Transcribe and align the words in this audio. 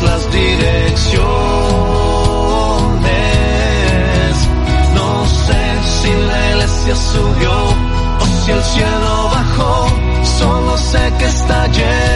las 0.00 0.32
direcciones. 0.32 1.12
No 4.94 5.26
sé 5.26 5.62
si 5.84 6.08
la 6.08 6.50
iglesia 6.50 6.96
subió 6.96 7.52
o 8.20 8.26
si 8.44 8.50
el 8.52 8.62
cielo 8.62 9.30
bajó, 9.30 9.86
solo 10.38 10.78
sé 10.78 11.12
que 11.18 11.26
está 11.26 11.66
lleno. 11.66 12.11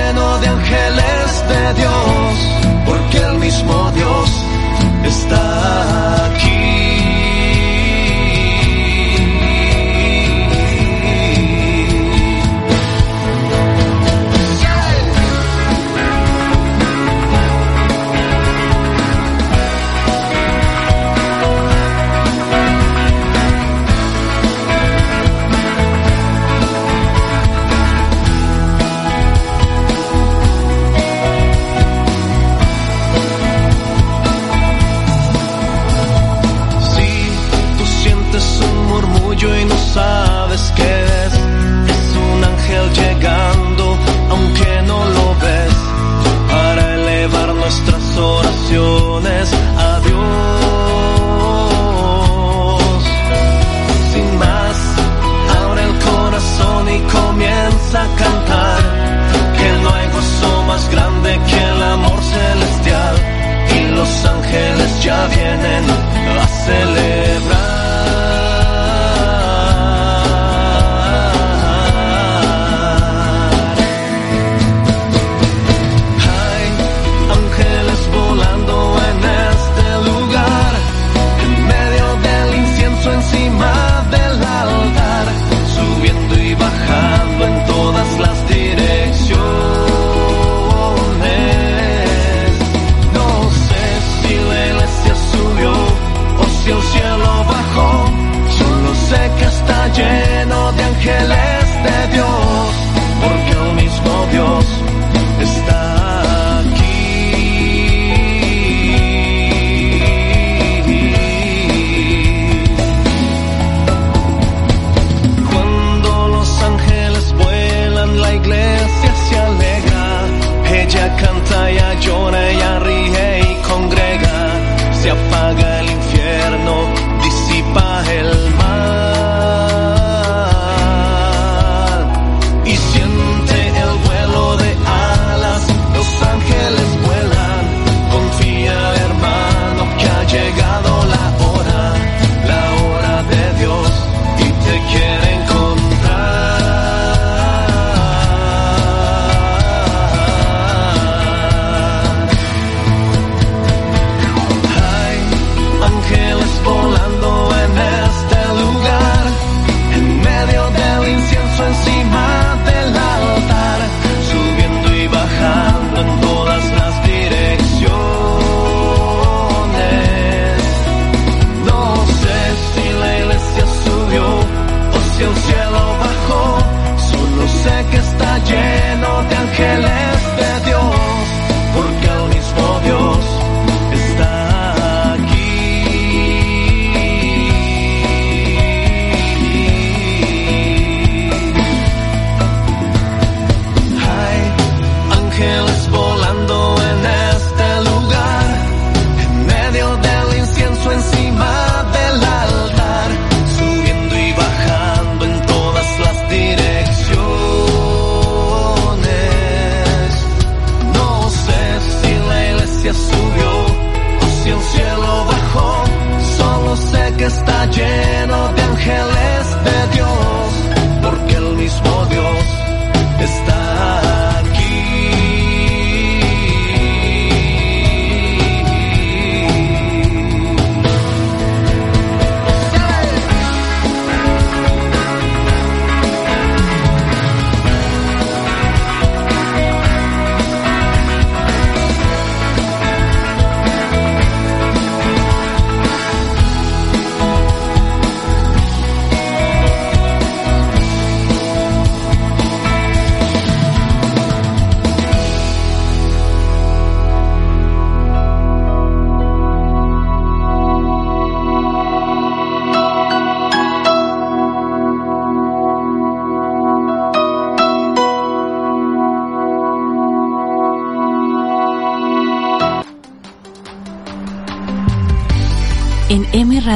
ya 65.06 65.28
vienen 65.28 66.05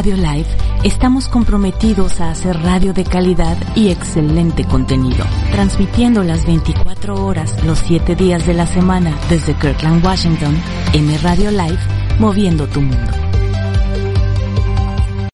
Radio 0.00 0.16
Live 0.16 0.46
estamos 0.82 1.28
comprometidos 1.28 2.22
a 2.22 2.30
hacer 2.30 2.58
radio 2.62 2.94
de 2.94 3.04
calidad 3.04 3.58
y 3.74 3.90
excelente 3.90 4.64
contenido, 4.64 5.26
transmitiendo 5.52 6.22
las 6.22 6.46
24 6.46 7.22
horas 7.22 7.62
los 7.64 7.80
7 7.80 8.14
días 8.14 8.46
de 8.46 8.54
la 8.54 8.66
semana 8.66 9.14
desde 9.28 9.52
Kirkland, 9.52 10.02
Washington, 10.02 10.56
M 10.94 11.18
Radio 11.18 11.50
Live, 11.50 11.78
moviendo 12.18 12.66
tu 12.66 12.80
mundo. 12.80 13.12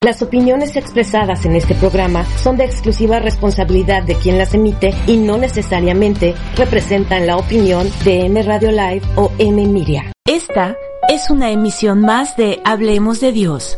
Las 0.01 0.21
opiniones 0.21 0.75
expresadas 0.75 1.45
en 1.45 1.55
este 1.55 1.73
programa 1.73 2.25
son 2.35 2.57
de 2.57 2.65
exclusiva 2.65 3.19
responsabilidad 3.19 4.03
de 4.03 4.15
quien 4.15 4.37
las 4.37 4.53
emite 4.53 4.93
y 5.07 5.15
no 5.15 5.37
necesariamente 5.37 6.35
representan 6.57 7.25
la 7.25 7.37
opinión 7.37 7.89
de 8.03 8.25
M 8.25 8.43
Radio 8.43 8.71
Live 8.71 9.03
o 9.15 9.31
M 9.37 9.65
Miria. 9.65 10.11
Esta 10.25 10.75
es 11.07 11.29
una 11.29 11.51
emisión 11.51 12.01
más 12.01 12.35
de 12.35 12.59
Hablemos 12.65 13.21
de 13.21 13.31
Dios 13.31 13.77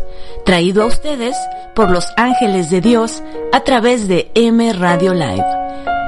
traído 0.50 0.82
a 0.82 0.88
ustedes 0.88 1.38
por 1.76 1.92
los 1.92 2.08
ángeles 2.18 2.72
de 2.72 2.82
Dios 2.82 3.22
a 3.54 3.64
través 3.64 4.08
de 4.08 4.32
M 4.34 4.74
Radio 4.74 5.14
Live. 5.14 5.46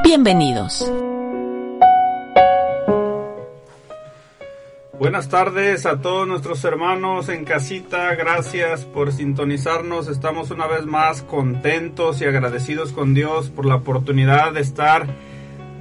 Bienvenidos. 0.04 0.92
Buenas 4.98 5.30
tardes 5.30 5.86
a 5.86 6.02
todos 6.02 6.28
nuestros 6.28 6.64
hermanos 6.64 7.30
en 7.30 7.46
casita, 7.46 8.16
gracias 8.16 8.86
por 8.86 9.12
sintonizarnos, 9.12 10.08
estamos 10.08 10.50
una 10.50 10.66
vez 10.66 10.88
más 10.88 11.22
contentos 11.22 12.20
y 12.22 12.26
agradecidos 12.26 12.94
con 12.94 13.14
Dios 13.14 13.52
por 13.52 13.68
la 13.68 13.76
oportunidad 13.76 14.54
de 14.54 14.62
estar 14.62 15.06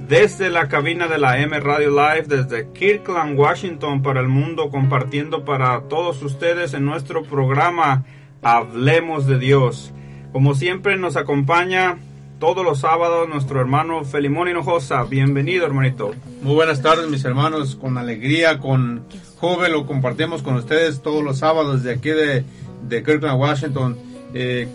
desde 0.07 0.51
la 0.51 0.67
cabina 0.67 1.07
de 1.07 1.17
la 1.17 1.39
M 1.39 1.59
Radio 1.61 1.89
Live, 1.89 2.25
desde 2.27 2.69
Kirkland, 2.73 3.39
Washington, 3.39 4.03
para 4.03 4.19
el 4.19 4.27
mundo, 4.27 4.69
compartiendo 4.69 5.45
para 5.45 5.81
todos 5.89 6.21
ustedes 6.21 6.75
en 6.75 6.85
nuestro 6.85 7.23
programa 7.23 8.05
Hablemos 8.41 9.27
de 9.27 9.37
Dios. 9.37 9.91
Como 10.31 10.55
siempre 10.55 10.97
nos 10.97 11.15
acompaña 11.15 11.97
todos 12.39 12.65
los 12.65 12.79
sábados 12.79 13.29
nuestro 13.29 13.59
hermano 13.59 14.03
Felimón 14.03 14.47
Hinojosa. 14.47 15.03
Bienvenido, 15.03 15.65
hermanito. 15.65 16.15
Muy 16.41 16.55
buenas 16.55 16.81
tardes, 16.81 17.07
mis 17.07 17.23
hermanos. 17.23 17.75
Con 17.75 17.99
alegría, 17.99 18.57
con 18.57 19.05
joven, 19.37 19.71
lo 19.71 19.85
compartimos 19.85 20.41
con 20.41 20.55
ustedes 20.55 21.03
todos 21.03 21.23
los 21.23 21.37
sábados 21.37 21.83
de 21.83 21.91
aquí 21.91 22.09
de, 22.09 22.43
de 22.87 23.03
Kirkland, 23.03 23.39
Washington. 23.39 23.97
Eh, 24.33 24.67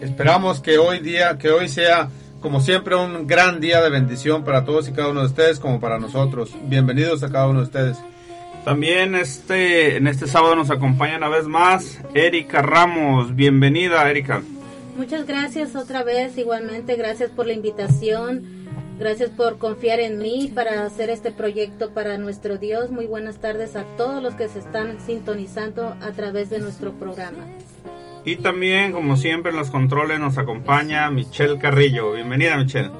esperamos 0.00 0.60
que 0.60 0.78
hoy 0.78 1.00
día, 1.00 1.36
que 1.36 1.50
hoy 1.50 1.68
sea 1.68 2.08
como 2.40 2.60
siempre, 2.60 2.94
un 2.94 3.26
gran 3.26 3.60
día 3.60 3.82
de 3.82 3.90
bendición 3.90 4.44
para 4.44 4.64
todos 4.64 4.88
y 4.88 4.92
cada 4.92 5.10
uno 5.10 5.20
de 5.20 5.26
ustedes, 5.26 5.60
como 5.60 5.78
para 5.78 5.98
nosotros. 5.98 6.50
Bienvenidos 6.64 7.22
a 7.22 7.30
cada 7.30 7.48
uno 7.48 7.58
de 7.60 7.66
ustedes. 7.66 7.98
También 8.64 9.14
este, 9.14 9.96
en 9.96 10.06
este 10.06 10.26
sábado 10.26 10.54
nos 10.54 10.70
acompaña 10.70 11.16
una 11.16 11.28
vez 11.28 11.46
más 11.46 12.00
Erika 12.14 12.60
Ramos. 12.60 13.34
Bienvenida, 13.34 14.08
Erika. 14.10 14.42
Muchas 14.96 15.26
gracias 15.26 15.74
otra 15.76 16.02
vez, 16.02 16.36
igualmente. 16.36 16.96
Gracias 16.96 17.30
por 17.30 17.46
la 17.46 17.54
invitación. 17.54 18.44
Gracias 18.98 19.30
por 19.30 19.56
confiar 19.56 19.98
en 19.98 20.18
mí 20.18 20.52
para 20.54 20.84
hacer 20.84 21.08
este 21.08 21.30
proyecto 21.30 21.94
para 21.94 22.18
nuestro 22.18 22.58
Dios. 22.58 22.90
Muy 22.90 23.06
buenas 23.06 23.40
tardes 23.40 23.76
a 23.76 23.84
todos 23.96 24.22
los 24.22 24.34
que 24.34 24.48
se 24.48 24.58
están 24.58 25.00
sintonizando 25.00 25.96
a 26.02 26.10
través 26.12 26.50
de 26.50 26.58
nuestro 26.58 26.92
programa. 26.92 27.46
Y 28.26 28.36
también, 28.36 28.92
como 28.92 29.16
siempre, 29.16 29.52
en 29.52 29.56
los 29.56 29.70
controles 29.70 30.20
nos 30.20 30.36
acompaña 30.36 31.10
Michelle 31.10 31.58
Carrillo. 31.58 32.12
Bienvenida, 32.12 32.58
Michelle. 32.58 32.90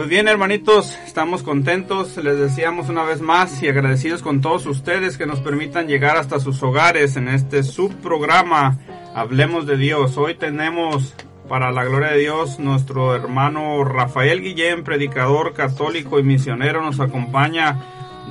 Pues 0.00 0.08
bien, 0.08 0.28
hermanitos, 0.28 0.98
estamos 1.04 1.42
contentos, 1.42 2.16
les 2.16 2.38
decíamos 2.38 2.88
una 2.88 3.04
vez 3.04 3.20
más 3.20 3.62
y 3.62 3.68
agradecidos 3.68 4.22
con 4.22 4.40
todos 4.40 4.64
ustedes 4.64 5.18
que 5.18 5.26
nos 5.26 5.40
permitan 5.40 5.88
llegar 5.88 6.16
hasta 6.16 6.40
sus 6.40 6.62
hogares 6.62 7.16
en 7.16 7.28
este 7.28 7.62
subprograma 7.62 8.78
Hablemos 9.14 9.66
de 9.66 9.76
Dios. 9.76 10.16
Hoy 10.16 10.36
tenemos, 10.36 11.14
para 11.50 11.70
la 11.70 11.84
gloria 11.84 12.12
de 12.12 12.18
Dios, 12.20 12.58
nuestro 12.58 13.14
hermano 13.14 13.84
Rafael 13.84 14.40
Guillén, 14.40 14.84
predicador 14.84 15.52
católico 15.52 16.18
y 16.18 16.22
misionero, 16.22 16.80
nos 16.80 16.98
acompaña 16.98 17.84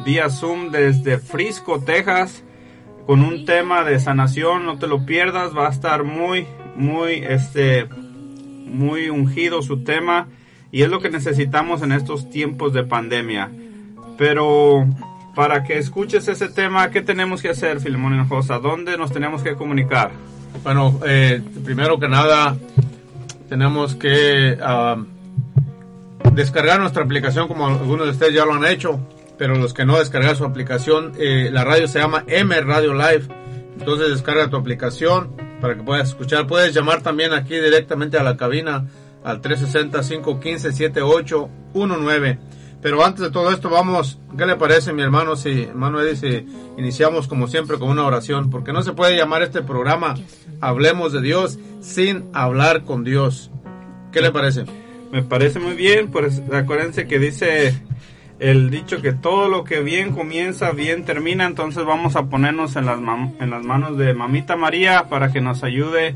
vía 0.04 0.32
Zoom 0.32 0.72
desde 0.72 1.20
Frisco, 1.20 1.82
Texas 1.82 2.44
con 3.06 3.22
un 3.22 3.46
tema 3.46 3.84
de 3.84 4.00
sanación, 4.00 4.66
no 4.66 4.80
te 4.80 4.88
lo 4.88 5.06
pierdas, 5.06 5.56
va 5.56 5.68
a 5.68 5.72
estar 5.72 6.04
muy, 6.04 6.48
muy, 6.76 7.24
este, 7.24 7.86
muy 7.86 9.12
ungido 9.12 9.62
su 9.62 9.84
tema 9.84 10.30
y 10.72 10.84
es 10.84 10.90
lo 10.90 11.00
que 11.00 11.10
necesitamos 11.10 11.82
en 11.82 11.92
estos 11.92 12.30
tiempos 12.30 12.74
de 12.74 12.84
pandemia. 12.84 13.50
Pero 14.18 14.86
para 15.36 15.64
que 15.64 15.78
escuches 15.78 16.28
ese 16.28 16.50
tema, 16.50 16.90
¿qué 16.92 17.02
tenemos 17.02 17.42
que 17.42 17.50
hacer, 17.50 17.80
Filemón 17.80 18.14
Hinojosa? 18.14 18.60
¿Dónde 18.60 18.98
nos 18.98 19.12
tenemos 19.12 19.42
que 19.42 19.56
comunicar? 19.56 20.12
Bueno, 20.64 21.00
eh, 21.06 21.42
primero 21.64 22.00
que 22.00 22.10
nada, 22.10 22.58
tenemos 23.48 23.96
que 23.96 24.58
uh, 24.58 26.32
descargar 26.34 26.80
nuestra 26.80 27.04
aplicación 27.04 27.48
como 27.48 27.68
algunos 27.68 28.06
de 28.08 28.12
ustedes 28.12 28.34
ya 28.34 28.46
lo 28.46 28.54
han 28.54 28.66
hecho 28.66 29.00
pero 29.40 29.56
los 29.56 29.74
que 29.74 29.86
no 29.86 29.98
descargan 29.98 30.36
su 30.36 30.44
aplicación, 30.44 31.14
eh, 31.18 31.50
la 31.52 31.64
radio 31.64 31.88
se 31.88 31.98
llama 31.98 32.26
M 32.28 32.60
Radio 32.60 32.94
Live. 32.94 33.24
Entonces 33.80 34.10
descarga 34.10 34.50
tu 34.50 34.58
aplicación 34.58 35.32
para 35.62 35.76
que 35.76 35.82
puedas 35.82 36.10
escuchar. 36.10 36.46
Puedes 36.46 36.76
llamar 36.76 37.02
también 37.02 37.32
aquí 37.32 37.56
directamente 37.56 38.18
a 38.18 38.24
la 38.24 38.36
cabina 38.36 38.86
al 39.24 39.42
360-515-7819. 39.42 42.40
Pero 42.82 43.04
antes 43.04 43.22
de 43.22 43.32
todo 43.32 43.52
esto, 43.52 43.70
vamos, 43.70 44.20
¿qué 44.38 44.46
le 44.46 44.56
parece 44.56 44.94
mi 44.94 45.02
hermano 45.02 45.36
si, 45.36 45.64
hermano 45.64 46.02
Eddie, 46.02 46.16
si 46.16 46.48
iniciamos 46.78 47.28
como 47.28 47.48
siempre 47.48 47.78
con 47.78 47.90
una 47.90 48.06
oración? 48.06 48.50
Porque 48.50 48.72
no 48.72 48.84
se 48.84 48.94
puede 48.94 49.18
llamar 49.18 49.42
este 49.42 49.62
programa 49.62 50.16
Hablemos 50.62 51.12
de 51.12 51.22
Dios 51.22 51.60
sin 51.82 52.30
hablar 52.34 52.84
con 52.84 53.04
Dios. 53.04 53.52
¿Qué 54.14 54.22
le 54.22 54.32
parece? 54.32 54.64
Me 55.12 55.24
parece 55.24 55.60
muy 55.60 55.74
bien, 55.74 56.10
pues 56.10 56.42
acuérdense 56.54 57.06
que 57.08 57.20
dice 57.20 57.76
el 58.40 58.70
dicho 58.70 59.02
que 59.02 59.12
todo 59.12 59.50
lo 59.50 59.66
que 59.66 59.82
bien 59.82 60.14
comienza, 60.14 60.72
bien 60.72 61.04
termina, 61.04 61.46
entonces 61.46 61.84
vamos 61.84 62.16
a 62.16 62.28
ponernos 62.28 62.78
en 62.78 62.86
las, 62.86 63.00
en 63.00 63.50
las 63.50 63.64
manos 63.64 63.98
de 63.98 64.14
Mamita 64.14 64.56
María 64.56 65.10
para 65.10 65.32
que 65.32 65.42
nos 65.42 65.64
ayude 65.64 66.16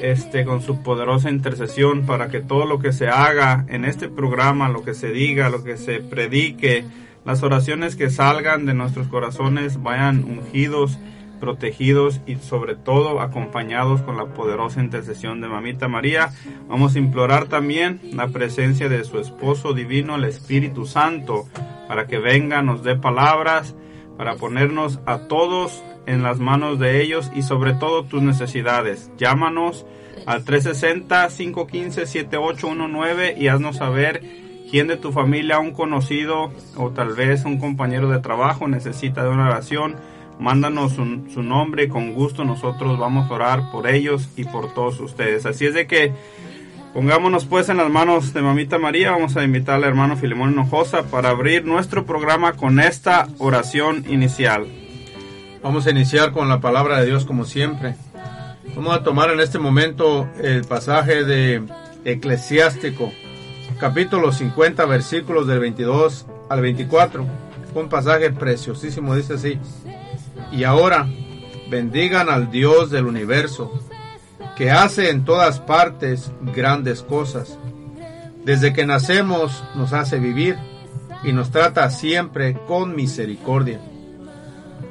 este, 0.00 0.44
con 0.44 0.62
su 0.62 0.82
poderosa 0.82 1.30
intercesión, 1.30 2.06
para 2.06 2.28
que 2.28 2.40
todo 2.40 2.66
lo 2.66 2.78
que 2.78 2.92
se 2.92 3.08
haga 3.08 3.64
en 3.68 3.84
este 3.84 4.08
programa, 4.08 4.68
lo 4.68 4.82
que 4.82 4.94
se 4.94 5.10
diga, 5.10 5.50
lo 5.50 5.64
que 5.64 5.76
se 5.76 6.00
predique, 6.00 6.84
las 7.24 7.42
oraciones 7.42 7.96
que 7.96 8.10
salgan 8.10 8.66
de 8.66 8.74
nuestros 8.74 9.08
corazones 9.08 9.82
vayan 9.82 10.24
ungidos 10.24 10.98
protegidos 11.40 12.20
y 12.26 12.36
sobre 12.36 12.76
todo 12.76 13.20
acompañados 13.20 14.02
con 14.02 14.16
la 14.16 14.26
poderosa 14.26 14.80
intercesión 14.80 15.40
de 15.40 15.48
Mamita 15.48 15.88
María. 15.88 16.30
Vamos 16.68 16.94
a 16.94 16.98
implorar 16.98 17.46
también 17.46 18.00
la 18.12 18.28
presencia 18.28 18.88
de 18.88 19.02
su 19.04 19.18
esposo 19.18 19.72
divino, 19.72 20.16
el 20.16 20.24
Espíritu 20.24 20.86
Santo, 20.86 21.46
para 21.88 22.06
que 22.06 22.18
venga, 22.18 22.62
nos 22.62 22.84
dé 22.84 22.94
palabras, 22.94 23.74
para 24.16 24.36
ponernos 24.36 25.00
a 25.06 25.28
todos 25.28 25.82
en 26.06 26.22
las 26.22 26.38
manos 26.38 26.78
de 26.78 27.02
ellos 27.02 27.30
y 27.34 27.42
sobre 27.42 27.74
todo 27.74 28.04
tus 28.04 28.22
necesidades. 28.22 29.10
Llámanos 29.18 29.84
al 30.26 30.44
360-515-7819 30.44 33.38
y 33.38 33.48
haznos 33.48 33.76
saber 33.76 34.22
quién 34.70 34.86
de 34.86 34.96
tu 34.96 35.10
familia, 35.12 35.58
un 35.58 35.72
conocido 35.72 36.52
o 36.76 36.90
tal 36.90 37.14
vez 37.14 37.44
un 37.44 37.58
compañero 37.58 38.08
de 38.10 38.20
trabajo 38.20 38.68
necesita 38.68 39.24
de 39.24 39.30
una 39.30 39.46
oración 39.46 39.96
mándanos 40.40 40.94
su, 40.94 41.42
nombre, 41.42 41.88
con 41.88 42.14
gusto 42.14 42.44
nosotros 42.44 42.98
vamos 42.98 43.30
a 43.30 43.34
orar 43.34 43.70
por 43.70 43.86
ellos 43.86 44.28
y 44.36 44.44
por 44.44 44.72
todos 44.72 44.98
ustedes. 45.00 45.46
Así 45.46 45.66
es 45.66 45.74
de 45.74 45.86
que 45.86 46.12
pongámonos 46.94 47.44
pues 47.44 47.68
en 47.68 47.76
las 47.76 47.90
manos 47.90 48.32
de 48.32 48.40
Mamita 48.40 48.78
María, 48.78 49.12
vamos 49.12 49.36
a 49.36 49.44
invitar 49.44 49.76
al 49.76 49.84
hermano 49.84 50.16
Filemón 50.16 50.52
Hinojosa 50.52 51.04
para 51.04 51.30
abrir 51.30 51.64
nuestro 51.64 52.06
programa 52.06 52.54
con 52.54 52.80
esta 52.80 53.28
oración 53.38 54.04
inicial. 54.08 54.66
Vamos 55.62 55.86
a 55.86 55.90
iniciar 55.90 56.32
con 56.32 56.48
la 56.48 56.60
palabra 56.60 57.00
de 57.00 57.06
Dios 57.06 57.26
como 57.26 57.44
siempre. 57.44 57.94
Vamos 58.74 58.96
a 58.96 59.02
tomar 59.02 59.30
en 59.30 59.40
este 59.40 59.58
momento 59.58 60.26
el 60.42 60.64
pasaje 60.64 61.24
de 61.24 61.62
Eclesiástico, 62.06 63.12
capítulo 63.78 64.32
50, 64.32 64.86
versículos 64.86 65.46
del 65.46 65.58
22 65.58 66.24
al 66.48 66.62
24. 66.62 67.26
Un 67.74 67.88
pasaje 67.90 68.30
preciosísimo, 68.30 69.14
dice 69.14 69.34
así. 69.34 69.58
Y 70.50 70.64
ahora, 70.64 71.06
bendigan 71.68 72.30
al 72.30 72.50
Dios 72.50 72.90
del 72.90 73.04
universo, 73.04 73.70
que 74.56 74.70
hace 74.70 75.10
en 75.10 75.26
todas 75.26 75.60
partes 75.60 76.32
grandes 76.54 77.02
cosas. 77.02 77.58
Desde 78.46 78.72
que 78.72 78.86
nacemos 78.86 79.62
nos 79.74 79.92
hace 79.92 80.18
vivir 80.18 80.56
y 81.22 81.32
nos 81.32 81.50
trata 81.50 81.90
siempre 81.90 82.54
con 82.66 82.96
misericordia. 82.96 83.78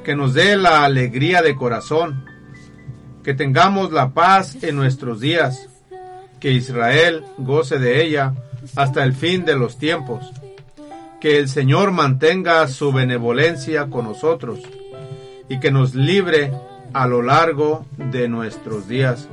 Que 0.04 0.14
nos 0.14 0.34
dé 0.34 0.56
la 0.56 0.84
alegría 0.84 1.42
de 1.42 1.54
corazón, 1.54 2.24
que 3.22 3.34
tengamos 3.34 3.92
la 3.92 4.10
paz 4.10 4.62
en 4.62 4.76
nuestros 4.76 5.20
días, 5.20 5.68
que 6.40 6.52
Israel 6.52 7.24
goce 7.38 7.78
de 7.78 8.02
ella 8.02 8.34
hasta 8.76 9.04
el 9.04 9.12
fin 9.12 9.44
de 9.44 9.56
los 9.56 9.78
tiempos. 9.78 10.32
Que 11.20 11.38
el 11.38 11.48
Señor 11.48 11.92
mantenga 11.92 12.66
su 12.68 12.92
benevolencia 12.92 13.86
con 13.86 14.06
nosotros 14.06 14.60
y 15.48 15.60
que 15.60 15.70
nos 15.70 15.94
libre 15.94 16.50
a 16.92 17.06
lo 17.06 17.22
largo 17.22 17.84
de 17.96 18.28
nuestros 18.28 18.88
días. 18.88 19.28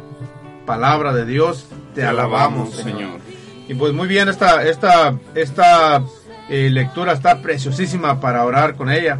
Palabra 0.66 1.14
de 1.14 1.26
Dios, 1.26 1.68
te, 1.96 2.04
alabamos, 2.04 2.76
Señor. 2.76 3.20
Y 3.68 3.74
pues 3.74 3.94
muy 3.94 4.08
bien, 4.08 4.28
esta, 4.28 4.64
esta, 4.64 5.18
esta 5.34 6.04
eh, 6.50 6.70
lectura 6.70 7.14
está 7.14 7.42
preciosísima 7.42 8.20
para 8.20 8.44
orar 8.46 8.76
con 8.76 8.90
ella, 8.90 9.20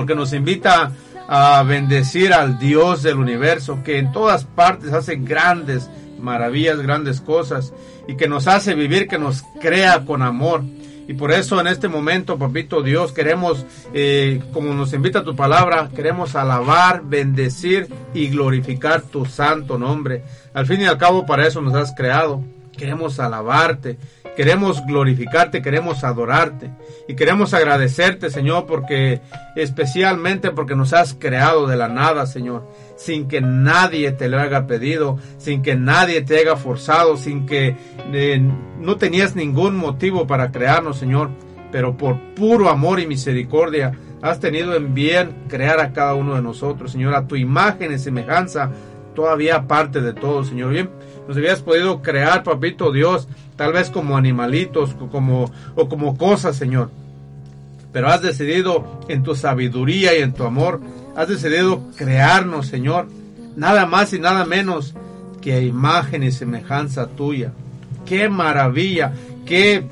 porque 0.00 0.14
nos 0.14 0.32
invita 0.32 0.92
a 1.28 1.62
bendecir 1.62 2.32
al 2.32 2.58
Dios 2.58 3.02
del 3.02 3.18
universo, 3.18 3.80
que 3.84 3.98
en 3.98 4.12
todas 4.12 4.46
partes 4.46 4.94
hace 4.94 5.16
grandes 5.16 5.90
maravillas, 6.18 6.80
grandes 6.80 7.20
cosas, 7.20 7.74
y 8.08 8.16
que 8.16 8.26
nos 8.26 8.48
hace 8.48 8.74
vivir, 8.74 9.08
que 9.08 9.18
nos 9.18 9.42
crea 9.60 10.06
con 10.06 10.22
amor. 10.22 10.62
Y 11.06 11.12
por 11.12 11.32
eso 11.32 11.60
en 11.60 11.66
este 11.66 11.88
momento, 11.88 12.38
papito 12.38 12.80
Dios, 12.80 13.12
queremos, 13.12 13.66
eh, 13.92 14.42
como 14.54 14.72
nos 14.72 14.94
invita 14.94 15.22
tu 15.22 15.36
palabra, 15.36 15.90
queremos 15.94 16.34
alabar, 16.34 17.02
bendecir 17.04 17.86
y 18.14 18.28
glorificar 18.28 19.02
tu 19.02 19.26
santo 19.26 19.78
nombre. 19.78 20.22
Al 20.54 20.64
fin 20.64 20.80
y 20.80 20.86
al 20.86 20.96
cabo, 20.96 21.26
para 21.26 21.46
eso 21.46 21.60
nos 21.60 21.74
has 21.74 21.94
creado. 21.94 22.42
Queremos 22.74 23.20
alabarte, 23.20 23.98
queremos 24.36 24.84
glorificarte, 24.86 25.62
queremos 25.62 26.04
adorarte 26.04 26.70
y 27.08 27.14
queremos 27.14 27.54
agradecerte, 27.54 28.30
Señor, 28.30 28.66
porque 28.66 29.20
especialmente 29.56 30.50
porque 30.50 30.76
nos 30.76 30.92
has 30.92 31.14
creado 31.14 31.66
de 31.66 31.76
la 31.76 31.88
nada, 31.88 32.26
Señor, 32.26 32.68
sin 32.96 33.28
que 33.28 33.40
nadie 33.40 34.12
te 34.12 34.28
lo 34.28 34.40
haya 34.40 34.66
pedido, 34.66 35.18
sin 35.38 35.62
que 35.62 35.76
nadie 35.76 36.22
te 36.22 36.38
haya 36.38 36.56
forzado, 36.56 37.16
sin 37.16 37.46
que 37.46 37.76
eh, 38.12 38.40
no 38.78 38.96
tenías 38.96 39.36
ningún 39.36 39.76
motivo 39.76 40.26
para 40.26 40.50
crearnos, 40.50 40.98
Señor, 40.98 41.30
pero 41.72 41.96
por 41.96 42.18
puro 42.34 42.68
amor 42.68 43.00
y 43.00 43.06
misericordia 43.06 43.92
has 44.22 44.40
tenido 44.40 44.74
en 44.74 44.94
bien 44.94 45.44
crear 45.48 45.80
a 45.80 45.92
cada 45.92 46.14
uno 46.14 46.34
de 46.34 46.42
nosotros, 46.42 46.92
Señor, 46.92 47.14
a 47.14 47.26
tu 47.26 47.36
imagen 47.36 47.92
y 47.92 47.98
semejanza, 47.98 48.70
todavía 49.14 49.66
parte 49.66 50.00
de 50.00 50.12
todo, 50.12 50.44
Señor. 50.44 50.70
Bien, 50.70 50.90
nos 51.26 51.36
habías 51.36 51.62
podido 51.62 52.02
crear, 52.02 52.42
papito 52.42 52.92
Dios, 52.92 53.28
tal 53.60 53.74
vez 53.74 53.90
como 53.90 54.16
animalitos 54.16 54.94
como, 55.12 55.52
o 55.74 55.86
como 55.86 56.16
cosas, 56.16 56.56
Señor. 56.56 56.90
Pero 57.92 58.08
has 58.08 58.22
decidido 58.22 59.02
en 59.06 59.22
tu 59.22 59.34
sabiduría 59.34 60.18
y 60.18 60.22
en 60.22 60.32
tu 60.32 60.44
amor, 60.44 60.80
has 61.14 61.28
decidido 61.28 61.82
crearnos, 61.94 62.68
Señor, 62.68 63.08
nada 63.56 63.84
más 63.84 64.14
y 64.14 64.18
nada 64.18 64.46
menos 64.46 64.94
que 65.42 65.60
imagen 65.60 66.22
y 66.22 66.32
semejanza 66.32 67.08
tuya. 67.08 67.52
Qué 68.06 68.30
maravilla, 68.30 69.12
qué 69.44 69.84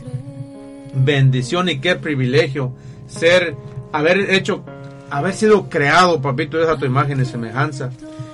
bendición 0.94 1.68
y 1.68 1.78
qué 1.78 1.94
privilegio 1.94 2.72
ser, 3.06 3.54
haber 3.92 4.30
hecho, 4.30 4.64
haber 5.10 5.34
sido 5.34 5.68
creado, 5.68 6.22
papito, 6.22 6.56
Dios, 6.56 6.70
a 6.70 6.78
tu 6.78 6.86
imagen 6.86 7.20
y 7.20 7.26
semejanza. 7.26 7.90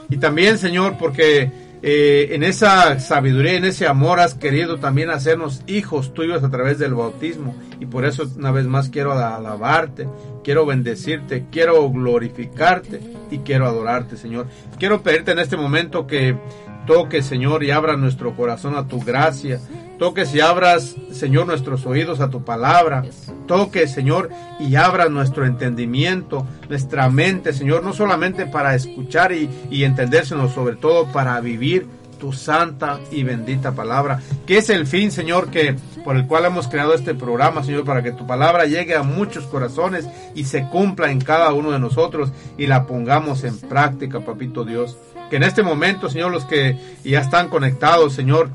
Y 0.08 0.16
también, 0.18 0.58
Señor, 0.58 0.94
porque 0.96 1.50
eh, 1.86 2.34
en 2.34 2.44
esa 2.44 2.98
sabiduría, 2.98 3.58
en 3.58 3.66
ese 3.66 3.86
amor 3.86 4.18
has 4.18 4.32
querido 4.32 4.78
también 4.78 5.10
hacernos 5.10 5.60
hijos 5.66 6.14
tuyos 6.14 6.42
a 6.42 6.50
través 6.50 6.78
del 6.78 6.94
bautismo. 6.94 7.54
Y 7.78 7.84
por 7.84 8.06
eso 8.06 8.24
una 8.38 8.52
vez 8.52 8.64
más 8.64 8.88
quiero 8.88 9.12
alabarte, 9.12 10.08
quiero 10.42 10.64
bendecirte, 10.64 11.44
quiero 11.52 11.86
glorificarte 11.90 13.02
y 13.30 13.40
quiero 13.40 13.66
adorarte, 13.66 14.16
Señor. 14.16 14.46
Quiero 14.78 15.02
pedirte 15.02 15.32
en 15.32 15.40
este 15.40 15.58
momento 15.58 16.06
que 16.06 16.38
toque, 16.86 17.22
Señor, 17.22 17.64
y 17.64 17.70
abra 17.70 17.96
nuestro 17.96 18.34
corazón 18.34 18.76
a 18.76 18.86
tu 18.86 19.00
gracia. 19.00 19.60
Toques 19.98 20.34
y 20.34 20.40
abras, 20.40 20.96
Señor, 21.12 21.46
nuestros 21.46 21.86
oídos 21.86 22.20
a 22.20 22.30
tu 22.30 22.44
palabra. 22.44 23.04
Toque, 23.46 23.86
Señor, 23.86 24.30
y 24.58 24.74
abra 24.74 25.08
nuestro 25.08 25.46
entendimiento, 25.46 26.46
nuestra 26.68 27.08
mente, 27.08 27.52
Señor, 27.52 27.84
no 27.84 27.92
solamente 27.92 28.46
para 28.46 28.74
escuchar 28.74 29.32
y, 29.32 29.48
y 29.70 29.84
entender, 29.84 30.26
sino 30.26 30.48
sobre 30.48 30.76
todo 30.76 31.06
para 31.12 31.40
vivir 31.40 31.86
tu 32.18 32.32
santa 32.32 33.00
y 33.10 33.22
bendita 33.22 33.72
palabra, 33.72 34.20
que 34.46 34.58
es 34.58 34.70
el 34.70 34.86
fin, 34.86 35.10
Señor, 35.10 35.50
que 35.50 35.76
por 36.04 36.16
el 36.16 36.26
cual 36.26 36.44
hemos 36.46 36.68
creado 36.68 36.94
este 36.94 37.14
programa, 37.14 37.62
Señor, 37.62 37.84
para 37.84 38.02
que 38.02 38.12
tu 38.12 38.26
palabra 38.26 38.66
llegue 38.66 38.94
a 38.94 39.02
muchos 39.02 39.44
corazones 39.44 40.08
y 40.34 40.44
se 40.44 40.68
cumpla 40.68 41.10
en 41.10 41.20
cada 41.20 41.52
uno 41.52 41.70
de 41.70 41.78
nosotros 41.78 42.32
y 42.56 42.66
la 42.66 42.86
pongamos 42.86 43.44
en 43.44 43.58
práctica, 43.58 44.20
papito 44.20 44.64
Dios. 44.64 44.96
Que 45.30 45.36
en 45.36 45.42
este 45.42 45.62
momento, 45.62 46.08
Señor, 46.10 46.32
los 46.32 46.44
que 46.44 46.76
ya 47.04 47.20
están 47.20 47.48
conectados, 47.48 48.12
Señor, 48.12 48.50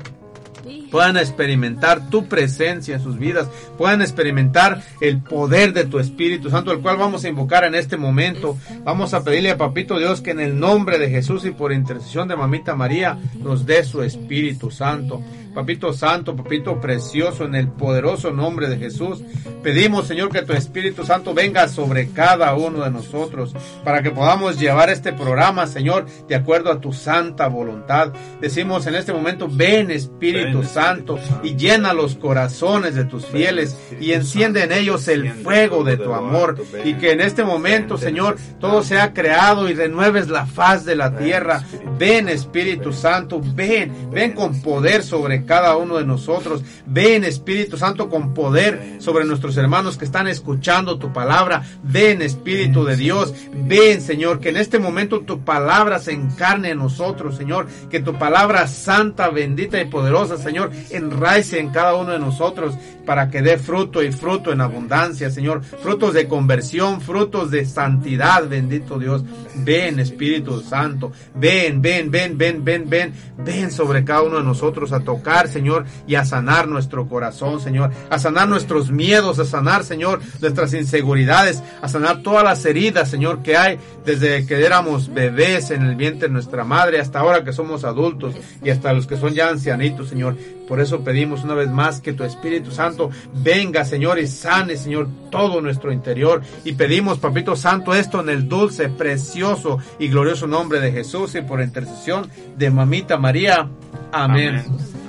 puedan 0.90 1.16
experimentar 1.16 2.10
tu 2.10 2.26
presencia 2.26 2.96
en 2.96 3.02
sus 3.02 3.18
vidas, 3.18 3.48
puedan 3.78 4.02
experimentar 4.02 4.82
el 5.00 5.18
poder 5.22 5.72
de 5.72 5.84
tu 5.84 5.98
Espíritu 5.98 6.50
Santo, 6.50 6.72
el 6.72 6.80
cual 6.80 6.96
vamos 6.96 7.24
a 7.24 7.28
invocar 7.28 7.64
en 7.64 7.74
este 7.74 7.96
momento. 7.96 8.56
Vamos 8.84 9.14
a 9.14 9.24
pedirle 9.24 9.50
a 9.50 9.58
Papito 9.58 9.98
Dios 9.98 10.20
que 10.20 10.32
en 10.32 10.40
el 10.40 10.58
nombre 10.58 10.98
de 10.98 11.10
Jesús 11.10 11.44
y 11.44 11.50
por 11.50 11.72
intercesión 11.72 12.28
de 12.28 12.36
Mamita 12.36 12.74
María 12.74 13.18
nos 13.38 13.66
dé 13.66 13.84
su 13.84 14.02
Espíritu 14.02 14.70
Santo. 14.70 15.22
Papito 15.54 15.92
Santo, 15.92 16.36
Papito 16.36 16.80
Precioso, 16.80 17.44
en 17.44 17.54
el 17.54 17.68
poderoso 17.68 18.30
nombre 18.30 18.68
de 18.68 18.78
Jesús, 18.78 19.22
pedimos, 19.62 20.06
Señor, 20.06 20.30
que 20.30 20.42
tu 20.42 20.52
Espíritu 20.52 21.04
Santo 21.04 21.34
venga 21.34 21.68
sobre 21.68 22.10
cada 22.10 22.54
uno 22.54 22.84
de 22.84 22.90
nosotros, 22.90 23.54
para 23.84 24.02
que 24.02 24.10
podamos 24.10 24.58
llevar 24.60 24.90
este 24.90 25.12
programa, 25.12 25.66
Señor, 25.66 26.06
de 26.28 26.36
acuerdo 26.36 26.70
a 26.70 26.80
tu 26.80 26.92
santa 26.92 27.48
voluntad. 27.48 28.12
Decimos 28.40 28.86
en 28.86 28.94
este 28.94 29.12
momento, 29.12 29.48
ven 29.50 29.90
Espíritu 29.90 30.62
Santo 30.62 31.18
y 31.42 31.56
llena 31.56 31.92
los 31.92 32.14
corazones 32.14 32.94
de 32.94 33.04
tus 33.04 33.26
fieles 33.26 33.76
y 34.00 34.12
enciende 34.12 34.62
en 34.62 34.72
ellos 34.72 35.08
el 35.08 35.30
fuego 35.30 35.84
de 35.84 35.96
tu 35.96 36.12
amor 36.14 36.62
y 36.84 36.94
que 36.94 37.12
en 37.12 37.20
este 37.20 37.44
momento, 37.44 37.98
Señor, 37.98 38.36
todo 38.60 38.82
sea 38.82 39.12
creado 39.12 39.68
y 39.68 39.74
renueves 39.74 40.28
la 40.28 40.46
faz 40.46 40.84
de 40.84 40.96
la 40.96 41.16
tierra. 41.16 41.64
Ven 41.98 42.28
Espíritu 42.28 42.92
Santo, 42.92 43.40
ven, 43.54 44.10
ven 44.12 44.32
con 44.32 44.60
poder 44.62 45.02
sobre 45.02 45.39
cada 45.44 45.76
uno 45.76 45.96
de 45.96 46.04
nosotros. 46.04 46.62
Ven 46.86 47.24
Espíritu 47.24 47.76
Santo 47.76 48.08
con 48.08 48.34
poder 48.34 48.96
sobre 48.98 49.24
nuestros 49.24 49.56
hermanos 49.56 49.96
que 49.96 50.04
están 50.04 50.28
escuchando 50.28 50.98
tu 50.98 51.12
palabra. 51.12 51.62
Ven 51.82 52.22
Espíritu 52.22 52.84
de 52.84 52.96
Dios. 52.96 53.34
Ven 53.52 54.00
Señor, 54.00 54.40
que 54.40 54.50
en 54.50 54.56
este 54.56 54.78
momento 54.78 55.20
tu 55.20 55.40
palabra 55.44 55.98
se 55.98 56.12
encarne 56.12 56.70
en 56.70 56.78
nosotros, 56.78 57.36
Señor. 57.36 57.66
Que 57.90 58.00
tu 58.00 58.18
palabra 58.18 58.66
santa, 58.66 59.30
bendita 59.30 59.80
y 59.80 59.86
poderosa, 59.86 60.36
Señor, 60.36 60.70
enraice 60.90 61.58
en 61.58 61.70
cada 61.70 61.94
uno 61.94 62.12
de 62.12 62.18
nosotros 62.18 62.74
para 63.06 63.30
que 63.30 63.42
dé 63.42 63.58
fruto 63.58 64.02
y 64.02 64.12
fruto 64.12 64.52
en 64.52 64.60
abundancia, 64.60 65.30
Señor. 65.30 65.62
Frutos 65.62 66.14
de 66.14 66.28
conversión, 66.28 67.00
frutos 67.00 67.50
de 67.50 67.64
santidad, 67.64 68.48
bendito 68.48 68.98
Dios. 68.98 69.24
Ven 69.56 69.98
Espíritu 69.98 70.60
Santo. 70.60 71.12
Ven, 71.34 71.82
ven, 71.82 72.10
ven, 72.10 72.38
ven, 72.38 72.64
ven, 72.64 72.88
ven. 72.88 73.12
Ven 73.38 73.70
sobre 73.70 74.04
cada 74.04 74.22
uno 74.22 74.36
de 74.38 74.44
nosotros 74.44 74.92
a 74.92 75.00
tocar, 75.00 75.29
Señor, 75.48 75.84
y 76.06 76.14
a 76.14 76.24
sanar 76.24 76.68
nuestro 76.68 77.08
corazón, 77.08 77.60
Señor. 77.60 77.90
A 78.10 78.18
sanar 78.18 78.48
nuestros 78.48 78.90
miedos, 78.90 79.38
a 79.38 79.44
sanar, 79.44 79.84
Señor, 79.84 80.20
nuestras 80.40 80.74
inseguridades, 80.74 81.62
a 81.82 81.88
sanar 81.88 82.22
todas 82.22 82.44
las 82.44 82.64
heridas, 82.64 83.10
Señor, 83.10 83.42
que 83.42 83.56
hay 83.56 83.78
desde 84.04 84.46
que 84.46 84.64
éramos 84.64 85.12
bebés 85.12 85.70
en 85.70 85.82
el 85.82 85.96
vientre 85.96 86.28
de 86.28 86.34
nuestra 86.34 86.64
madre 86.64 87.00
hasta 87.00 87.20
ahora 87.20 87.44
que 87.44 87.52
somos 87.52 87.84
adultos 87.84 88.34
y 88.62 88.70
hasta 88.70 88.92
los 88.92 89.06
que 89.06 89.16
son 89.16 89.34
ya 89.34 89.48
ancianitos, 89.48 90.08
Señor. 90.08 90.36
Por 90.68 90.80
eso 90.80 91.02
pedimos 91.02 91.42
una 91.42 91.54
vez 91.54 91.68
más 91.68 92.00
que 92.00 92.12
tu 92.12 92.22
Espíritu 92.22 92.70
Santo 92.70 93.10
venga, 93.34 93.84
Señor, 93.84 94.18
y 94.18 94.26
sane, 94.26 94.76
Señor, 94.76 95.08
todo 95.30 95.60
nuestro 95.60 95.92
interior. 95.92 96.42
Y 96.64 96.72
pedimos, 96.72 97.18
Papito 97.18 97.56
Santo, 97.56 97.94
esto 97.94 98.20
en 98.20 98.28
el 98.28 98.48
dulce, 98.48 98.88
precioso 98.88 99.78
y 99.98 100.08
glorioso 100.08 100.46
nombre 100.46 100.80
de 100.80 100.92
Jesús 100.92 101.34
y 101.34 101.42
por 101.42 101.60
intercesión 101.60 102.28
de 102.56 102.70
Mamita 102.70 103.18
María. 103.18 103.68
Amén. 104.12 104.64
Amén. 104.64 104.99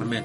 Amén. 0.00 0.24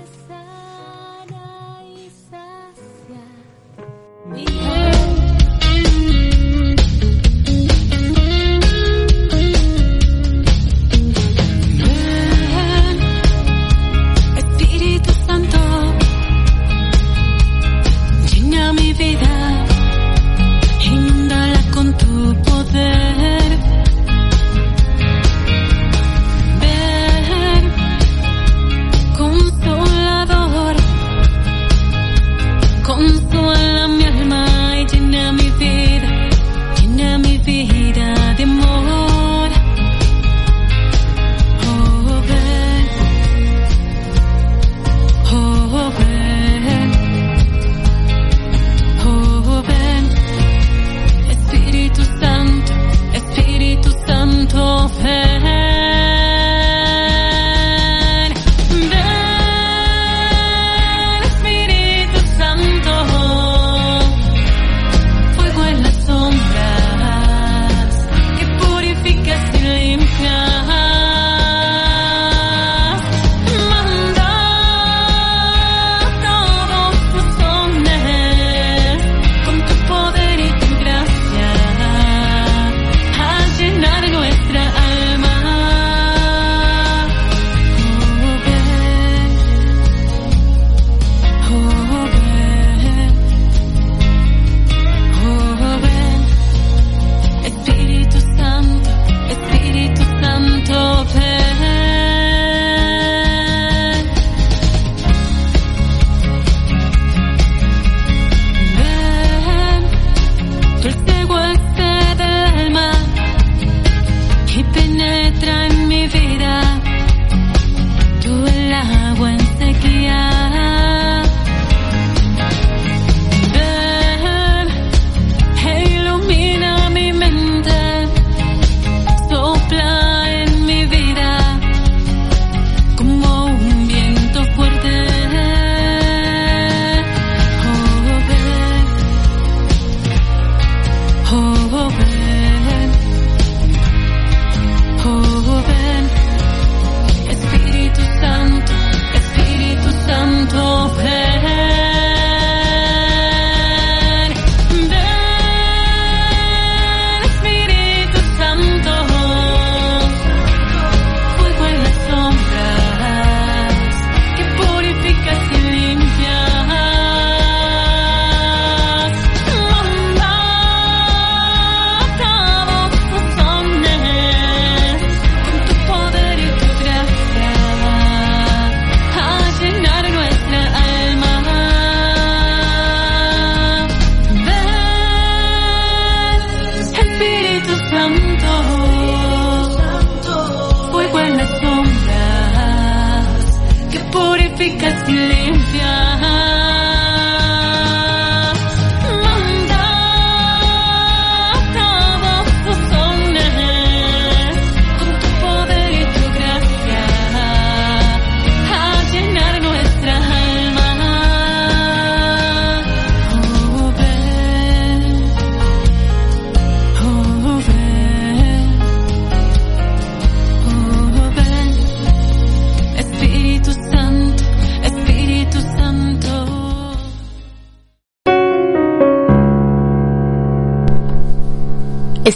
Espíritu 4.34 4.92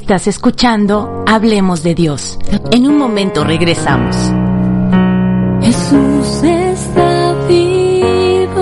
Estás 0.08 0.28
escuchando 0.28 1.26
Hablemos 1.28 1.84
de 1.84 1.93
Dios. 1.93 2.39
En 2.72 2.88
un 2.88 2.98
momento 2.98 3.43
regresamos. 3.43 4.15
Jesús 5.62 6.43
está 6.43 7.36
vivo. 7.50 8.54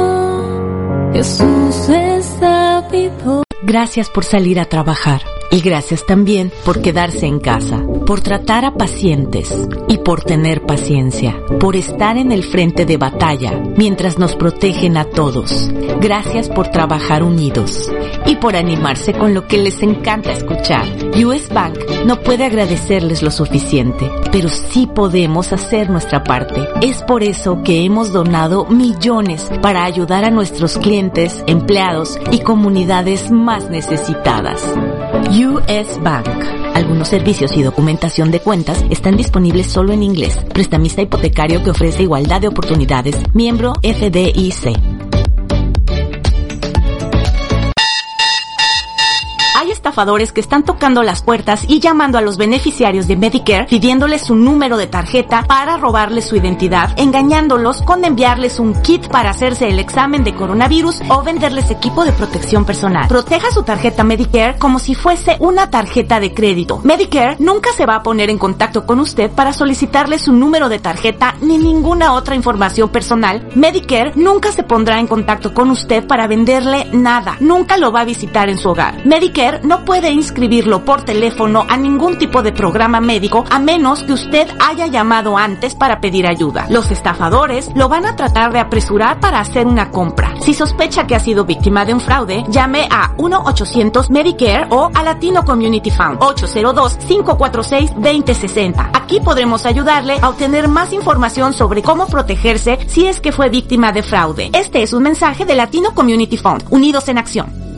Jesús 1.13 1.89
está 1.89 2.81
vivo. 2.91 3.43
Gracias 3.61 4.09
por 4.09 4.23
salir 4.23 4.59
a 4.59 4.65
trabajar. 4.65 5.21
Y 5.51 5.61
gracias 5.61 6.05
también 6.05 6.51
por 6.65 6.81
quedarse 6.81 7.25
en 7.25 7.39
casa, 7.39 7.83
por 8.05 8.21
tratar 8.21 8.65
a 8.65 8.73
pacientes 8.73 9.53
y 9.87 9.97
por 9.99 10.23
tener 10.23 10.65
paciencia, 10.65 11.39
por 11.59 11.75
estar 11.75 12.17
en 12.17 12.31
el 12.31 12.43
frente 12.43 12.85
de 12.85 12.97
batalla 12.97 13.63
mientras 13.77 14.17
nos 14.19 14.35
protegen 14.35 14.97
a 14.97 15.05
todos. 15.05 15.71
Gracias 16.01 16.49
por 16.49 16.69
trabajar 16.69 17.23
unidos 17.23 17.91
y 18.25 18.35
por 18.35 18.55
animarse 18.55 19.13
con 19.13 19.33
lo 19.33 19.47
que 19.47 19.57
les 19.57 19.81
encanta 19.81 20.31
escuchar. 20.31 20.85
US 21.23 21.49
Bank 21.49 21.77
no 22.05 22.19
puede 22.19 22.45
agradecerles 22.45 23.23
lo 23.23 23.31
suficiente, 23.31 24.09
pero 24.31 24.49
sí 24.49 24.87
podemos 24.87 25.53
hacer 25.53 25.89
nuestra 25.89 26.23
parte. 26.23 26.67
Es 26.81 27.01
por 27.03 27.23
eso 27.23 27.61
que 27.63 27.83
hemos 27.83 28.11
donado 28.11 28.65
millones 28.65 29.49
para 29.61 29.85
ayudar 29.85 30.25
a 30.25 30.31
nuestros 30.31 30.77
clientes, 30.77 31.43
empleados 31.47 32.19
y 32.31 32.39
comunidades 32.39 33.31
más 33.31 33.69
necesitadas. 33.69 34.61
US 35.35 36.01
Bank. 36.01 36.27
Algunos 36.75 37.09
servicios 37.09 37.51
y 37.57 37.63
documentación 37.63 38.31
de 38.31 38.39
cuentas 38.39 38.85
están 38.89 39.17
disponibles 39.17 39.67
solo 39.67 39.91
en 39.91 40.01
inglés. 40.01 40.37
Prestamista 40.53 41.01
hipotecario 41.01 41.61
que 41.61 41.71
ofrece 41.71 42.03
igualdad 42.03 42.39
de 42.39 42.47
oportunidades. 42.47 43.17
Miembro 43.33 43.73
FDIC. 43.81 44.94
Estafadores 49.85 50.31
que 50.31 50.41
están 50.41 50.63
tocando 50.63 51.03
las 51.03 51.21
puertas 51.21 51.63
y 51.67 51.79
llamando 51.79 52.17
a 52.17 52.21
los 52.21 52.37
beneficiarios 52.37 53.07
de 53.07 53.15
Medicare 53.15 53.67
pidiéndoles 53.67 54.23
su 54.23 54.33
número 54.33 54.77
de 54.77 54.87
tarjeta 54.87 55.43
para 55.47 55.77
robarles 55.77 56.25
su 56.25 56.35
identidad, 56.35 56.89
engañándolos 56.97 57.83
con 57.83 58.03
enviarles 58.03 58.59
un 58.59 58.73
kit 58.81 59.07
para 59.09 59.29
hacerse 59.29 59.69
el 59.69 59.77
examen 59.77 60.23
de 60.23 60.33
coronavirus 60.33 61.01
o 61.07 61.21
venderles 61.21 61.69
equipo 61.69 62.03
de 62.03 62.13
protección 62.13 62.65
personal. 62.65 63.07
Proteja 63.07 63.51
su 63.51 63.61
tarjeta 63.61 64.03
Medicare 64.03 64.57
como 64.57 64.79
si 64.79 64.95
fuese 64.95 65.37
una 65.39 65.69
tarjeta 65.69 66.19
de 66.19 66.33
crédito. 66.33 66.81
Medicare 66.83 67.35
nunca 67.37 67.71
se 67.71 67.85
va 67.85 67.97
a 67.97 68.01
poner 68.03 68.31
en 68.31 68.39
contacto 68.39 68.87
con 68.87 68.99
usted 68.99 69.29
para 69.29 69.53
solicitarle 69.53 70.17
su 70.17 70.33
número 70.33 70.67
de 70.67 70.79
tarjeta 70.79 71.35
ni 71.41 71.59
ninguna 71.59 72.13
otra 72.13 72.33
información 72.33 72.89
personal. 72.89 73.47
Medicare 73.53 74.13
nunca 74.15 74.51
se 74.51 74.63
pondrá 74.63 74.99
en 74.99 75.05
contacto 75.05 75.53
con 75.53 75.69
usted 75.69 76.07
para 76.07 76.25
venderle 76.25 76.87
nada. 76.91 77.37
Nunca 77.39 77.77
lo 77.77 77.91
va 77.91 78.01
a 78.01 78.05
visitar 78.05 78.49
en 78.49 78.57
su 78.57 78.69
hogar. 78.69 79.05
Medicare 79.05 79.59
no 79.61 79.74
puede 79.83 80.11
inscribirlo 80.11 80.85
por 80.85 81.03
teléfono 81.03 81.65
a 81.67 81.75
ningún 81.75 82.17
tipo 82.17 82.41
de 82.41 82.53
programa 82.53 83.01
médico 83.01 83.43
a 83.49 83.59
menos 83.59 84.03
que 84.03 84.13
usted 84.13 84.47
haya 84.59 84.87
llamado 84.87 85.37
antes 85.37 85.75
para 85.75 85.99
pedir 85.99 86.27
ayuda. 86.27 86.67
Los 86.69 86.91
estafadores 86.91 87.69
lo 87.75 87.89
van 87.89 88.05
a 88.05 88.15
tratar 88.15 88.53
de 88.53 88.59
apresurar 88.59 89.19
para 89.19 89.39
hacer 89.39 89.65
una 89.67 89.91
compra. 89.91 90.35
Si 90.41 90.53
sospecha 90.53 91.07
que 91.07 91.15
ha 91.15 91.19
sido 91.19 91.45
víctima 91.45 91.83
de 91.83 91.93
un 91.93 91.99
fraude, 91.99 92.45
llame 92.47 92.87
a 92.89 93.15
1-800 93.17 94.09
Medicare 94.09 94.67
o 94.69 94.89
a 94.93 95.03
Latino 95.03 95.43
Community 95.43 95.91
Fund 95.91 96.19
802-546-2060. 96.19 98.91
Aquí 98.93 99.19
podremos 99.19 99.65
ayudarle 99.65 100.17
a 100.21 100.29
obtener 100.29 100.67
más 100.67 100.93
información 100.93 101.53
sobre 101.53 101.81
cómo 101.81 102.07
protegerse 102.07 102.77
si 102.87 103.07
es 103.07 103.19
que 103.19 103.31
fue 103.31 103.49
víctima 103.49 103.91
de 103.91 104.03
fraude. 104.03 104.49
Este 104.53 104.83
es 104.83 104.93
un 104.93 105.03
mensaje 105.03 105.45
de 105.45 105.55
Latino 105.55 105.93
Community 105.93 106.37
Fund, 106.37 106.65
Unidos 106.69 107.07
en 107.07 107.17
Acción. 107.17 107.74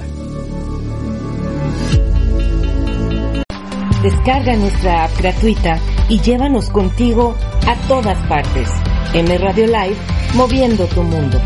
Descarga 4.02 4.56
nuestra 4.56 5.06
app 5.06 5.18
gratuita 5.18 5.80
y 6.08 6.20
llévanos 6.22 6.70
contigo 6.70 7.36
a 7.66 7.76
todas 7.88 8.18
partes. 8.28 8.70
M 9.14 9.38
Radio 9.40 9.66
Live, 9.66 9.98
moviendo 10.36 10.86
tu 10.86 11.02
mundo. 11.02 11.42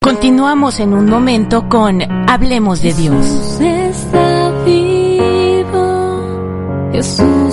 Continuamos 0.00 0.80
en 0.80 0.94
un 0.94 1.06
momento 1.06 1.68
con 1.68 2.00
Hablemos 2.28 2.80
de 2.82 2.94
Dios. 2.94 3.26
Jesús 3.26 3.60
está 3.60 4.52
vivo. 4.64 6.20
Jesús 6.92 7.43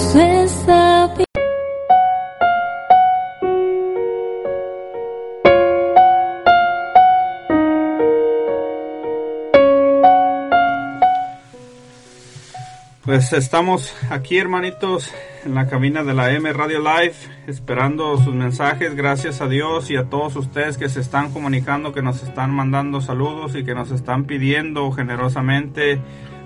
Pues 13.03 13.33
estamos 13.33 13.95
aquí, 14.11 14.37
hermanitos, 14.37 15.11
en 15.43 15.55
la 15.55 15.65
cabina 15.65 16.03
de 16.03 16.13
la 16.13 16.33
M 16.33 16.53
Radio 16.53 16.81
Live, 16.81 17.15
esperando 17.47 18.15
sus 18.17 18.35
mensajes. 18.35 18.95
Gracias 18.95 19.41
a 19.41 19.47
Dios 19.47 19.89
y 19.89 19.95
a 19.95 20.03
todos 20.03 20.35
ustedes 20.35 20.77
que 20.77 20.87
se 20.87 20.99
están 20.99 21.33
comunicando, 21.33 21.93
que 21.93 22.03
nos 22.03 22.21
están 22.21 22.51
mandando 22.51 23.01
saludos 23.01 23.55
y 23.55 23.63
que 23.63 23.73
nos 23.73 23.89
están 23.89 24.25
pidiendo 24.25 24.91
generosamente 24.91 25.99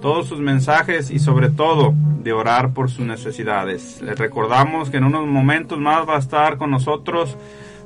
todos 0.00 0.28
sus 0.28 0.38
mensajes 0.38 1.10
y 1.10 1.18
sobre 1.18 1.48
todo 1.48 1.94
de 2.22 2.32
orar 2.32 2.74
por 2.74 2.92
sus 2.92 3.04
necesidades. 3.04 4.00
Les 4.02 4.16
recordamos 4.16 4.88
que 4.88 4.98
en 4.98 5.04
unos 5.04 5.26
momentos 5.26 5.80
más 5.80 6.08
va 6.08 6.14
a 6.14 6.20
estar 6.20 6.58
con 6.58 6.70
nosotros 6.70 7.36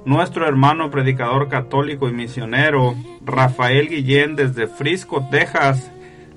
nuestro 0.05 0.47
hermano 0.47 0.91
predicador 0.91 1.49
católico 1.49 2.11
y 2.11 2.13
misionero 2.13 2.95
Rafael 3.25 3.89
Guillén 3.89 4.37
desde 4.37 4.67
Frisco, 4.67 5.27
Texas. 5.31 5.91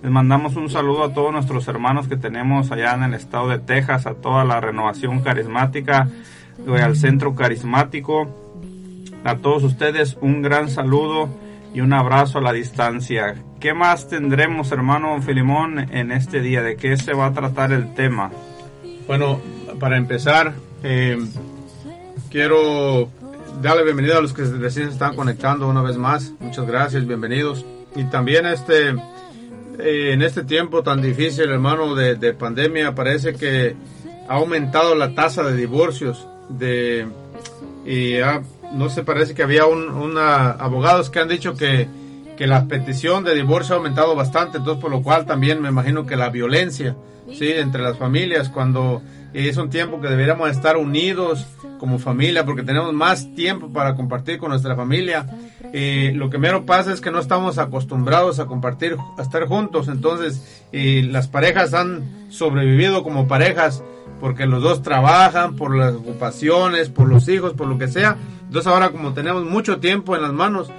Les 0.03 0.11
mandamos 0.11 0.57
un 0.57 0.69
saludo 0.69 1.05
a 1.05 1.13
todos 1.13 1.31
nuestros 1.31 1.65
hermanos 1.69 2.09
que 2.09 2.17
tenemos 2.17 2.73
allá 2.73 2.93
en 2.93 3.03
el 3.03 3.13
estado 3.13 3.47
de 3.47 3.59
Texas, 3.59 4.05
a 4.05 4.15
toda 4.15 4.43
la 4.43 4.59
renovación 4.59 5.21
carismática, 5.21 6.09
al 6.67 6.97
centro 6.97 7.35
carismático. 7.35 8.27
A 9.23 9.37
todos 9.37 9.63
ustedes 9.63 10.17
un 10.19 10.41
gran 10.41 10.69
saludo 10.69 11.29
y 11.73 11.79
un 11.79 11.93
abrazo 11.93 12.39
a 12.39 12.41
la 12.41 12.51
distancia. 12.51 13.35
¿Qué 13.61 13.73
más 13.73 14.09
tendremos, 14.09 14.73
hermano 14.73 15.21
Filimón, 15.21 15.79
en 15.79 16.11
este 16.11 16.41
día? 16.41 16.61
¿De 16.61 16.75
qué 16.75 16.97
se 16.97 17.13
va 17.13 17.27
a 17.27 17.31
tratar 17.31 17.71
el 17.71 17.93
tema? 17.93 18.29
Bueno, 19.07 19.39
para 19.79 19.95
empezar, 19.95 20.53
eh, 20.83 21.17
quiero 22.29 23.07
darle 23.61 23.85
bienvenida 23.85 24.17
a 24.17 24.21
los 24.21 24.33
que 24.33 24.43
recién 24.43 24.87
se 24.87 24.91
están 24.91 25.15
conectando 25.15 25.69
una 25.69 25.81
vez 25.81 25.95
más. 25.95 26.33
Muchas 26.41 26.67
gracias, 26.67 27.07
bienvenidos. 27.07 27.65
Y 27.95 28.03
también 28.05 28.45
este, 28.45 28.89
eh, 28.89 28.95
en 29.79 30.21
este 30.21 30.43
tiempo 30.43 30.83
tan 30.83 31.01
difícil, 31.01 31.49
hermano, 31.49 31.95
de, 31.95 32.15
de, 32.15 32.33
pandemia, 32.33 32.95
parece 32.95 33.33
que 33.33 33.75
ha 34.27 34.35
aumentado 34.35 34.95
la 34.95 35.13
tasa 35.13 35.43
de 35.43 35.55
divorcios. 35.55 36.27
De, 36.49 37.07
y 37.85 38.15
no 38.73 38.89
se 38.89 39.03
parece 39.03 39.33
que 39.33 39.43
había 39.43 39.65
un, 39.65 39.89
una, 39.89 40.51
abogados 40.51 41.09
que 41.09 41.19
han 41.19 41.27
dicho 41.27 41.55
que, 41.55 41.87
que 42.37 42.47
la 42.47 42.67
petición 42.67 43.23
de 43.23 43.35
divorcio 43.35 43.75
ha 43.75 43.77
aumentado 43.77 44.15
bastante, 44.15 44.57
entonces 44.57 44.81
por 44.81 44.91
lo 44.91 45.01
cual 45.01 45.25
también 45.25 45.61
me 45.61 45.69
imagino 45.69 46.05
que 46.05 46.15
la 46.15 46.29
violencia, 46.29 46.95
sí, 47.31 47.51
entre 47.51 47.81
las 47.81 47.97
familias, 47.97 48.49
cuando 48.49 49.01
es 49.33 49.57
un 49.57 49.69
tiempo 49.69 49.99
que 49.99 50.07
deberíamos 50.07 50.49
estar 50.49 50.77
unidos 50.77 51.45
como 51.79 51.99
familia 51.99 52.45
porque 52.45 52.63
tenemos 52.63 52.93
más 52.93 53.33
tiempo 53.35 53.71
para 53.71 53.95
compartir 53.95 54.37
con 54.37 54.51
nuestra 54.51 54.75
familia. 54.75 55.27
Eh, 55.73 56.13
lo 56.15 56.29
que 56.29 56.37
mero 56.37 56.65
pasa 56.65 56.93
es 56.93 57.01
que 57.01 57.11
no 57.11 57.19
estamos 57.19 57.57
acostumbrados 57.57 58.39
a 58.39 58.45
compartir, 58.45 58.95
a 59.17 59.21
estar 59.21 59.47
juntos, 59.47 59.87
entonces 59.87 60.63
eh, 60.71 61.03
las 61.09 61.27
parejas 61.27 61.73
han 61.73 62.27
sobrevivido 62.29 63.03
como 63.03 63.27
parejas 63.27 63.83
porque 64.19 64.45
los 64.45 64.61
dos 64.61 64.81
trabajan 64.81 65.55
por 65.55 65.75
las 65.75 65.95
ocupaciones, 65.95 66.89
por 66.89 67.09
los 67.09 67.27
hijos, 67.27 67.53
por 67.53 67.67
lo 67.67 67.77
que 67.77 67.87
sea. 67.87 68.17
Entonces 68.45 68.71
ahora 68.71 68.91
como 68.91 69.13
tenemos 69.13 69.43
mucho 69.43 69.79
tiempo 69.79 70.15
en 70.15 70.21
las 70.21 70.31
manos, 70.31 70.71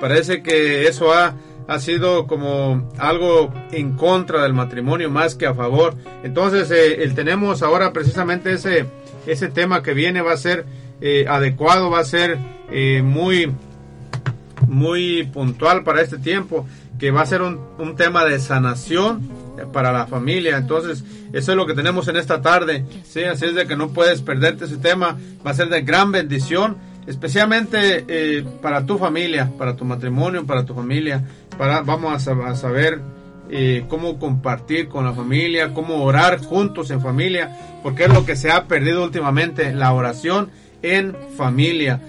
parece 0.00 0.42
que 0.42 0.86
eso 0.86 1.12
ha 1.12 1.34
ha 1.68 1.78
sido 1.78 2.26
como 2.26 2.90
algo 2.98 3.52
en 3.70 3.92
contra 3.92 4.42
del 4.42 4.54
matrimonio 4.54 5.10
más 5.10 5.34
que 5.34 5.46
a 5.46 5.54
favor. 5.54 5.94
Entonces, 6.22 6.70
eh, 6.70 7.02
el 7.02 7.14
tenemos 7.14 7.62
ahora 7.62 7.92
precisamente 7.92 8.52
ese, 8.52 8.86
ese 9.26 9.48
tema 9.48 9.82
que 9.82 9.94
viene 9.94 10.22
va 10.22 10.32
a 10.32 10.36
ser 10.36 10.66
eh, 11.00 11.26
adecuado, 11.28 11.90
va 11.90 12.00
a 12.00 12.04
ser 12.04 12.38
eh, 12.70 13.02
muy, 13.02 13.52
muy 14.68 15.24
puntual 15.24 15.84
para 15.84 16.00
este 16.00 16.18
tiempo, 16.18 16.66
que 16.98 17.10
va 17.10 17.22
a 17.22 17.26
ser 17.26 17.42
un, 17.42 17.60
un 17.78 17.96
tema 17.96 18.24
de 18.24 18.38
sanación 18.38 19.42
para 19.72 19.92
la 19.92 20.06
familia. 20.06 20.56
Entonces, 20.56 21.04
eso 21.32 21.52
es 21.52 21.56
lo 21.56 21.66
que 21.66 21.74
tenemos 21.74 22.08
en 22.08 22.16
esta 22.16 22.40
tarde. 22.40 22.84
¿sí? 23.04 23.24
Así 23.24 23.46
es 23.46 23.54
de 23.54 23.66
que 23.66 23.76
no 23.76 23.88
puedes 23.88 24.22
perderte 24.22 24.64
ese 24.64 24.76
tema. 24.76 25.18
Va 25.46 25.50
a 25.50 25.54
ser 25.54 25.68
de 25.68 25.82
gran 25.82 26.12
bendición. 26.12 26.76
especialmente 27.06 28.04
eh, 28.06 28.44
para 28.60 28.86
tu 28.86 28.96
familia, 28.96 29.50
para 29.58 29.74
tu 29.74 29.84
matrimonio, 29.84 30.46
para 30.46 30.64
tu 30.64 30.72
familia, 30.72 31.24
para 31.56 31.82
vamos 31.82 32.12
a, 32.14 32.30
sab- 32.30 32.46
a 32.46 32.54
saber 32.56 33.00
eh, 33.50 33.84
cómo 33.88 34.18
compartir 34.18 34.88
con 34.88 35.04
la 35.04 35.12
familia, 35.12 35.74
cómo 35.74 36.02
orar 36.04 36.38
juntos 36.38 36.90
en 36.90 37.00
familia, 37.00 37.56
porque 37.82 38.04
es 38.04 38.12
lo 38.12 38.24
que 38.24 38.36
se 38.36 38.50
ha 38.50 38.64
perdido 38.64 39.04
últimamente, 39.04 39.72
la 39.74 39.92
oración 39.92 40.50
en 40.82 41.16
familia. 41.36 42.00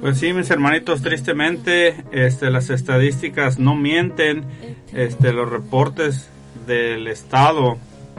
Pues 0.00 0.18
sí, 0.18 0.32
mis 0.32 0.50
hermanitos, 0.50 1.00
tristemente, 1.00 2.02
este, 2.10 2.50
las 2.50 2.70
estadísticas 2.70 3.60
no 3.60 3.76
mienten, 3.76 4.44
este, 4.92 5.32
los 5.32 5.48
reportes 5.48 6.28
del 6.66 7.06
Estado, 7.06 7.78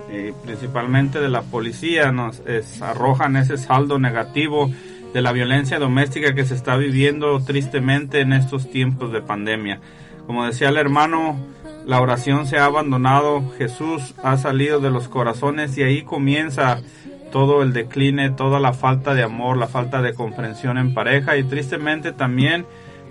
y 0.10 0.32
principalmente 0.46 1.20
de 1.20 1.28
la 1.28 1.42
policía, 1.42 2.12
nos 2.14 2.42
arrojan 2.82 3.36
ese 3.36 3.58
saldo 3.58 4.00
negativo 4.00 4.72
de 5.14 5.22
la 5.22 5.32
violencia 5.32 5.80
doméstica 5.80 6.34
que 6.34 6.46
se 6.46 6.56
está 6.56 6.76
viviendo 6.76 7.40
tristemente 7.40 8.22
en 8.22 8.34
estos 8.34 8.70
tiempos 8.70 9.12
de 9.12 9.22
pandemia. 9.22 9.80
Como 10.26 10.46
decía 10.46 10.70
el 10.70 10.78
hermano, 10.78 11.38
la 11.86 12.02
oración 12.02 12.48
se 12.48 12.58
ha 12.58 12.66
abandonado, 12.66 13.44
Jesús 13.58 14.16
ha 14.24 14.38
salido 14.38 14.80
de 14.80 14.90
los 14.90 15.08
corazones 15.08 15.78
y 15.78 15.84
ahí 15.84 16.02
comienza 16.02 16.82
todo 17.32 17.62
el 17.62 17.74
decline, 17.74 18.32
toda 18.32 18.60
la 18.60 18.74
falta 18.74 19.14
de 19.14 19.24
amor, 19.24 19.58
la 19.58 19.68
falta 19.68 20.02
de 20.02 20.14
comprensión 20.14 20.78
en 20.78 20.94
pareja 20.94 21.38
y 21.38 21.44
tristemente 21.44 22.12
también 22.12 22.66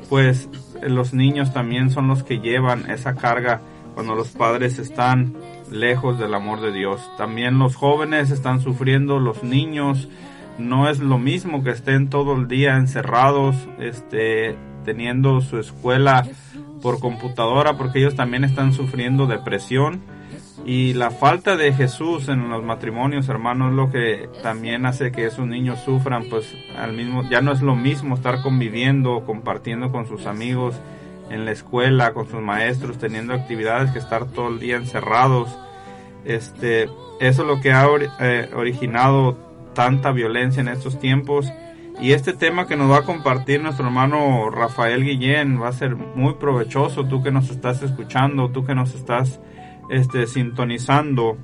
pues 0.08 0.48
los 0.82 1.14
niños 1.14 1.52
también 1.52 1.90
son 1.90 2.08
los 2.08 2.22
que 2.22 2.40
llevan 2.40 2.90
esa 2.90 3.14
carga 3.14 3.60
cuando 3.94 4.14
los 4.14 4.28
padres 4.28 4.78
están 4.78 5.34
lejos 5.70 6.18
del 6.18 6.34
amor 6.34 6.60
de 6.60 6.72
Dios. 6.72 7.00
También 7.16 7.58
los 7.58 7.76
jóvenes 7.76 8.30
están 8.30 8.60
sufriendo, 8.60 9.20
los 9.20 9.42
niños 9.42 10.08
no 10.58 10.88
es 10.88 10.98
lo 10.98 11.18
mismo 11.18 11.62
que 11.62 11.70
estén 11.70 12.08
todo 12.08 12.34
el 12.34 12.48
día 12.48 12.76
encerrados, 12.76 13.56
este 13.78 14.56
teniendo 14.84 15.40
su 15.40 15.58
escuela 15.58 16.26
por 16.82 16.98
computadora 16.98 17.76
porque 17.76 18.00
ellos 18.00 18.16
también 18.16 18.42
están 18.42 18.72
sufriendo 18.72 19.26
depresión 19.28 20.02
y 20.64 20.94
la 20.94 21.10
falta 21.10 21.56
de 21.56 21.72
Jesús 21.72 22.28
en 22.28 22.48
los 22.48 22.62
matrimonios, 22.62 23.28
hermanos, 23.28 23.70
es 23.70 23.76
lo 23.76 23.90
que 23.90 24.28
también 24.42 24.86
hace 24.86 25.10
que 25.10 25.26
esos 25.26 25.46
niños 25.46 25.80
sufran, 25.80 26.24
pues 26.30 26.54
al 26.78 26.92
mismo, 26.92 27.28
ya 27.28 27.40
no 27.40 27.50
es 27.52 27.62
lo 27.62 27.74
mismo 27.74 28.14
estar 28.14 28.42
conviviendo, 28.42 29.24
compartiendo 29.26 29.90
con 29.90 30.06
sus 30.06 30.26
amigos 30.26 30.76
en 31.30 31.44
la 31.44 31.50
escuela, 31.50 32.12
con 32.12 32.28
sus 32.28 32.40
maestros, 32.40 32.98
teniendo 32.98 33.34
actividades 33.34 33.90
que 33.90 33.98
estar 33.98 34.26
todo 34.26 34.48
el 34.48 34.60
día 34.60 34.76
encerrados. 34.76 35.48
Este, 36.24 36.84
eso 37.18 37.42
es 37.42 37.48
lo 37.48 37.60
que 37.60 37.72
ha 37.72 37.84
eh, 38.20 38.50
originado 38.54 39.36
tanta 39.74 40.12
violencia 40.12 40.60
en 40.60 40.68
estos 40.68 40.98
tiempos. 40.98 41.52
Y 42.00 42.12
este 42.12 42.32
tema 42.32 42.66
que 42.66 42.76
nos 42.76 42.90
va 42.90 42.98
a 42.98 43.02
compartir 43.02 43.62
nuestro 43.62 43.86
hermano 43.86 44.50
Rafael 44.50 45.04
Guillén 45.04 45.60
va 45.60 45.68
a 45.68 45.72
ser 45.72 45.94
muy 45.94 46.34
provechoso, 46.34 47.04
tú 47.04 47.22
que 47.22 47.30
nos 47.30 47.50
estás 47.50 47.82
escuchando, 47.82 48.50
tú 48.50 48.64
que 48.64 48.74
nos 48.74 48.94
estás 48.94 49.40
este, 49.90 50.26
sintonizando. 50.26 51.36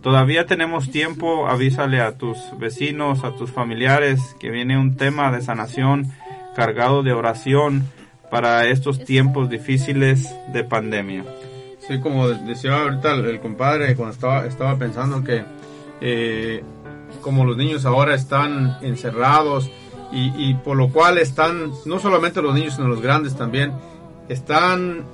Todavía 0.00 0.46
tenemos 0.46 0.90
tiempo, 0.90 1.46
avísale 1.48 2.00
a 2.00 2.16
tus 2.16 2.38
vecinos, 2.58 3.24
a 3.24 3.34
tus 3.34 3.50
familiares 3.50 4.34
que 4.40 4.50
viene 4.50 4.78
un 4.78 4.96
tema 4.96 5.30
de 5.30 5.42
sanación 5.42 6.10
cargado 6.54 7.02
de 7.02 7.12
oración 7.12 7.84
para 8.30 8.66
estos 8.66 9.04
tiempos 9.04 9.50
difíciles 9.50 10.34
de 10.52 10.64
pandemia. 10.64 11.24
Sí, 11.80 11.98
como 12.00 12.28
decía 12.28 12.82
ahorita 12.82 13.14
el, 13.14 13.40
compadre 13.40 13.96
cuando 13.96 14.14
estaba, 14.14 14.46
estaba 14.46 14.78
pensando 14.78 15.24
que 15.24 15.44
eh, 16.00 16.62
como 17.20 17.44
los 17.44 17.56
niños 17.56 17.84
ahora 17.84 18.14
están 18.14 18.78
encerrados 18.82 19.70
y, 20.12 20.54
por 20.54 20.76
lo 20.76 20.88
cual 20.88 21.18
están, 21.18 21.70
no 21.84 22.00
solamente 22.00 22.42
los 22.42 22.52
niños, 22.52 22.74
sino 22.74 22.88
los 22.88 23.00
grandes 23.00 23.36
también, 23.36 23.72
están 24.28 25.04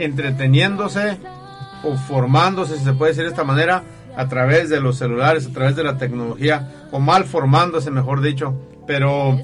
entreteniéndose 0.00 1.18
o 1.84 1.94
formándose, 1.96 2.76
si 2.76 2.84
se 2.84 2.92
puede 2.92 3.12
decir 3.12 3.24
de 3.24 3.30
esta 3.30 3.44
manera, 3.44 3.84
a 4.16 4.28
través 4.28 4.68
de 4.68 4.80
los 4.80 4.98
celulares, 4.98 5.46
a 5.46 5.52
través 5.52 5.76
de 5.76 5.84
la 5.84 5.96
tecnología, 5.96 6.88
o 6.90 6.98
mal 6.98 7.24
formándose, 7.24 7.90
mejor 7.92 8.20
dicho, 8.20 8.54
pero 8.86 9.38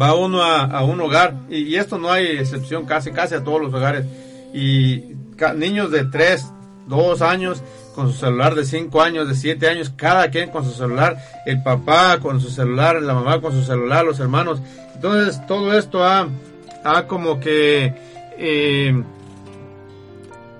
va 0.00 0.14
uno 0.14 0.42
a, 0.42 0.84
un 0.84 1.00
hogar, 1.00 1.36
y, 1.48 1.76
esto 1.76 1.96
no 1.96 2.12
hay 2.12 2.26
excepción, 2.26 2.84
casi, 2.84 3.10
casi 3.10 3.36
a 3.36 3.44
todos 3.44 3.62
los 3.62 3.72
hogares, 3.72 4.04
y 4.52 5.14
niños 5.56 5.90
de 5.90 6.04
3, 6.04 6.46
2 6.88 7.22
años 7.22 7.62
con 7.94 8.12
su 8.12 8.18
celular 8.18 8.54
de 8.54 8.64
5 8.64 9.02
años, 9.02 9.28
de 9.28 9.34
7 9.34 9.68
años, 9.68 9.92
cada 9.94 10.30
quien 10.30 10.50
con 10.50 10.64
su 10.64 10.72
celular, 10.72 11.18
el 11.46 11.62
papá 11.62 12.18
con 12.20 12.40
su 12.40 12.50
celular, 12.50 13.00
la 13.02 13.14
mamá 13.14 13.40
con 13.40 13.52
su 13.52 13.62
celular, 13.62 14.04
los 14.04 14.20
hermanos. 14.20 14.60
Entonces 14.94 15.44
todo 15.46 15.76
esto 15.76 16.04
ha, 16.04 16.28
ha 16.84 17.06
como 17.06 17.40
que 17.40 17.94
eh, 18.38 19.02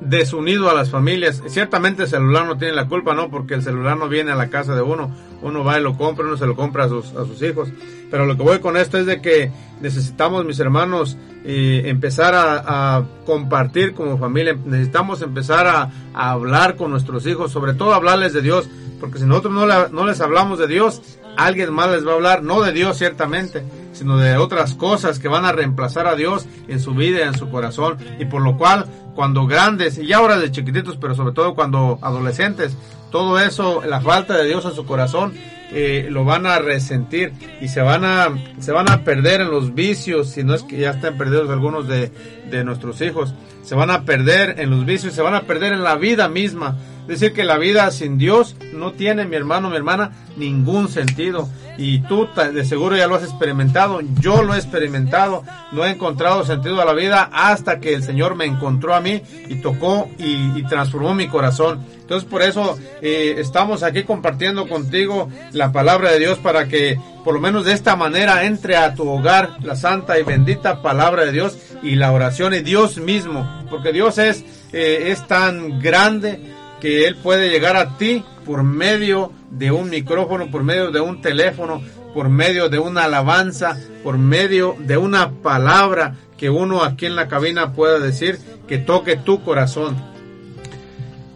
desunido 0.01 0.71
a 0.71 0.75
las 0.75 0.91
familias. 0.91 1.43
Ciertamente 1.47 2.05
el 2.05 2.09
celular 2.09 2.47
no 2.47 2.59
tiene 2.59 2.75
la 2.75 2.89
culpa, 2.89 3.15
¿no? 3.15 3.31
Porque 3.31 3.55
el 3.55 3.63
celular 3.63 3.97
no 3.97 4.09
viene 4.09 4.33
a 4.33 4.37
la 4.37 4.49
casa 4.49 4.75
de 4.75 4.83
uno. 4.83 5.11
Uno 5.43 5.65
va 5.65 5.79
y 5.79 5.83
lo 5.83 5.97
compra, 5.97 6.25
uno 6.25 6.37
se 6.37 6.47
lo 6.47 6.55
compra 6.57 6.85
a 6.85 6.89
sus, 6.89 7.07
a 7.15 7.25
sus 7.27 7.43
hijos. 7.43 7.69
Pero 8.11 8.27
lo 8.27 8.37
que 8.37 8.43
voy 8.43 8.59
con 8.61 8.77
esto 8.77 8.99
es 8.99 9.07
de 9.07 9.21
que 9.21 9.51
necesitamos, 9.81 10.45
mis 10.45 10.61
hermanos, 10.61 11.17
eh, 11.45 11.83
empezar 11.87 12.35
a, 12.35 13.05
compartir 13.27 13.95
como 13.95 14.19
familia. 14.19 14.57
Necesitamos 14.65 15.23
empezar 15.23 15.67
a, 15.67 15.91
a 16.15 16.31
hablar 16.31 16.77
con 16.77 16.91
nuestros 16.91 17.27
hijos, 17.27 17.51
sobre 17.51 17.75
todo 17.75 17.95
hablarles 17.95 18.33
de 18.33 18.43
Dios. 18.43 18.69
Porque 19.01 19.19
si 19.19 19.25
nosotros 19.25 19.53
no, 19.53 19.67
la- 19.67 19.89
no 19.91 20.07
les 20.07 20.21
hablamos 20.21 20.59
de 20.61 20.69
Dios, 20.69 21.03
alguien 21.37 21.73
más 21.73 21.91
les 21.91 22.07
va 22.07 22.13
a 22.13 22.15
hablar, 22.15 22.43
no 22.43 22.61
de 22.63 22.73
Dios 22.73 22.99
ciertamente, 22.99 23.65
sino 23.93 24.19
de 24.19 24.37
otras 24.37 24.75
cosas 24.75 25.19
que 25.19 25.29
van 25.29 25.45
a 25.45 25.53
reemplazar 25.53 26.07
a 26.07 26.15
Dios 26.15 26.47
en 26.69 26.81
su 26.81 26.95
vida 26.95 27.27
en 27.27 27.37
su 27.37 27.51
corazón. 27.51 27.99
Y 28.19 28.25
por 28.25 28.43
lo 28.43 28.57
cual, 28.57 28.87
cuando 29.15 29.47
grandes, 29.47 29.99
y 29.99 30.13
ahora 30.13 30.39
de 30.39 30.51
chiquititos, 30.51 30.97
pero 30.97 31.15
sobre 31.15 31.33
todo 31.33 31.55
cuando 31.55 31.99
adolescentes, 32.03 32.77
todo 33.11 33.39
eso, 33.39 33.83
la 33.87 34.01
falta 34.01 34.37
de 34.37 34.47
Dios 34.47 34.65
en 34.65 34.75
su 34.75 34.87
corazón, 34.87 35.35
eh, 35.75 36.09
lo 36.11 36.25
van 36.25 36.47
a 36.47 36.59
resentir 36.59 37.33
y 37.61 37.69
se 37.69 37.81
van 37.81 38.05
a, 38.05 38.29
se 38.59 38.73
van 38.73 38.91
a 38.91 39.05
perder 39.05 39.41
en 39.41 39.51
los 39.51 39.75
vicios, 39.75 40.29
si 40.29 40.45
no 40.45 40.55
es 40.55 40.63
que 40.63 40.79
ya 40.79 40.91
están 40.91 41.17
perdidos 41.17 41.49
algunos 41.49 41.89
de, 41.89 42.11
de 42.51 42.65
nuestros 42.65 43.01
hijos, 43.01 43.35
se 43.63 43.75
van 43.75 43.91
a 43.91 44.05
perder 44.05 44.61
en 44.61 44.71
los 44.71 44.85
vicios, 44.85 45.15
se 45.15 45.23
van 45.23 45.35
a 45.35 45.43
perder 45.43 45.73
en 45.73 45.83
la 45.83 45.97
vida 45.97 46.29
misma. 46.29 46.77
Decir, 47.07 47.33
que 47.33 47.45
la 47.45 47.59
vida 47.59 47.91
sin 47.91 48.19
Dios 48.19 48.57
no 48.73 48.93
tiene, 48.93 49.25
mi 49.25 49.37
hermano, 49.37 49.71
mi 49.71 49.77
hermana, 49.77 50.13
ningún 50.37 50.89
sentido. 50.89 51.49
Y 51.79 52.01
tú 52.01 52.29
de 52.35 52.65
seguro 52.65 52.97
ya 52.97 53.07
lo 53.07 53.15
has 53.15 53.23
experimentado, 53.23 54.01
yo 54.21 54.43
lo 54.43 54.55
he 54.55 54.59
experimentado, 54.59 55.43
no 55.73 55.85
he 55.85 55.91
encontrado 55.91 56.45
sentido 56.45 56.81
a 56.81 56.85
la 56.85 56.93
vida 56.93 57.31
hasta 57.33 57.81
que 57.81 57.95
el 57.95 58.03
Señor 58.03 58.37
me 58.37 58.45
encontró 58.45 58.95
a 58.95 59.01
mí 59.01 59.23
y 59.49 59.57
tocó 59.57 60.09
y, 60.19 60.59
y 60.59 60.63
transformó 60.65 61.15
mi 61.15 61.29
corazón. 61.29 61.81
Entonces 62.03 62.29
por 62.29 62.43
eso 62.43 62.79
eh, 63.01 63.37
estamos 63.39 63.83
aquí 63.83 64.03
compartiendo 64.05 64.69
contigo 64.69 65.31
la 65.53 65.73
palabra 65.73 66.13
de 66.13 66.19
Dios 66.19 66.39
para 66.39 66.69
que 66.69 67.01
por 67.25 67.33
lo 67.33 67.41
menos 67.41 67.65
de 67.65 67.73
esta 67.73 67.97
manera 67.97 68.45
entre 68.45 68.77
a 68.77 68.95
tu 68.95 69.09
hogar 69.09 69.57
la 69.63 69.77
santa 69.77 70.19
y 70.19 70.23
bendita 70.23 70.83
palabra 70.83 71.25
de 71.25 71.33
Dios 71.33 71.57
y 71.83 71.95
la 71.95 72.13
oración 72.13 72.53
y 72.53 72.61
Dios 72.61 72.99
mismo, 72.99 73.49
porque 73.71 73.93
Dios 73.93 74.19
es, 74.19 74.45
eh, 74.75 75.05
es 75.07 75.27
tan 75.27 75.81
grande 75.81 76.39
que 76.83 77.07
Él 77.07 77.15
puede 77.15 77.49
llegar 77.49 77.77
a 77.77 77.97
ti 77.97 78.25
por 78.45 78.65
medio 78.65 79.31
de 79.53 79.71
un 79.71 79.89
micrófono, 79.89 80.51
por 80.51 80.65
medio 80.65 80.91
de 80.91 81.01
un 81.01 81.23
teléfono, 81.23 81.81
por 82.13 82.29
medio 82.29 82.69
de 82.69 82.81
una 82.81 83.05
alabanza, 83.05 83.79
por 84.03 84.19
medio 84.19 84.75
de 84.81 84.97
una 84.97 85.31
palabra 85.31 86.17
que 86.37 86.51
uno 86.51 86.83
aquí 86.83 87.07
en 87.07 87.15
la 87.15 87.29
cabina 87.29 87.73
pueda 87.73 88.01
decir 88.01 88.37
que 88.67 88.79
toque 88.79 89.15
tu 89.15 89.45
corazón. 89.45 89.97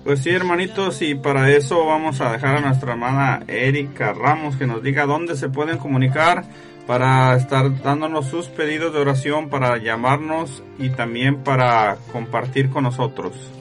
Pues 0.03 0.25
sí, 0.25 0.31
hermanitos, 0.31 1.01
y 1.03 1.15
para 1.15 1.49
eso 1.53 1.87
vamos 1.87 2.21
a 2.21 2.33
dejar 2.33 2.57
a 2.57 2.61
nuestra 2.61 2.95
hermana 2.95 3.45
Erika 3.47 4.15
Ramos 4.15 4.57
que 4.57 4.67
nos 4.67 4.83
diga 4.83 5.07
dónde 5.07 5.37
se 5.37 5.49
pueden 5.49 5.79
comunicar 5.79 6.43
para 6.89 7.37
estar 7.37 7.83
dándonos 7.85 8.27
sus 8.27 8.49
pedidos 8.49 8.93
de 8.93 8.99
oración, 8.99 9.49
para 9.49 9.77
llamarnos 9.77 10.65
y 10.81 10.89
también 10.89 11.45
para 11.45 11.99
compartir 12.11 12.69
con 12.69 12.83
nosotros. 12.83 13.56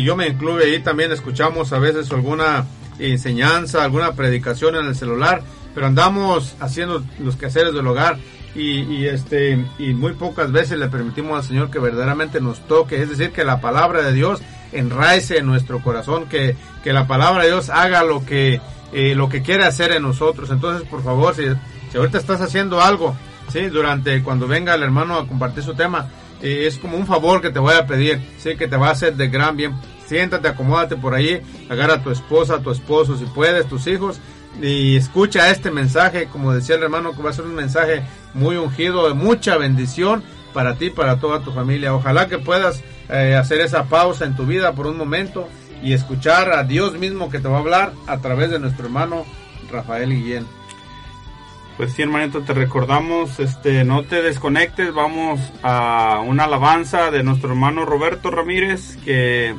yo 0.04 0.16
me 0.16 0.28
incluyo 0.28 0.64
ahí 0.64 0.80
también, 0.80 1.12
escuchamos 1.12 1.72
a 1.72 1.80
veces 1.80 2.12
alguna 2.12 2.66
enseñanza, 3.00 3.84
alguna 3.84 4.14
predicación 4.14 4.76
en 4.76 4.86
el 4.86 4.96
celular, 4.96 5.42
pero 5.74 5.88
andamos 5.88 6.56
haciendo 6.60 7.04
los 7.20 7.36
quehaceres 7.36 7.74
del 7.74 7.88
hogar 7.88 8.18
y, 8.56 9.06
este 9.06 9.64
y 9.78 9.94
muy 9.94 10.14
pocas 10.14 10.52
veces 10.52 10.80
le 10.80 10.90
permitimos 10.90 11.38
al 11.38 11.44
Señor 11.44 11.72
que 11.72 11.80
verdaderamente 11.80 12.42
nos 12.42 12.60
toque, 12.68 13.02
es 13.02 13.10
decir, 13.10 13.32
que 13.32 13.44
la 13.44 13.62
palabra 13.62 14.02
de 14.02 14.12
Dios 14.12 14.42
enraice 14.72 15.38
en 15.38 15.46
nuestro 15.46 15.82
corazón, 15.82 16.28
que, 16.28 16.56
que 16.84 16.94
la 16.94 17.08
palabra 17.08 17.44
de 17.44 17.50
Dios 17.50 17.70
haga 17.70 18.04
lo 18.04 18.26
que 18.26 18.60
eh, 18.92 19.14
lo 19.14 19.30
que 19.30 19.42
quiere 19.44 19.66
hacer 19.66 19.92
en 19.92 20.02
nosotros. 20.02 20.50
Entonces, 20.50 20.88
por 20.88 21.04
favor, 21.04 21.36
si, 21.36 21.44
si 21.92 21.98
ahorita 21.98 22.18
estás 22.18 22.42
haciendo 22.42 22.82
algo, 22.82 23.16
sí, 23.52 23.68
durante 23.68 24.24
cuando 24.24 24.48
venga 24.48 24.74
el 24.74 24.84
hermano 24.84 25.16
a 25.16 25.28
compartir 25.28 25.64
su 25.64 25.76
tema, 25.76 26.10
eh, 26.42 26.64
es 26.66 26.78
como 26.78 26.98
un 26.98 27.06
favor 27.06 27.42
que 27.42 27.52
te 27.52 27.60
voy 27.60 27.76
a 27.76 27.86
pedir, 27.86 28.20
sí, 28.40 28.56
que 28.56 28.68
te 28.68 28.78
va 28.78 28.88
a 28.88 28.92
hacer 28.92 29.16
de 29.16 29.28
gran 29.28 29.56
bien. 29.56 29.74
Siéntate, 30.10 30.48
acomódate 30.48 30.96
por 30.96 31.14
ahí, 31.14 31.40
agarra 31.70 31.96
a 31.96 32.04
tu 32.04 32.10
esposa, 32.10 32.56
a 32.56 32.62
tu 32.64 32.72
esposo, 32.72 33.16
si 33.16 33.26
puedes, 33.26 33.68
tus 33.68 33.86
hijos, 33.86 34.20
y 34.60 34.96
escucha 34.96 35.52
este 35.52 35.70
mensaje, 35.70 36.26
como 36.26 36.52
decía 36.52 36.78
el 36.78 36.84
hermano, 36.84 37.16
que 37.16 37.22
va 37.22 37.30
a 37.30 37.34
ser 37.34 37.46
un 37.46 37.54
mensaje 37.54 38.02
muy 38.34 38.56
ungido, 38.56 39.08
de 39.08 39.14
mucha 39.14 39.56
bendición 39.58 40.24
para 40.52 40.76
ti, 40.80 40.90
para 40.90 41.20
toda 41.20 41.42
tu 41.42 41.52
familia. 41.52 41.94
Ojalá 41.94 42.28
que 42.28 42.40
puedas 42.40 42.82
eh, 43.10 43.36
hacer 43.36 43.62
esa 43.62 43.84
pausa 43.84 44.26
en 44.26 44.36
tu 44.36 44.48
vida 44.48 44.74
por 44.74 44.88
un 44.88 44.98
momento 44.98 45.48
y 45.84 45.94
escuchar 45.94 46.54
a 46.54 46.64
Dios 46.64 46.98
mismo 46.98 47.30
que 47.30 47.40
te 47.40 47.48
va 47.48 47.58
a 47.58 47.60
hablar 47.60 47.94
a 48.08 48.18
través 48.18 48.50
de 48.50 48.58
nuestro 48.58 48.86
hermano 48.86 49.26
Rafael 49.72 50.10
Guillén. 50.10 50.48
Pues 51.78 51.94
sí, 51.94 52.02
hermanito, 52.02 52.42
te 52.42 52.54
recordamos, 52.54 53.40
este, 53.40 53.86
no 53.86 54.04
te 54.04 54.24
desconectes, 54.24 54.92
vamos 54.92 55.40
a 55.62 56.22
una 56.26 56.46
alabanza 56.46 57.12
de 57.12 57.24
nuestro 57.24 57.52
hermano 57.52 57.86
Roberto 57.86 58.32
Ramírez 58.32 58.98
que 59.06 59.56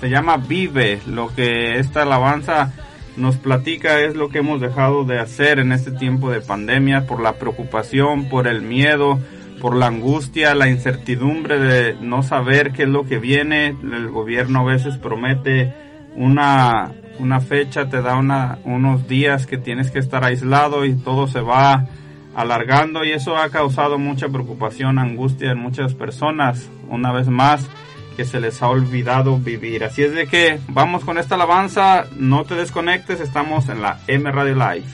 se 0.00 0.08
llama 0.08 0.36
Vive. 0.36 1.00
Lo 1.06 1.34
que 1.34 1.78
esta 1.78 2.02
alabanza 2.02 2.72
nos 3.16 3.36
platica 3.36 4.00
es 4.00 4.16
lo 4.16 4.28
que 4.28 4.38
hemos 4.38 4.60
dejado 4.60 5.04
de 5.04 5.18
hacer 5.18 5.58
en 5.58 5.72
este 5.72 5.92
tiempo 5.92 6.30
de 6.30 6.40
pandemia 6.40 7.06
por 7.06 7.20
la 7.20 7.34
preocupación, 7.34 8.28
por 8.28 8.48
el 8.48 8.62
miedo, 8.62 9.20
por 9.60 9.76
la 9.76 9.86
angustia, 9.86 10.54
la 10.54 10.68
incertidumbre 10.68 11.58
de 11.58 11.94
no 12.00 12.22
saber 12.22 12.72
qué 12.72 12.82
es 12.82 12.88
lo 12.88 13.04
que 13.04 13.18
viene. 13.18 13.68
El 13.68 14.08
gobierno 14.08 14.60
a 14.60 14.64
veces 14.64 14.98
promete 14.98 15.72
una, 16.16 16.92
una 17.18 17.40
fecha, 17.40 17.88
te 17.88 18.02
da 18.02 18.16
unos 18.16 19.08
días 19.08 19.46
que 19.46 19.58
tienes 19.58 19.90
que 19.90 20.00
estar 20.00 20.24
aislado 20.24 20.84
y 20.84 20.94
todo 20.94 21.26
se 21.28 21.40
va 21.40 21.86
alargando 22.34 23.04
y 23.04 23.12
eso 23.12 23.36
ha 23.36 23.48
causado 23.50 23.98
mucha 23.98 24.28
preocupación, 24.28 24.98
angustia 24.98 25.52
en 25.52 25.58
muchas 25.58 25.94
personas. 25.94 26.68
Una 26.88 27.12
vez 27.12 27.28
más, 27.28 27.68
que 28.14 28.24
se 28.24 28.40
les 28.40 28.62
ha 28.62 28.68
olvidado 28.68 29.38
vivir. 29.38 29.84
Así 29.84 30.02
es 30.02 30.12
de 30.12 30.26
que 30.26 30.58
vamos 30.68 31.04
con 31.04 31.18
esta 31.18 31.34
alabanza, 31.34 32.06
no 32.16 32.44
te 32.44 32.54
desconectes, 32.54 33.20
estamos 33.20 33.68
en 33.68 33.82
la 33.82 34.00
M 34.06 34.30
Radio 34.30 34.54
Live. 34.54 34.84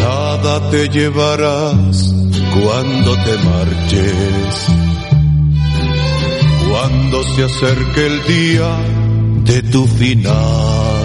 Nada 0.00 0.70
te 0.70 0.88
llevarás 0.88 2.14
cuando 2.62 3.12
te 3.24 3.38
marches, 3.38 4.66
cuando 6.70 7.22
se 7.34 7.44
acerque 7.44 8.06
el 8.06 8.24
día 8.24 8.98
de 9.44 9.62
tu 9.62 9.86
final. 9.86 10.97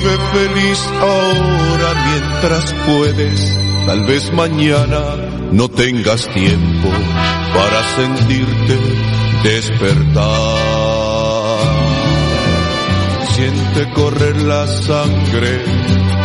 Vive 0.00 0.16
feliz 0.32 0.80
ahora 0.98 1.94
mientras 2.06 2.72
puedes, 2.86 3.58
tal 3.84 4.06
vez 4.06 4.32
mañana 4.32 4.98
no 5.52 5.68
tengas 5.68 6.26
tiempo 6.32 6.88
para 7.52 7.82
sentirte 7.96 8.78
despertar. 9.42 10.24
Siente 13.34 13.92
correr 13.92 14.40
la 14.40 14.66
sangre 14.68 15.64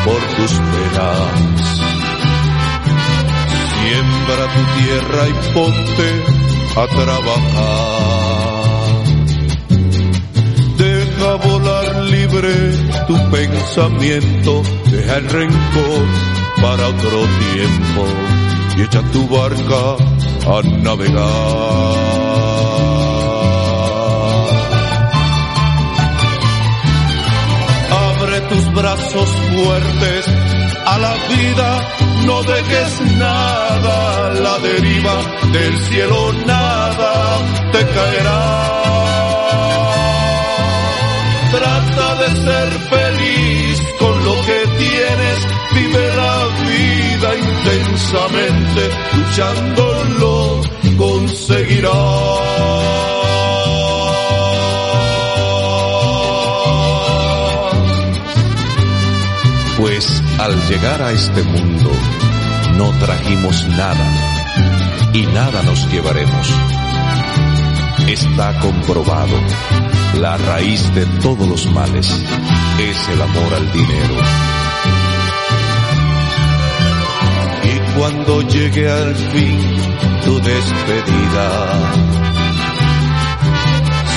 por 0.05 0.21
tus 0.37 0.51
penas. 0.53 1.81
Siembra 3.81 4.45
tu 4.55 4.63
tierra 4.79 5.27
y 5.27 5.33
ponte 5.53 6.23
a 6.77 6.87
trabajar. 6.87 8.54
Libre 12.11 12.71
tu 13.07 13.15
pensamiento, 13.29 14.61
deja 14.91 15.17
el 15.17 15.29
rencor 15.29 16.05
para 16.61 16.87
otro 16.87 17.27
tiempo 17.53 18.05
y 18.77 18.81
echa 18.81 19.01
tu 19.11 19.27
barca 19.27 19.95
a 20.47 20.61
navegar. 20.83 21.25
Abre 27.91 28.41
tus 28.41 28.73
brazos 28.73 29.29
fuertes 29.53 30.25
a 30.85 30.97
la 30.99 31.13
vida, 31.13 31.87
no 32.25 32.43
dejes 32.43 33.01
nada 33.17 34.33
la 34.33 34.57
deriva, 34.59 35.15
del 35.51 35.77
cielo 35.79 36.33
nada 36.45 37.37
te 37.71 37.85
caerá. 37.85 38.84
Trata 41.57 42.15
de 42.15 42.27
ser 42.45 42.69
feliz 42.93 43.81
con 43.99 44.25
lo 44.25 44.33
que 44.45 44.59
tienes, 44.77 45.39
vive 45.73 46.15
la 46.15 46.37
vida 46.69 47.29
intensamente, 47.37 48.89
luchándolo 49.15 50.61
conseguirás. 50.97 51.93
Pues 59.77 60.23
al 60.39 60.67
llegar 60.67 61.01
a 61.01 61.11
este 61.11 61.43
mundo 61.43 61.91
no 62.77 62.91
trajimos 62.99 63.65
nada 63.67 65.11
y 65.13 65.25
nada 65.27 65.63
nos 65.63 65.89
llevaremos. 65.91 66.49
Está 68.07 68.59
comprobado, 68.59 69.37
la 70.19 70.37
raíz 70.37 70.93
de 70.93 71.05
todos 71.21 71.47
los 71.47 71.65
males. 71.71 72.07
Es 72.79 73.09
el 73.09 73.21
amor 73.21 73.53
al 73.53 73.71
dinero. 73.71 74.15
Y 77.63 77.97
cuando 77.97 78.41
llegue 78.43 78.89
al 78.89 79.15
fin 79.15 79.59
tu 80.23 80.35
despedida, 80.41 81.47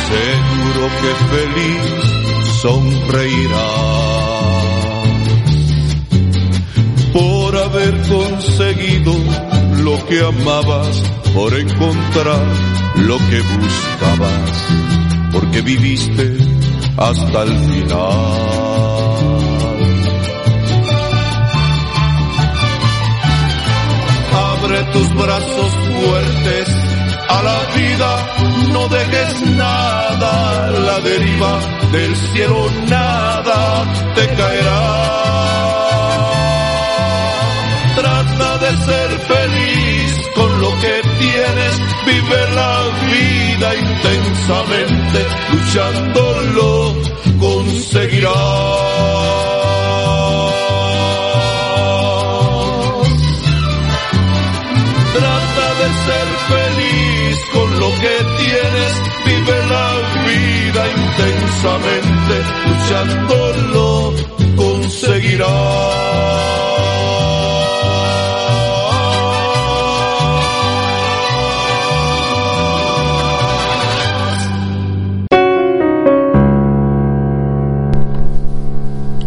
seguro 0.08 0.88
que 1.00 1.12
feliz 1.36 1.82
sonreirás 2.62 4.08
por 7.12 7.56
haber 7.56 7.96
conseguido 8.08 9.14
lo 9.82 10.06
que 10.06 10.20
amabas 10.20 11.02
por 11.34 11.54
encontrar 11.54 12.42
lo 12.96 13.16
que 13.30 13.40
buscabas, 13.40 14.97
porque 15.32 15.60
viviste 15.62 16.36
hasta 16.96 17.42
el 17.42 17.58
final. 17.58 17.98
Abre 24.32 24.82
tus 24.92 25.14
brazos 25.14 25.72
fuertes 25.94 26.68
a 27.28 27.42
la 27.42 27.58
vida, 27.76 28.10
no 28.72 28.88
dejes 28.88 29.46
nada 29.56 30.66
a 30.66 30.70
la 30.70 31.00
deriva 31.00 31.60
del 31.92 32.16
cielo, 32.16 32.66
nada 32.88 33.84
te 34.14 34.26
caerá. 34.28 35.18
Trata 37.96 38.58
de 38.58 38.76
ser 38.86 39.10
feliz 39.32 40.28
con 40.34 40.60
lo 40.60 40.70
que 40.80 41.02
tienes, 41.18 41.80
vive 42.06 42.54
la 42.54 42.82
vida 43.06 43.37
intensamente, 43.60 45.20
luchándolo 45.52 46.68
conseguirás. 47.40 48.34
Trata 55.14 55.66
de 55.80 55.88
ser 56.06 56.28
feliz 56.52 57.36
con 57.52 57.68
lo 57.80 57.88
que 58.02 58.14
tienes, 58.38 58.92
vive 59.26 59.56
la 59.74 59.88
vida 60.28 60.82
intensamente, 60.96 62.34
luchándolo 62.68 63.86
conseguirás. 64.56 66.97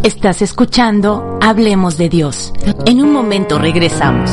Estás 0.04 0.42
escuchando 0.42 1.38
Hablemos 1.42 1.96
de 1.96 2.10
Dios. 2.10 2.52
En 2.88 3.04
un 3.04 3.14
momento 3.14 3.60
regresamos. 3.60 4.32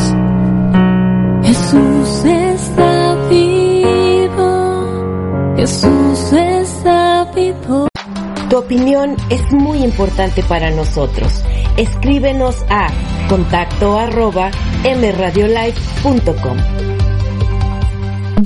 Jesús 1.43 2.25
está 2.25 3.15
vivo. 3.29 5.55
Jesús 5.59 6.33
está 6.33 7.31
vivo. 7.35 7.87
Tu 8.49 8.57
opinión 8.57 9.15
es 9.29 9.43
muy 9.53 9.85
importante 9.85 10.43
para 10.43 10.71
nosotros. 10.71 11.45
Escríbenos 11.77 12.65
a 12.71 12.89
contacto 13.29 13.99
arroba 13.99 14.51
mradiolife.com. 14.85 16.98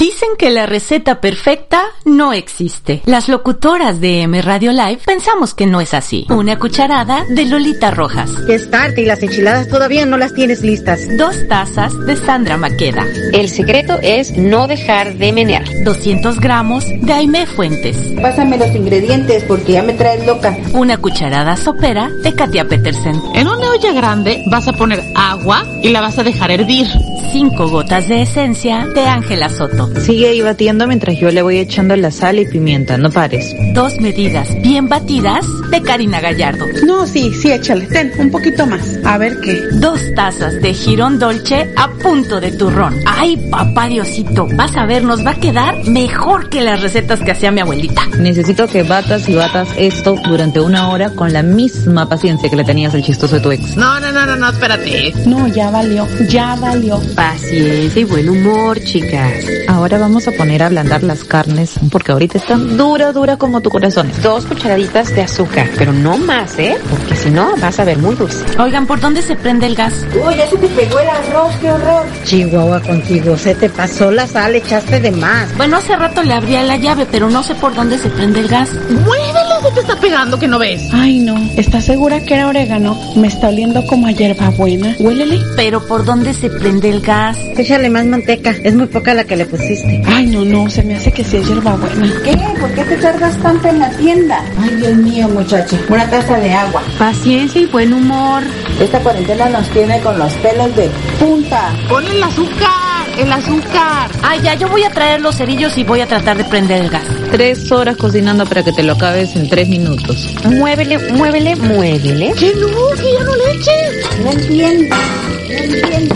Dicen 0.03 0.30
que 0.36 0.50
la 0.50 0.66
receta 0.66 1.20
perfecta 1.20 1.84
no 2.05 2.32
existe. 2.32 3.03
Las 3.07 3.28
locutoras 3.28 4.00
de 4.00 4.22
M 4.22 4.42
Radio 4.42 4.72
Live 4.72 4.98
pensamos 5.07 5.55
que 5.55 5.64
no 5.64 5.80
es 5.80 5.94
así. 5.94 6.26
Una 6.28 6.59
cucharada 6.59 7.24
de 7.28 7.44
Lolita 7.44 7.92
Rojas. 7.92 8.28
Es 8.48 8.68
tarde 8.68 9.03
y 9.03 9.05
las 9.05 9.22
enchiladas 9.22 9.68
todavía 9.68 10.05
no 10.05 10.16
las 10.16 10.34
tienes 10.34 10.62
listas. 10.62 11.03
Dos 11.16 11.46
tazas 11.46 11.96
de 12.05 12.16
Sandra 12.16 12.57
Maqueda. 12.57 13.07
El 13.32 13.48
secreto 13.48 13.96
es 14.03 14.36
no 14.36 14.66
dejar 14.66 15.18
de 15.18 15.30
menear. 15.30 15.62
200 15.84 16.40
gramos 16.40 16.84
de 16.84 17.12
Aimé 17.12 17.46
Fuentes. 17.46 17.96
Pásame 18.20 18.59
los 18.59 18.74
ingredientes 18.74 19.44
porque 19.44 19.74
ya 19.74 19.84
me 19.84 19.92
traes 19.92 20.26
loca. 20.26 20.59
Una 20.72 20.96
cucharada 20.96 21.57
sopera 21.57 22.11
de 22.24 22.34
Katia 22.34 22.66
Petersen. 22.66 23.22
En 23.36 23.46
una 23.46 23.70
olla 23.70 23.92
grande 23.92 24.42
vas 24.50 24.66
a 24.66 24.72
poner 24.72 25.00
agua 25.14 25.64
y 25.80 25.90
la 25.90 26.00
vas 26.00 26.18
a 26.18 26.24
dejar 26.24 26.50
hervir. 26.50 26.88
Cinco 27.30 27.68
gotas 27.68 28.08
de 28.08 28.22
esencia 28.22 28.86
de 28.94 29.06
Ángela 29.06 29.48
Soto. 29.48 29.88
Sigue 30.00 30.28
ahí 30.28 30.42
batiendo 30.42 30.86
mientras 30.86 31.18
yo 31.18 31.30
le 31.30 31.42
voy 31.42 31.58
echando 31.58 31.96
la 31.96 32.10
sal 32.10 32.38
y 32.38 32.46
pimienta, 32.46 32.98
no 32.98 33.10
pares. 33.10 33.54
Dos 33.72 34.00
medidas 34.00 34.48
bien 34.62 34.88
batidas 34.88 35.46
de 35.70 35.82
Karina 35.82 36.20
Gallardo. 36.20 36.66
No, 36.86 37.06
sí, 37.06 37.32
sí, 37.32 37.50
échale. 37.50 37.86
Ten, 37.86 38.12
un 38.18 38.30
poquito 38.30 38.66
más. 38.66 38.98
A 39.04 39.18
ver 39.18 39.40
qué. 39.40 39.60
Dos 39.74 40.00
tazas 40.14 40.60
de 40.60 40.74
girón 40.74 41.18
dolce 41.18 41.72
a 41.76 41.88
punto 41.88 42.40
de 42.40 42.52
turrón. 42.52 42.94
Ay, 43.06 43.36
papá 43.50 43.86
Diosito, 43.86 44.46
vas 44.54 44.76
a 44.76 44.86
ver, 44.86 45.04
nos 45.04 45.24
va 45.24 45.30
a 45.32 45.40
quedar 45.40 45.84
mejor 45.86 46.48
que 46.48 46.60
las 46.60 46.80
recetas 46.80 47.20
que 47.20 47.32
hacía 47.32 47.50
mi 47.50 47.60
abuelita. 47.60 48.06
Necesito 48.18 48.66
que 48.66 48.82
batas 48.82 49.28
y 49.28 49.34
batas 49.34 49.68
esto 49.76 50.16
durante 50.28 50.60
una 50.60 50.90
hora 50.90 51.10
con 51.10 51.32
la 51.32 51.42
misma 51.42 52.08
paciencia 52.08 52.50
que 52.50 52.56
le 52.56 52.64
tenías 52.64 52.94
al 52.94 53.02
chistoso 53.02 53.36
de 53.36 53.40
tu 53.40 53.50
ex. 53.52 53.76
No, 53.76 54.00
no, 54.00 54.12
no, 54.12 54.26
no, 54.26 54.36
no, 54.36 54.50
espérate. 54.50 55.12
No, 55.26 55.48
ya 55.48 55.70
valió, 55.70 56.06
ya 56.28 56.56
valió. 56.56 57.00
Paciencia 57.14 58.00
y 58.00 58.04
buen 58.04 58.28
humor, 58.28 58.80
chicas. 58.80 59.44
Ahora 59.68 59.98
vamos 59.98 60.26
a 60.28 60.32
poner 60.32 60.62
a 60.62 60.66
ablandar 60.66 61.02
las 61.02 61.24
carnes 61.24 61.74
porque 61.90 62.12
ahorita 62.12 62.38
están 62.38 62.76
dura, 62.76 63.12
dura 63.12 63.36
como 63.36 63.60
tu 63.60 63.70
corazón. 63.70 64.10
Dos 64.22 64.46
cucharaditas 64.46 65.14
de 65.14 65.22
azúcar, 65.22 65.68
pero 65.76 65.92
no 65.92 66.16
más, 66.18 66.58
¿eh? 66.58 66.78
Porque 66.90 67.16
si 67.16 67.30
no, 67.30 67.54
vas 67.56 67.78
a 67.78 67.84
ver 67.84 67.98
muy 67.98 68.14
dulce. 68.14 68.44
Oigan, 68.58 68.86
¿por 68.86 69.00
dónde 69.00 69.22
se 69.22 69.36
prende 69.36 69.66
el 69.66 69.74
gas? 69.74 70.06
Uy, 70.26 70.36
ya 70.36 70.46
se 70.48 70.56
te 70.56 70.68
pegó 70.68 70.98
el 70.98 71.08
arroz, 71.08 71.54
qué 71.60 71.70
horror. 71.70 72.06
Chihuahua 72.24 72.80
contigo, 72.80 73.36
se 73.36 73.54
te 73.54 73.68
pasó 73.68 74.10
la 74.10 74.26
sal, 74.26 74.54
echaste 74.54 75.00
de 75.00 75.10
más. 75.10 75.54
Bueno, 75.56 75.76
hace 75.76 75.96
rato 75.96 76.22
le 76.22 76.32
abría 76.32 76.62
la 76.62 76.76
llave, 76.76 77.06
pero 77.10 77.28
no 77.28 77.42
sé 77.42 77.54
por 77.54 77.74
dónde 77.74 77.98
se 77.98 78.08
prende 78.10 78.40
el 78.40 78.48
gas. 78.48 78.70
Muévelo, 78.88 79.32
se 79.62 79.70
te 79.72 79.80
está 79.80 79.96
pegando 80.00 80.38
que 80.38 80.48
no 80.48 80.58
ves. 80.58 80.88
Ay, 80.92 81.20
no. 81.20 81.36
¿Estás 81.56 81.84
segura 81.84 82.20
que 82.20 82.34
era 82.34 82.48
orégano? 82.48 82.98
Me 83.16 83.28
está 83.28 83.48
oliendo 83.48 83.84
como 83.86 84.06
a 84.06 84.12
hierbabuena. 84.12 84.96
Huélele. 84.98 85.38
Pero 85.56 85.86
¿por 85.86 86.04
dónde 86.04 86.34
se 86.34 86.50
prende 86.50 86.90
el 86.90 87.00
gas? 87.00 87.38
Échale 87.56 87.88
más 87.88 88.04
manteca, 88.06 88.50
es 88.62 88.74
muy 88.74 88.86
poca 88.86 89.14
la 89.14 89.24
que 89.24 89.36
le 89.36 89.46
pusiste. 89.46 90.02
Ay, 90.06 90.26
no, 90.26 90.44
no, 90.44 90.68
se 90.68 90.82
me 90.82 90.96
hace 90.96 91.12
que 91.12 91.22
sí 91.24 91.36
es 91.36 91.48
hierbabuena. 91.48 92.12
¿Qué? 92.24 92.36
¿Por 92.60 92.74
qué 92.74 92.84
te 92.84 92.96
tardas 92.96 93.36
tanto 93.38 93.68
en 93.68 93.78
la 93.78 93.90
tienda? 93.90 94.44
Ay, 94.58 94.76
Dios 94.76 94.96
mío, 94.96 95.28
muchacho. 95.28 95.78
Una 95.88 96.08
taza 96.10 96.38
de 96.38 96.52
agua. 96.52 96.82
Paciencia 96.98 97.60
y 97.60 97.66
buen 97.66 97.92
humor. 97.92 98.42
Esta 98.80 98.98
cuarentena 99.00 99.48
nos 99.48 99.68
tiene 99.70 100.00
con 100.00 100.18
los 100.18 100.32
pelos 100.34 100.74
de 100.74 100.90
punta. 101.20 101.72
Pon 101.88 102.04
el 102.06 102.22
azúcar, 102.22 102.91
el 103.18 103.32
azúcar. 103.32 104.10
Ay, 104.22 104.40
ya, 104.42 104.54
yo 104.54 104.68
voy 104.68 104.84
a 104.84 104.90
traer 104.90 105.20
los 105.20 105.36
cerillos 105.36 105.76
y 105.76 105.84
voy 105.84 106.00
a 106.00 106.06
tratar 106.06 106.36
de 106.36 106.44
prender 106.44 106.82
el 106.82 106.90
gas. 106.90 107.04
Tres 107.30 107.70
horas 107.72 107.96
cocinando 107.96 108.46
para 108.46 108.62
que 108.62 108.72
te 108.72 108.82
lo 108.82 108.92
acabes 108.94 109.34
en 109.36 109.48
tres 109.48 109.68
minutos. 109.68 110.34
Muévele, 110.44 110.98
muévele, 111.12 111.56
muévele. 111.56 112.32
Que 112.34 112.54
no, 112.54 112.68
que 112.96 113.12
ya 113.12 113.24
no 113.24 113.36
le 113.36 113.52
eches. 113.52 114.20
No 114.20 114.30
entiendo, 114.30 114.96
no 114.96 115.54
entiendo. 115.54 116.14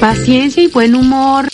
Paciencia 0.00 0.62
y 0.62 0.66
buen 0.68 0.94
humor. 0.94 1.48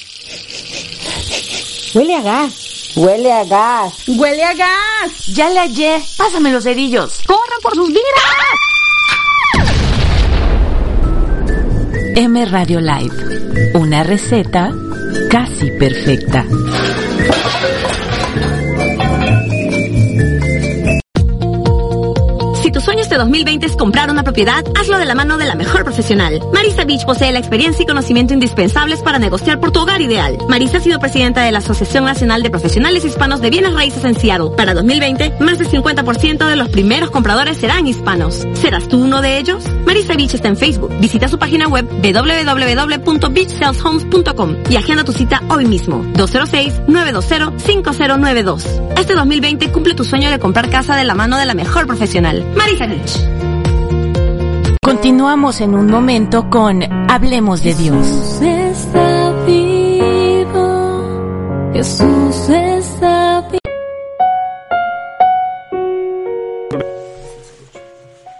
Huele 1.94 2.16
a 2.16 2.22
gas. 2.22 2.68
Huele 2.96 3.32
a 3.32 3.44
gas. 3.44 3.94
Huele 4.08 4.44
a 4.44 4.54
gas. 4.54 5.26
Ya 5.34 5.48
le 5.50 5.60
hallé. 5.60 6.02
Pásame 6.16 6.50
los 6.50 6.64
cerillos. 6.64 7.20
Corran 7.26 7.60
por 7.62 7.74
sus 7.74 7.88
vidas. 7.88 8.02
M 12.20 12.44
Radio 12.46 12.80
Live. 12.80 13.70
Una 13.74 14.02
receta 14.02 14.74
casi 15.28 15.70
perfecta. 15.70 16.44
2020 23.18 23.66
es 23.66 23.76
comprar 23.76 24.10
una 24.10 24.22
propiedad, 24.22 24.64
hazlo 24.74 24.98
de 24.98 25.04
la 25.04 25.14
mano 25.14 25.36
de 25.36 25.44
la 25.44 25.54
mejor 25.54 25.84
profesional. 25.84 26.40
Marisa 26.52 26.84
Beach 26.84 27.04
posee 27.04 27.32
la 27.32 27.38
experiencia 27.38 27.82
y 27.82 27.86
conocimiento 27.86 28.32
indispensables 28.32 29.02
para 29.02 29.18
negociar 29.18 29.60
por 29.60 29.72
tu 29.72 29.80
hogar 29.80 30.00
ideal. 30.00 30.38
Marisa 30.48 30.78
ha 30.78 30.80
sido 30.80 30.98
presidenta 30.98 31.42
de 31.42 31.52
la 31.52 31.58
Asociación 31.58 32.04
Nacional 32.04 32.42
de 32.42 32.50
Profesionales 32.50 33.04
Hispanos 33.04 33.40
de 33.40 33.50
Bienes 33.50 33.74
Raíces 33.74 34.04
en 34.04 34.14
Seattle. 34.14 34.50
Para 34.56 34.74
2020, 34.74 35.34
más 35.40 35.58
del 35.58 35.68
50% 35.68 36.46
de 36.46 36.56
los 36.56 36.68
primeros 36.68 37.10
compradores 37.10 37.58
serán 37.58 37.86
hispanos. 37.86 38.46
¿Serás 38.54 38.88
tú 38.88 39.02
uno 39.02 39.20
de 39.20 39.38
ellos? 39.38 39.64
Marisa 39.84 40.14
Beach 40.14 40.34
está 40.34 40.48
en 40.48 40.56
Facebook. 40.56 40.92
Visita 41.00 41.28
su 41.28 41.38
página 41.38 41.68
web 41.68 41.86
www.beachsaleshomes.com 41.88 44.56
y 44.70 44.76
agenda 44.76 45.04
tu 45.04 45.12
cita 45.12 45.42
hoy 45.48 45.66
mismo. 45.66 46.04
206-920-5092. 46.14 48.94
Este 48.96 49.14
2020 49.14 49.70
cumple 49.72 49.94
tu 49.94 50.04
sueño 50.04 50.30
de 50.30 50.38
comprar 50.38 50.70
casa 50.70 50.96
de 50.96 51.04
la 51.04 51.14
mano 51.14 51.36
de 51.38 51.46
la 51.46 51.54
mejor 51.54 51.86
profesional. 51.86 52.44
Marisa 52.54 52.86
Beach. 52.86 53.07
Continuamos 54.82 55.60
en 55.60 55.74
un 55.74 55.90
momento 55.90 56.48
con 56.50 56.82
Hablemos 57.10 57.62
de 57.62 57.74
Dios. 57.74 58.06
Jesús 58.06 58.42
está 58.42 59.32
vivo. 59.46 61.70
Jesús 61.72 62.48
está 62.48 63.48
vivo. 63.50 63.58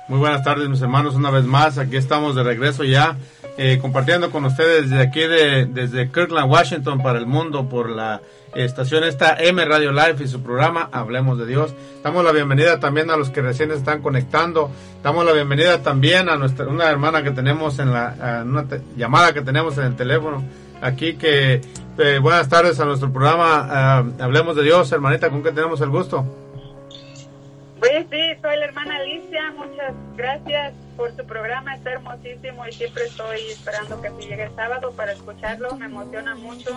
Muy 0.09 0.19
buenas 0.19 0.43
tardes 0.43 0.69
mis 0.69 0.81
hermanos, 0.81 1.15
una 1.15 1.31
vez 1.31 1.45
más, 1.45 1.77
aquí 1.77 1.97
estamos 1.97 2.35
de 2.35 2.43
regreso 2.43 2.83
ya, 2.83 3.19
eh, 3.59 3.79
compartiendo 3.81 4.31
con 4.31 4.47
ustedes 4.47 4.89
desde 4.89 5.03
aquí, 5.03 5.21
de, 5.21 5.67
desde 5.67 6.11
Kirkland, 6.11 6.51
Washington, 6.51 7.03
para 7.03 7.19
el 7.19 7.27
mundo, 7.27 7.69
por 7.69 7.91
la 7.91 8.23
estación 8.55 9.05
esta 9.05 9.37
M 9.39 9.65
Radio 9.65 9.93
Live 9.93 10.17
y 10.25 10.29
su 10.29 10.43
programa 10.43 10.89
Hablemos 10.93 11.39
de 11.39 11.47
Dios. 11.47 11.75
Damos 12.03 12.25
la 12.25 12.33
bienvenida 12.33 12.81
también 12.81 13.11
a 13.11 13.17
los 13.17 13.31
que 13.31 13.43
recién 13.43 13.71
están 13.71 14.03
conectando, 14.03 14.71
damos 15.03 15.25
la 15.25 15.33
bienvenida 15.33 15.83
también 15.83 16.29
a 16.29 16.37
nuestra 16.37 16.67
una 16.67 16.89
hermana 16.91 17.23
que 17.23 17.31
tenemos 17.31 17.79
en 17.79 17.93
la, 17.93 18.45
llamada 18.97 19.33
que 19.33 19.43
tenemos 19.43 19.77
en 19.79 19.85
el 19.85 19.97
teléfono, 19.97 20.43
aquí 20.81 21.15
que 21.15 21.61
eh, 21.99 22.19
buenas 22.21 22.49
tardes 22.49 22.79
a 22.81 22.85
nuestro 22.85 23.13
programa 23.13 24.05
eh, 24.19 24.23
Hablemos 24.23 24.57
de 24.57 24.63
Dios, 24.63 24.91
hermanita, 24.93 25.31
¿con 25.31 25.43
qué 25.43 25.53
tenemos 25.53 25.81
el 25.81 25.91
gusto? 25.91 26.25
Pues 27.81 28.07
sí, 28.11 28.21
soy 28.43 28.57
la 28.57 28.65
hermana 28.65 28.97
Alicia, 28.97 29.53
muchas 29.57 29.95
gracias 30.17 30.88
por 30.99 31.15
su 31.15 31.25
programa, 31.25 31.77
está 31.77 31.93
hermosísimo 31.93 32.67
y 32.67 32.73
siempre 32.73 33.05
estoy 33.05 33.39
esperando 33.49 34.03
que 34.03 34.11
se 34.11 34.21
llegue 34.23 34.43
el 34.43 34.55
sábado 34.57 34.91
para 34.97 35.13
escucharlo, 35.13 35.77
me 35.77 35.87
emociona 35.87 36.35
mucho 36.35 36.77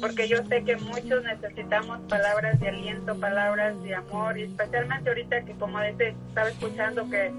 porque 0.00 0.26
yo 0.26 0.44
sé 0.48 0.64
que 0.64 0.76
muchos 0.76 1.22
necesitamos 1.22 2.00
palabras 2.08 2.58
de 2.58 2.68
aliento, 2.68 3.14
palabras 3.14 3.80
de 3.84 3.94
amor 3.94 4.36
y 4.36 4.42
especialmente 4.42 5.08
ahorita 5.08 5.42
que 5.44 5.52
como 5.52 5.80
dice, 5.80 6.16
estaba 6.28 6.48
escuchando 6.48 7.08
que 7.08 7.32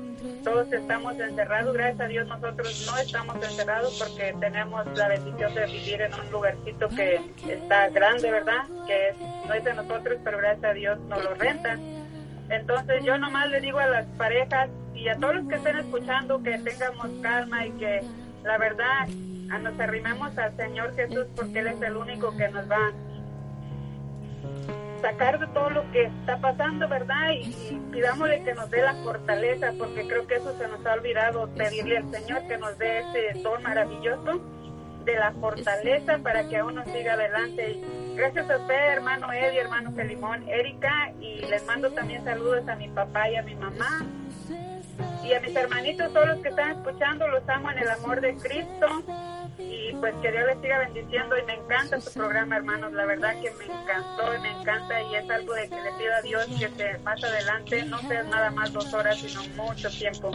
todos 0.45 0.71
estamos 0.71 1.19
encerrados, 1.19 1.73
gracias 1.73 1.99
a 1.99 2.07
Dios 2.07 2.27
nosotros 2.27 2.87
no 2.89 2.97
estamos 2.97 3.35
encerrados 3.35 4.01
porque 4.01 4.33
tenemos 4.39 4.87
la 4.97 5.09
bendición 5.09 5.53
de 5.53 5.65
vivir 5.65 6.01
en 6.01 6.13
un 6.13 6.31
lugarcito 6.31 6.87
que 6.89 7.19
está 7.45 7.89
grande, 7.89 8.31
¿verdad? 8.31 8.63
Que 8.87 9.13
no 9.45 9.53
es 9.53 9.63
de 9.65 9.73
nosotros, 9.73 10.17
pero 10.23 10.37
gracias 10.37 10.63
a 10.63 10.73
Dios 10.73 10.97
nos 11.09 11.21
lo 11.21 11.35
rentan 11.35 12.04
entonces 12.49 13.03
yo 13.03 13.17
nomás 13.17 13.49
le 13.49 13.59
digo 13.61 13.79
a 13.79 13.87
las 13.87 14.05
parejas 14.17 14.69
y 14.93 15.07
a 15.09 15.15
todos 15.17 15.35
los 15.35 15.47
que 15.47 15.55
estén 15.55 15.77
escuchando 15.77 16.41
que 16.41 16.57
tengamos 16.59 17.07
calma 17.21 17.65
y 17.65 17.71
que 17.71 18.01
la 18.43 18.57
verdad 18.57 19.07
nos 19.61 19.79
arrimemos 19.79 20.37
al 20.37 20.55
Señor 20.55 20.95
Jesús 20.95 21.25
porque 21.35 21.59
Él 21.59 21.67
es 21.67 21.81
el 21.81 21.95
único 21.95 22.35
que 22.35 22.47
nos 22.49 22.69
va 22.69 22.77
a 22.77 22.91
sacar 25.01 25.39
de 25.39 25.47
todo 25.47 25.69
lo 25.69 25.91
que 25.91 26.03
está 26.03 26.37
pasando, 26.37 26.87
¿verdad? 26.87 27.29
Y, 27.31 27.49
y 27.73 27.81
pidámosle 27.91 28.43
que 28.43 28.53
nos 28.53 28.69
dé 28.69 28.81
la 28.81 28.93
fortaleza 28.95 29.71
porque 29.77 30.07
creo 30.07 30.25
que 30.27 30.35
eso 30.35 30.57
se 30.57 30.67
nos 30.67 30.85
ha 30.85 30.93
olvidado 30.93 31.47
pedirle 31.55 31.97
al 31.97 32.11
Señor 32.11 32.47
que 32.47 32.57
nos 32.57 32.77
dé 32.77 32.99
ese 32.99 33.39
don 33.41 33.61
maravilloso 33.61 34.41
de 35.05 35.15
la 35.15 35.31
fortaleza 35.33 36.17
para 36.19 36.47
que 36.47 36.61
uno 36.61 36.83
siga 36.85 37.13
adelante. 37.13 37.81
Gracias 38.15 38.49
a 38.49 38.57
usted, 38.57 38.93
hermano 38.93 39.31
Eddie, 39.33 39.59
hermano 39.59 39.91
Felimón, 39.91 40.47
Erika, 40.47 41.11
y 41.19 41.41
les 41.41 41.65
mando 41.65 41.91
también 41.91 42.23
saludos 42.23 42.65
a 42.69 42.75
mi 42.75 42.87
papá 42.87 43.29
y 43.29 43.35
a 43.35 43.43
mi 43.43 43.55
mamá. 43.55 44.05
Y 45.21 45.33
a 45.33 45.41
mis 45.41 45.53
hermanitos, 45.53 46.13
todos 46.13 46.27
los 46.27 46.39
que 46.39 46.49
están 46.49 46.77
escuchando, 46.77 47.27
los 47.27 47.47
amo 47.49 47.71
en 47.71 47.79
el 47.79 47.89
amor 47.89 48.21
de 48.21 48.35
Cristo. 48.35 49.03
Y 49.57 49.93
pues 49.99 50.13
que 50.21 50.31
Dios 50.31 50.43
les 50.47 50.61
siga 50.61 50.79
bendiciendo. 50.79 51.37
Y 51.37 51.43
me 51.45 51.53
encanta 51.53 52.01
su 52.01 52.13
programa, 52.13 52.57
hermanos. 52.57 52.93
La 52.93 53.05
verdad 53.05 53.33
que 53.41 53.51
me 53.51 53.65
encantó 53.65 54.35
y 54.35 54.41
me 54.41 54.51
encanta. 54.51 55.01
Y 55.01 55.15
es 55.15 55.29
algo 55.29 55.53
de 55.53 55.69
que 55.69 55.75
le 55.75 55.91
pido 55.97 56.13
a 56.13 56.21
Dios 56.21 56.45
que 56.59 56.69
se, 56.69 56.97
más 56.99 57.23
adelante 57.23 57.85
no 57.85 57.99
sea 57.99 58.23
nada 58.23 58.51
más 58.51 58.73
dos 58.73 58.93
horas, 58.93 59.17
sino 59.19 59.41
mucho 59.55 59.89
tiempo. 59.89 60.31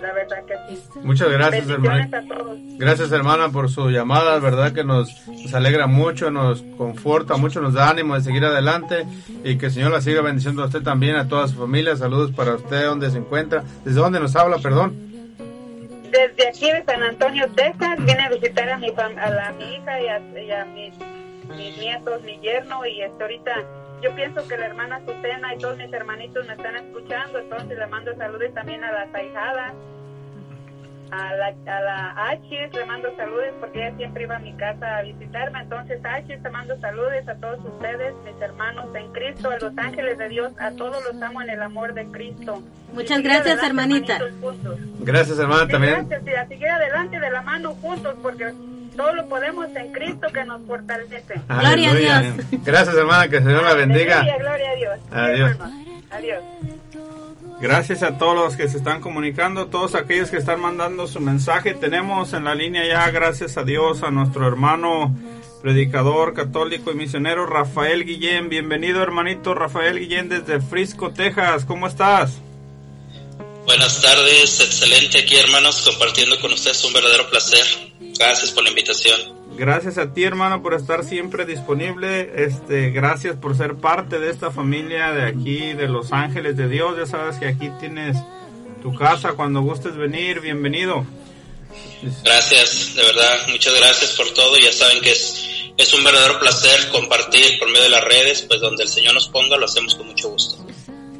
La 0.00 0.12
verdad 0.12 0.44
que 0.46 0.74
sí. 0.74 0.82
Muchas 1.02 1.30
gracias, 1.30 1.68
hermana. 1.68 2.08
a 2.12 2.26
todos. 2.26 2.58
Gracias, 2.78 3.12
hermana, 3.12 3.48
por 3.50 3.70
su 3.70 3.90
llamada. 3.90 4.38
verdad 4.40 4.72
que 4.72 4.82
nos, 4.82 5.08
nos 5.28 5.54
alegra 5.54 5.86
mucho, 5.86 6.30
nos 6.30 6.62
conforta 6.76 7.36
mucho, 7.36 7.60
nos 7.60 7.74
da 7.74 7.90
ánimo 7.90 8.14
de 8.14 8.22
seguir 8.22 8.44
adelante 8.44 9.06
y 9.44 9.58
que 9.58 9.66
el 9.66 9.72
Señor 9.72 9.92
la 9.92 10.00
siga 10.00 10.22
bendiciendo 10.22 10.62
a 10.62 10.66
usted 10.66 10.82
también, 10.82 11.16
a 11.16 11.28
toda 11.28 11.46
su 11.46 11.54
familia. 11.54 11.96
Saludos 11.96 12.32
para 12.32 12.54
usted, 12.54 12.86
donde 12.86 13.10
se 13.10 13.18
encuentra. 13.18 13.62
¿Desde 13.84 14.00
dónde 14.00 14.18
nos 14.18 14.34
habla, 14.34 14.58
perdón? 14.58 15.11
Desde 16.12 16.46
aquí 16.48 16.70
de 16.70 16.84
San 16.84 17.02
Antonio, 17.02 17.46
Texas, 17.56 17.96
vine 17.98 18.20
a 18.22 18.28
visitar 18.28 18.68
a 18.68 18.76
mi, 18.76 18.88
fam- 18.90 19.18
a 19.18 19.30
la, 19.30 19.52
mi 19.52 19.76
hija 19.76 20.00
y 20.00 20.06
a, 20.08 20.18
y 20.40 20.50
a 20.52 20.64
mis, 20.66 20.94
mis 21.48 21.78
nietos, 21.78 22.22
mi 22.22 22.38
yerno, 22.40 22.84
y 22.84 23.00
este, 23.00 23.22
ahorita 23.22 23.54
yo 24.02 24.14
pienso 24.14 24.46
que 24.46 24.58
la 24.58 24.66
hermana 24.66 25.00
Susana 25.06 25.54
y 25.54 25.58
todos 25.58 25.78
mis 25.78 25.90
hermanitos 25.92 26.46
me 26.46 26.52
están 26.52 26.76
escuchando, 26.76 27.38
entonces 27.38 27.78
le 27.78 27.86
mando 27.86 28.14
saludos 28.16 28.52
también 28.52 28.84
a 28.84 28.92
las 28.92 29.14
ahijadas, 29.14 29.72
a 31.12 31.34
la, 31.34 31.46
a 31.76 31.80
la 31.82 32.28
Achis 32.30 32.72
le 32.72 32.84
mando 32.86 33.14
saludos 33.16 33.48
porque 33.60 33.86
ella 33.86 33.96
siempre 33.98 34.22
iba 34.24 34.36
a 34.36 34.38
mi 34.38 34.52
casa 34.54 34.96
a 34.98 35.02
visitarme, 35.02 35.60
entonces 35.60 36.00
Achis 36.04 36.42
te 36.42 36.48
mando 36.50 36.74
saludos 36.80 37.28
a 37.28 37.34
todos 37.34 37.58
ustedes, 37.64 38.14
mis 38.24 38.40
hermanos 38.40 38.86
en 38.94 39.12
Cristo, 39.12 39.50
a 39.50 39.58
los 39.58 39.76
ángeles 39.76 40.16
de 40.18 40.28
Dios, 40.30 40.52
a 40.58 40.70
todos 40.72 41.04
los 41.04 41.20
amo 41.22 41.42
en 41.42 41.50
el 41.50 41.62
amor 41.62 41.92
de 41.92 42.06
Cristo. 42.06 42.62
Muchas 42.94 43.20
Y 43.20 43.22
gracias, 43.22 43.58
adelante, 43.62 43.66
hermanita. 43.66 44.18
Gracias, 45.00 45.38
hermana, 45.38 45.66
Sí, 45.66 45.72
también. 45.72 46.08
gracias, 46.08 46.22
y 46.26 46.34
a 46.36 46.48
seguir 46.48 46.68
adelante 46.68 47.20
de 47.20 47.30
la 47.30 47.42
mano 47.42 47.74
juntos, 47.74 48.14
porque 48.22 48.52
todo 48.96 49.14
lo 49.14 49.26
podemos 49.28 49.66
en 49.76 49.92
Cristo 49.92 50.28
que 50.32 50.44
nos 50.44 50.62
fortalece. 50.66 51.34
Aleluya. 51.48 52.22
Gracias, 52.64 52.96
hermana, 52.96 53.28
que 53.28 53.36
el 53.36 53.44
Señor 53.44 53.62
la 53.64 53.74
bendiga. 53.74 54.22
Gloria 54.38 54.70
a 54.70 54.74
Dios. 54.74 54.98
Adiós. 55.10 55.56
Adiós. 56.10 56.42
Gracias 57.62 58.02
a 58.02 58.18
todos 58.18 58.34
los 58.34 58.56
que 58.56 58.68
se 58.68 58.78
están 58.78 59.00
comunicando, 59.00 59.66
todos 59.66 59.94
aquellos 59.94 60.30
que 60.30 60.36
están 60.36 60.60
mandando 60.60 61.06
su 61.06 61.20
mensaje. 61.20 61.74
Tenemos 61.74 62.32
en 62.32 62.42
la 62.42 62.56
línea 62.56 62.84
ya, 62.84 63.08
gracias 63.12 63.56
a 63.56 63.62
Dios, 63.62 64.02
a 64.02 64.10
nuestro 64.10 64.48
hermano 64.48 65.16
predicador 65.62 66.34
católico 66.34 66.90
y 66.90 66.94
misionero 66.94 67.46
Rafael 67.46 68.04
Guillén. 68.04 68.48
Bienvenido, 68.48 69.00
hermanito 69.00 69.54
Rafael 69.54 70.00
Guillén 70.00 70.28
desde 70.28 70.60
Frisco, 70.60 71.12
Texas. 71.12 71.64
¿Cómo 71.64 71.86
estás? 71.86 72.32
Buenas 73.64 74.02
tardes, 74.02 74.58
excelente 74.58 75.20
aquí 75.20 75.36
hermanos, 75.36 75.82
compartiendo 75.82 76.40
con 76.40 76.52
ustedes 76.52 76.82
un 76.82 76.92
verdadero 76.92 77.30
placer. 77.30 77.64
Gracias 78.18 78.50
por 78.50 78.64
la 78.64 78.70
invitación. 78.70 79.41
Gracias 79.56 79.98
a 79.98 80.12
ti, 80.12 80.24
hermano, 80.24 80.62
por 80.62 80.74
estar 80.74 81.04
siempre 81.04 81.44
disponible. 81.44 82.32
Este, 82.36 82.90
gracias 82.90 83.36
por 83.36 83.56
ser 83.56 83.76
parte 83.76 84.18
de 84.18 84.30
esta 84.30 84.50
familia 84.50 85.12
de 85.12 85.24
aquí, 85.24 85.72
de 85.72 85.88
Los 85.88 86.12
Ángeles 86.12 86.56
de 86.56 86.68
Dios. 86.68 86.96
Ya 86.98 87.06
sabes 87.06 87.36
que 87.36 87.46
aquí 87.46 87.70
tienes 87.78 88.16
tu 88.82 88.94
casa 88.94 89.32
cuando 89.32 89.60
gustes 89.60 89.96
venir. 89.96 90.40
Bienvenido. 90.40 91.04
Gracias, 92.24 92.94
de 92.96 93.02
verdad, 93.02 93.48
muchas 93.50 93.74
gracias 93.74 94.12
por 94.12 94.28
todo. 94.30 94.56
Ya 94.58 94.72
saben 94.72 95.00
que 95.02 95.12
es, 95.12 95.70
es 95.76 95.94
un 95.94 96.02
verdadero 96.02 96.40
placer 96.40 96.88
compartir 96.90 97.58
por 97.58 97.68
medio 97.68 97.82
de 97.82 97.90
las 97.90 98.04
redes, 98.04 98.42
pues 98.42 98.60
donde 98.60 98.82
el 98.82 98.88
Señor 98.88 99.14
nos 99.14 99.28
ponga 99.28 99.56
lo 99.56 99.66
hacemos 99.66 99.94
con 99.94 100.08
mucho 100.08 100.30
gusto. 100.30 100.66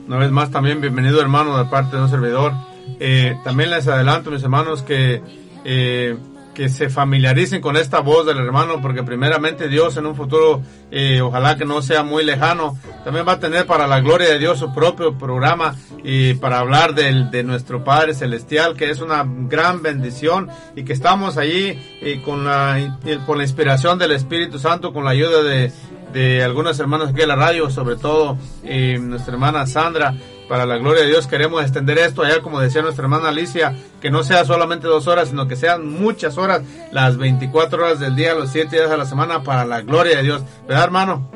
Una 0.07 0.19
vez 0.19 0.31
más 0.31 0.51
también 0.51 0.81
bienvenido 0.81 1.21
hermano 1.21 1.57
de 1.57 1.71
parte 1.71 1.97
de 1.97 2.03
un 2.03 2.11
servidor. 2.11 2.53
Eh, 2.99 3.37
también 3.45 3.71
les 3.71 3.87
adelanto 3.87 4.31
mis 4.31 4.43
hermanos 4.43 4.83
que, 4.83 5.23
eh, 5.65 6.17
que 6.55 6.69
se 6.69 6.89
familiaricen 6.89 7.61
con 7.61 7.77
esta 7.77 8.01
voz 8.01 8.27
del 8.27 8.39
hermano 8.39 8.81
porque 8.81 9.03
primeramente 9.03 9.69
Dios 9.69 9.97
en 9.97 10.07
un 10.07 10.15
futuro, 10.15 10.63
eh, 10.91 11.21
ojalá 11.21 11.57
que 11.57 11.65
no 11.65 11.83
sea 11.83 12.03
muy 12.03 12.25
lejano, 12.25 12.79
también 13.05 13.27
va 13.27 13.33
a 13.33 13.41
tener 13.41 13.67
para 13.67 13.87
la 13.87 14.01
gloria 14.01 14.29
de 14.29 14.39
Dios 14.39 14.59
su 14.59 14.73
propio 14.75 15.17
programa 15.17 15.75
y 16.05 16.35
para 16.35 16.59
hablar 16.59 16.95
del, 16.95 17.31
de 17.31 17.43
nuestro 17.43 17.85
Padre 17.85 18.15
Celestial 18.15 18.77
que 18.77 18.91
es 18.91 19.01
una 19.01 19.25
gran 19.27 19.83
bendición 19.83 20.49
y 20.77 20.85
que 20.85 20.93
estamos 20.93 21.37
allí 21.37 21.79
y 22.01 22.19
con 22.19 22.45
la, 22.45 22.79
y 22.79 23.17
con 23.27 23.39
la 23.39 23.45
inspiración 23.45 23.99
del 23.99 24.13
Espíritu 24.13 24.59
Santo, 24.59 24.93
con 24.93 25.05
la 25.05 25.11
ayuda 25.11 25.43
de, 25.43 25.73
de 26.13 26.43
algunas 26.43 26.79
hermanas 26.79 27.11
aquí 27.11 27.23
en 27.23 27.29
la 27.29 27.37
radio, 27.37 27.71
sobre 27.71 27.97
todo 27.97 28.37
eh, 28.63 28.99
nuestra 29.01 29.35
hermana 29.35 29.67
Sandra. 29.67 30.15
Para 30.49 30.67
la 30.67 30.77
gloria 30.77 31.03
de 31.03 31.09
Dios 31.09 31.27
queremos 31.27 31.63
extender 31.63 31.99
esto 31.99 32.23
allá, 32.23 32.43
como 32.43 32.61
decía 32.61 32.83
nuestra 32.83 33.05
hermana 33.05 33.29
Alicia, 33.29 33.75
que 34.01 34.11
no 34.11 34.23
sea 34.23 34.45
solamente 34.45 34.87
dos 34.87 35.07
horas, 35.07 35.29
sino 35.29 35.49
que 35.49 35.57
sean 35.57 35.89
muchas 35.89 36.37
horas, 36.37 36.63
las 36.91 37.17
24 37.17 37.83
horas 37.83 38.01
del 38.01 38.17
día, 38.17 38.35
los 38.35 38.51
7 38.51 38.75
días 38.75 38.91
de 38.91 38.99
la 38.99 39.07
semana, 39.07 39.43
para 39.43 39.65
la 39.65 39.81
gloria 39.81 40.17
de 40.19 40.23
Dios. 40.25 40.43
¿Verdad, 40.67 40.85
hermano? 40.85 41.31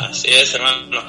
Así 0.00 0.28
es, 0.28 0.54
hermano. 0.54 1.02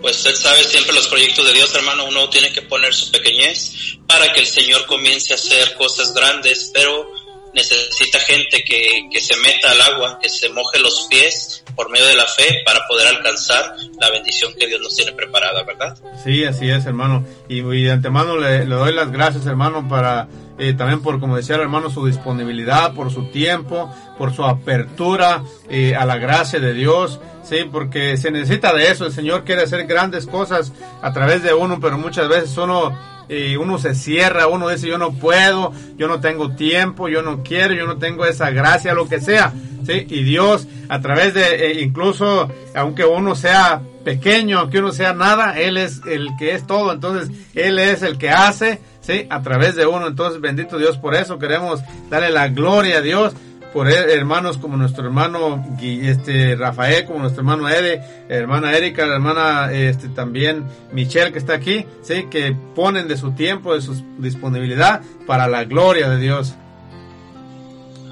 Pues 0.00 0.24
él 0.24 0.34
sabe 0.34 0.64
siempre 0.64 0.94
los 0.94 1.06
proyectos 1.08 1.46
de 1.46 1.52
Dios, 1.52 1.74
hermano. 1.74 2.06
Uno 2.06 2.28
tiene 2.30 2.52
que 2.52 2.62
poner 2.62 2.94
su 2.94 3.10
pequeñez 3.10 3.98
para 4.06 4.32
que 4.32 4.40
el 4.40 4.46
Señor 4.46 4.86
comience 4.86 5.34
a 5.34 5.36
hacer 5.36 5.74
cosas 5.74 6.14
grandes, 6.14 6.70
pero 6.72 7.10
necesita 7.54 8.18
gente 8.20 8.62
que, 8.64 9.08
que 9.10 9.20
se 9.20 9.36
meta 9.38 9.70
al 9.70 9.80
agua, 9.94 10.18
que 10.20 10.28
se 10.28 10.48
moje 10.50 10.78
los 10.78 11.06
pies 11.10 11.64
por 11.74 11.90
medio 11.90 12.06
de 12.06 12.16
la 12.16 12.26
fe 12.26 12.62
para 12.64 12.86
poder 12.86 13.08
alcanzar 13.08 13.74
la 13.98 14.10
bendición 14.10 14.52
que 14.58 14.66
Dios 14.66 14.80
nos 14.80 14.94
tiene 14.94 15.12
preparada, 15.12 15.62
¿verdad? 15.64 15.96
Sí, 16.22 16.44
así 16.44 16.68
es, 16.70 16.86
hermano. 16.86 17.24
Y, 17.48 17.60
y 17.60 17.84
de 17.84 17.92
antemano 17.92 18.36
le, 18.36 18.64
doy 18.66 18.94
las 18.94 19.10
gracias, 19.10 19.46
hermano, 19.46 19.88
para 19.88 20.28
eh, 20.58 20.74
también 20.74 21.00
por, 21.00 21.18
como 21.20 21.36
decía 21.36 21.56
el 21.56 21.62
hermano, 21.62 21.90
su 21.90 22.06
disponibilidad, 22.06 22.92
por 22.92 23.10
su 23.10 23.24
tiempo, 23.30 23.92
por 24.18 24.34
su 24.34 24.44
apertura 24.44 25.42
eh, 25.68 25.94
a 25.96 26.04
la 26.04 26.18
gracia 26.18 26.60
de 26.60 26.74
Dios. 26.74 27.20
Sí, 27.42 27.64
porque 27.72 28.16
se 28.16 28.30
necesita 28.30 28.72
de 28.74 28.90
eso. 28.90 29.06
El 29.06 29.12
Señor 29.12 29.44
quiere 29.44 29.62
hacer 29.62 29.86
grandes 29.86 30.26
cosas 30.26 30.72
a 31.02 31.12
través 31.12 31.42
de 31.42 31.54
uno, 31.54 31.80
pero 31.80 31.98
muchas 31.98 32.28
veces 32.28 32.56
uno 32.58 32.96
eh, 33.30 33.56
uno 33.56 33.78
se 33.78 33.94
cierra, 33.94 34.48
uno 34.48 34.68
dice 34.68 34.88
yo 34.88 34.98
no 34.98 35.12
puedo, 35.12 35.72
yo 35.96 36.08
no 36.08 36.20
tengo 36.20 36.50
tiempo, 36.56 37.08
yo 37.08 37.22
no 37.22 37.44
quiero, 37.44 37.74
yo 37.74 37.86
no 37.86 37.96
tengo 37.96 38.26
esa 38.26 38.50
gracia, 38.50 38.92
lo 38.92 39.08
que 39.08 39.20
sea. 39.20 39.52
¿sí? 39.86 40.04
Y 40.08 40.24
Dios, 40.24 40.66
a 40.88 41.00
través 41.00 41.32
de, 41.32 41.66
eh, 41.66 41.80
incluso, 41.80 42.50
aunque 42.74 43.04
uno 43.04 43.36
sea 43.36 43.82
pequeño, 44.04 44.58
aunque 44.58 44.80
uno 44.80 44.90
sea 44.90 45.12
nada, 45.12 45.58
Él 45.60 45.76
es 45.76 46.00
el 46.06 46.30
que 46.38 46.54
es 46.54 46.66
todo, 46.66 46.92
entonces 46.92 47.30
Él 47.54 47.78
es 47.78 48.02
el 48.02 48.18
que 48.18 48.30
hace, 48.30 48.80
¿sí? 49.00 49.26
A 49.30 49.42
través 49.42 49.76
de 49.76 49.86
uno, 49.86 50.08
entonces 50.08 50.40
bendito 50.40 50.76
Dios 50.78 50.98
por 50.98 51.14
eso, 51.14 51.38
queremos 51.38 51.80
darle 52.08 52.30
la 52.30 52.48
gloria 52.48 52.98
a 52.98 53.02
Dios 53.02 53.32
por 53.72 53.88
her- 53.88 54.10
hermanos 54.10 54.58
como 54.58 54.76
nuestro 54.76 55.04
hermano 55.04 55.64
este 55.80 56.56
Rafael, 56.56 57.04
como 57.06 57.20
nuestro 57.20 57.40
hermano 57.42 57.68
Ede, 57.68 58.02
hermana 58.28 58.76
Erika, 58.76 59.06
la 59.06 59.14
hermana 59.14 59.72
este 59.72 60.08
también 60.08 60.64
Michelle 60.92 61.32
que 61.32 61.38
está 61.38 61.54
aquí, 61.54 61.84
sí, 62.02 62.26
que 62.30 62.54
ponen 62.74 63.08
de 63.08 63.16
su 63.16 63.32
tiempo, 63.32 63.74
de 63.74 63.80
su 63.82 63.94
disponibilidad 64.18 65.02
para 65.26 65.46
la 65.48 65.64
gloria 65.64 66.08
de 66.10 66.18
Dios. 66.18 66.54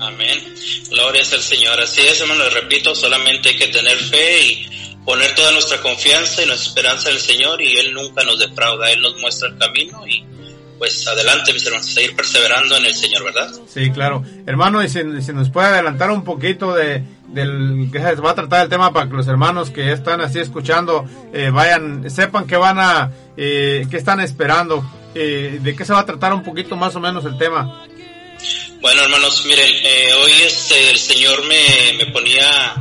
Amén. 0.00 0.38
Gloria 0.90 1.22
es 1.22 1.32
al 1.32 1.40
Señor. 1.40 1.80
Así 1.80 2.00
es, 2.02 2.20
hermano, 2.20 2.44
le 2.44 2.50
repito, 2.50 2.94
solamente 2.94 3.48
hay 3.50 3.56
que 3.58 3.66
tener 3.68 3.96
fe 3.96 4.40
y 4.42 4.94
poner 5.04 5.34
toda 5.34 5.50
nuestra 5.52 5.78
confianza 5.80 6.42
y 6.42 6.46
nuestra 6.46 6.68
esperanza 6.68 7.08
en 7.08 7.16
el 7.16 7.20
Señor 7.20 7.60
y 7.60 7.78
Él 7.78 7.92
nunca 7.94 8.22
nos 8.24 8.38
defrauda, 8.38 8.90
Él 8.92 9.00
nos 9.00 9.16
muestra 9.20 9.48
el 9.48 9.58
camino 9.58 10.06
y 10.06 10.24
pues 10.78 11.06
adelante, 11.06 11.52
mis 11.52 11.64
hermanos, 11.66 11.86
seguir 11.86 12.14
perseverando 12.14 12.76
en 12.76 12.86
el 12.86 12.94
Señor, 12.94 13.24
¿verdad? 13.24 13.50
Sí, 13.66 13.90
claro. 13.90 14.24
Hermano, 14.46 14.82
y 14.82 14.88
si, 14.88 15.00
si 15.22 15.32
nos 15.32 15.50
puede 15.50 15.68
adelantar 15.68 16.10
un 16.10 16.24
poquito 16.24 16.74
de 16.74 17.02
del 17.28 17.90
que 17.92 17.98
se 17.98 18.14
va 18.14 18.30
a 18.30 18.34
tratar 18.34 18.62
el 18.62 18.70
tema 18.70 18.90
para 18.90 19.06
que 19.06 19.14
los 19.14 19.28
hermanos 19.28 19.68
que 19.68 19.92
están 19.92 20.22
así 20.22 20.38
escuchando 20.38 21.04
eh, 21.32 21.50
vayan, 21.50 22.10
sepan 22.10 22.46
que 22.46 22.56
van 22.56 22.78
a, 22.78 23.12
eh, 23.36 23.86
que 23.90 23.98
están 23.98 24.20
esperando, 24.20 24.82
eh, 25.14 25.58
de 25.60 25.76
qué 25.76 25.84
se 25.84 25.92
va 25.92 26.00
a 26.00 26.06
tratar 26.06 26.32
un 26.32 26.42
poquito 26.42 26.74
más 26.74 26.96
o 26.96 27.00
menos 27.00 27.24
el 27.26 27.36
tema. 27.36 27.84
Bueno, 28.80 29.02
hermanos, 29.02 29.44
miren, 29.44 29.70
eh, 29.84 30.12
hoy 30.22 30.32
este, 30.46 30.90
el 30.90 30.98
Señor 30.98 31.42
me, 31.46 31.98
me 31.98 32.12
ponía 32.12 32.74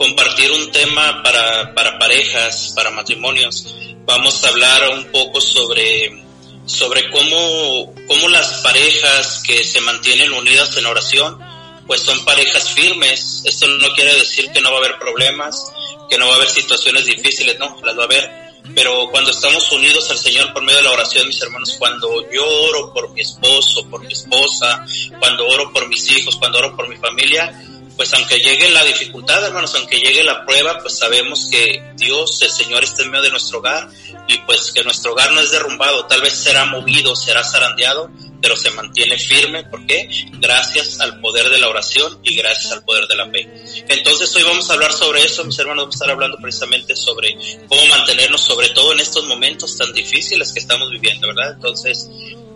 compartir 0.00 0.50
un 0.52 0.70
tema 0.72 1.22
para, 1.22 1.74
para 1.74 1.98
parejas, 1.98 2.72
para 2.74 2.90
matrimonios. 2.90 3.76
Vamos 4.06 4.42
a 4.42 4.48
hablar 4.48 4.88
un 4.94 5.04
poco 5.12 5.42
sobre, 5.42 6.24
sobre 6.70 7.10
cómo, 7.10 7.94
cómo 8.06 8.28
las 8.28 8.60
parejas 8.62 9.42
que 9.46 9.64
se 9.64 9.80
mantienen 9.80 10.32
unidas 10.32 10.76
en 10.76 10.86
oración, 10.86 11.38
pues 11.86 12.02
son 12.02 12.24
parejas 12.24 12.70
firmes. 12.70 13.42
Esto 13.44 13.66
no 13.66 13.92
quiere 13.94 14.14
decir 14.14 14.50
que 14.52 14.60
no 14.60 14.70
va 14.70 14.76
a 14.76 14.80
haber 14.80 14.98
problemas, 14.98 15.72
que 16.08 16.18
no 16.18 16.26
va 16.26 16.34
a 16.34 16.36
haber 16.36 16.48
situaciones 16.48 17.04
difíciles, 17.04 17.58
no, 17.58 17.76
las 17.82 17.98
va 17.98 18.02
a 18.02 18.06
haber 18.06 18.50
pero 18.74 19.08
cuando 19.10 19.30
estamos 19.30 19.70
unidos 19.72 20.10
al 20.10 20.18
Señor 20.18 20.52
por 20.52 20.62
medio 20.62 20.78
de 20.78 20.84
la 20.84 20.92
oración, 20.92 21.26
mis 21.26 21.40
hermanos, 21.42 21.76
cuando 21.78 22.30
yo 22.30 22.46
oro 22.46 22.92
por 22.92 23.10
mi 23.10 23.22
esposo, 23.22 23.86
por 23.88 24.04
mi 24.04 24.12
esposa, 24.12 24.84
cuando 25.18 25.46
oro 25.46 25.72
por 25.72 25.88
mis 25.88 26.08
hijos, 26.10 26.36
cuando 26.36 26.58
oro 26.58 26.76
por 26.76 26.88
mi 26.88 26.96
familia, 26.96 27.52
pues 27.96 28.12
aunque 28.14 28.38
llegue 28.38 28.70
la 28.70 28.84
dificultad, 28.84 29.44
hermanos, 29.44 29.74
aunque 29.74 29.98
llegue 29.98 30.22
la 30.22 30.44
prueba, 30.44 30.78
pues 30.78 30.98
sabemos 30.98 31.48
que 31.50 31.82
Dios, 31.96 32.40
el 32.42 32.50
Señor 32.50 32.84
está 32.84 33.02
en 33.02 33.10
medio 33.10 33.24
de 33.24 33.30
nuestro 33.30 33.58
hogar 33.58 33.88
y 34.30 34.38
pues 34.46 34.70
que 34.72 34.84
nuestro 34.84 35.12
hogar 35.12 35.32
no 35.32 35.40
es 35.40 35.50
derrumbado, 35.50 36.06
tal 36.06 36.20
vez 36.20 36.34
será 36.34 36.64
movido, 36.64 37.16
será 37.16 37.42
zarandeado, 37.42 38.10
pero 38.40 38.56
se 38.56 38.70
mantiene 38.70 39.18
firme. 39.18 39.64
¿Por 39.64 39.84
qué? 39.86 40.08
Gracias 40.34 41.00
al 41.00 41.20
poder 41.20 41.50
de 41.50 41.58
la 41.58 41.68
oración 41.68 42.20
y 42.22 42.36
gracias 42.36 42.72
al 42.72 42.84
poder 42.84 43.08
de 43.08 43.16
la 43.16 43.28
fe. 43.28 43.48
Entonces 43.88 44.34
hoy 44.36 44.44
vamos 44.44 44.70
a 44.70 44.74
hablar 44.74 44.92
sobre 44.92 45.24
eso, 45.24 45.44
mis 45.44 45.58
hermanos, 45.58 45.84
vamos 45.84 45.96
a 45.96 45.98
estar 45.98 46.10
hablando 46.10 46.36
precisamente 46.40 46.94
sobre 46.94 47.36
cómo 47.66 47.84
mantenernos, 47.86 48.40
sobre 48.40 48.68
todo 48.68 48.92
en 48.92 49.00
estos 49.00 49.26
momentos 49.26 49.76
tan 49.76 49.92
difíciles 49.92 50.52
que 50.52 50.60
estamos 50.60 50.90
viviendo, 50.90 51.26
¿verdad? 51.26 51.54
Entonces 51.54 52.08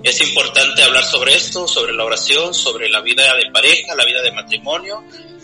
es 0.04 0.20
importante 0.20 0.82
hablar 0.82 1.04
sobre 1.04 1.34
esto, 1.34 1.66
sobre 1.66 1.92
la 1.92 2.04
oración, 2.04 2.54
sobre 2.54 2.88
la 2.88 3.00
vida 3.00 3.34
de 3.34 3.50
pareja, 3.50 3.96
la 3.96 4.04
vida 4.04 4.22
de 4.22 4.30
matrimonio 4.32 5.02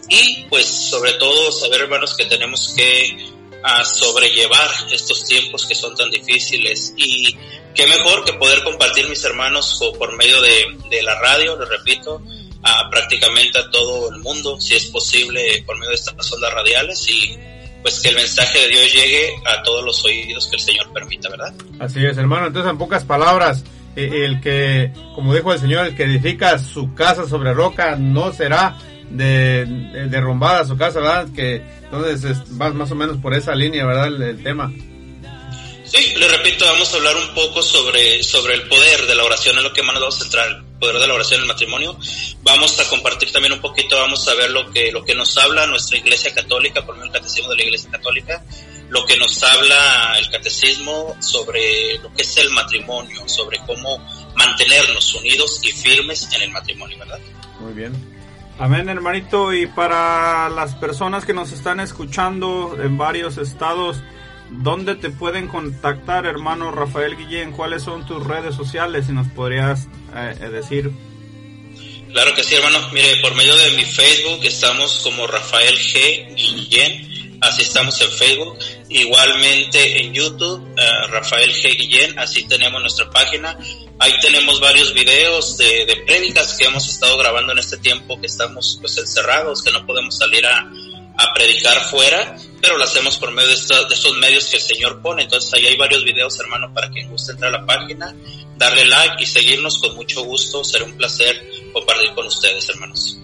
y 0.09 0.45
pues 0.49 0.67
sobre 0.67 1.15
todo 1.15 1.51
saber, 1.51 1.83
hermanos, 1.83 2.15
que 2.15 2.27
tenemos 2.27 2.73
que 2.77 3.40
a 3.63 3.85
sobrellevar 3.85 4.71
estos 4.93 5.25
tiempos 5.25 5.67
que 5.67 5.75
son 5.75 5.95
tan 5.95 6.11
difíciles 6.11 6.95
y 6.97 7.37
qué 7.75 7.87
mejor 7.87 8.25
que 8.25 8.33
poder 8.35 8.63
compartir 8.65 9.09
mis 9.09 9.23
hermanos 9.25 9.81
por 9.99 10.17
medio 10.17 10.41
de, 10.41 10.79
de 10.91 11.03
la 11.03 11.19
radio, 11.21 11.57
lo 11.57 11.67
repito, 11.67 12.23
a 12.63 12.91
prácticamente 12.91 13.59
a 13.59 13.71
todo 13.71 14.11
el 14.13 14.21
mundo, 14.21 14.61
si 14.61 14.75
es 14.75 14.87
posible, 14.87 15.63
por 15.67 15.77
medio 15.77 15.91
de 15.91 15.97
estas 15.97 16.33
ondas 16.33 16.53
radiales 16.53 17.09
y 17.09 17.39
pues 17.83 18.01
que 18.01 18.11
el 18.11 18.17
mensaje 18.17 18.59
de 18.59 18.69
Dios 18.69 18.93
llegue 18.93 19.35
a 19.47 19.63
todos 19.63 19.85
los 19.85 20.05
oídos 20.05 20.47
que 20.49 20.57
el 20.57 20.63
Señor 20.63 20.93
permita, 20.93 21.29
¿verdad? 21.31 21.55
Así 21.79 22.05
es, 22.05 22.19
hermano. 22.19 22.49
Entonces, 22.49 22.71
en 22.71 22.79
pocas 22.79 23.05
palabras, 23.05 23.65
eh, 23.97 24.25
el 24.25 24.41
que, 24.41 24.93
como 25.15 25.35
dijo 25.35 25.53
el 25.53 25.61
Señor, 25.61 25.87
el 25.87 25.97
que 25.97 26.05
edifica 26.05 26.59
su 26.59 26.95
casa 26.95 27.27
sobre 27.27 27.55
roca 27.55 27.97
no 27.97 28.33
será 28.33 28.77
de, 29.11 29.67
de 29.67 30.09
derrumbada 30.09 30.65
su 30.65 30.77
casa, 30.77 31.01
¿verdad? 31.01 31.29
Que 31.35 31.63
entonces 31.85 32.57
vas 32.57 32.75
más 32.75 32.91
o 32.91 32.95
menos 32.95 33.19
por 33.19 33.35
esa 33.35 33.55
línea, 33.55 33.85
¿verdad? 33.85 34.07
El, 34.07 34.23
el, 34.23 34.43
tema. 34.43 34.73
Sí, 35.85 36.15
le 36.17 36.29
repito, 36.29 36.65
vamos 36.65 36.93
a 36.95 36.97
hablar 36.99 37.17
un 37.17 37.35
poco 37.35 37.63
sobre, 37.63 38.23
sobre 38.23 38.55
el 38.55 38.69
poder 38.69 39.07
de 39.07 39.15
la 39.17 39.25
oración, 39.25 39.59
es 39.59 39.65
lo 39.65 39.73
que 39.73 39.83
más 39.83 39.95
nos 39.95 40.03
vamos 40.03 40.17
a 40.17 40.23
centrar, 40.23 40.49
el 40.49 40.63
poder 40.79 40.99
de 41.01 41.07
la 41.09 41.15
oración 41.15 41.39
en 41.39 41.43
el 41.43 41.49
matrimonio. 41.49 41.99
Vamos 42.43 42.79
a 42.79 42.89
compartir 42.89 43.33
también 43.33 43.55
un 43.55 43.61
poquito, 43.61 43.97
vamos 43.97 44.27
a 44.29 44.35
ver 44.35 44.53
lo 44.53 44.71
que, 44.71 44.93
lo 44.93 45.05
que 45.05 45.17
nos 45.17 45.37
habla 45.37 45.67
nuestra 45.67 45.99
iglesia 45.99 46.33
católica, 46.33 46.87
por 46.87 46.95
medio 46.95 47.11
del 47.11 47.21
catecismo 47.21 47.51
de 47.51 47.57
la 47.57 47.63
iglesia 47.65 47.91
católica, 47.91 48.45
lo 48.89 49.05
que 49.05 49.17
nos 49.17 49.43
habla 49.43 50.17
el 50.19 50.31
catecismo 50.31 51.17
sobre 51.19 51.99
lo 51.99 52.15
que 52.15 52.23
es 52.23 52.37
el 52.37 52.51
matrimonio, 52.51 53.29
sobre 53.29 53.59
cómo 53.67 53.99
mantenernos 54.37 55.13
unidos 55.15 55.61
y 55.65 55.73
firmes 55.73 56.29
en 56.33 56.43
el 56.43 56.51
matrimonio, 56.51 56.99
¿verdad? 56.99 57.19
Muy 57.59 57.73
bien. 57.73 58.20
Amén, 58.61 58.91
hermanito. 58.91 59.55
Y 59.55 59.67
para 59.67 60.51
las 60.51 60.75
personas 60.75 61.25
que 61.25 61.33
nos 61.33 61.51
están 61.51 61.81
escuchando 61.81 62.77
en 62.79 62.99
varios 62.99 63.39
estados, 63.39 64.03
¿dónde 64.51 64.97
te 64.97 65.09
pueden 65.09 65.49
contactar, 65.49 66.27
hermano 66.27 66.71
Rafael 66.71 67.17
Guillén? 67.17 67.53
¿Cuáles 67.53 67.83
son 67.83 68.05
tus 68.05 68.23
redes 68.23 68.55
sociales? 68.55 69.07
Si 69.07 69.13
nos 69.13 69.29
podrías 69.29 69.89
eh, 70.15 70.51
decir. 70.51 70.93
Claro 72.13 72.35
que 72.35 72.45
sí, 72.45 72.55
hermano. 72.55 72.87
Mire, 72.93 73.17
por 73.23 73.35
medio 73.35 73.57
de 73.57 73.71
mi 73.79 73.85
Facebook 73.87 74.41
estamos 74.43 75.01
como 75.05 75.27
Rafael 75.27 75.79
G. 75.79 76.35
Guillén. 76.35 77.39
Así 77.41 77.63
estamos 77.63 77.99
en 78.03 78.11
Facebook. 78.11 78.59
Igualmente 78.91 80.05
en 80.05 80.13
YouTube, 80.13 80.61
uh, 80.61 81.11
Rafael 81.11 81.51
G. 81.51 81.79
Guillén. 81.79 82.19
Así 82.19 82.47
tenemos 82.47 82.79
nuestra 82.83 83.09
página. 83.09 83.57
Ahí 84.03 84.15
tenemos 84.23 84.61
varios 84.61 84.95
videos 84.95 85.59
de, 85.59 85.85
de 85.85 85.97
prédicas 86.07 86.57
que 86.57 86.65
hemos 86.65 86.89
estado 86.89 87.19
grabando 87.19 87.53
en 87.53 87.59
este 87.59 87.77
tiempo 87.77 88.19
que 88.19 88.29
estamos 88.29 88.79
pues 88.81 88.97
encerrados, 88.97 89.63
que 89.63 89.71
no 89.71 89.85
podemos 89.85 90.17
salir 90.17 90.45
a, 90.47 90.71
predicar 91.35 91.79
fuera, 91.91 92.35
pero 92.63 92.79
lo 92.79 92.85
hacemos 92.85 93.19
por 93.19 93.31
medio 93.31 93.49
de 93.49 93.55
estos 93.55 94.17
medios 94.19 94.49
que 94.49 94.57
el 94.57 94.63
Señor 94.63 95.03
pone. 95.03 95.25
Entonces 95.25 95.53
ahí 95.53 95.67
hay 95.67 95.77
varios 95.77 96.03
videos, 96.03 96.41
hermano, 96.41 96.73
para 96.73 96.89
quien 96.89 97.11
guste 97.11 97.33
entrar 97.33 97.55
a 97.55 97.59
la 97.61 97.67
página, 97.67 98.15
darle 98.57 98.87
like 98.87 99.23
y 99.23 99.27
seguirnos 99.27 99.79
con 99.81 99.95
mucho 99.97 100.25
gusto. 100.25 100.65
Será 100.65 100.87
un 100.87 100.97
placer 100.97 101.47
compartir 101.75 102.15
con 102.15 102.27
ustedes, 102.27 102.67
hermanos. 102.71 103.19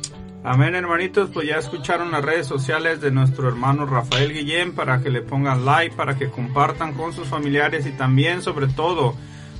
Amén, 0.44 0.74
hermanitos. 0.74 1.30
Pues 1.32 1.48
ya 1.48 1.56
escucharon 1.56 2.10
las 2.12 2.22
redes 2.22 2.46
sociales 2.46 3.00
de 3.00 3.10
nuestro 3.10 3.48
hermano 3.48 3.86
Rafael 3.86 4.34
Guillén 4.34 4.74
para 4.74 5.02
que 5.02 5.08
le 5.08 5.22
pongan 5.22 5.64
like, 5.64 5.96
para 5.96 6.18
que 6.18 6.28
compartan 6.30 6.92
con 6.92 7.14
sus 7.14 7.26
familiares 7.26 7.86
y 7.86 7.92
también, 7.92 8.42
sobre 8.42 8.66
todo, 8.66 9.16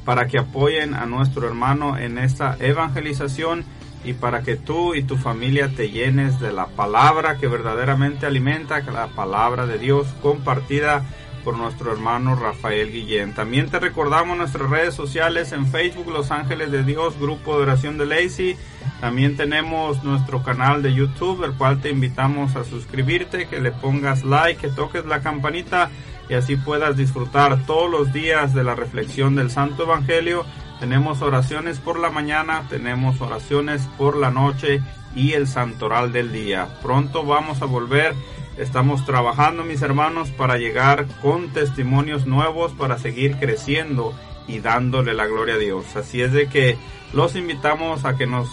para 0.07 0.28
que 0.28 0.38
apoyen 0.38 0.94
a 0.94 1.04
nuestro 1.04 1.46
hermano 1.46 1.98
en 1.98 2.16
esta 2.16 2.57
evangelización 2.61 3.64
y 4.04 4.12
para 4.12 4.42
que 4.42 4.54
tú 4.54 4.94
y 4.94 5.02
tu 5.02 5.16
familia 5.16 5.68
te 5.68 5.90
llenes 5.90 6.38
de 6.38 6.52
la 6.52 6.68
palabra 6.68 7.38
que 7.38 7.48
verdaderamente 7.48 8.24
alimenta, 8.24 8.80
la 8.80 9.09
palabra 9.09 9.66
de 9.66 9.78
Dios 9.78 10.07
compartida 10.22 11.04
por 11.42 11.57
nuestro 11.57 11.92
hermano 11.92 12.36
Rafael 12.36 12.92
Guillén. 12.92 13.34
También 13.34 13.68
te 13.68 13.80
recordamos 13.80 14.36
nuestras 14.38 14.70
redes 14.70 14.94
sociales 14.94 15.50
en 15.50 15.66
Facebook 15.66 16.09
Los 16.09 16.30
Ángeles 16.30 16.70
de 16.70 16.84
Dios, 16.84 17.18
Grupo 17.18 17.57
de 17.57 17.64
Oración 17.64 17.98
de 17.98 18.07
Lacey. 18.07 18.57
También 19.00 19.36
tenemos 19.36 20.04
nuestro 20.04 20.42
canal 20.42 20.82
de 20.82 20.94
YouTube, 20.94 21.44
el 21.44 21.54
cual 21.54 21.80
te 21.80 21.90
invitamos 21.90 22.54
a 22.54 22.64
suscribirte, 22.64 23.46
que 23.48 23.61
le 23.61 23.72
pongas 23.72 24.24
like, 24.24 24.61
que 24.61 24.74
toques 24.74 25.04
la 25.04 25.20
campanita 25.20 25.90
y 26.28 26.34
así 26.34 26.56
puedas 26.56 26.96
disfrutar 26.96 27.64
todos 27.66 27.90
los 27.90 28.12
días 28.12 28.54
de 28.54 28.64
la 28.64 28.74
reflexión 28.74 29.34
del 29.34 29.50
Santo 29.50 29.84
Evangelio. 29.84 30.44
Tenemos 30.80 31.22
oraciones 31.22 31.78
por 31.78 31.98
la 31.98 32.10
mañana, 32.10 32.64
tenemos 32.68 33.20
oraciones 33.20 33.82
por 33.96 34.16
la 34.16 34.30
noche 34.30 34.82
y 35.14 35.32
el 35.32 35.46
santoral 35.46 36.12
del 36.12 36.32
día. 36.32 36.68
Pronto 36.82 37.24
vamos 37.24 37.62
a 37.62 37.66
volver. 37.66 38.14
Estamos 38.58 39.04
trabajando, 39.04 39.64
mis 39.64 39.82
hermanos, 39.82 40.30
para 40.30 40.58
llegar 40.58 41.06
con 41.22 41.50
testimonios 41.50 42.26
nuevos, 42.26 42.72
para 42.72 42.98
seguir 42.98 43.36
creciendo 43.38 44.14
y 44.48 44.60
dándole 44.60 45.14
la 45.14 45.26
gloria 45.26 45.54
a 45.54 45.58
Dios. 45.58 45.96
Así 45.96 46.22
es 46.22 46.32
de 46.32 46.48
que 46.48 46.76
los 47.12 47.36
invitamos 47.36 48.04
a 48.04 48.16
que 48.16 48.26
nos, 48.26 48.48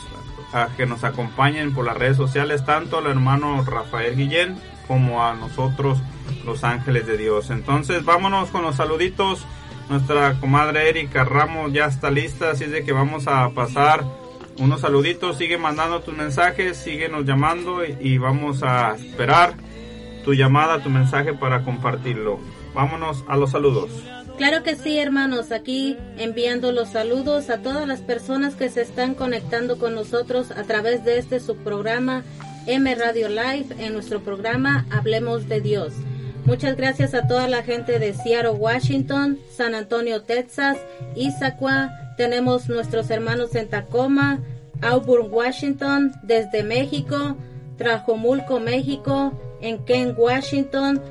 a 0.51 0.69
que 0.75 0.85
nos 0.85 1.03
acompañen 1.03 1.73
por 1.73 1.85
las 1.85 1.97
redes 1.97 2.17
sociales, 2.17 2.65
tanto 2.65 2.97
al 2.97 3.07
hermano 3.07 3.63
Rafael 3.63 4.15
Guillén 4.15 4.57
como 4.87 5.23
a 5.23 5.33
nosotros 5.33 5.99
los 6.45 6.63
ángeles 6.63 7.07
de 7.07 7.17
Dios. 7.17 7.49
Entonces 7.49 8.05
vámonos 8.05 8.49
con 8.49 8.61
los 8.61 8.75
saluditos. 8.75 9.45
Nuestra 9.89 10.39
comadre 10.39 10.89
Erika 10.89 11.23
Ramos 11.25 11.73
ya 11.73 11.85
está 11.85 12.09
lista, 12.09 12.51
así 12.51 12.63
es 12.63 12.71
de 12.71 12.83
que 12.83 12.93
vamos 12.93 13.27
a 13.27 13.49
pasar 13.49 14.03
unos 14.57 14.81
saluditos. 14.81 15.37
Sigue 15.37 15.57
mandando 15.57 16.01
tus 16.01 16.15
mensajes, 16.15 16.77
síguenos 16.77 17.25
llamando 17.25 17.85
y, 17.85 17.97
y 17.99 18.17
vamos 18.17 18.63
a 18.63 18.95
esperar 18.95 19.55
tu 20.23 20.33
llamada, 20.33 20.81
tu 20.81 20.89
mensaje 20.89 21.33
para 21.33 21.63
compartirlo. 21.63 22.39
Vámonos 22.73 23.23
a 23.27 23.37
los 23.37 23.51
saludos. 23.51 23.89
Claro 24.37 24.63
que 24.63 24.75
sí, 24.75 24.97
hermanos, 24.97 25.51
aquí 25.51 25.95
enviando 26.17 26.71
los 26.71 26.89
saludos 26.89 27.51
a 27.51 27.59
todas 27.59 27.87
las 27.87 28.01
personas 28.01 28.55
que 28.55 28.69
se 28.69 28.81
están 28.81 29.13
conectando 29.13 29.77
con 29.77 29.93
nosotros 29.93 30.49
a 30.49 30.63
través 30.63 31.05
de 31.05 31.19
este 31.19 31.39
subprograma 31.39 32.23
M 32.65 32.95
Radio 32.95 33.29
Live 33.29 33.67
en 33.77 33.93
nuestro 33.93 34.21
programa 34.21 34.87
Hablemos 34.89 35.47
de 35.47 35.61
Dios. 35.61 35.93
Muchas 36.45 36.75
gracias 36.75 37.13
a 37.13 37.25
toda 37.25 37.47
la 37.47 37.63
gente 37.63 37.99
de 37.99 38.13
Seattle, 38.13 38.51
Washington, 38.51 39.39
San 39.49 39.73
Antonio, 39.75 40.23
Texas, 40.23 40.77
Issaquah. 41.15 42.15
Tenemos 42.17 42.67
nuestros 42.67 43.09
hermanos 43.09 43.55
en 43.55 43.69
Tacoma, 43.69 44.41
Auburn, 44.81 45.31
Washington, 45.31 46.11
desde 46.21 46.63
México, 46.63 47.37
Trajomulco, 47.77 48.59
México, 48.59 49.31
en 49.61 49.85
Kent, 49.85 50.17
Washington, 50.17 51.01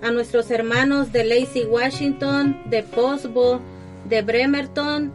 a 0.00 0.10
nuestros 0.10 0.50
hermanos 0.50 1.12
de 1.12 1.24
Lacey, 1.24 1.64
Washington, 1.64 2.58
de 2.70 2.82
Posbo, 2.82 3.60
de 4.08 4.22
Bremerton, 4.22 5.12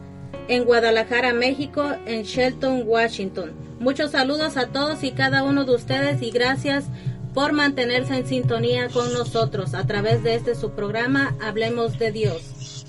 en 0.49 0.65
Guadalajara, 0.65 1.33
México, 1.33 1.93
en 2.05 2.23
Shelton, 2.23 2.83
Washington. 2.85 3.53
Muchos 3.79 4.11
saludos 4.11 4.55
a 4.55 4.67
todos 4.67 5.03
y 5.03 5.11
cada 5.11 5.43
uno 5.43 5.65
de 5.65 5.73
ustedes 5.73 6.21
y 6.21 6.29
gracias 6.29 6.85
por 7.33 7.53
mantenerse 7.53 8.15
en 8.15 8.27
sintonía 8.27 8.89
con 8.89 9.13
nosotros 9.13 9.73
a 9.73 9.85
través 9.85 10.23
de 10.23 10.35
este 10.35 10.55
su 10.55 10.71
programa 10.71 11.35
Hablemos 11.41 11.97
de 11.97 12.11
Dios. 12.11 12.85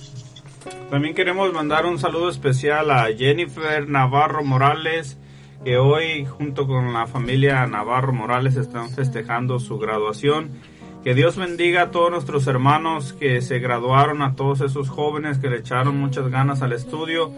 También 0.90 1.14
queremos 1.14 1.52
mandar 1.52 1.86
un 1.86 1.98
saludo 1.98 2.28
especial 2.28 2.90
a 2.90 3.06
Jennifer 3.06 3.88
Navarro 3.88 4.44
Morales, 4.44 5.18
que 5.64 5.78
hoy 5.78 6.26
junto 6.26 6.66
con 6.66 6.92
la 6.92 7.06
familia 7.06 7.66
Navarro 7.66 8.12
Morales 8.12 8.56
están 8.56 8.90
festejando 8.90 9.58
su 9.58 9.78
graduación. 9.78 10.50
Que 11.02 11.14
Dios 11.14 11.36
bendiga 11.36 11.82
a 11.82 11.90
todos 11.90 12.10
nuestros 12.10 12.46
hermanos 12.46 13.12
que 13.12 13.42
se 13.42 13.58
graduaron, 13.58 14.22
a 14.22 14.36
todos 14.36 14.62
esos 14.62 14.88
jóvenes 14.88 15.38
que 15.38 15.50
le 15.50 15.58
echaron 15.58 15.98
muchas 15.98 16.28
ganas 16.28 16.62
al 16.62 16.72
estudio 16.72 17.30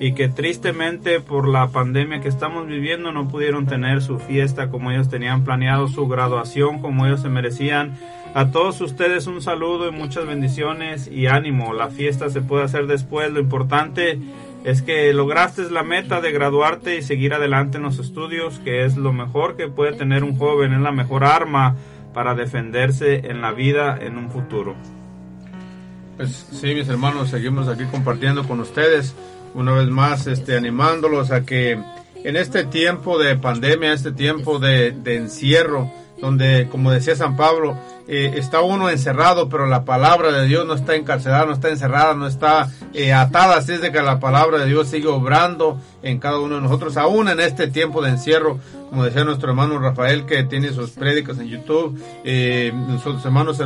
y 0.00 0.14
que 0.14 0.28
tristemente 0.28 1.20
por 1.20 1.46
la 1.48 1.68
pandemia 1.68 2.20
que 2.20 2.28
estamos 2.28 2.66
viviendo 2.66 3.12
no 3.12 3.28
pudieron 3.28 3.66
tener 3.66 4.02
su 4.02 4.18
fiesta 4.18 4.68
como 4.68 4.90
ellos 4.90 5.08
tenían 5.08 5.44
planeado, 5.44 5.88
su 5.88 6.08
graduación 6.08 6.80
como 6.80 7.06
ellos 7.06 7.22
se 7.22 7.28
merecían. 7.28 7.96
A 8.34 8.50
todos 8.50 8.80
ustedes 8.80 9.26
un 9.26 9.42
saludo 9.42 9.88
y 9.88 9.92
muchas 9.92 10.26
bendiciones 10.26 11.06
y 11.06 11.26
ánimo. 11.26 11.74
La 11.74 11.88
fiesta 11.88 12.30
se 12.30 12.40
puede 12.40 12.64
hacer 12.64 12.86
después. 12.86 13.30
Lo 13.30 13.40
importante 13.40 14.18
es 14.64 14.82
que 14.82 15.12
lograste 15.12 15.70
la 15.70 15.82
meta 15.82 16.20
de 16.20 16.32
graduarte 16.32 16.96
y 16.96 17.02
seguir 17.02 17.34
adelante 17.34 17.76
en 17.76 17.84
los 17.84 17.98
estudios, 17.98 18.58
que 18.60 18.84
es 18.84 18.96
lo 18.96 19.12
mejor 19.12 19.56
que 19.56 19.68
puede 19.68 19.92
tener 19.92 20.24
un 20.24 20.36
joven, 20.36 20.72
es 20.72 20.80
la 20.80 20.92
mejor 20.92 21.24
arma 21.24 21.76
para 22.14 22.34
defenderse 22.34 23.30
en 23.30 23.40
la 23.40 23.52
vida 23.52 23.98
en 24.00 24.16
un 24.16 24.30
futuro. 24.30 24.74
Pues 26.16 26.48
sí, 26.52 26.74
mis 26.74 26.88
hermanos, 26.88 27.30
seguimos 27.30 27.68
aquí 27.68 27.84
compartiendo 27.84 28.44
con 28.44 28.60
ustedes 28.60 29.14
una 29.54 29.72
vez 29.72 29.88
más 29.88 30.26
este, 30.26 30.56
animándolos 30.56 31.30
a 31.30 31.44
que 31.44 31.78
en 32.24 32.36
este 32.36 32.64
tiempo 32.64 33.18
de 33.18 33.36
pandemia, 33.36 33.92
este 33.92 34.12
tiempo 34.12 34.58
de, 34.58 34.94
encierro, 35.04 35.90
donde, 36.20 36.68
como 36.70 36.92
decía 36.92 37.16
San 37.16 37.36
Pablo, 37.36 37.76
eh, 38.06 38.34
está 38.36 38.60
uno 38.60 38.90
encerrado, 38.90 39.48
pero 39.48 39.66
la 39.66 39.84
palabra 39.84 40.30
de 40.30 40.46
Dios 40.46 40.64
no 40.66 40.74
está 40.74 40.94
encarcelada, 40.94 41.46
no 41.46 41.52
está 41.52 41.68
encerrada, 41.68 42.14
no 42.14 42.28
está 42.28 42.70
eh, 42.94 43.12
atada, 43.12 43.56
así 43.56 43.72
es 43.72 43.80
de 43.80 43.90
que 43.90 44.02
la 44.02 44.20
palabra 44.20 44.58
de 44.58 44.66
Dios 44.66 44.88
sigue 44.88 45.08
obrando 45.08 45.80
en 46.02 46.20
cada 46.20 46.38
uno 46.38 46.56
de 46.56 46.60
nosotros, 46.60 46.96
aún 46.96 47.28
en 47.28 47.40
este 47.40 47.66
tiempo 47.66 48.02
de 48.02 48.10
encierro, 48.10 48.60
como 48.88 49.04
decía 49.04 49.24
nuestro 49.24 49.48
hermano 49.50 49.80
Rafael, 49.80 50.24
que 50.24 50.44
tiene 50.44 50.72
sus 50.72 50.90
prédicas 50.90 51.38
en 51.40 51.48
YouTube, 51.48 52.00
eh, 52.24 52.72
nuestros 52.72 53.24
hermanos 53.24 53.60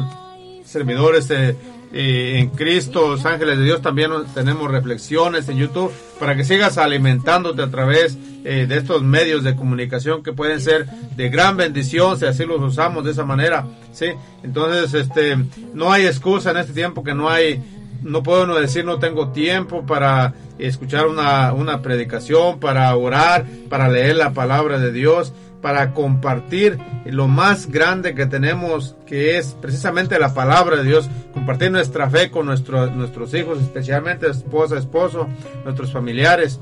servidores 0.64 1.30
eh, 1.30 1.56
en 1.92 2.50
Cristo, 2.50 3.08
los 3.08 3.24
ángeles 3.24 3.58
de 3.58 3.64
Dios, 3.64 3.82
también 3.82 4.10
tenemos 4.34 4.70
reflexiones 4.70 5.48
en 5.48 5.56
YouTube 5.56 5.92
para 6.18 6.36
que 6.36 6.44
sigas 6.44 6.78
alimentándote 6.78 7.62
a 7.62 7.70
través 7.70 8.18
eh, 8.44 8.66
de 8.68 8.76
estos 8.76 9.02
medios 9.02 9.44
de 9.44 9.56
comunicación 9.56 10.22
que 10.22 10.32
pueden 10.32 10.60
ser 10.60 10.86
de 10.86 11.28
gran 11.28 11.56
bendición 11.56 12.18
si 12.18 12.26
así 12.26 12.44
los 12.44 12.60
usamos 12.60 13.04
de 13.04 13.12
esa 13.12 13.24
manera, 13.24 13.66
¿sí? 13.92 14.06
Entonces, 14.42 14.94
este, 14.94 15.36
no 15.74 15.92
hay 15.92 16.06
excusa 16.06 16.50
en 16.50 16.58
este 16.58 16.72
tiempo 16.72 17.02
que 17.02 17.14
no 17.14 17.28
hay, 17.28 17.62
no 18.02 18.22
puedo 18.22 18.46
decir 18.60 18.84
no 18.84 18.98
tengo 18.98 19.28
tiempo 19.32 19.84
para 19.86 20.34
escuchar 20.58 21.06
una, 21.06 21.52
una 21.52 21.82
predicación, 21.82 22.60
para 22.60 22.94
orar, 22.96 23.46
para 23.68 23.88
leer 23.88 24.16
la 24.16 24.32
palabra 24.32 24.78
de 24.78 24.92
Dios 24.92 25.32
para 25.60 25.92
compartir 25.92 26.78
lo 27.04 27.28
más 27.28 27.68
grande 27.68 28.14
que 28.14 28.26
tenemos, 28.26 28.96
que 29.06 29.38
es 29.38 29.56
precisamente 29.60 30.18
la 30.18 30.34
palabra 30.34 30.76
de 30.76 30.84
Dios, 30.84 31.08
compartir 31.32 31.70
nuestra 31.70 32.08
fe 32.10 32.30
con 32.30 32.46
nuestro, 32.46 32.90
nuestros 32.90 33.34
hijos, 33.34 33.60
especialmente 33.60 34.28
esposa, 34.28 34.78
esposo, 34.78 35.28
nuestros 35.64 35.92
familiares. 35.92 36.60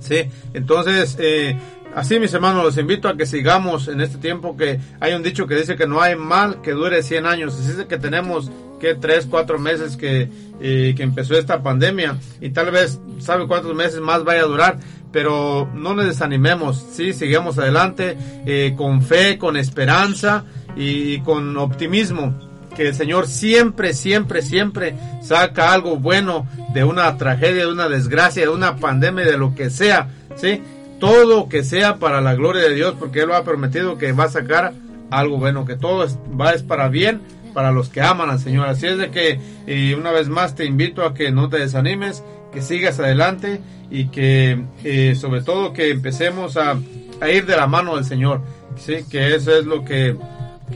Sí, 0.00 0.28
entonces, 0.52 1.16
eh, 1.20 1.56
así 1.94 2.18
mis 2.18 2.34
hermanos, 2.34 2.64
los 2.64 2.78
invito 2.78 3.08
a 3.08 3.16
que 3.16 3.26
sigamos 3.26 3.88
en 3.88 4.00
este 4.00 4.18
tiempo 4.18 4.56
que 4.56 4.80
hay 4.98 5.14
un 5.14 5.22
dicho 5.22 5.46
que 5.46 5.54
dice 5.54 5.76
que 5.76 5.86
no 5.86 6.00
hay 6.00 6.16
mal 6.16 6.60
que 6.60 6.72
dure 6.72 7.02
100 7.02 7.26
años, 7.26 7.54
así 7.54 7.84
que 7.84 7.98
tenemos 7.98 8.50
que 8.82 8.96
3, 8.96 9.28
4 9.30 9.58
meses 9.60 9.96
que, 9.96 10.28
eh, 10.60 10.92
que 10.96 11.02
empezó 11.04 11.38
esta 11.38 11.62
pandemia. 11.62 12.18
Y 12.40 12.50
tal 12.50 12.72
vez 12.72 13.00
sabe 13.20 13.46
cuántos 13.46 13.76
meses 13.76 14.00
más 14.00 14.24
vaya 14.24 14.40
a 14.40 14.46
durar, 14.46 14.78
pero 15.12 15.70
no 15.72 15.94
nos 15.94 16.04
desanimemos, 16.04 16.84
sí, 16.92 17.12
sigamos 17.12 17.58
adelante 17.58 18.16
eh, 18.44 18.74
con 18.76 19.00
fe, 19.00 19.38
con 19.38 19.56
esperanza 19.56 20.44
y, 20.76 21.20
con 21.20 21.56
optimismo, 21.58 22.34
que 22.74 22.88
el 22.88 22.94
Señor 22.94 23.28
siempre, 23.28 23.94
siempre, 23.94 24.42
siempre 24.42 24.96
saca 25.22 25.72
algo 25.72 25.96
bueno 25.98 26.48
de 26.74 26.82
una 26.82 27.16
tragedia, 27.18 27.66
de 27.66 27.72
una 27.72 27.88
desgracia, 27.88 28.42
de 28.42 28.48
una 28.48 28.76
pandemia, 28.76 29.24
de 29.24 29.38
lo 29.38 29.54
que 29.54 29.70
sea, 29.70 30.08
sí, 30.34 30.60
todo 30.98 31.48
que 31.48 31.62
sea 31.62 31.98
para 31.98 32.20
la 32.20 32.34
gloria 32.34 32.62
de 32.62 32.74
Dios, 32.74 32.96
porque 32.98 33.20
Él 33.20 33.28
lo 33.28 33.36
ha 33.36 33.44
prometido 33.44 33.96
que 33.96 34.10
va 34.10 34.24
a 34.24 34.30
sacar 34.30 34.72
algo 35.10 35.36
bueno, 35.38 35.66
que 35.66 35.76
todo 35.76 36.04
va 36.40 36.52
es 36.52 36.62
para 36.64 36.88
bien 36.88 37.20
para 37.52 37.72
los 37.72 37.88
que 37.88 38.00
aman 38.00 38.30
al 38.30 38.38
Señor. 38.38 38.68
Así 38.68 38.86
es 38.86 38.98
de 38.98 39.10
que 39.10 39.38
y 39.66 39.94
una 39.94 40.10
vez 40.10 40.28
más 40.28 40.54
te 40.54 40.64
invito 40.64 41.04
a 41.04 41.14
que 41.14 41.30
no 41.30 41.48
te 41.48 41.58
desanimes, 41.58 42.22
que 42.52 42.62
sigas 42.62 42.98
adelante 42.98 43.60
y 43.90 44.06
que 44.06 44.62
eh, 44.84 45.14
sobre 45.14 45.42
todo 45.42 45.72
que 45.72 45.90
empecemos 45.90 46.56
a, 46.56 46.78
a, 47.20 47.30
ir 47.30 47.46
de 47.46 47.56
la 47.56 47.66
mano 47.66 47.96
del 47.96 48.04
Señor, 48.04 48.42
¿sí? 48.76 49.04
que 49.10 49.34
eso 49.34 49.56
es 49.56 49.66
lo 49.66 49.84
que 49.84 50.16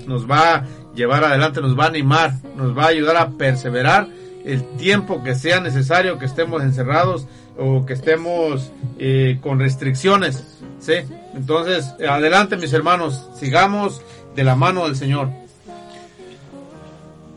nos 0.07 0.31
va 0.31 0.55
a 0.55 0.65
llevar 0.95 1.25
adelante, 1.25 1.61
nos 1.61 1.79
va 1.79 1.85
a 1.85 1.89
animar, 1.89 2.35
nos 2.57 2.77
va 2.77 2.85
a 2.85 2.89
ayudar 2.89 3.17
a 3.17 3.31
perseverar 3.31 4.09
el 4.45 4.63
tiempo 4.77 5.23
que 5.25 5.35
sea 5.35 5.61
necesario 5.61 6.19
que 6.19 6.25
estemos 6.25 6.63
encerrados 6.63 7.27
o 7.59 7.85
que 7.85 7.95
estemos 7.95 8.71
eh, 8.99 9.39
con 9.41 9.59
restricciones. 9.59 10.63
¿sí? 10.79 10.95
Entonces, 11.35 11.95
adelante 12.09 12.57
mis 12.57 12.73
hermanos, 12.73 13.29
sigamos 13.39 14.03
de 14.35 14.45
la 14.45 14.57
mano 14.57 14.87
del 14.87 14.97
Señor. 14.97 15.31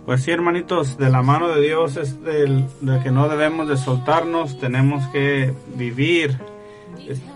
Pues 0.10 0.24
sí, 0.24 0.32
hermanitos, 0.32 0.98
de 0.98 1.12
la 1.12 1.22
mano 1.22 1.50
de 1.50 1.62
Dios 1.62 1.96
es 1.96 2.24
de 2.24 2.66
que 3.04 3.12
no 3.12 3.30
debemos 3.30 3.68
de 3.70 3.78
soltarnos, 3.78 4.60
tenemos 4.60 5.08
que 5.10 5.54
vivir 5.76 6.36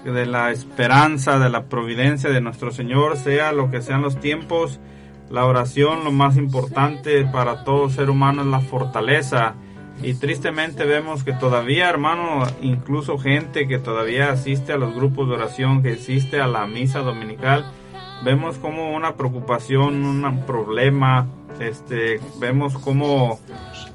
de 0.04 0.26
la 0.26 0.50
esperanza, 0.50 1.38
de 1.38 1.52
la 1.52 1.66
providencia 1.66 2.32
de 2.32 2.42
nuestro 2.42 2.72
Señor, 2.72 3.18
sea 3.18 3.52
lo 3.52 3.70
que 3.70 3.84
sean 3.84 4.02
los 4.02 4.20
tiempos. 4.20 4.80
La 5.30 5.46
oración, 5.46 6.04
lo 6.04 6.12
más 6.12 6.36
importante 6.36 7.24
para 7.26 7.64
todo 7.64 7.92
ser 7.92 8.10
humano 8.10 8.42
es 8.42 8.48
la 8.48 8.62
fortaleza. 8.62 9.54
Y 10.02 10.16
tristemente 10.16 10.84
vemos 10.86 11.24
que 11.24 11.34
todavía, 11.34 11.88
hermano, 11.92 12.42
incluso 12.64 13.20
gente 13.20 13.68
que 13.68 13.78
todavía 13.78 14.32
asiste 14.32 14.74
a 14.74 14.78
los 14.78 14.96
grupos 14.96 15.30
de 15.30 15.36
oración, 15.36 15.84
que 15.84 15.92
asiste 15.92 16.42
a 16.42 16.48
la 16.48 16.66
misa 16.66 17.02
dominical, 17.02 17.72
vemos 18.24 18.58
como 18.58 18.96
una 18.96 19.16
preocupación, 19.16 20.06
un 20.06 20.46
problema, 20.46 21.28
este, 21.60 22.20
vemos 22.40 22.78
cómo 22.78 23.40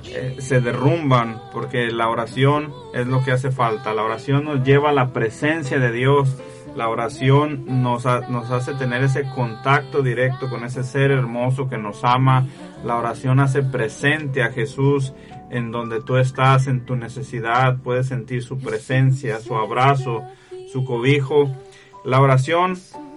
eh, 0.04 0.36
se 0.38 0.60
derrumban 0.60 1.40
porque 1.52 1.90
la 1.90 2.08
oración 2.08 2.72
es 2.94 3.06
lo 3.06 3.22
que 3.24 3.32
hace 3.32 3.50
falta. 3.50 3.94
La 3.94 4.04
oración 4.04 4.44
nos 4.44 4.62
lleva 4.62 4.90
a 4.90 4.92
la 4.92 5.12
presencia 5.12 5.78
de 5.78 5.92
Dios. 5.92 6.36
La 6.76 6.88
oración 6.88 7.82
nos, 7.82 8.04
nos 8.04 8.50
hace 8.50 8.74
tener 8.74 9.02
ese 9.02 9.28
contacto 9.34 10.02
directo 10.02 10.48
con 10.48 10.64
ese 10.64 10.84
ser 10.84 11.10
hermoso 11.10 11.68
que 11.68 11.78
nos 11.78 12.04
ama. 12.04 12.46
La 12.84 12.96
oración 12.96 13.40
hace 13.40 13.62
presente 13.62 14.42
a 14.42 14.52
Jesús 14.52 15.12
en 15.50 15.72
donde 15.72 16.00
tú 16.02 16.16
estás, 16.16 16.66
en 16.68 16.84
tu 16.84 16.94
necesidad. 16.94 17.78
Puedes 17.82 18.08
sentir 18.08 18.42
su 18.42 18.58
presencia, 18.58 19.40
su 19.40 19.56
abrazo, 19.56 20.22
su 20.72 20.84
cobijo. 20.84 21.50
La 22.04 22.20
oración 22.20 22.76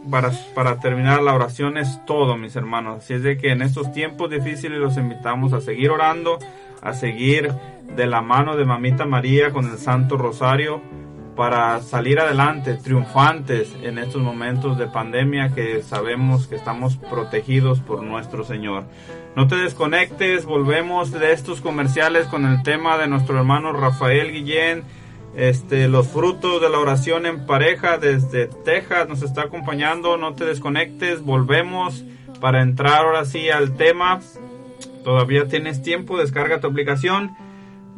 para, 0.10 0.32
para 0.56 0.80
terminar, 0.80 1.22
la 1.22 1.34
oración 1.34 1.78
es 1.78 2.04
todo, 2.06 2.38
mis 2.38 2.56
hermanos. 2.56 3.04
Así 3.04 3.14
es 3.14 3.24
de 3.24 3.38
que 3.38 3.52
en 3.52 3.62
estos 3.62 3.92
tiempos 3.92 4.30
difíciles 4.30 4.80
los 4.80 4.98
invitamos 4.98 5.54
a 5.54 5.62
seguir 5.62 5.92
orando, 5.92 6.40
a 6.82 6.94
seguir 6.94 7.54
de 7.96 8.08
la 8.08 8.22
mano 8.22 8.56
de 8.56 8.66
Mamita 8.66 9.06
María 9.06 9.52
con 9.52 9.70
el 9.70 9.78
Santo 9.78 10.18
Rosario 10.18 10.82
para 11.36 11.80
salir 11.82 12.20
adelante, 12.20 12.76
triunfantes 12.76 13.76
en 13.82 13.98
estos 13.98 14.22
momentos 14.22 14.78
de 14.78 14.88
pandemia 14.88 15.54
que 15.54 15.82
sabemos 15.82 16.48
que 16.48 16.56
estamos 16.56 16.98
protegidos 16.98 17.80
por 17.80 18.04
nuestro 18.04 18.44
Señor. 18.44 18.84
No 19.36 19.48
te 19.48 19.56
desconectes, 19.56 20.46
volvemos 20.46 21.12
de 21.12 21.32
estos 21.32 21.62
comerciales 21.62 22.28
con 22.28 22.46
el 22.46 22.64
tema 22.64 22.98
de 22.98 23.08
nuestro 23.08 23.38
hermano 23.38 23.72
Rafael 23.72 24.32
Guillén 24.32 24.84
este, 25.36 25.88
los 25.88 26.08
frutos 26.08 26.62
de 26.62 26.70
la 26.70 26.80
oración 26.80 27.26
en 27.26 27.46
pareja 27.46 27.98
desde 27.98 28.48
Texas 28.48 29.08
nos 29.08 29.22
está 29.22 29.44
acompañando. 29.44 30.18
No 30.18 30.34
te 30.34 30.46
desconectes, 30.46 31.22
volvemos 31.24 32.04
para 32.40 32.62
entrar 32.62 33.06
ahora 33.06 33.26
sí 33.26 33.50
al 33.50 33.76
tema. 33.76 34.20
Todavía 35.04 35.48
tienes 35.48 35.82
tiempo, 35.82 36.18
descarga 36.18 36.60
tu 36.60 36.68
aplicación. 36.68 37.32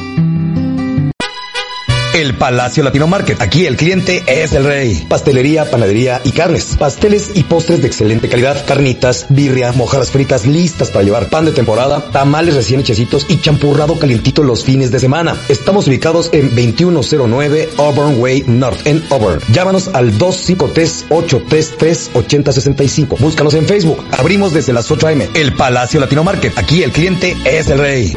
El 2.13 2.35
Palacio 2.35 2.83
Latino 2.83 3.07
Market. 3.07 3.41
Aquí 3.41 3.65
el 3.65 3.75
cliente 3.75 4.23
es 4.27 4.53
el 4.53 4.65
rey. 4.65 5.03
Pastelería, 5.09 5.71
panadería 5.71 6.21
y 6.23 6.29
carnes. 6.31 6.75
Pasteles 6.77 7.31
y 7.33 7.41
postres 7.43 7.81
de 7.81 7.87
excelente 7.87 8.29
calidad. 8.29 8.63
Carnitas, 8.67 9.25
birria, 9.29 9.71
mojadas 9.71 10.11
fritas 10.11 10.45
listas 10.45 10.91
para 10.91 11.03
llevar. 11.03 11.29
Pan 11.29 11.45
de 11.45 11.53
temporada, 11.53 12.11
tamales 12.11 12.53
recién 12.53 12.81
hechecitos 12.81 13.25
y 13.29 13.41
champurrado 13.41 13.97
calientito 13.97 14.43
los 14.43 14.63
fines 14.63 14.91
de 14.91 14.99
semana. 14.99 15.35
Estamos 15.49 15.87
ubicados 15.87 16.29
en 16.33 16.49
2109 16.49 17.69
Auburn 17.79 18.19
Way 18.19 18.43
North 18.47 18.85
en 18.85 19.03
Auburn. 19.09 19.39
Llámanos 19.51 19.89
al 19.93 20.15
253-833-8065. 20.19 23.17
Búscanos 23.17 23.55
en 23.55 23.65
Facebook. 23.65 24.05
Abrimos 24.11 24.53
desde 24.53 24.71
las 24.71 24.91
8 24.91 25.07
a.m. 25.07 25.27
El 25.33 25.53
Palacio 25.53 25.99
Latino 25.99 26.23
Market. 26.23 26.55
Aquí 26.59 26.83
el 26.83 26.91
cliente 26.91 27.35
es 27.45 27.69
el 27.69 27.79
rey. 27.79 28.15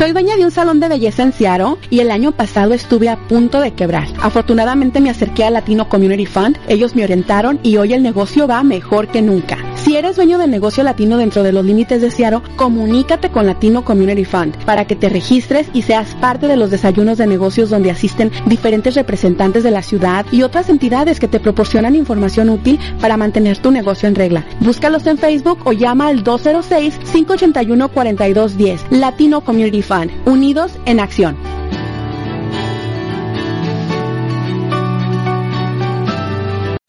Soy 0.00 0.12
dueña 0.12 0.34
de 0.34 0.46
un 0.46 0.50
salón 0.50 0.80
de 0.80 0.88
belleza 0.88 1.22
en 1.22 1.34
Seattle 1.34 1.76
y 1.90 2.00
el 2.00 2.10
año 2.10 2.32
pasado 2.32 2.72
estuve 2.72 3.10
a 3.10 3.18
punto 3.28 3.60
de 3.60 3.74
quebrar. 3.74 4.08
Afortunadamente 4.22 4.98
me 4.98 5.10
acerqué 5.10 5.44
al 5.44 5.52
Latino 5.52 5.90
Community 5.90 6.24
Fund, 6.24 6.56
ellos 6.68 6.96
me 6.96 7.04
orientaron 7.04 7.60
y 7.62 7.76
hoy 7.76 7.92
el 7.92 8.02
negocio 8.02 8.46
va 8.46 8.62
mejor 8.62 9.08
que 9.08 9.20
nunca. 9.20 9.58
Si 9.84 9.96
eres 9.96 10.16
dueño 10.16 10.38
del 10.38 10.50
negocio 10.50 10.82
latino 10.84 11.16
dentro 11.16 11.42
de 11.42 11.52
los 11.52 11.64
límites 11.64 12.02
de 12.02 12.10
Seattle, 12.10 12.42
comunícate 12.56 13.30
con 13.30 13.46
Latino 13.46 13.82
Community 13.82 14.26
Fund 14.26 14.62
para 14.64 14.84
que 14.84 14.94
te 14.94 15.08
registres 15.08 15.68
y 15.72 15.80
seas 15.82 16.14
parte 16.16 16.48
de 16.48 16.56
los 16.56 16.70
desayunos 16.70 17.16
de 17.16 17.26
negocios 17.26 17.70
donde 17.70 17.90
asisten 17.90 18.30
diferentes 18.44 18.94
representantes 18.94 19.62
de 19.62 19.70
la 19.70 19.80
ciudad 19.82 20.26
y 20.30 20.42
otras 20.42 20.68
entidades 20.68 21.18
que 21.18 21.28
te 21.28 21.40
proporcionan 21.40 21.96
información 21.96 22.50
útil 22.50 22.78
para 23.00 23.16
mantener 23.16 23.56
tu 23.58 23.70
negocio 23.70 24.06
en 24.06 24.16
regla. 24.16 24.44
Búscalos 24.60 25.06
en 25.06 25.16
Facebook 25.16 25.60
o 25.64 25.72
llama 25.72 26.08
al 26.08 26.24
206-581-4210. 26.24 28.80
Latino 28.90 29.40
Community 29.40 29.80
Fund, 29.80 30.10
unidos 30.26 30.72
en 30.84 31.00
acción. 31.00 31.59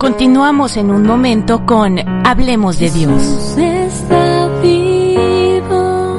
Continuamos 0.01 0.77
en 0.77 0.89
un 0.89 1.03
momento 1.03 1.63
con 1.63 1.99
Hablemos 2.25 2.79
de 2.79 2.89
Dios. 2.89 3.21
Jesús 3.21 3.57
está 3.59 4.47
vivo. 4.63 6.17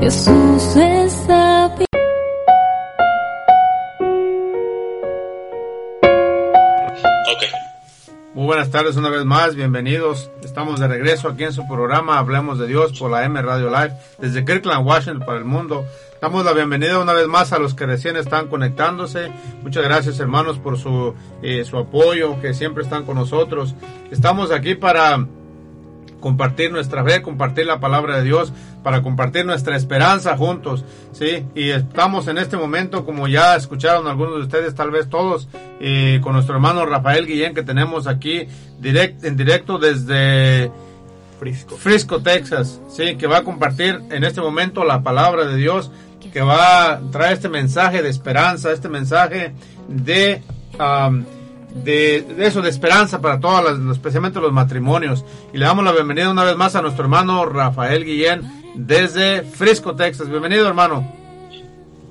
Jesús 0.00 0.76
está 0.76 1.11
Muy 8.34 8.46
buenas 8.46 8.70
tardes 8.70 8.96
una 8.96 9.10
vez 9.10 9.26
más, 9.26 9.54
bienvenidos. 9.54 10.30
Estamos 10.42 10.80
de 10.80 10.88
regreso 10.88 11.28
aquí 11.28 11.44
en 11.44 11.52
su 11.52 11.68
programa 11.68 12.18
Hablemos 12.18 12.58
de 12.58 12.66
Dios 12.66 12.98
por 12.98 13.10
la 13.10 13.26
M 13.26 13.42
Radio 13.42 13.68
Live 13.68 13.92
desde 14.16 14.42
Kirkland, 14.42 14.86
Washington 14.86 15.26
para 15.26 15.36
el 15.36 15.44
mundo. 15.44 15.84
Damos 16.18 16.42
la 16.42 16.54
bienvenida 16.54 16.98
una 16.98 17.12
vez 17.12 17.26
más 17.26 17.52
a 17.52 17.58
los 17.58 17.74
que 17.74 17.84
recién 17.84 18.16
están 18.16 18.48
conectándose. 18.48 19.30
Muchas 19.62 19.84
gracias 19.84 20.18
hermanos 20.18 20.58
por 20.58 20.78
su, 20.78 21.14
eh, 21.42 21.62
su 21.66 21.76
apoyo, 21.76 22.40
que 22.40 22.54
siempre 22.54 22.84
están 22.84 23.04
con 23.04 23.16
nosotros. 23.16 23.74
Estamos 24.10 24.50
aquí 24.50 24.76
para 24.76 25.26
compartir 26.22 26.72
nuestra 26.72 27.04
fe, 27.04 27.20
compartir 27.20 27.66
la 27.66 27.80
palabra 27.80 28.16
de 28.16 28.22
Dios, 28.22 28.54
para 28.82 29.02
compartir 29.02 29.44
nuestra 29.44 29.76
esperanza 29.76 30.36
juntos, 30.38 30.84
¿sí? 31.12 31.44
Y 31.54 31.70
estamos 31.70 32.28
en 32.28 32.38
este 32.38 32.56
momento, 32.56 33.04
como 33.04 33.28
ya 33.28 33.56
escucharon 33.56 34.06
algunos 34.06 34.36
de 34.36 34.42
ustedes, 34.42 34.74
tal 34.74 34.90
vez 34.90 35.10
todos, 35.10 35.48
eh, 35.80 36.20
con 36.22 36.32
nuestro 36.32 36.54
hermano 36.54 36.86
Rafael 36.86 37.26
Guillén, 37.26 37.54
que 37.54 37.62
tenemos 37.62 38.06
aquí 38.06 38.46
direct, 38.80 39.24
en 39.24 39.36
directo 39.36 39.78
desde 39.78 40.70
Frisco. 41.38 41.76
Frisco, 41.76 42.22
Texas, 42.22 42.80
¿sí? 42.88 43.16
Que 43.16 43.26
va 43.26 43.38
a 43.38 43.44
compartir 43.44 44.00
en 44.10 44.24
este 44.24 44.40
momento 44.40 44.84
la 44.84 45.02
palabra 45.02 45.44
de 45.44 45.56
Dios, 45.56 45.90
que 46.32 46.40
va 46.40 46.92
a 46.92 47.00
traer 47.10 47.34
este 47.34 47.48
mensaje 47.50 48.00
de 48.00 48.08
esperanza, 48.08 48.72
este 48.72 48.88
mensaje 48.88 49.52
de... 49.88 50.40
um, 50.78 51.24
de, 51.74 52.22
de 52.22 52.46
eso, 52.46 52.62
de 52.62 52.70
esperanza 52.70 53.20
para 53.20 53.40
todas 53.40 53.64
las, 53.64 53.96
especialmente 53.96 54.40
los 54.40 54.52
matrimonios. 54.52 55.24
Y 55.52 55.58
le 55.58 55.64
damos 55.64 55.84
la 55.84 55.92
bienvenida 55.92 56.30
una 56.30 56.44
vez 56.44 56.56
más 56.56 56.74
a 56.76 56.82
nuestro 56.82 57.04
hermano 57.04 57.44
Rafael 57.46 58.04
Guillén 58.04 58.62
desde 58.74 59.42
Frisco, 59.42 59.94
Texas. 59.94 60.28
Bienvenido, 60.28 60.66
hermano. 60.66 61.20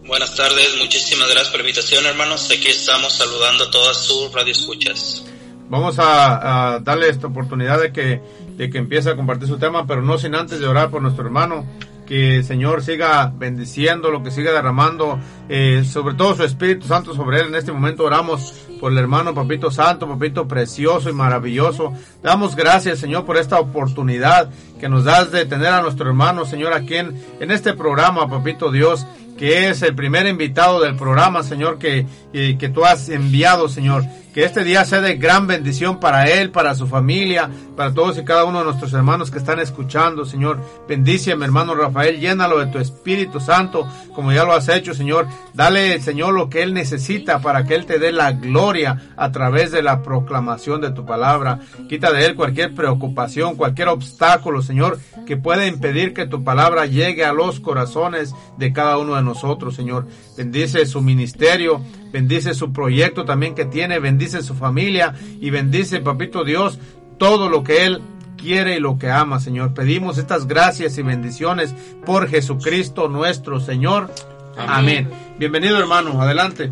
Buenas 0.05 0.36
tardes, 0.36 0.76
muchísimas 0.80 1.30
gracias 1.30 1.49
por 1.49 1.59
la 1.59 1.70
invitación, 1.70 2.05
hermanos. 2.05 2.49
Aquí 2.51 2.68
estamos 2.68 3.14
saludando 3.14 3.66
a 3.66 3.72
todas 3.72 3.97
sus 3.97 4.34
radioescuchas. 4.34 5.24
Vamos 5.70 5.99
a, 5.99 6.74
a 6.76 6.80
darle 6.80 7.07
esta 7.07 7.28
oportunidad 7.28 7.80
de 7.80 7.93
que, 7.93 8.22
de 8.57 8.70
que 8.70 8.78
empiece 8.78 9.09
a 9.09 9.16
compartir 9.16 9.47
su 9.47 9.57
tema, 9.57 9.88
pero 9.88 10.01
no 10.01 10.18
sin 10.18 10.36
antes 10.36 10.59
de 10.59 10.68
orar 10.68 10.89
por 10.89 11.01
nuestro 11.01 11.24
hermano. 11.24 11.66
Que 12.12 12.36
el 12.36 12.43
Señor 12.43 12.84
siga 12.84 13.32
bendiciendo, 13.34 14.12
lo 14.12 14.22
que 14.22 14.32
siga 14.32 14.51
derramando, 14.51 15.18
eh, 15.47 15.86
sobre 15.89 16.14
todo 16.14 16.36
su 16.36 16.43
Espíritu 16.43 16.86
Santo 16.86 17.14
sobre 17.14 17.39
él. 17.39 17.47
En 17.47 17.55
este 17.55 17.72
momento 17.72 18.03
oramos 18.03 18.53
por 18.82 18.91
el 18.91 18.97
hermano 18.97 19.34
Papito 19.34 19.72
Santo, 19.72 20.09
Papito 20.09 20.45
precioso 20.45 21.09
y 21.09 21.14
maravilloso. 21.14 21.93
Damos 22.22 22.57
gracias, 22.57 22.99
Señor, 22.99 23.24
por 23.24 23.38
esta 23.38 23.62
oportunidad 23.62 24.49
que 24.78 24.89
nos 24.89 25.05
das 25.05 25.32
de 25.32 25.45
tener 25.45 25.68
a 25.68 25.82
nuestro 25.82 26.05
hermano, 26.05 26.43
Señor, 26.43 26.74
aquí 26.74 26.97
en, 26.97 27.18
en 27.39 27.49
este 27.49 27.76
programa, 27.76 28.30
Papito 28.30 28.74
Dios, 28.74 29.07
que 29.38 29.70
es 29.70 29.82
el 29.82 29.95
primer 29.95 30.28
invitado 30.28 30.82
del 30.82 30.97
programa, 30.97 31.43
Señor, 31.43 31.78
que, 31.78 32.05
eh, 32.34 32.57
que 32.59 32.68
tú 32.68 32.84
has 32.84 33.07
enviado, 33.07 33.70
Señor. 33.70 34.03
Que 34.34 34.45
este 34.45 34.63
día 34.63 34.86
sea 34.86 35.01
de 35.01 35.17
gran 35.17 35.45
bendición 35.45 35.99
para 35.99 36.29
él, 36.29 36.51
para 36.51 36.73
su 36.73 36.88
familia, 36.88 37.49
para 37.75 37.93
todos 37.93 38.17
y 38.17 38.23
cada 38.23 38.45
uno 38.45 38.59
de 38.59 38.65
nuestros 38.65 38.93
hermanos 38.93 39.29
que 39.29 39.38
están 39.38 39.59
escuchando, 39.59 40.23
Señor. 40.23 40.61
Bendice 40.88 41.34
a 41.34 41.36
mi 41.36 41.43
hermano 41.43 41.75
Rafael, 41.75 42.17
llénalo 42.17 42.59
de 42.59 42.67
tu 42.67 42.79
Espíritu 42.79 43.41
Santo, 43.41 43.86
como 44.15 44.32
ya 44.32 44.45
lo 44.45 44.53
has 44.53 44.69
hecho, 44.69 44.93
Señor. 44.93 45.27
Dale, 45.53 45.99
Señor, 45.99 46.34
lo 46.34 46.49
que 46.49 46.63
él 46.63 46.73
necesita 46.73 47.39
para 47.41 47.65
que 47.65 47.75
él 47.75 47.86
te 47.86 47.99
dé 47.99 48.13
la 48.13 48.32
gloria 48.32 49.01
a 49.17 49.34
través 49.34 49.71
de 49.71 49.84
la 49.84 50.01
proclamación 50.01 50.79
de 50.79 50.91
tu 50.91 51.05
palabra. 51.05 51.59
Quita 51.89 52.13
de 52.13 52.25
él 52.25 52.36
cualquier 52.36 52.73
preocupación, 52.73 53.57
cualquier 53.57 53.89
obstáculo, 53.89 54.61
Señor, 54.61 54.97
que 55.25 55.36
pueda 55.36 55.67
impedir 55.67 56.13
que 56.13 56.25
tu 56.25 56.45
palabra 56.45 56.86
llegue 56.86 57.25
a 57.25 57.34
los 57.34 57.59
corazones 57.59 58.34
de 58.57 58.71
cada 58.71 58.97
uno 58.97 59.15
de 59.15 59.23
nosotros, 59.23 59.75
Señor. 59.75 60.07
Bendice 60.38 60.86
su 60.86 61.01
ministerio, 61.01 61.82
bendice 62.12 62.53
su 62.53 62.72
proyecto 62.74 63.26
también 63.26 63.55
que 63.55 63.66
tiene, 63.66 63.99
bendice 63.99 64.43
su 64.43 64.55
familia 64.55 65.16
y 65.39 65.49
bendice, 65.49 65.99
papito 65.99 66.43
Dios, 66.43 66.80
todo 67.18 67.49
lo 67.49 67.64
que 67.64 67.86
él 67.86 68.01
quiere 68.38 68.78
y 68.78 68.80
lo 68.80 68.97
que 68.97 69.09
ama, 69.09 69.39
Señor. 69.39 69.74
Pedimos 69.74 70.18
estas 70.18 70.47
gracias 70.47 70.97
y 70.97 71.03
bendiciones 71.03 71.74
por 72.05 72.30
Jesucristo 72.30 73.07
nuestro 73.07 73.59
Señor. 73.59 74.14
Amén. 74.57 75.09
Bienvenido, 75.38 75.78
hermano. 75.78 76.22
Adelante. 76.22 76.72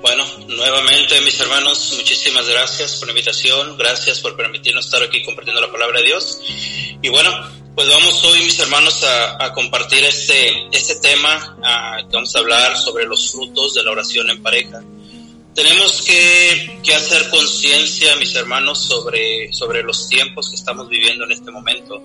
Bueno, 0.00 0.24
nuevamente 0.48 1.20
mis 1.20 1.38
hermanos, 1.40 1.94
muchísimas 1.96 2.48
gracias 2.48 2.96
por 2.96 3.06
la 3.06 3.12
invitación, 3.12 3.78
gracias 3.78 4.18
por 4.18 4.36
permitirnos 4.36 4.86
estar 4.86 5.00
aquí 5.02 5.22
compartiendo 5.24 5.60
la 5.60 5.70
palabra 5.70 6.00
de 6.00 6.06
Dios. 6.06 6.40
Y 7.00 7.08
bueno, 7.08 7.30
pues 7.74 7.88
vamos 7.88 8.22
hoy 8.24 8.40
mis 8.44 8.58
hermanos 8.58 9.02
a, 9.02 9.44
a 9.44 9.52
compartir 9.52 10.04
este, 10.04 10.68
este 10.72 10.96
tema, 10.96 11.56
a, 11.62 11.98
que 12.06 12.14
vamos 12.14 12.34
a 12.36 12.40
hablar 12.40 12.76
sobre 12.76 13.06
los 13.06 13.32
frutos 13.32 13.74
de 13.74 13.82
la 13.82 13.92
oración 13.92 14.28
en 14.30 14.42
pareja. 14.42 14.82
Tenemos 15.54 16.02
que, 16.02 16.80
que 16.82 16.94
hacer 16.94 17.28
conciencia, 17.30 18.16
mis 18.16 18.34
hermanos, 18.34 18.78
sobre, 18.78 19.52
sobre 19.52 19.82
los 19.82 20.08
tiempos 20.08 20.50
que 20.50 20.56
estamos 20.56 20.88
viviendo 20.88 21.24
en 21.24 21.32
este 21.32 21.50
momento. 21.50 22.02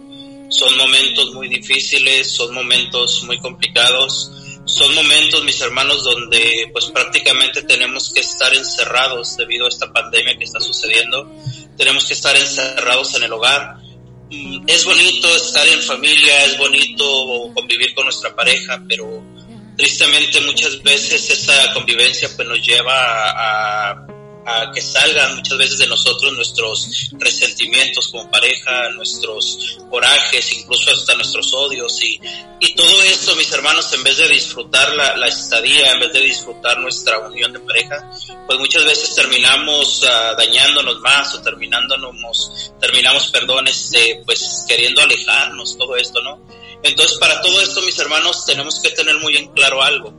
Son 0.50 0.78
momentos 0.78 1.34
muy 1.34 1.50
difíciles, 1.50 2.32
son 2.32 2.54
momentos 2.54 3.24
muy 3.24 3.38
complicados, 3.40 4.32
son 4.66 4.94
momentos, 4.96 5.44
mis 5.44 5.60
hermanos, 5.62 6.04
donde 6.04 6.70
pues 6.72 6.86
prácticamente 6.86 7.64
tenemos 7.64 8.12
que 8.12 8.22
estar 8.22 8.54
encerrados 8.54 9.36
debido 9.38 9.66
a 9.66 9.70
esta 9.70 9.92
pandemia 9.92 10.38
que 10.38 10.46
está 10.46 10.60
sucediendo. 10.60 11.30
tenemos 11.78 12.06
que 12.06 12.14
estar 12.14 12.36
encerrados 12.36 13.14
en 13.16 13.24
el 13.24 13.34
hogar. 13.34 13.87
Mm, 14.30 14.64
Es 14.68 14.84
bonito 14.86 15.34
estar 15.36 15.68
en 15.68 15.80
familia, 15.82 16.46
es 16.46 16.58
bonito 16.58 17.52
convivir 17.54 17.94
con 17.96 18.06
nuestra 18.06 18.36
pareja, 18.36 18.82
pero 18.88 19.24
tristemente 19.78 20.42
muchas 20.42 20.82
veces 20.84 21.30
esa 21.30 21.74
convivencia 21.74 22.30
pues 22.36 22.48
nos 22.48 22.66
lleva 22.66 22.92
a- 23.92 24.08
a 24.50 24.72
que 24.72 24.82
salgan 24.82 25.36
muchas 25.36 25.58
veces 25.58 25.78
de 25.78 25.88
nosotros 25.88 26.32
nuestros 26.32 27.10
resentimientos 27.20 28.08
como 28.08 28.32
pareja, 28.32 28.90
nuestros 28.92 29.78
corajes, 29.90 30.54
incluso 30.54 30.90
hasta 30.90 31.16
nuestros 31.16 31.54
odios 31.54 32.02
y, 32.02 32.18
y 32.62 32.74
todo 32.74 33.04
esto, 33.04 33.36
mis 33.36 33.52
hermanos, 33.52 33.92
en 33.92 34.04
vez 34.06 34.16
de 34.16 34.30
disfrutar 34.30 34.96
la, 34.96 35.18
la 35.18 35.28
estadía, 35.28 35.92
en 35.92 36.00
vez 36.00 36.14
de 36.14 36.22
disfrutar 36.22 36.80
nuestra 36.80 37.20
unión 37.20 37.52
de 37.52 37.60
pareja, 37.60 38.10
pues 38.48 38.58
muchas 38.58 38.86
veces 38.86 39.14
terminamos 39.16 40.06
ah, 40.10 40.34
dañándonos 40.38 41.02
más 41.02 41.36
o 41.36 41.42
terminándonos, 41.42 42.72
terminamos, 42.80 43.30
perdón, 43.30 43.68
este, 43.68 44.22
pues 44.26 44.64
queriendo 44.66 45.02
alejarnos, 45.02 45.78
todo 45.78 45.98
esto, 45.98 46.22
¿no? 46.22 46.42
Entonces, 46.84 47.18
para 47.18 47.42
todo 47.42 47.60
esto, 47.60 47.82
mis 47.82 48.00
hermanos, 48.00 48.46
tenemos 48.46 48.80
que 48.80 48.92
tener 48.92 49.18
muy 49.18 49.36
en 49.36 49.48
claro 49.48 49.84
algo. 49.84 50.14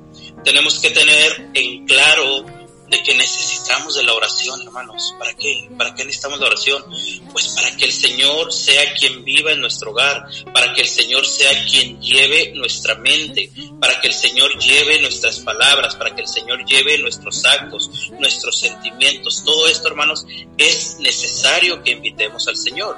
Tenemos 0.45 0.79
que 0.81 0.91
tener 0.91 1.51
en 1.55 1.87
claro 1.87 2.45
de 2.89 3.03
que 3.03 3.14
necesitamos 3.14 3.95
de 3.95 4.03
la 4.03 4.14
oración, 4.14 4.61
hermanos. 4.62 5.14
¿Para 5.18 5.34
qué? 5.34 5.68
¿Para 5.76 5.95
qué 5.95 6.05
necesitamos 6.05 6.41
la 6.41 6.47
oración? 6.47 6.84
Pues 7.32 7.49
para 7.49 7.76
que 7.76 7.84
el 7.84 7.93
Señor 7.93 8.53
sea 8.53 8.95
quien 8.95 9.24
viva 9.24 9.53
en 9.53 9.61
nuestro 9.61 9.91
hogar, 9.91 10.26
para 10.53 10.72
que 10.72 10.82
el 10.82 10.89
Señor 10.89 11.26
sea 11.26 11.51
quien 11.66 12.01
lleve 12.01 12.53
nuestra 12.55 12.95
mente, 12.97 13.51
para 13.80 14.01
que 14.01 14.09
el 14.09 14.14
Señor 14.14 14.59
lleve 14.59 15.01
nuestras 15.01 15.41
palabras, 15.41 15.97
para 15.97 16.14
que 16.14 16.22
el 16.22 16.28
Señor 16.28 16.64
lleve 16.64 16.99
nuestros 16.99 17.45
actos, 17.45 18.11
nuestros 18.18 18.59
sentimientos. 18.59 19.43
Todo 19.45 19.68
esto, 19.68 19.89
hermanos, 19.89 20.24
es 20.57 20.99
necesario 21.01 21.82
que 21.82 21.93
invitemos 21.93 22.49
al 22.49 22.57
Señor. 22.57 22.97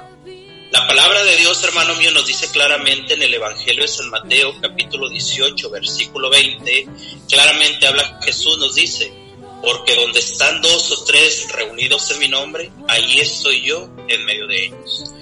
La 0.71 0.87
palabra 0.87 1.21
de 1.25 1.35
Dios, 1.35 1.61
hermano 1.65 1.95
mío, 1.95 2.11
nos 2.11 2.25
dice 2.25 2.49
claramente 2.49 3.15
en 3.15 3.21
el 3.21 3.33
Evangelio 3.33 3.81
de 3.81 3.89
San 3.89 4.09
Mateo, 4.09 4.55
capítulo 4.61 5.09
18, 5.09 5.69
versículo 5.69 6.29
20, 6.29 6.87
claramente 7.27 7.87
habla 7.87 8.21
Jesús, 8.23 8.57
nos 8.57 8.73
dice, 8.75 9.11
porque 9.61 9.95
donde 9.95 10.19
están 10.19 10.61
dos 10.61 10.91
o 10.91 11.03
tres 11.03 11.51
reunidos 11.51 12.09
en 12.11 12.19
mi 12.19 12.27
nombre, 12.27 12.71
ahí 12.87 13.19
estoy 13.19 13.61
yo 13.61 13.89
en 14.07 14.25
medio 14.25 14.47
de 14.47 14.65
ellos. 14.65 15.13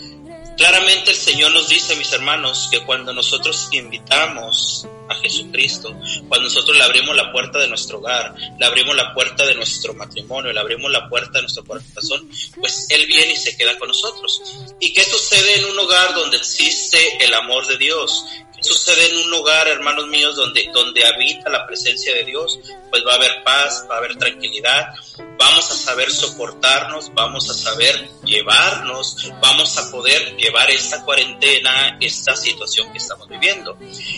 Claramente 0.59 1.11
el 1.11 1.15
Señor 1.15 1.53
nos 1.53 1.69
dice, 1.69 1.95
mis 1.95 2.11
hermanos, 2.11 2.67
que 2.69 2.81
cuando 2.81 3.13
nosotros 3.13 3.69
invitamos 3.71 4.85
a 5.07 5.15
Jesucristo, 5.15 5.95
cuando 6.27 6.49
nosotros 6.49 6.77
le 6.77 6.83
abrimos 6.83 7.15
la 7.15 7.31
puerta 7.31 7.59
de 7.59 7.69
nuestro 7.69 7.99
hogar, 7.99 8.35
le 8.59 8.65
abrimos 8.65 8.93
la 8.93 9.13
puerta 9.13 9.45
de 9.45 9.55
nuestro 9.55 9.93
matrimonio, 9.93 10.51
le 10.51 10.59
abrimos 10.59 10.91
la 10.91 11.07
puerta 11.07 11.31
de 11.35 11.43
nuestro 11.43 11.63
corazón, 11.63 12.29
pues 12.59 12.87
Él 12.89 13.05
viene 13.07 13.31
y 13.31 13.37
se 13.37 13.55
queda 13.55 13.79
con 13.79 13.87
nosotros. 13.87 14.41
¿Y 14.81 14.91
qué 14.91 15.05
sucede 15.05 15.59
en 15.59 15.65
un 15.65 15.79
hogar 15.79 16.13
donde 16.13 16.35
existe 16.35 17.23
el 17.23 17.33
amor 17.33 17.65
de 17.67 17.77
Dios? 17.77 18.25
¿Qué 18.59 18.67
sucede 18.67 19.09
en 19.09 19.17
un 19.25 19.33
hogar, 19.35 19.69
hermanos 19.69 20.07
míos, 20.07 20.35
donde, 20.35 20.69
donde 20.73 21.05
habita 21.05 21.49
la 21.49 21.65
presencia 21.65 22.13
de 22.13 22.25
Dios? 22.25 22.59
Pues 22.89 23.05
va 23.07 23.13
a 23.13 23.15
haber 23.15 23.41
paz, 23.41 23.85
va 23.89 23.95
a 23.95 23.97
haber 23.99 24.17
tranquilidad, 24.17 24.93
vamos 25.37 25.71
a 25.71 25.75
saber 25.75 26.11
soportarnos, 26.11 27.13
vamos 27.13 27.49
a 27.49 27.53
saber 27.53 28.09
llevarnos, 28.25 29.31
vamos 29.41 29.77
a 29.77 29.89
poder 29.89 30.35
llevar 30.35 30.69
esta 30.71 31.05
cuarentena, 31.05 31.97
esta 32.01 32.35
situación 32.35 32.91
que 32.91 32.97
estamos 32.97 33.29
viviendo. 33.29 33.77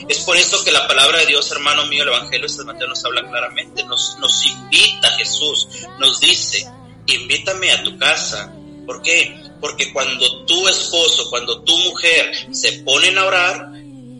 Es 0.10 0.20
por 0.22 0.36
eso 0.36 0.64
que 0.64 0.72
la 0.72 0.88
palabra 0.88 1.20
de 1.20 1.28
Dios, 1.28 1.52
hermano 1.52 1.86
mío, 1.86 2.02
el 2.02 2.10
Evangelio 2.10 2.48
de 2.48 2.54
San 2.54 2.66
Mateo 2.66 2.88
nos 2.88 3.06
habla 3.06 3.22
claramente, 3.30 3.84
nos, 3.84 4.18
nos 4.20 4.44
invita 4.44 5.12
Jesús, 5.18 5.68
nos 6.00 6.20
dice, 6.20 6.68
invítame 7.06 7.72
a 7.72 7.84
tu 7.84 7.96
casa. 8.00 8.52
¿Por 8.88 9.04
qué? 9.04 9.40
Porque 9.60 9.94
cuando 9.94 10.46
tu 10.46 10.68
esposo, 10.68 11.30
cuando 11.30 11.62
tu 11.62 11.78
mujer 11.78 12.48
se 12.52 12.80
ponen 12.82 13.20
a 13.20 13.26
orar, 13.26 13.72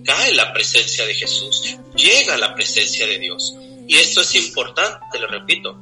cae 0.04 0.34
la 0.34 0.54
presencia 0.54 1.06
de 1.06 1.14
Jesús, 1.14 1.78
llega 1.96 2.38
la 2.38 2.54
presencia 2.56 3.08
de 3.08 3.20
Dios. 3.20 3.56
Y 3.88 3.98
esto 3.98 4.22
es 4.22 4.36
importante, 4.36 5.20
le 5.20 5.28
repito. 5.28 5.78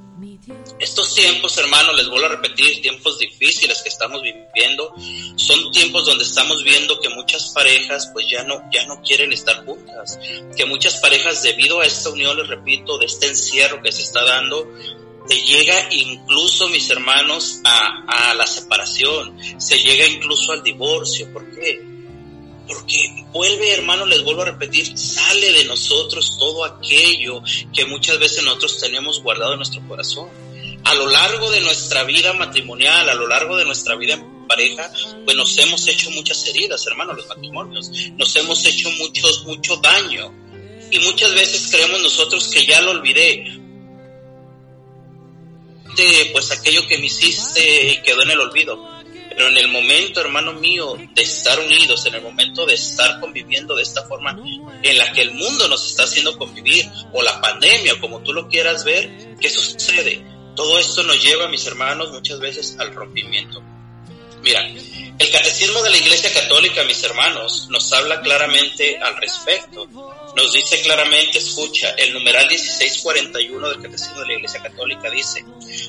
Estos 0.80 1.13
tiempos, 1.13 1.57
hermanos, 1.57 1.95
les 1.95 2.07
vuelvo 2.09 2.26
a 2.26 2.30
repetir, 2.30 2.82
tiempos 2.82 3.20
difíciles 3.20 3.82
que 3.82 3.89
estamos 3.89 4.22
viviendo, 4.22 4.93
son 5.36 5.72
tiempos 5.72 6.05
donde 6.05 6.24
estamos 6.24 6.63
viendo 6.63 6.99
que 6.99 7.09
muchas 7.09 7.49
parejas 7.49 8.09
pues 8.13 8.26
ya 8.28 8.43
no, 8.43 8.63
ya 8.72 8.86
no 8.88 9.01
quieren 9.01 9.32
estar 9.32 9.63
juntas, 9.65 10.17
que 10.55 10.65
muchas 10.65 10.97
parejas 10.97 11.43
debido 11.43 11.82
a 11.82 11.86
esta 11.86 12.09
unión, 12.09 12.38
les 12.38 12.47
repito, 12.47 12.97
de 12.97 13.05
este 13.05 13.28
encierro 13.28 13.82
que 13.84 13.91
se 13.91 14.01
está 14.01 14.24
dando, 14.24 14.67
se 15.28 15.41
llega 15.41 15.89
incluso, 15.91 16.67
mis 16.70 16.89
hermanos, 16.89 17.59
a, 17.63 18.30
a 18.30 18.34
la 18.34 18.47
separación, 18.47 19.38
se 19.61 19.78
llega 19.78 20.07
incluso 20.07 20.53
al 20.53 20.63
divorcio. 20.63 21.32
¿Por 21.32 21.47
qué? 21.53 21.98
Porque 22.70 23.26
vuelve, 23.32 23.74
hermano, 23.74 24.05
les 24.05 24.24
vuelvo 24.24 24.43
a 24.43 24.45
repetir, 24.45 24.95
sale 24.95 25.51
de 25.51 25.65
nosotros 25.65 26.38
todo 26.38 26.63
aquello 26.63 27.41
que 27.74 27.86
muchas 27.86 28.20
veces 28.20 28.43
nosotros 28.43 28.80
tenemos 28.80 29.24
guardado 29.24 29.53
en 29.53 29.57
nuestro 29.57 29.82
corazón. 29.88 30.30
A 30.84 30.93
lo 30.93 31.07
largo 31.07 31.49
de 31.49 31.61
nuestra 31.61 32.03
vida 32.03 32.32
matrimonial, 32.34 33.09
a 33.09 33.15
lo 33.15 33.28
largo 33.28 33.57
de 33.57 33.65
nuestra 33.65 33.95
vida 33.95 34.13
en 34.13 34.47
pareja, 34.47 34.91
pues 35.26 35.36
nos 35.36 35.57
hemos 35.57 35.88
hecho 35.88 36.11
muchas 36.11 36.45
heridas, 36.45 36.86
hermano, 36.86 37.13
los 37.13 37.28
matrimonios. 37.28 37.89
Nos 38.17 38.36
hemos 38.36 38.63
hecho 38.63 38.91
muchos, 38.91 39.45
mucho 39.45 39.78
daño. 39.78 40.32
Y 40.91 40.99
muchas 40.99 41.34
veces 41.34 41.70
creemos 41.72 42.01
nosotros 42.03 42.49
que 42.49 42.67
ya 42.67 42.82
lo 42.82 42.91
olvidé. 42.91 43.45
Pues 46.32 46.51
aquello 46.51 46.88
que 46.88 46.99
me 46.99 47.07
hiciste 47.07 48.01
quedó 48.05 48.22
en 48.22 48.30
el 48.30 48.39
olvido 48.39 48.98
pero 49.39 49.51
en 49.51 49.57
el 49.57 49.69
momento, 49.69 50.19
hermano 50.19 50.51
mío, 50.51 50.97
de 51.15 51.21
estar 51.21 51.57
unidos, 51.61 52.05
en 52.05 52.15
el 52.15 52.21
momento 52.21 52.65
de 52.65 52.73
estar 52.73 53.21
conviviendo 53.21 53.73
de 53.73 53.83
esta 53.83 54.03
forma 54.03 54.37
en 54.83 54.97
la 54.97 55.13
que 55.13 55.21
el 55.21 55.31
mundo 55.31 55.65
nos 55.69 55.89
está 55.89 56.03
haciendo 56.03 56.37
convivir, 56.37 56.85
o 57.13 57.21
la 57.21 57.39
pandemia, 57.39 58.01
como 58.01 58.19
tú 58.21 58.33
lo 58.33 58.49
quieras 58.49 58.83
ver, 58.83 59.37
¿qué 59.39 59.49
sucede? 59.49 60.25
Todo 60.57 60.77
esto 60.77 61.03
nos 61.03 61.23
lleva, 61.23 61.47
mis 61.47 61.65
hermanos, 61.65 62.11
muchas 62.11 62.37
veces 62.41 62.75
al 62.79 62.93
rompimiento. 62.93 63.63
Mira, 64.43 64.59
el 64.67 65.31
catecismo 65.31 65.81
de 65.83 65.89
la 65.91 65.97
Iglesia 65.97 66.33
Católica, 66.33 66.83
mis 66.83 67.01
hermanos, 67.05 67.67
nos 67.69 67.93
habla 67.93 68.19
claramente 68.19 68.97
al 68.97 69.15
respecto. 69.15 69.87
Nos 70.39 70.53
dice 70.53 70.81
claramente, 70.81 71.37
escucha, 71.37 71.89
el 71.97 72.13
numeral 72.13 72.47
1641 72.47 73.69
del 73.69 73.81
catecismo 73.81 74.21
de 74.21 74.27
la 74.27 74.33
Iglesia 74.35 74.61
Católica 74.61 75.09
dice, 75.09 75.43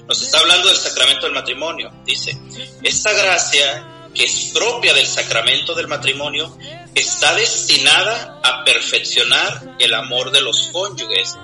nos 0.09 0.21
está 0.21 0.41
hablando 0.41 0.67
del 0.67 0.77
sacramento 0.77 1.27
del 1.27 1.35
matrimonio. 1.35 1.93
Dice, 2.05 2.37
esta 2.83 3.13
gracia 3.13 4.09
que 4.13 4.25
es 4.25 4.51
propia 4.53 4.93
del 4.93 5.07
sacramento 5.07 5.73
del 5.77 5.87
matrimonio 5.87 6.59
está 6.97 7.33
destinada 7.37 8.41
a 8.43 8.65
perfeccionar 8.65 9.77
el 9.79 9.95
amor 9.95 10.33
de 10.33 10.41
los 10.41 10.69
cónyuges 10.73 11.37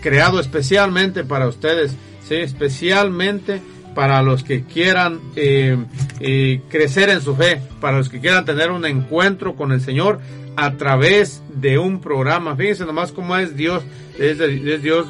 creado 0.00 0.40
especialmente 0.40 1.24
para 1.24 1.48
ustedes, 1.48 1.96
¿sí? 2.26 2.36
especialmente 2.36 3.60
para 3.94 4.22
los 4.22 4.44
que 4.44 4.64
quieran 4.64 5.20
eh, 5.36 5.76
eh, 6.20 6.60
crecer 6.68 7.08
en 7.08 7.22
su 7.22 7.34
fe, 7.34 7.62
para 7.80 7.96
los 7.96 8.08
que 8.08 8.20
quieran 8.20 8.44
tener 8.44 8.70
un 8.70 8.84
encuentro 8.84 9.56
con 9.56 9.72
el 9.72 9.80
Señor 9.80 10.20
a 10.56 10.72
través 10.72 11.42
de 11.48 11.78
un 11.78 12.00
programa. 12.00 12.56
Fíjense 12.56 12.84
nomás 12.84 13.12
cómo 13.12 13.36
es 13.36 13.56
Dios, 13.56 13.82
es, 14.18 14.38
es 14.38 14.82
Dios 14.82 15.06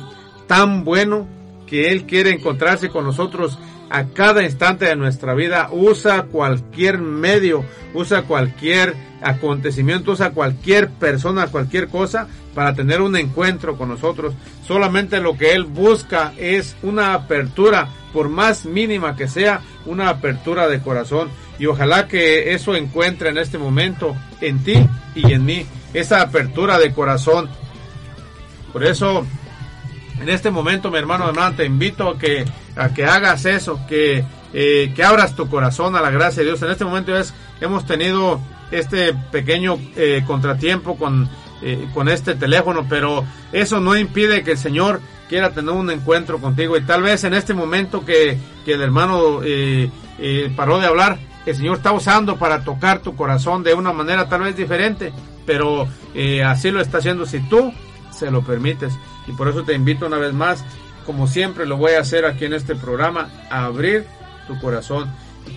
tan 0.47 0.85
bueno 0.85 1.27
que 1.67 1.91
Él 1.91 2.05
quiere 2.05 2.31
encontrarse 2.31 2.89
con 2.89 3.05
nosotros 3.05 3.59
a 3.91 4.05
cada 4.05 4.43
instante 4.43 4.87
de 4.87 4.97
nuestra 4.97 5.35
vida. 5.35 5.69
Usa 5.73 6.25
cualquier 6.25 6.99
medio, 6.99 7.65
usa 7.95 8.23
cualquier 8.23 8.95
acontecimiento, 9.23 10.13
usa 10.13 10.31
cualquier 10.31 10.91
persona, 10.91 11.47
cualquier 11.49 11.89
cosa 11.89 12.29
para 12.55 12.75
tener 12.75 13.03
un 13.03 13.17
encuentro 13.17 13.77
con 13.77 13.89
nosotros. 13.89 14.35
Solamente 14.67 15.21
lo 15.21 15.37
que 15.37 15.53
Él 15.53 15.65
busca 15.65 16.33
es 16.39 16.77
una 16.83 17.15
apertura, 17.15 17.89
por 18.13 18.29
más 18.29 18.65
mínima 18.65 19.15
que 19.15 19.29
sea, 19.29 19.61
una 19.85 20.09
apertura 20.09 20.69
de 20.69 20.81
corazón. 20.81 21.29
Y 21.59 21.67
ojalá 21.67 22.09
que 22.09 22.55
eso 22.55 22.75
encuentre 22.75 23.29
en 23.29 23.39
este 23.39 23.59
momento 23.59 24.17
en 24.41 24.63
ti 24.65 24.87
y 25.15 25.33
en 25.33 25.45
mí, 25.45 25.67
esa 25.95 26.21
apertura 26.23 26.79
de 26.79 26.93
corazón. 26.93 27.49
Por 28.73 28.85
eso 28.85 29.27
en 30.21 30.29
este 30.29 30.51
momento, 30.51 30.91
mi 30.91 30.99
hermano, 30.99 31.29
hermana, 31.29 31.57
te 31.57 31.65
invito 31.65 32.09
a 32.09 32.19
que, 32.19 32.45
que 32.95 33.05
hagas 33.05 33.45
eso, 33.45 33.81
que, 33.89 34.25
eh, 34.53 34.93
que 34.95 35.05
abras 35.05 35.35
tu 35.37 35.49
corazón 35.49 35.97
a 35.97 36.01
la 36.01 36.11
gracia 36.11 36.43
de 36.43 36.49
Dios. 36.49 36.63
En 36.63 36.71
este 36.71 36.85
momento 36.85 37.17
es, 37.17 37.35
hemos 37.61 37.85
tenido 37.87 38.41
este 38.71 39.15
pequeño 39.15 39.79
eh, 39.97 40.23
contratiempo 40.27 40.97
con, 40.97 41.29
eh, 41.63 41.89
con 41.95 42.09
este 42.09 42.35
teléfono, 42.35 42.87
pero 42.89 43.25
eso 43.53 43.81
no 43.81 43.97
impide 43.97 44.43
que 44.43 44.53
el 44.53 44.59
Señor 44.59 45.01
quiera 45.29 45.51
tener 45.51 45.73
un 45.73 45.91
encuentro 45.91 46.39
contigo. 46.39 46.77
Y 46.77 46.83
tal 46.83 47.03
vez 47.03 47.25
en 47.25 47.35
este 47.35 47.55
momento 47.55 48.05
que, 48.05 48.39
que 48.65 48.73
el 48.73 48.83
hermano 48.83 49.41
eh, 49.45 49.91
paró 50.57 50.79
de 50.79 50.87
hablar, 50.87 51.19
el 51.45 51.55
Señor 51.55 51.77
está 51.77 51.93
usando 51.93 52.37
para 52.37 52.65
tocar 52.65 53.01
tu 53.01 53.15
corazón 53.15 53.63
de 53.63 53.75
una 53.75 53.93
manera 53.93 54.29
tal 54.29 54.41
vez 54.41 54.57
diferente, 54.57 55.13
pero 55.45 55.87
así 56.45 56.73
lo 56.73 56.81
está 56.81 56.99
haciendo 56.99 57.25
si 57.25 57.39
tú 57.49 57.73
se 58.11 58.31
lo 58.33 58.43
permites. 58.43 58.93
Y 59.27 59.33
por 59.33 59.49
eso 59.49 59.65
te 59.65 59.75
invito 59.75 60.07
una 60.07 60.19
vez 60.19 60.33
más, 60.33 60.65
como 61.05 61.27
siempre 61.27 61.67
lo 61.67 61.77
voy 61.77 61.93
a 61.93 62.01
hacer 62.01 62.25
aquí 62.25 62.45
en 62.45 62.53
este 62.53 62.75
programa, 62.75 63.31
a 63.51 63.65
abrir 63.65 64.07
tu 64.47 64.59
corazón. 64.61 65.11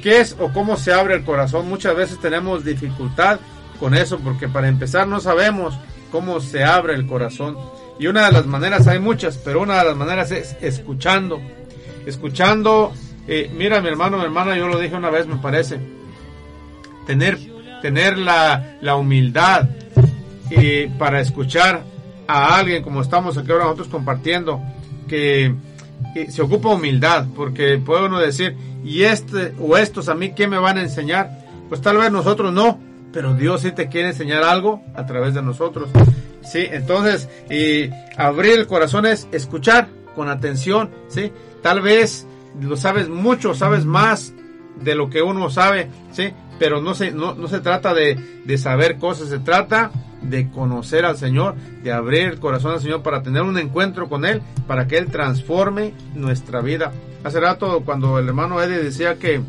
¿Qué 0.03 0.19
es 0.19 0.35
o 0.39 0.51
cómo 0.53 0.77
se 0.77 0.93
abre 0.93 1.15
el 1.15 1.23
corazón? 1.23 1.67
Muchas 1.67 1.95
veces 1.95 2.19
tenemos 2.19 2.63
dificultad 2.63 3.39
con 3.79 3.95
eso 3.95 4.19
porque 4.19 4.47
para 4.47 4.67
empezar 4.67 5.07
no 5.07 5.19
sabemos 5.19 5.77
cómo 6.11 6.39
se 6.39 6.63
abre 6.63 6.93
el 6.95 7.07
corazón. 7.07 7.57
Y 7.99 8.07
una 8.07 8.25
de 8.25 8.31
las 8.31 8.45
maneras, 8.45 8.87
hay 8.87 8.99
muchas, 8.99 9.37
pero 9.37 9.61
una 9.61 9.79
de 9.79 9.85
las 9.85 9.97
maneras 9.97 10.31
es 10.31 10.55
escuchando. 10.61 11.41
Escuchando, 12.05 12.93
eh, 13.27 13.51
mira 13.53 13.81
mi 13.81 13.89
hermano, 13.89 14.17
mi 14.17 14.23
hermana, 14.23 14.55
yo 14.57 14.67
lo 14.67 14.79
dije 14.79 14.95
una 14.95 15.09
vez 15.09 15.27
me 15.27 15.35
parece, 15.35 15.79
tener, 17.05 17.37
tener 17.81 18.17
la, 18.17 18.77
la 18.81 18.95
humildad 18.95 19.69
eh, 20.49 20.91
para 20.97 21.19
escuchar 21.19 21.83
a 22.29 22.59
alguien 22.59 22.83
como 22.83 23.01
estamos 23.01 23.35
aquí 23.39 23.51
ahora 23.51 23.63
nosotros 23.63 23.87
compartiendo, 23.87 24.61
que, 25.07 25.55
se 26.29 26.41
ocupa 26.41 26.69
humildad, 26.69 27.25
porque 27.35 27.77
puede 27.77 28.05
uno 28.05 28.19
decir, 28.19 28.55
y 28.85 29.03
este 29.03 29.53
o 29.59 29.77
estos 29.77 30.09
a 30.09 30.15
mí, 30.15 30.33
¿qué 30.33 30.47
me 30.47 30.57
van 30.57 30.77
a 30.77 30.81
enseñar? 30.81 31.31
Pues 31.67 31.81
tal 31.81 31.97
vez 31.97 32.11
nosotros 32.11 32.53
no, 32.53 32.79
pero 33.11 33.33
Dios 33.33 33.61
sí 33.61 33.71
te 33.71 33.89
quiere 33.89 34.09
enseñar 34.09 34.43
algo 34.43 34.81
a 34.95 35.05
través 35.07 35.33
de 35.33 35.41
nosotros. 35.41 35.89
Sí, 36.43 36.67
entonces, 36.71 37.29
y 37.49 37.89
abrir 38.15 38.59
el 38.59 38.67
corazón 38.67 39.05
es 39.07 39.27
escuchar 39.31 39.87
con 40.15 40.29
atención, 40.29 40.91
sí. 41.07 41.31
Tal 41.63 41.81
vez 41.81 42.27
lo 42.61 42.77
sabes 42.77 43.09
mucho, 43.09 43.55
sabes 43.55 43.85
más 43.85 44.33
de 44.81 44.95
lo 44.95 45.09
que 45.09 45.23
uno 45.23 45.49
sabe, 45.49 45.89
sí, 46.11 46.31
pero 46.59 46.81
no 46.81 46.93
se, 46.93 47.11
no, 47.11 47.33
no 47.33 47.47
se 47.47 47.61
trata 47.61 47.93
de, 47.93 48.15
de 48.45 48.57
saber 48.57 48.97
cosas, 48.97 49.29
se 49.29 49.39
trata 49.39 49.91
de 50.21 50.49
conocer 50.49 51.05
al 51.05 51.17
Señor, 51.17 51.55
de 51.81 51.91
abrir 51.91 52.27
el 52.27 52.39
corazón 52.39 52.73
al 52.73 52.81
Señor 52.81 53.01
para 53.01 53.23
tener 53.23 53.41
un 53.41 53.57
encuentro 53.57 54.09
con 54.09 54.25
Él, 54.25 54.41
para 54.67 54.87
que 54.87 54.97
Él 54.97 55.07
transforme 55.07 55.93
nuestra 56.13 56.61
vida. 56.61 56.91
Hace 57.23 57.39
rato 57.39 57.81
cuando 57.85 58.19
el 58.19 58.27
hermano 58.27 58.61
Eddie 58.61 58.83
decía 58.83 59.15
que 59.15 59.41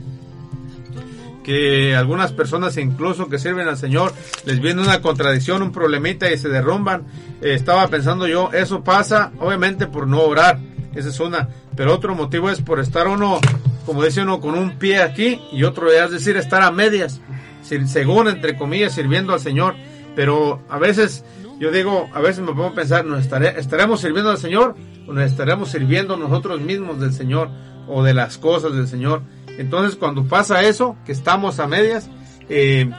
que 1.43 1.97
algunas 1.97 2.33
personas 2.33 2.77
incluso 2.77 3.29
que 3.29 3.39
sirven 3.39 3.67
al 3.67 3.79
Señor 3.79 4.13
les 4.45 4.61
viene 4.61 4.83
una 4.83 5.01
contradicción, 5.01 5.63
un 5.63 5.73
problemita 5.73 6.31
y 6.31 6.39
se 6.39 6.49
derrumban. 6.49 7.05
Eh, 7.41 7.55
estaba 7.55 7.89
pensando 7.89 8.27
yo, 8.27 8.51
eso 8.53 8.85
pasa 8.85 9.33
obviamente 9.39 9.87
por 9.87 10.07
no 10.07 10.21
orar, 10.21 10.59
esa 10.95 11.09
es 11.09 11.21
una, 11.21 11.49
pero 11.77 11.95
otro 11.95 12.15
motivo 12.15 12.51
es 12.51 12.61
por 12.61 12.81
estar 12.81 13.09
uno, 13.09 13.41
como 13.87 14.05
dice 14.05 14.23
uno, 14.23 14.41
con 14.41 14.57
un 14.59 14.79
pie 14.79 15.03
aquí 15.03 15.41
y 15.53 15.65
otro 15.65 15.91
es 15.91 16.11
decir, 16.11 16.37
estar 16.37 16.63
a 16.63 16.71
medias, 16.71 17.21
según 17.63 18.29
entre 18.29 18.57
comillas, 18.57 18.93
sirviendo 18.93 19.33
al 19.33 19.41
Señor. 19.41 19.75
Pero 20.17 20.63
a 20.69 20.79
veces, 20.79 21.25
yo 21.59 21.71
digo, 21.71 22.09
a 22.13 22.21
veces 22.21 22.41
me 22.41 22.49
pongo 22.53 22.67
a 22.67 22.75
pensar, 22.75 23.05
¿nos 23.05 23.25
estaré- 23.25 23.57
estaremos 23.59 24.01
sirviendo 24.01 24.31
al 24.31 24.39
Señor 24.39 24.75
o 25.07 25.13
nos 25.13 25.25
estaremos 25.25 25.71
sirviendo 25.71 26.17
nosotros 26.17 26.61
mismos 26.61 27.01
del 27.01 27.13
Señor 27.13 27.49
o 27.89 28.03
de 28.03 28.15
las 28.15 28.39
cosas 28.39 28.75
del 28.75 28.89
Señor? 28.89 29.23
Entonces, 29.59 29.97
cuando 29.97 30.25
pasa 30.25 30.63
eso, 30.63 30.97
que 31.07 31.13
estamos 31.13 31.61
a 31.61 31.67
medias, 31.67 32.09
eh, 32.49 32.91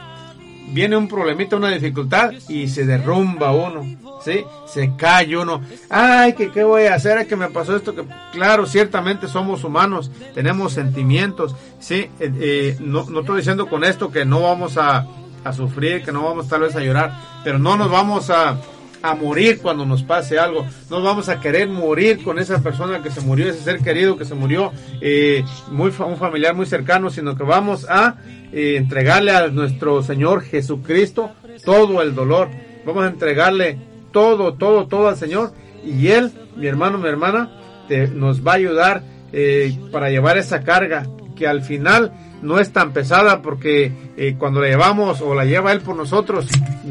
viene 0.72 0.96
un 0.96 1.08
problemita, 1.08 1.56
una 1.56 1.68
dificultad 1.70 2.30
y 2.48 2.68
se 2.68 2.86
derrumba 2.86 3.52
uno, 3.52 3.84
¿sí? 4.24 4.44
Se 4.66 4.94
cae 4.96 5.36
uno. 5.36 5.62
Ay, 5.90 6.34
que 6.34 6.50
qué 6.50 6.64
voy 6.64 6.84
a 6.84 6.94
hacer, 6.94 7.26
que 7.26 7.36
me 7.36 7.48
pasó 7.48 7.76
esto, 7.76 7.94
que 7.94 8.04
claro, 8.32 8.66
ciertamente 8.66 9.28
somos 9.28 9.64
humanos, 9.64 10.10
tenemos 10.34 10.72
sentimientos, 10.72 11.54
¿sí? 11.78 12.10
Eh, 12.20 12.32
eh, 12.40 12.76
no, 12.80 13.04
no 13.10 13.20
estoy 13.20 13.38
diciendo 13.38 13.66
con 13.66 13.84
esto 13.84 14.10
que 14.10 14.24
no 14.24 14.40
vamos 14.40 14.76
a, 14.78 15.06
a 15.44 15.52
sufrir, 15.52 16.02
que 16.02 16.12
no 16.12 16.24
vamos 16.24 16.48
tal 16.48 16.62
vez 16.62 16.76
a 16.76 16.80
llorar, 16.80 17.12
pero 17.44 17.58
no 17.58 17.76
nos 17.76 17.90
vamos 17.90 18.30
a, 18.30 18.56
a 19.02 19.14
morir 19.14 19.60
cuando 19.60 19.84
nos 19.84 20.02
pase 20.02 20.38
algo. 20.38 20.66
No 20.90 21.02
vamos 21.02 21.28
a 21.28 21.40
querer 21.40 21.68
morir 21.68 22.22
con 22.22 22.38
esa 22.38 22.62
persona 22.62 23.02
que 23.02 23.10
se 23.10 23.20
murió, 23.20 23.48
ese 23.48 23.62
ser 23.62 23.78
querido 23.78 24.16
que 24.16 24.24
se 24.24 24.34
murió, 24.34 24.72
eh, 25.00 25.44
muy 25.70 25.92
un 25.98 26.16
familiar 26.16 26.54
muy 26.54 26.66
cercano, 26.66 27.10
sino 27.10 27.36
que 27.36 27.44
vamos 27.44 27.86
a 27.88 28.16
entregarle 28.54 29.30
a 29.30 29.48
nuestro 29.48 30.02
Señor 30.02 30.42
Jesucristo 30.42 31.30
todo 31.64 32.02
el 32.02 32.14
dolor. 32.14 32.50
Vamos 32.84 33.04
a 33.04 33.08
entregarle 33.08 33.78
todo, 34.12 34.54
todo, 34.54 34.86
todo 34.86 35.08
al 35.08 35.16
Señor 35.16 35.52
y 35.84 36.08
Él, 36.08 36.30
mi 36.56 36.66
hermano, 36.66 36.98
mi 36.98 37.08
hermana, 37.08 37.50
te- 37.88 38.08
nos 38.08 38.46
va 38.46 38.52
a 38.52 38.56
ayudar 38.56 39.02
eh, 39.32 39.76
para 39.90 40.10
llevar 40.10 40.38
esa 40.38 40.60
carga 40.62 41.06
que 41.34 41.46
al 41.46 41.62
final 41.62 42.12
no 42.42 42.58
es 42.58 42.72
tan 42.72 42.92
pesada 42.92 43.40
porque 43.42 43.92
eh, 44.16 44.34
cuando 44.38 44.60
la 44.60 44.68
llevamos 44.68 45.20
o 45.20 45.34
la 45.34 45.44
lleva 45.44 45.72
Él 45.72 45.80
por 45.80 45.96
nosotros 45.96 46.46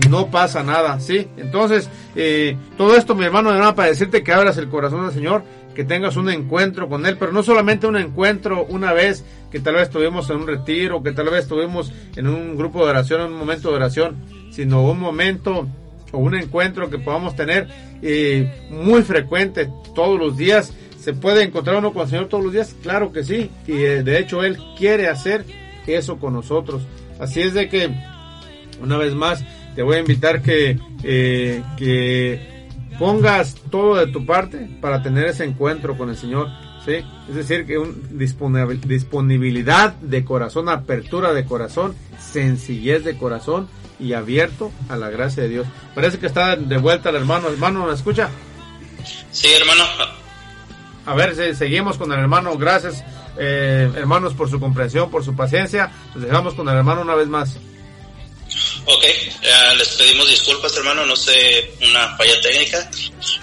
no 0.10 0.28
pasa 0.28 0.64
nada, 0.64 1.00
¿sí? 1.00 1.28
Entonces, 1.38 1.90
eh, 2.16 2.56
todo 2.78 2.96
esto, 2.96 3.16
mi 3.16 3.26
hermano, 3.26 3.52
hermana, 3.52 3.76
para 3.76 3.90
decirte 3.90 4.24
que 4.24 4.32
abras 4.34 4.58
el 4.58 4.70
corazón 4.70 5.04
del 5.06 5.14
Señor, 5.14 5.44
que 5.76 5.84
tengas 5.84 6.18
un 6.18 6.30
encuentro 6.30 6.90
con 6.90 7.06
Él, 7.06 7.18
pero 7.18 7.32
no 7.32 7.44
solamente 7.44 7.88
un 7.88 7.98
encuentro 7.98 8.66
una 8.70 8.92
vez 8.94 9.24
que 9.52 9.60
tal 9.60 9.74
vez 9.76 9.84
estuvimos 9.84 10.30
en 10.30 10.38
un 10.38 10.48
retiro, 10.48 11.04
que 11.04 11.12
tal 11.12 11.26
vez 11.30 11.42
estuvimos 11.44 11.92
en 12.16 12.28
un 12.28 12.56
grupo 12.58 12.84
de 12.86 12.92
oración, 12.92 13.22
en 13.22 13.28
un 13.34 13.38
momento 13.40 13.70
de 13.70 13.76
oración, 13.76 14.16
sino 14.52 14.82
un 14.84 15.00
momento 15.00 15.68
o 16.12 16.20
un 16.20 16.36
encuentro 16.36 16.90
que 16.90 16.98
podamos 16.98 17.36
tener 17.36 17.68
eh, 18.02 18.68
muy 18.70 19.04
frecuente 19.04 19.70
todos 19.96 20.20
los 20.20 20.38
días. 20.38 20.74
¿Se 21.00 21.14
puede 21.14 21.44
encontrar 21.44 21.78
uno 21.78 21.94
con 21.94 22.04
el 22.04 22.10
Señor 22.10 22.28
todos 22.28 22.44
los 22.44 22.54
días? 22.54 22.76
Claro 22.84 23.12
que 23.12 23.24
sí. 23.24 23.50
Y 23.68 23.74
eh, 23.84 24.04
de 24.04 24.20
hecho 24.20 24.44
Él 24.44 24.58
quiere 24.78 25.08
hacer 25.08 25.46
eso 25.88 26.18
con 26.18 26.34
nosotros. 26.34 26.84
Así 27.20 27.42
es 27.42 27.54
de 27.54 27.70
que, 27.70 27.90
una 28.82 28.98
vez 28.98 29.14
más, 29.14 29.44
te 29.76 29.84
voy 29.84 29.98
a 29.98 30.00
invitar 30.00 30.42
que, 30.42 30.80
eh, 31.04 31.64
que 31.78 32.68
pongas 33.00 33.56
todo 33.70 33.96
de 33.96 34.12
tu 34.12 34.26
parte 34.26 34.68
para 34.80 35.02
tener 35.02 35.26
ese 35.26 35.44
encuentro 35.44 35.98
con 35.98 36.10
el 36.10 36.18
Señor. 36.18 36.50
¿Sí? 36.86 37.04
Es 37.30 37.36
decir, 37.36 37.66
que 37.66 37.78
un 37.78 38.18
disponibilidad 38.18 39.94
de 39.94 40.26
corazón, 40.26 40.70
apertura 40.70 41.34
de 41.34 41.46
corazón, 41.46 41.96
sencillez 42.20 43.04
de 43.04 43.18
corazón 43.18 43.68
y 44.00 44.14
abierto 44.14 44.72
a 44.90 44.98
la 44.98 45.10
gracia 45.10 45.44
de 45.44 45.50
Dios. 45.50 45.68
Parece 45.94 46.20
que 46.20 46.28
está 46.28 46.56
de 46.56 46.78
vuelta 46.78 47.10
el 47.10 47.16
hermano. 47.16 47.50
Hermano, 47.50 47.86
¿me 47.86 47.94
escucha? 47.94 48.30
Sí, 49.32 49.48
hermano. 49.54 49.84
A 51.06 51.16
ver, 51.16 51.36
si 51.36 51.56
seguimos 51.56 51.98
con 51.98 52.12
el 52.12 52.20
hermano. 52.20 52.58
Gracias, 52.58 53.04
eh, 53.38 53.92
hermanos, 53.96 54.34
por 54.34 54.50
su 54.50 54.60
comprensión, 54.60 55.10
por 55.10 55.24
su 55.24 55.36
paciencia. 55.36 55.92
Nos 56.14 56.24
dejamos 56.24 56.54
con 56.54 56.68
el 56.70 56.76
hermano 56.76 57.02
una 57.02 57.16
vez 57.16 57.28
más. 57.28 57.58
Ok, 58.86 59.04
eh, 59.04 59.76
les 59.78 59.90
pedimos 59.90 60.28
disculpas, 60.28 60.76
hermano, 60.76 61.06
no 61.06 61.16
sé, 61.16 61.74
una 61.90 62.16
falla 62.18 62.42
técnica. 62.42 62.90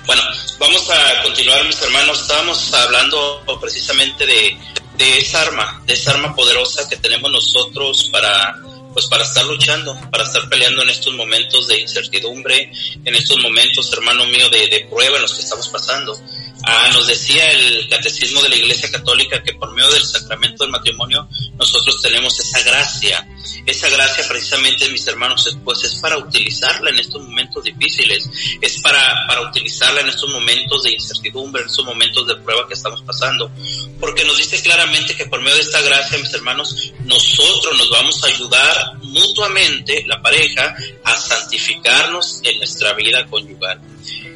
Bueno, 0.09 0.23
vamos 0.59 0.89
a 0.89 1.23
continuar, 1.23 1.67
mis 1.67 1.83
hermanos. 1.83 2.23
Estábamos 2.23 2.73
hablando 2.73 3.45
precisamente 3.61 4.25
de, 4.25 4.57
de 4.97 5.19
esa 5.19 5.43
arma, 5.43 5.83
de 5.85 5.93
esa 5.93 6.13
arma 6.13 6.35
poderosa 6.35 6.89
que 6.89 6.97
tenemos 6.97 7.31
nosotros 7.31 8.09
para 8.11 8.57
pues 8.95 9.05
para 9.05 9.23
estar 9.23 9.45
luchando, 9.45 9.95
para 10.11 10.25
estar 10.25 10.49
peleando 10.49 10.83
en 10.83 10.89
estos 10.89 11.13
momentos 11.13 11.69
de 11.69 11.81
incertidumbre, 11.81 12.73
en 13.05 13.15
estos 13.15 13.37
momentos, 13.43 13.93
hermano 13.93 14.25
mío, 14.25 14.49
de, 14.49 14.67
de 14.69 14.87
prueba 14.91 15.17
en 15.17 15.23
los 15.23 15.35
que 15.35 15.43
estamos 15.43 15.69
pasando. 15.69 16.19
Ah, 16.65 16.89
nos 16.91 17.07
decía 17.07 17.51
el 17.51 17.87
catecismo 17.91 18.41
de 18.41 18.49
la 18.49 18.57
Iglesia 18.57 18.91
Católica 18.91 19.43
que 19.43 19.53
por 19.53 19.75
medio 19.75 19.91
del 19.91 20.07
sacramento 20.07 20.65
del 20.65 20.73
matrimonio 20.73 21.29
nosotros 21.59 22.01
tenemos 22.01 22.41
esa 22.41 22.63
gracia. 22.63 23.29
Esa 23.67 23.89
gracia 23.91 24.27
precisamente, 24.27 24.89
mis 24.89 25.07
hermanos, 25.07 25.57
pues 25.65 25.85
es 25.85 25.97
para 25.97 26.19
utilizarla 26.19 26.91
en 26.91 26.99
estos 26.99 27.23
momentos 27.23 27.65
difíciles, 27.65 28.29
es 28.61 28.81
para, 28.81 29.27
para 29.27 29.43
utilizarla 29.43 30.01
en 30.01 30.09
estos 30.09 30.31
momentos 30.31 30.83
de 30.83 30.93
incertidumbre, 30.93 31.63
en 31.63 31.69
estos 31.69 31.85
momentos 31.85 32.27
de 32.27 32.37
prueba 32.37 32.67
que 32.67 32.75
estamos 32.75 33.03
pasando. 33.03 33.51
Porque 34.01 34.25
nos 34.25 34.39
dice 34.39 34.63
claramente 34.63 35.17
que 35.17 35.27
por 35.27 35.41
medio 35.41 35.57
de 35.57 35.63
esta 35.63 35.83
gracia, 35.83 36.19
mis 36.19 36.33
hermanos, 36.33 36.93
nosotros 37.05 37.77
nos 37.79 37.91
vamos 37.91 38.25
a 38.25 38.29
ayudar 38.29 38.99
mutuamente, 39.03 40.05
la 40.07 40.21
pareja, 40.23 40.75
a 41.05 41.17
santificarnos 41.17 42.41
en 42.45 42.59
nuestra 42.59 42.93
vida 42.95 43.27
conyugal. 43.27 43.81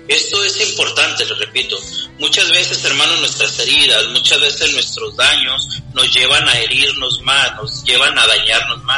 Esto 0.09 0.45
es 0.45 0.61
importante, 0.69 1.25
les 1.25 1.39
repito. 1.39 1.79
Muchas 2.19 2.51
veces, 2.51 2.85
hermanos, 2.85 3.21
nuestras 3.21 3.59
heridas, 3.61 4.09
muchas 4.09 4.41
veces 4.41 4.73
nuestros 4.73 5.17
daños 5.17 5.69
nos 5.95 6.13
llevan 6.13 6.47
a 6.49 6.59
herirnos 6.59 7.21
más, 7.23 7.55
nos 7.57 7.85
llevan 7.85 8.19
a 8.19 8.27
dañarnos 8.27 8.83
más. 8.83 8.92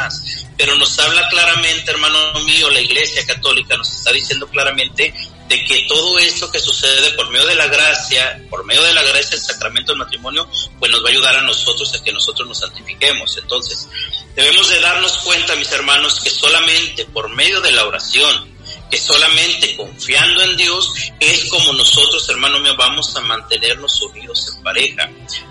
Pero 0.57 0.77
nos 0.77 0.97
habla 0.99 1.27
claramente, 1.29 1.91
hermano 1.91 2.39
mío, 2.41 2.69
la 2.69 2.81
Iglesia 2.81 3.25
Católica 3.25 3.75
nos 3.77 3.93
está 3.93 4.11
diciendo 4.11 4.47
claramente 4.47 5.13
de 5.47 5.63
que 5.65 5.85
todo 5.87 6.17
esto 6.17 6.49
que 6.51 6.59
sucede 6.59 7.11
por 7.11 7.29
medio 7.29 7.45
de 7.45 7.55
la 7.55 7.67
gracia, 7.67 8.41
por 8.49 8.65
medio 8.65 8.81
de 8.83 8.93
la 8.93 9.03
gracia 9.03 9.31
del 9.31 9.41
sacramento 9.41 9.91
del 9.91 9.99
matrimonio, 9.99 10.49
pues 10.79 10.91
nos 10.91 11.03
va 11.03 11.09
a 11.09 11.11
ayudar 11.11 11.35
a 11.35 11.41
nosotros 11.41 11.93
a 11.93 12.03
que 12.03 12.11
nosotros 12.11 12.47
nos 12.47 12.59
santifiquemos. 12.59 13.37
Entonces, 13.37 13.87
debemos 14.35 14.69
de 14.69 14.79
darnos 14.79 15.17
cuenta, 15.19 15.55
mis 15.55 15.71
hermanos, 15.71 16.19
que 16.19 16.29
solamente 16.29 17.05
por 17.05 17.29
medio 17.29 17.61
de 17.61 17.71
la 17.73 17.85
oración, 17.85 18.55
que 18.89 18.97
solamente 18.97 19.75
confiando 19.75 20.41
en 20.41 20.57
Dios 20.57 20.93
es 21.19 21.45
como 21.45 21.73
nosotros, 21.73 22.27
hermano 22.29 22.59
mío, 22.59 22.75
vamos 22.77 23.15
a 23.15 23.21
mantenernos 23.21 24.01
unidos 24.01 24.51
en 24.55 24.63
pareja. 24.63 25.09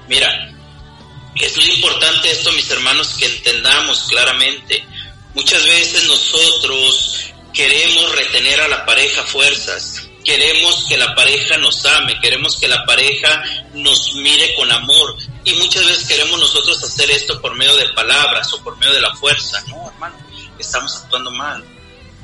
Mira, 0.09 0.54
es 1.36 1.56
muy 1.56 1.66
importante 1.74 2.31
esto, 2.31 2.52
mis 2.52 2.70
hermanos, 2.70 3.15
que 3.19 3.27
entendamos 3.27 4.05
claramente. 4.05 4.85
Muchas 5.35 5.65
veces 5.65 6.05
nosotros 6.05 7.20
queremos 7.52 8.15
retener 8.15 8.61
a 8.61 8.69
la 8.69 8.86
pareja 8.86 9.23
fuerzas, 9.24 10.02
queremos 10.24 10.85
que 10.89 10.97
la 10.97 11.15
pareja 11.15 11.56
nos 11.59 11.85
ame, 11.86 12.19
queremos 12.20 12.56
que 12.56 12.69
la 12.69 12.85
pareja 12.85 13.43
nos 13.74 14.15
mire 14.15 14.55
con 14.55 14.70
amor 14.70 15.16
y 15.44 15.52
muchas 15.55 15.85
veces 15.86 16.06
queremos 16.06 16.39
nosotros 16.39 16.82
hacer 16.82 17.11
esto 17.11 17.40
por 17.40 17.55
medio 17.56 17.77
de 17.77 17.89
palabras 17.90 18.52
o 18.52 18.62
por 18.62 18.77
medio 18.78 18.94
de 18.94 19.01
la 19.01 19.15
fuerza. 19.16 19.62
No, 19.69 19.89
hermano, 19.89 20.16
estamos 20.59 20.97
actuando 20.97 21.31
mal 21.31 21.65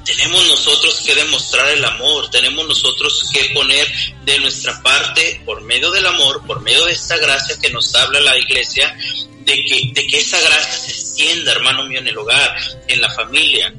tenemos 0.05 0.47
nosotros 0.49 1.01
que 1.05 1.15
demostrar 1.15 1.69
el 1.69 1.85
amor, 1.85 2.31
tenemos 2.31 2.67
nosotros 2.67 3.29
que 3.33 3.51
poner 3.55 3.87
de 4.25 4.39
nuestra 4.39 4.83
parte, 4.83 5.43
por 5.45 5.61
medio 5.63 5.91
del 5.91 6.07
amor, 6.07 6.45
por 6.47 6.61
medio 6.63 6.87
de 6.87 6.93
esta 6.93 7.17
gracia 7.19 7.59
que 7.61 7.71
nos 7.71 7.95
habla 7.95 8.21
la 8.21 8.39
iglesia, 8.39 8.97
de 9.45 9.55
que, 9.65 9.91
de 9.93 10.07
que 10.07 10.19
esa 10.19 10.41
gracia 10.41 10.73
se 10.73 10.91
extienda, 10.91 11.53
hermano 11.53 11.85
mío, 11.85 12.01
en 12.01 12.09
el 12.09 12.19
hogar, 12.19 12.57
en 12.89 13.01
la 13.01 13.11
familia. 13.11 13.75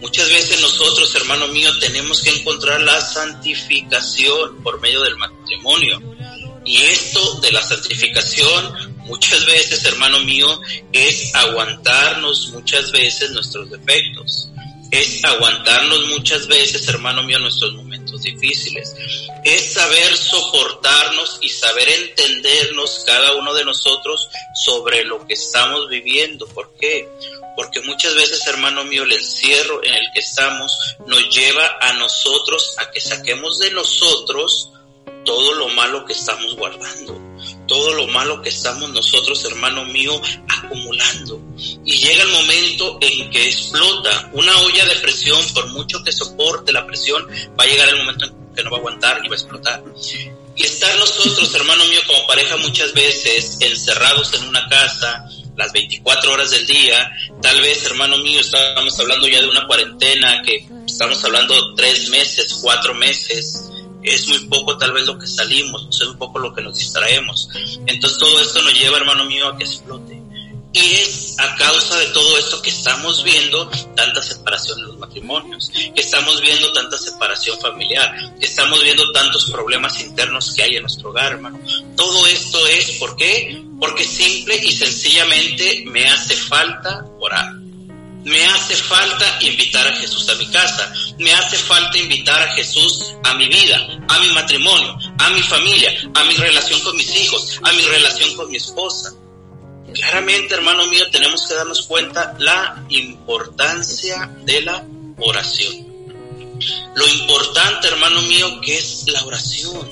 Muchas 0.00 0.28
veces 0.28 0.60
nosotros, 0.60 1.14
hermano 1.14 1.48
mío, 1.48 1.70
tenemos 1.78 2.22
que 2.22 2.30
encontrar 2.30 2.80
la 2.82 3.00
santificación 3.00 4.62
por 4.62 4.80
medio 4.80 5.02
del 5.02 5.16
matrimonio. 5.16 6.00
Y 6.64 6.82
esto 6.82 7.40
de 7.40 7.52
la 7.52 7.62
santificación, 7.62 8.96
muchas 9.06 9.46
veces, 9.46 9.84
hermano 9.84 10.20
mío, 10.20 10.60
es 10.92 11.34
aguantarnos 11.34 12.48
muchas 12.48 12.90
veces 12.92 13.30
nuestros 13.30 13.70
defectos 13.70 14.50
es 15.00 15.24
aguantarnos 15.24 16.06
muchas 16.08 16.46
veces, 16.46 16.88
hermano 16.88 17.22
mío, 17.22 17.38
nuestros 17.38 17.74
momentos 17.74 18.22
difíciles. 18.22 18.94
Es 19.44 19.72
saber 19.72 20.16
soportarnos 20.16 21.38
y 21.42 21.48
saber 21.48 21.88
entendernos 21.88 23.04
cada 23.06 23.34
uno 23.34 23.52
de 23.54 23.64
nosotros 23.64 24.28
sobre 24.54 25.04
lo 25.04 25.26
que 25.26 25.34
estamos 25.34 25.88
viviendo. 25.88 26.46
¿Por 26.46 26.74
qué? 26.76 27.08
Porque 27.56 27.80
muchas 27.82 28.14
veces, 28.14 28.46
hermano 28.46 28.84
mío, 28.84 29.02
el 29.02 29.12
encierro 29.12 29.82
en 29.84 29.94
el 29.94 30.12
que 30.14 30.20
estamos 30.20 30.72
nos 31.06 31.28
lleva 31.28 31.78
a 31.80 31.92
nosotros 31.94 32.74
a 32.78 32.90
que 32.90 33.00
saquemos 33.00 33.58
de 33.58 33.70
nosotros 33.72 34.70
todo 35.24 35.54
lo 35.54 35.68
malo 35.70 36.04
que 36.04 36.12
estamos 36.12 36.56
guardando 36.56 37.35
todo 37.66 37.94
lo 37.94 38.06
malo 38.08 38.42
que 38.42 38.48
estamos 38.48 38.90
nosotros, 38.90 39.44
hermano 39.44 39.84
mío, 39.84 40.20
acumulando. 40.48 41.40
Y 41.84 41.96
llega 41.98 42.22
el 42.22 42.30
momento 42.30 42.98
en 43.00 43.30
que 43.30 43.46
explota 43.46 44.30
una 44.32 44.56
olla 44.60 44.84
de 44.86 44.96
presión, 44.96 45.40
por 45.54 45.68
mucho 45.68 46.02
que 46.02 46.12
soporte 46.12 46.72
la 46.72 46.86
presión, 46.86 47.26
va 47.58 47.64
a 47.64 47.66
llegar 47.66 47.88
el 47.88 47.98
momento 47.98 48.26
en 48.26 48.54
que 48.54 48.62
no 48.62 48.70
va 48.70 48.76
a 48.76 48.80
aguantar 48.80 49.20
y 49.24 49.28
va 49.28 49.34
a 49.34 49.38
explotar. 49.38 49.84
Y 50.56 50.62
estar 50.62 50.98
nosotros, 50.98 51.54
hermano 51.54 51.84
mío, 51.86 52.00
como 52.06 52.26
pareja 52.26 52.56
muchas 52.56 52.92
veces 52.94 53.58
encerrados 53.60 54.32
en 54.34 54.48
una 54.48 54.66
casa, 54.68 55.28
las 55.56 55.72
24 55.72 56.32
horas 56.32 56.50
del 56.50 56.66
día, 56.66 57.10
tal 57.42 57.60
vez, 57.60 57.84
hermano 57.84 58.18
mío, 58.18 58.40
estamos 58.40 58.98
hablando 59.00 59.28
ya 59.28 59.40
de 59.40 59.48
una 59.48 59.66
cuarentena 59.66 60.42
que 60.42 60.66
estamos 60.86 61.22
hablando 61.24 61.74
tres 61.74 62.08
meses, 62.08 62.58
cuatro 62.62 62.94
meses, 62.94 63.70
es 64.06 64.28
muy 64.28 64.38
poco 64.46 64.78
tal 64.78 64.92
vez 64.92 65.06
lo 65.06 65.18
que 65.18 65.26
salimos, 65.26 65.88
es 65.90 66.06
un 66.06 66.16
poco 66.16 66.38
lo 66.38 66.54
que 66.54 66.62
nos 66.62 66.78
distraemos. 66.78 67.48
Entonces 67.86 68.18
todo 68.18 68.40
esto 68.40 68.62
nos 68.62 68.72
lleva, 68.72 68.98
hermano 68.98 69.24
mío, 69.24 69.48
a 69.48 69.56
que 69.56 69.64
explote. 69.64 70.22
Y 70.72 70.78
es 70.78 71.38
a 71.38 71.56
causa 71.56 71.98
de 71.98 72.06
todo 72.06 72.36
esto 72.36 72.60
que 72.60 72.68
estamos 72.68 73.24
viendo 73.24 73.68
tanta 73.94 74.22
separación 74.22 74.78
en 74.78 74.86
los 74.88 74.98
matrimonios, 74.98 75.70
que 75.70 76.00
estamos 76.00 76.40
viendo 76.42 76.70
tanta 76.72 76.98
separación 76.98 77.58
familiar, 77.60 78.34
que 78.38 78.44
estamos 78.44 78.82
viendo 78.82 79.10
tantos 79.12 79.50
problemas 79.50 79.98
internos 80.00 80.54
que 80.54 80.62
hay 80.62 80.76
en 80.76 80.82
nuestro 80.82 81.10
hogar, 81.10 81.32
hermano. 81.32 81.58
Todo 81.96 82.26
esto 82.26 82.64
es, 82.66 82.92
¿por 82.98 83.16
qué? 83.16 83.64
Porque 83.80 84.04
simple 84.04 84.56
y 84.62 84.72
sencillamente 84.72 85.84
me 85.86 86.04
hace 86.04 86.36
falta 86.36 87.06
orar 87.20 87.65
me 88.26 88.44
hace 88.44 88.74
falta 88.74 89.38
invitar 89.40 89.86
a 89.86 89.92
Jesús 89.92 90.28
a 90.28 90.34
mi 90.34 90.46
casa, 90.48 90.92
me 91.18 91.32
hace 91.32 91.56
falta 91.58 91.96
invitar 91.96 92.42
a 92.42 92.52
Jesús 92.54 93.14
a 93.22 93.34
mi 93.34 93.46
vida, 93.46 93.86
a 94.08 94.18
mi 94.18 94.30
matrimonio, 94.30 94.98
a 95.18 95.30
mi 95.30 95.40
familia, 95.42 95.92
a 96.12 96.24
mi 96.24 96.34
relación 96.34 96.80
con 96.80 96.96
mis 96.96 97.14
hijos, 97.14 97.60
a 97.62 97.72
mi 97.72 97.82
relación 97.82 98.34
con 98.34 98.50
mi 98.50 98.56
esposa. 98.56 99.14
Claramente, 99.94 100.54
hermano 100.54 100.88
mío, 100.88 101.08
tenemos 101.12 101.46
que 101.46 101.54
darnos 101.54 101.82
cuenta 101.82 102.34
la 102.40 102.84
importancia 102.88 104.28
de 104.42 104.60
la 104.62 104.84
oración. 105.18 105.86
Lo 106.96 107.06
importante, 107.06 107.86
hermano 107.86 108.22
mío, 108.22 108.60
que 108.60 108.76
es 108.76 109.06
la 109.06 109.24
oración 109.24 109.88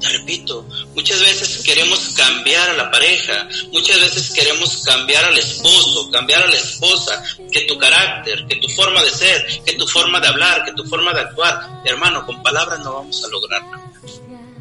repito, 0.00 0.66
muchas 0.94 1.20
veces 1.20 1.62
queremos 1.62 1.98
cambiar 2.16 2.70
a 2.70 2.74
la 2.74 2.90
pareja, 2.90 3.48
muchas 3.72 4.00
veces 4.00 4.30
queremos 4.30 4.82
cambiar 4.84 5.24
al 5.24 5.38
esposo, 5.38 6.10
cambiar 6.10 6.42
a 6.42 6.48
la 6.48 6.56
esposa, 6.56 7.22
que 7.50 7.62
tu 7.62 7.78
carácter, 7.78 8.46
que 8.46 8.56
tu 8.56 8.68
forma 8.68 9.02
de 9.02 9.10
ser, 9.10 9.62
que 9.64 9.74
tu 9.74 9.86
forma 9.86 10.20
de 10.20 10.28
hablar, 10.28 10.64
que 10.64 10.72
tu 10.72 10.84
forma 10.84 11.12
de 11.12 11.20
actuar. 11.20 11.82
Hermano, 11.84 12.26
con 12.26 12.42
palabras 12.42 12.80
no 12.80 12.94
vamos 12.94 13.24
a 13.24 13.28
lograr 13.28 13.62
nada. 13.64 13.90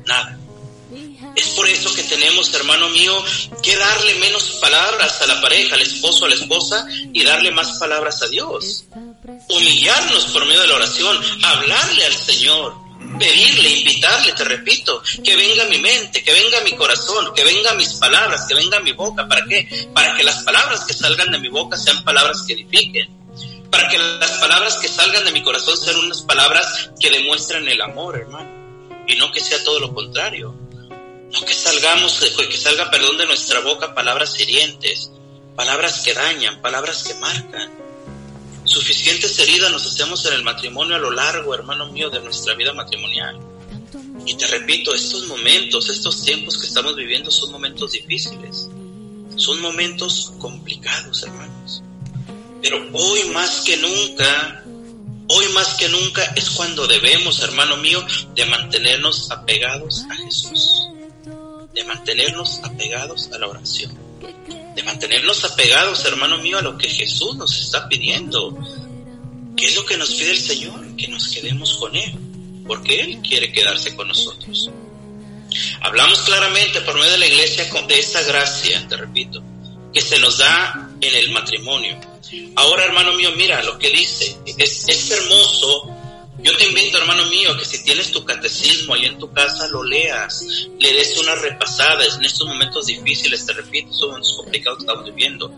Nada. 0.05 0.39
Es 1.35 1.47
por 1.49 1.67
eso 1.67 1.93
que 1.95 2.03
tenemos, 2.03 2.53
hermano 2.53 2.89
mío, 2.89 3.23
que 3.63 3.75
darle 3.75 4.13
menos 4.15 4.59
palabras 4.61 5.21
a 5.21 5.27
la 5.27 5.41
pareja, 5.41 5.75
al 5.75 5.81
esposo, 5.81 6.25
a 6.25 6.29
la 6.29 6.35
esposa, 6.35 6.85
y 7.11 7.23
darle 7.23 7.51
más 7.51 7.79
palabras 7.79 8.21
a 8.21 8.27
Dios. 8.27 8.85
Humillarnos 9.49 10.25
por 10.25 10.45
medio 10.45 10.61
de 10.61 10.67
la 10.67 10.75
oración, 10.75 11.19
hablarle 11.43 12.05
al 12.05 12.13
Señor, 12.13 12.75
pedirle, 13.17 13.69
invitarle, 13.69 14.33
te 14.33 14.43
repito, 14.43 15.01
que 15.23 15.35
venga 15.35 15.65
mi 15.65 15.79
mente, 15.79 16.23
que 16.23 16.33
venga 16.33 16.61
mi 16.61 16.73
corazón, 16.73 17.33
que 17.33 17.43
venga 17.43 17.73
mis 17.73 17.93
palabras, 17.93 18.45
que 18.47 18.55
venga 18.55 18.79
mi 18.79 18.91
boca. 18.93 19.27
¿Para 19.27 19.45
qué? 19.45 19.89
Para 19.93 20.15
que 20.15 20.23
las 20.23 20.43
palabras 20.43 20.85
que 20.85 20.93
salgan 20.93 21.31
de 21.31 21.39
mi 21.39 21.49
boca 21.49 21.77
sean 21.77 22.03
palabras 22.03 22.43
que 22.47 22.53
edifiquen. 22.53 23.09
Para 23.69 23.87
que 23.89 23.97
las 23.97 24.31
palabras 24.33 24.77
que 24.77 24.87
salgan 24.87 25.25
de 25.25 25.31
mi 25.31 25.41
corazón 25.41 25.77
sean 25.77 25.97
unas 25.97 26.21
palabras 26.21 26.91
que 26.99 27.09
demuestren 27.09 27.67
el 27.67 27.81
amor, 27.81 28.17
hermano. 28.17 29.05
Y 29.07 29.15
no 29.15 29.31
que 29.31 29.39
sea 29.39 29.63
todo 29.63 29.79
lo 29.79 29.93
contrario. 29.93 30.55
No 31.31 31.45
que 31.45 31.53
salgamos, 31.53 32.19
que 32.19 32.57
salga, 32.57 32.91
perdón, 32.91 33.17
de 33.17 33.25
nuestra 33.25 33.59
boca 33.61 33.95
palabras 33.95 34.39
hirientes, 34.39 35.11
palabras 35.55 36.01
que 36.01 36.13
dañan, 36.13 36.61
palabras 36.61 37.03
que 37.03 37.15
marcan 37.15 37.82
suficientes 38.73 39.37
heridas 39.39 39.71
nos 39.71 39.85
hacemos 39.85 40.25
en 40.25 40.33
el 40.33 40.43
matrimonio 40.43 40.95
a 40.95 40.99
lo 40.99 41.11
largo, 41.11 41.53
hermano 41.53 41.91
mío, 41.91 42.09
de 42.09 42.19
nuestra 42.19 42.55
vida 42.55 42.73
matrimonial. 42.73 43.39
Y 44.25 44.35
te 44.35 44.47
repito, 44.47 44.93
estos 44.93 45.27
momentos, 45.27 45.89
estos 45.89 46.23
tiempos 46.23 46.57
que 46.57 46.67
estamos 46.67 46.95
viviendo 46.95 47.29
son 47.29 47.51
momentos 47.51 47.91
difíciles, 47.91 48.69
son 49.35 49.61
momentos 49.61 50.33
complicados, 50.39 51.23
hermanos. 51.23 51.83
Pero 52.61 52.77
hoy 52.93 53.25
más 53.25 53.61
que 53.61 53.77
nunca, 53.77 54.63
hoy 55.27 55.45
más 55.53 55.75
que 55.75 55.89
nunca 55.89 56.23
es 56.35 56.49
cuando 56.49 56.87
debemos, 56.87 57.41
hermano 57.41 57.77
mío, 57.77 58.03
de 58.33 58.45
mantenernos 58.45 59.29
apegados 59.29 60.03
a 60.09 60.15
Jesús, 60.15 60.87
de 61.73 61.83
mantenernos 61.83 62.59
apegados 62.63 63.29
a 63.31 63.37
la 63.37 63.47
oración, 63.47 63.95
de 64.75 64.83
mantenernos 64.83 65.43
apegados, 65.43 66.03
hermano 66.05 66.37
mío, 66.39 66.57
a 66.57 66.61
lo 66.61 66.77
que 66.77 66.89
Jesús 66.89 67.35
nos 67.35 67.59
está 67.59 67.87
pidiendo. 67.87 68.57
¿Qué 69.55 69.65
es 69.65 69.75
lo 69.75 69.85
que 69.85 69.97
nos 69.97 70.13
pide 70.15 70.31
el 70.31 70.39
Señor? 70.39 70.95
Que 70.95 71.07
nos 71.07 71.27
quedemos 71.27 71.75
con 71.75 71.95
Él 71.95 72.13
porque 72.65 73.01
Él 73.01 73.19
quiere 73.21 73.51
quedarse 73.51 73.95
con 73.95 74.07
nosotros. 74.07 74.71
Hablamos 75.81 76.21
claramente 76.21 76.81
por 76.81 76.95
medio 76.95 77.11
de 77.11 77.17
la 77.19 77.27
iglesia 77.27 77.65
de 77.87 77.99
esa 77.99 78.23
gracia, 78.23 78.87
te 78.87 78.97
repito, 78.97 79.43
que 79.93 80.01
se 80.01 80.17
nos 80.19 80.37
da 80.37 80.89
en 80.99 81.15
el 81.15 81.31
matrimonio. 81.31 81.99
Ahora, 82.55 82.85
hermano 82.85 83.13
mío, 83.13 83.31
mira 83.35 83.61
lo 83.63 83.77
que 83.77 83.89
dice. 83.89 84.35
Es, 84.57 85.11
hermoso 85.11 85.92
yo 86.43 86.57
te 86.57 86.65
invito, 86.65 86.97
hermano 86.97 87.25
mío, 87.27 87.57
que 87.57 87.63
si 87.63 87.81
tienes 87.83 88.11
tu 88.11 88.25
catecismo 88.25 88.93
ahí 88.93 89.05
en 89.05 89.17
tu 89.17 89.31
casa, 89.31 89.65
lo 89.69 89.81
leas, 89.81 90.45
le 90.77 90.93
des 90.93 91.17
una 91.17 91.35
repasada 91.35 92.05
en 92.05 92.25
estos 92.25 92.45
momentos 92.45 92.85
difíciles, 92.85 93.45
te 93.45 93.53
repito, 93.53 93.91
estos 93.91 94.09
momentos 94.09 94.33
complicados 94.35 94.79
que 94.79 94.83
estamos 94.83 95.05
viviendo. 95.05 95.53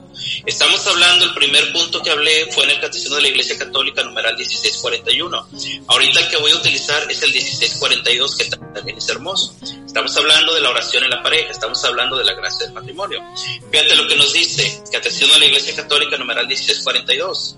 Estamos 0.45 0.85
hablando, 0.85 1.25
el 1.25 1.33
primer 1.33 1.73
punto 1.73 2.03
que 2.03 2.11
hablé 2.11 2.51
fue 2.51 2.65
en 2.65 2.69
el 2.71 2.79
catecismo 2.79 3.15
de 3.15 3.23
la 3.23 3.27
Iglesia 3.29 3.57
Católica, 3.57 4.03
numeral 4.03 4.35
1641. 4.37 5.47
Ahorita 5.87 6.19
el 6.19 6.29
que 6.29 6.37
voy 6.37 6.51
a 6.51 6.55
utilizar 6.55 7.11
es 7.11 7.23
el 7.23 7.33
1642, 7.33 8.35
que 8.35 8.45
también 8.45 8.97
es 8.99 9.09
hermoso. 9.09 9.55
Estamos 9.87 10.15
hablando 10.17 10.53
de 10.53 10.61
la 10.61 10.69
oración 10.69 11.03
en 11.03 11.09
la 11.09 11.23
pareja, 11.23 11.49
estamos 11.49 11.83
hablando 11.83 12.15
de 12.15 12.25
la 12.25 12.33
gracia 12.33 12.67
del 12.67 12.75
matrimonio. 12.75 13.23
Fíjate 13.71 13.95
lo 13.95 14.07
que 14.07 14.15
nos 14.15 14.31
dice, 14.33 14.83
catecismo 14.91 15.33
de 15.33 15.39
la 15.39 15.45
Iglesia 15.47 15.75
Católica, 15.75 16.15
numeral 16.17 16.45
1642. 16.45 17.57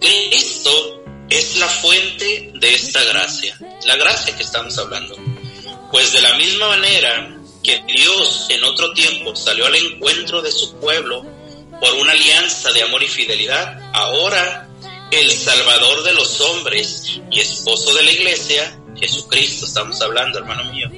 Cristo 0.00 1.05
es 1.30 1.56
la 1.56 1.68
fuente 1.68 2.52
de 2.54 2.74
esta 2.74 3.02
gracia, 3.04 3.58
la 3.84 3.96
gracia 3.96 4.36
que 4.36 4.42
estamos 4.42 4.76
hablando. 4.78 5.16
Pues 5.90 6.12
de 6.12 6.20
la 6.20 6.34
misma 6.36 6.68
manera 6.68 7.36
que 7.62 7.82
Dios 7.86 8.46
en 8.50 8.62
otro 8.64 8.92
tiempo 8.92 9.34
salió 9.34 9.66
al 9.66 9.74
encuentro 9.74 10.42
de 10.42 10.52
su 10.52 10.76
pueblo 10.76 11.24
por 11.80 11.94
una 11.94 12.12
alianza 12.12 12.72
de 12.72 12.82
amor 12.82 13.02
y 13.02 13.08
fidelidad, 13.08 13.78
ahora 13.92 14.68
el 15.10 15.30
Salvador 15.30 16.04
de 16.04 16.12
los 16.14 16.40
hombres 16.40 17.20
y 17.30 17.40
esposo 17.40 17.92
de 17.94 18.02
la 18.02 18.12
iglesia, 18.12 18.78
Jesucristo, 18.96 19.66
estamos 19.66 20.00
hablando, 20.00 20.38
hermano 20.38 20.72
mío, 20.72 20.88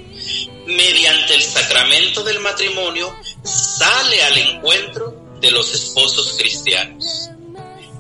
mediante 0.66 1.34
el 1.34 1.42
sacramento 1.42 2.22
del 2.22 2.40
matrimonio, 2.40 3.14
sale 3.42 4.22
al 4.22 4.38
encuentro 4.38 5.38
de 5.40 5.50
los 5.50 5.74
esposos 5.74 6.36
cristianos. 6.38 7.30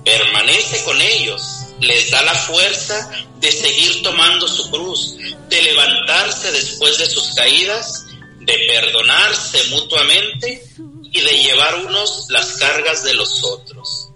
Permanece 0.04 0.84
con 0.84 1.00
ellos 1.00 1.42
les 1.80 2.10
da 2.10 2.22
la 2.22 2.34
fuerza 2.34 3.10
de 3.40 3.52
seguir 3.52 4.02
tomando 4.02 4.48
su 4.48 4.70
cruz, 4.70 5.16
de 5.48 5.62
levantarse 5.62 6.52
después 6.52 6.98
de 6.98 7.06
sus 7.06 7.34
caídas, 7.34 8.06
de 8.40 8.58
perdonarse 8.66 9.62
mutuamente 9.70 10.62
y 11.10 11.20
de 11.20 11.42
llevar 11.42 11.74
unos 11.86 12.26
las 12.30 12.56
cargas 12.56 13.04
de 13.04 13.14
los 13.14 13.44
otros, 13.44 14.08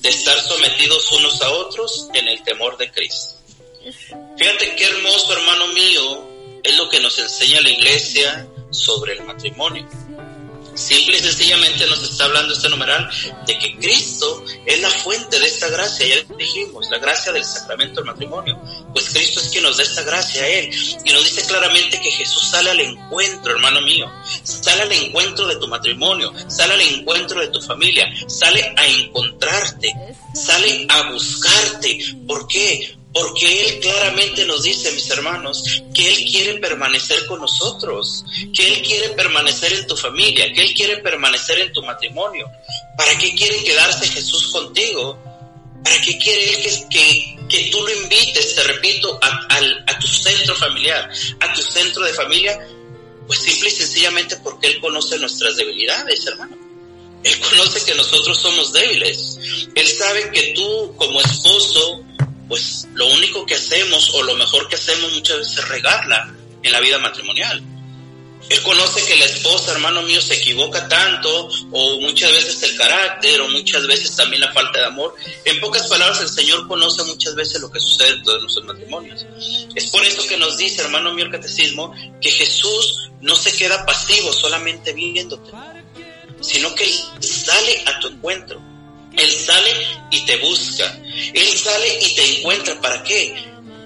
de 0.00 0.08
estar 0.08 0.40
sometidos 0.40 1.10
unos 1.12 1.40
a 1.42 1.50
otros 1.50 2.08
en 2.14 2.28
el 2.28 2.42
temor 2.42 2.76
de 2.76 2.90
Cristo. 2.90 3.34
Fíjate 4.36 4.76
qué 4.76 4.84
hermoso, 4.84 5.32
hermano 5.32 5.68
mío, 5.68 6.28
es 6.62 6.76
lo 6.76 6.88
que 6.88 7.00
nos 7.00 7.18
enseña 7.18 7.60
la 7.60 7.70
iglesia 7.70 8.46
sobre 8.70 9.14
el 9.14 9.24
matrimonio. 9.24 9.88
Simple 10.74 11.18
y 11.18 11.20
sencillamente 11.20 11.86
nos 11.86 12.02
está 12.02 12.24
hablando 12.24 12.54
este 12.54 12.68
numeral 12.68 13.08
de 13.46 13.58
que 13.58 13.76
Cristo 13.76 14.44
es 14.64 14.80
la 14.80 14.88
fuente 14.88 15.38
de 15.38 15.46
esta 15.46 15.68
gracia, 15.68 16.06
ya 16.06 16.34
dijimos, 16.36 16.88
la 16.90 16.98
gracia 16.98 17.32
del 17.32 17.44
sacramento 17.44 17.96
del 17.96 18.06
matrimonio. 18.06 18.58
Pues 18.92 19.10
Cristo 19.10 19.40
es 19.40 19.48
quien 19.48 19.64
nos 19.64 19.76
da 19.76 19.82
esta 19.82 20.02
gracia 20.02 20.42
a 20.42 20.48
Él. 20.48 20.70
Y 21.04 21.12
nos 21.12 21.24
dice 21.24 21.46
claramente 21.46 22.00
que 22.00 22.10
Jesús 22.10 22.48
sale 22.48 22.70
al 22.70 22.80
encuentro, 22.80 23.52
hermano 23.52 23.80
mío. 23.82 24.10
Sale 24.42 24.82
al 24.82 24.92
encuentro 24.92 25.46
de 25.46 25.56
tu 25.56 25.68
matrimonio, 25.68 26.32
sale 26.48 26.74
al 26.74 26.80
encuentro 26.80 27.40
de 27.40 27.48
tu 27.48 27.60
familia, 27.60 28.10
sale 28.26 28.74
a 28.76 28.86
encontrarte, 28.86 29.92
sale 30.34 30.86
a 30.88 31.10
buscarte. 31.10 31.98
¿Por 32.26 32.46
qué? 32.46 33.01
Porque 33.12 33.66
Él 33.66 33.80
claramente 33.80 34.44
nos 34.46 34.62
dice, 34.62 34.90
mis 34.92 35.08
hermanos, 35.10 35.82
que 35.94 36.08
Él 36.08 36.24
quiere 36.24 36.58
permanecer 36.58 37.26
con 37.26 37.40
nosotros, 37.40 38.24
que 38.54 38.66
Él 38.66 38.82
quiere 38.82 39.10
permanecer 39.10 39.72
en 39.72 39.86
tu 39.86 39.96
familia, 39.96 40.50
que 40.52 40.62
Él 40.62 40.74
quiere 40.74 40.96
permanecer 40.98 41.58
en 41.60 41.72
tu 41.72 41.82
matrimonio. 41.82 42.50
¿Para 42.96 43.16
qué 43.18 43.34
quiere 43.34 43.62
quedarse 43.62 44.06
Jesús 44.08 44.50
contigo? 44.50 45.18
¿Para 45.84 46.00
qué 46.00 46.16
quiere 46.16 46.54
Él 46.54 46.62
que, 46.62 46.88
que, 46.88 47.38
que 47.48 47.70
tú 47.70 47.80
lo 47.82 48.02
invites, 48.02 48.54
te 48.54 48.62
repito, 48.62 49.18
a, 49.20 49.28
a, 49.28 49.60
a 49.86 49.98
tu 49.98 50.06
centro 50.06 50.54
familiar, 50.56 51.10
a 51.40 51.52
tu 51.52 51.62
centro 51.62 52.04
de 52.04 52.14
familia? 52.14 52.58
Pues 53.26 53.40
simple 53.40 53.68
y 53.68 53.72
sencillamente 53.72 54.36
porque 54.36 54.68
Él 54.68 54.80
conoce 54.80 55.18
nuestras 55.18 55.56
debilidades, 55.56 56.26
hermano. 56.26 56.56
Él 57.24 57.38
conoce 57.40 57.84
que 57.84 57.94
nosotros 57.94 58.38
somos 58.38 58.72
débiles. 58.72 59.38
Él 59.74 59.86
sabe 59.86 60.30
que 60.32 60.52
tú 60.54 60.94
como 60.96 61.20
esposo 61.20 62.04
pues 62.48 62.86
lo 62.94 63.06
único 63.06 63.46
que 63.46 63.54
hacemos 63.54 64.10
o 64.14 64.22
lo 64.22 64.34
mejor 64.36 64.68
que 64.68 64.76
hacemos 64.76 65.12
muchas 65.12 65.38
veces 65.38 65.58
es 65.58 65.68
regarla 65.68 66.34
en 66.62 66.72
la 66.72 66.80
vida 66.80 66.98
matrimonial. 66.98 67.62
Él 68.48 68.62
conoce 68.62 69.04
que 69.06 69.16
la 69.16 69.24
esposa, 69.24 69.72
hermano 69.72 70.02
mío, 70.02 70.20
se 70.20 70.34
equivoca 70.34 70.86
tanto, 70.88 71.48
o 71.70 72.00
muchas 72.00 72.32
veces 72.32 72.62
el 72.64 72.76
carácter, 72.76 73.40
o 73.40 73.48
muchas 73.48 73.86
veces 73.86 74.14
también 74.16 74.42
la 74.42 74.52
falta 74.52 74.80
de 74.80 74.86
amor. 74.86 75.14
En 75.44 75.60
pocas 75.60 75.86
palabras, 75.86 76.20
el 76.20 76.28
Señor 76.28 76.66
conoce 76.66 77.02
muchas 77.04 77.34
veces 77.34 77.60
lo 77.60 77.70
que 77.70 77.80
sucede 77.80 78.08
en 78.08 78.22
todos 78.22 78.40
nuestros 78.40 78.66
matrimonios. 78.66 79.24
Es 79.74 79.90
por 79.90 80.04
eso 80.04 80.26
que 80.26 80.36
nos 80.36 80.58
dice, 80.58 80.82
hermano 80.82 81.14
mío, 81.14 81.24
el 81.24 81.30
catecismo, 81.30 81.94
que 82.20 82.30
Jesús 82.30 83.10
no 83.20 83.36
se 83.36 83.52
queda 83.52 83.86
pasivo 83.86 84.32
solamente 84.32 84.92
viéndote, 84.92 85.50
sino 86.40 86.74
que 86.74 86.84
Él 86.84 86.92
sale 87.20 87.84
a 87.86 88.00
tu 88.00 88.08
encuentro 88.08 88.71
él 89.16 89.30
sale 89.30 89.70
y 90.10 90.20
te 90.24 90.36
busca. 90.38 90.98
Él 91.34 91.56
sale 91.56 91.98
y 92.00 92.14
te 92.14 92.38
encuentra. 92.38 92.80
¿Para 92.80 93.02
qué? 93.02 93.34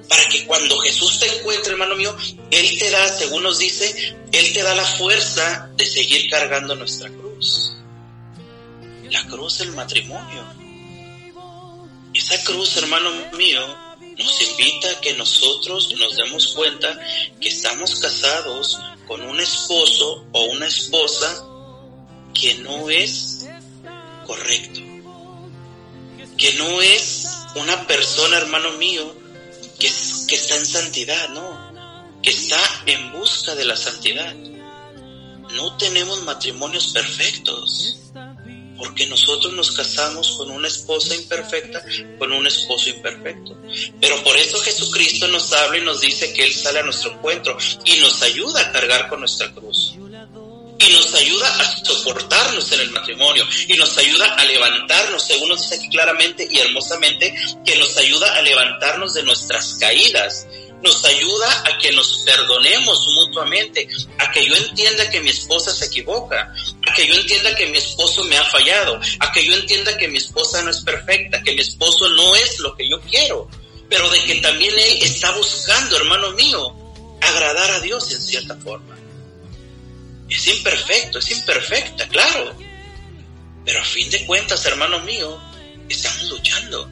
Para 0.08 0.28
que 0.28 0.46
cuando 0.46 0.78
Jesús 0.78 1.18
te 1.18 1.26
encuentre, 1.26 1.72
hermano 1.72 1.96
mío, 1.96 2.16
Él 2.50 2.78
te 2.78 2.90
da, 2.90 3.08
según 3.08 3.42
nos 3.42 3.58
dice, 3.58 4.16
Él 4.32 4.52
te 4.52 4.62
da 4.62 4.74
la 4.74 4.84
fuerza 4.84 5.70
de 5.76 5.84
seguir 5.84 6.30
cargando 6.30 6.76
nuestra 6.76 7.08
cruz. 7.08 7.74
La 9.10 9.26
cruz 9.26 9.58
del 9.58 9.72
matrimonio. 9.72 10.44
Esa 12.14 12.42
cruz, 12.44 12.76
hermano 12.76 13.10
mío, 13.36 13.60
nos 14.16 14.42
invita 14.42 14.90
a 14.90 15.00
que 15.00 15.14
nosotros 15.14 15.92
nos 15.98 16.16
demos 16.16 16.48
cuenta 16.54 16.98
que 17.40 17.48
estamos 17.48 17.96
casados 18.00 18.78
con 19.06 19.20
un 19.22 19.40
esposo 19.40 20.24
o 20.32 20.44
una 20.44 20.66
esposa 20.66 21.44
que 22.32 22.54
no 22.54 22.88
es 22.88 23.46
correcto 24.26 24.95
que 26.36 26.54
no 26.54 26.82
es 26.82 27.26
una 27.54 27.86
persona, 27.86 28.38
hermano 28.38 28.72
mío, 28.72 29.14
que, 29.78 29.90
que 30.28 30.34
está 30.34 30.56
en 30.56 30.66
santidad, 30.66 31.28
no, 31.30 32.20
que 32.22 32.30
está 32.30 32.60
en 32.86 33.12
busca 33.12 33.54
de 33.54 33.64
la 33.64 33.76
santidad. 33.76 34.34
No 34.34 35.76
tenemos 35.76 36.22
matrimonios 36.22 36.88
perfectos, 36.88 37.98
porque 38.76 39.06
nosotros 39.06 39.54
nos 39.54 39.72
casamos 39.72 40.32
con 40.32 40.50
una 40.50 40.68
esposa 40.68 41.14
imperfecta, 41.14 41.82
con 42.18 42.32
un 42.32 42.46
esposo 42.46 42.90
imperfecto. 42.90 43.56
Pero 44.00 44.22
por 44.22 44.36
eso 44.36 44.60
Jesucristo 44.60 45.28
nos 45.28 45.52
habla 45.52 45.78
y 45.78 45.82
nos 45.82 46.00
dice 46.00 46.32
que 46.34 46.44
Él 46.44 46.52
sale 46.52 46.80
a 46.80 46.82
nuestro 46.82 47.12
encuentro 47.12 47.56
y 47.84 47.96
nos 48.00 48.20
ayuda 48.22 48.60
a 48.60 48.72
cargar 48.72 49.08
con 49.08 49.20
nuestra 49.20 49.50
cruz 49.54 49.96
y 50.78 50.92
nos 50.92 51.14
ayuda 51.14 51.48
a 51.60 51.84
soportarnos 51.84 52.70
en 52.72 52.80
el 52.80 52.90
matrimonio 52.90 53.44
y 53.66 53.74
nos 53.74 53.96
ayuda 53.98 54.26
a 54.34 54.44
levantarnos, 54.44 55.26
según 55.26 55.48
nos 55.48 55.62
dice 55.62 55.76
aquí 55.76 55.88
claramente 55.88 56.46
y 56.50 56.58
hermosamente, 56.58 57.34
que 57.64 57.76
nos 57.76 57.96
ayuda 57.96 58.34
a 58.34 58.42
levantarnos 58.42 59.14
de 59.14 59.22
nuestras 59.22 59.76
caídas, 59.80 60.46
nos 60.82 61.04
ayuda 61.04 61.64
a 61.66 61.78
que 61.78 61.92
nos 61.92 62.18
perdonemos 62.18 63.06
mutuamente, 63.14 63.88
a 64.18 64.30
que 64.30 64.46
yo 64.46 64.54
entienda 64.54 65.08
que 65.10 65.20
mi 65.20 65.30
esposa 65.30 65.72
se 65.72 65.86
equivoca, 65.86 66.52
a 66.86 66.94
que 66.94 67.06
yo 67.06 67.14
entienda 67.14 67.54
que 67.54 67.66
mi 67.66 67.78
esposo 67.78 68.24
me 68.24 68.36
ha 68.36 68.44
fallado, 68.44 69.00
a 69.20 69.32
que 69.32 69.44
yo 69.44 69.54
entienda 69.54 69.96
que 69.96 70.08
mi 70.08 70.18
esposa 70.18 70.62
no 70.62 70.70
es 70.70 70.80
perfecta, 70.80 71.42
que 71.42 71.54
mi 71.54 71.62
esposo 71.62 72.08
no 72.10 72.36
es 72.36 72.58
lo 72.60 72.76
que 72.76 72.88
yo 72.88 73.00
quiero, 73.00 73.48
pero 73.88 74.08
de 74.10 74.22
que 74.24 74.34
también 74.36 74.74
él 74.78 74.98
está 75.02 75.30
buscando, 75.32 75.96
hermano 75.96 76.32
mío, 76.32 76.74
agradar 77.20 77.70
a 77.70 77.80
Dios 77.80 78.10
en 78.12 78.20
cierta 78.20 78.56
forma. 78.56 78.95
Es 80.28 80.46
imperfecto, 80.48 81.18
es 81.18 81.30
imperfecta, 81.30 82.08
claro. 82.08 82.56
Pero 83.64 83.80
a 83.80 83.84
fin 83.84 84.10
de 84.10 84.24
cuentas, 84.26 84.64
hermano 84.66 85.00
mío, 85.00 85.40
estamos 85.88 86.30
luchando. 86.30 86.90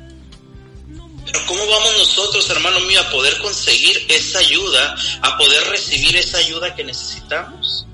Pero 1.24 1.47
¿cómo 1.47 1.66
vamos 1.66 1.98
nosotros, 1.98 2.48
hermano 2.51 2.81
mío, 2.81 3.01
a 3.01 3.11
poder 3.11 3.39
conseguir 3.39 4.05
esa 4.09 4.39
ayuda, 4.40 4.97
a 5.23 5.39
poder 5.39 5.65
recibir 5.69 6.16
esa 6.16 6.39
ayuda 6.39 6.74
que 6.74 6.85
necesitamos? 6.85 7.86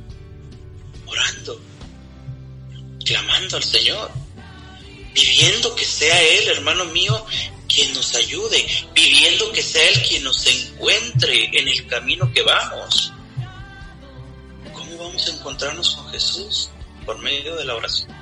Orando, 1.07 1.61
clamando 3.05 3.57
al 3.57 3.65
Señor, 3.65 4.11
pidiendo 5.15 5.75
que 5.75 5.85
sea 5.85 6.21
Él, 6.23 6.49
hermano 6.49 6.85
mío, 6.87 7.25
quien 7.69 7.93
nos 7.95 8.15
ayude, 8.15 8.67
pidiendo 8.95 9.53
que 9.53 9.63
sea 9.63 9.89
Él 9.91 10.03
quien 10.03 10.25
nos 10.25 10.45
encuentre 10.47 11.51
en 11.53 11.69
el 11.69 11.87
camino 11.87 12.33
que 12.33 12.43
vamos. 12.43 13.13
¿Cómo 15.01 15.13
vamos 15.13 15.29
a 15.29 15.33
encontrarnos 15.33 15.97
con 15.97 16.11
Jesús? 16.11 16.69
Por 17.07 17.19
medio 17.21 17.57
de 17.57 17.65
la 17.65 17.75
oración, 17.75 18.15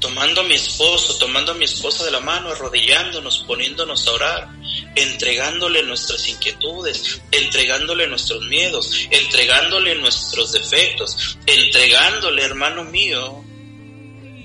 tomando 0.00 0.40
a 0.40 0.44
mi 0.44 0.54
esposo, 0.54 1.18
tomando 1.18 1.52
a 1.52 1.54
mi 1.54 1.66
esposa 1.66 2.06
de 2.06 2.10
la 2.10 2.20
mano, 2.20 2.48
arrodillándonos, 2.48 3.44
poniéndonos 3.46 4.08
a 4.08 4.12
orar, 4.12 4.48
entregándole 4.94 5.82
nuestras 5.82 6.26
inquietudes, 6.28 7.20
entregándole 7.30 8.06
nuestros 8.06 8.42
miedos, 8.46 9.06
entregándole 9.10 9.96
nuestros 9.96 10.52
defectos, 10.52 11.36
entregándole, 11.44 12.42
hermano 12.42 12.84
mío, 12.84 13.44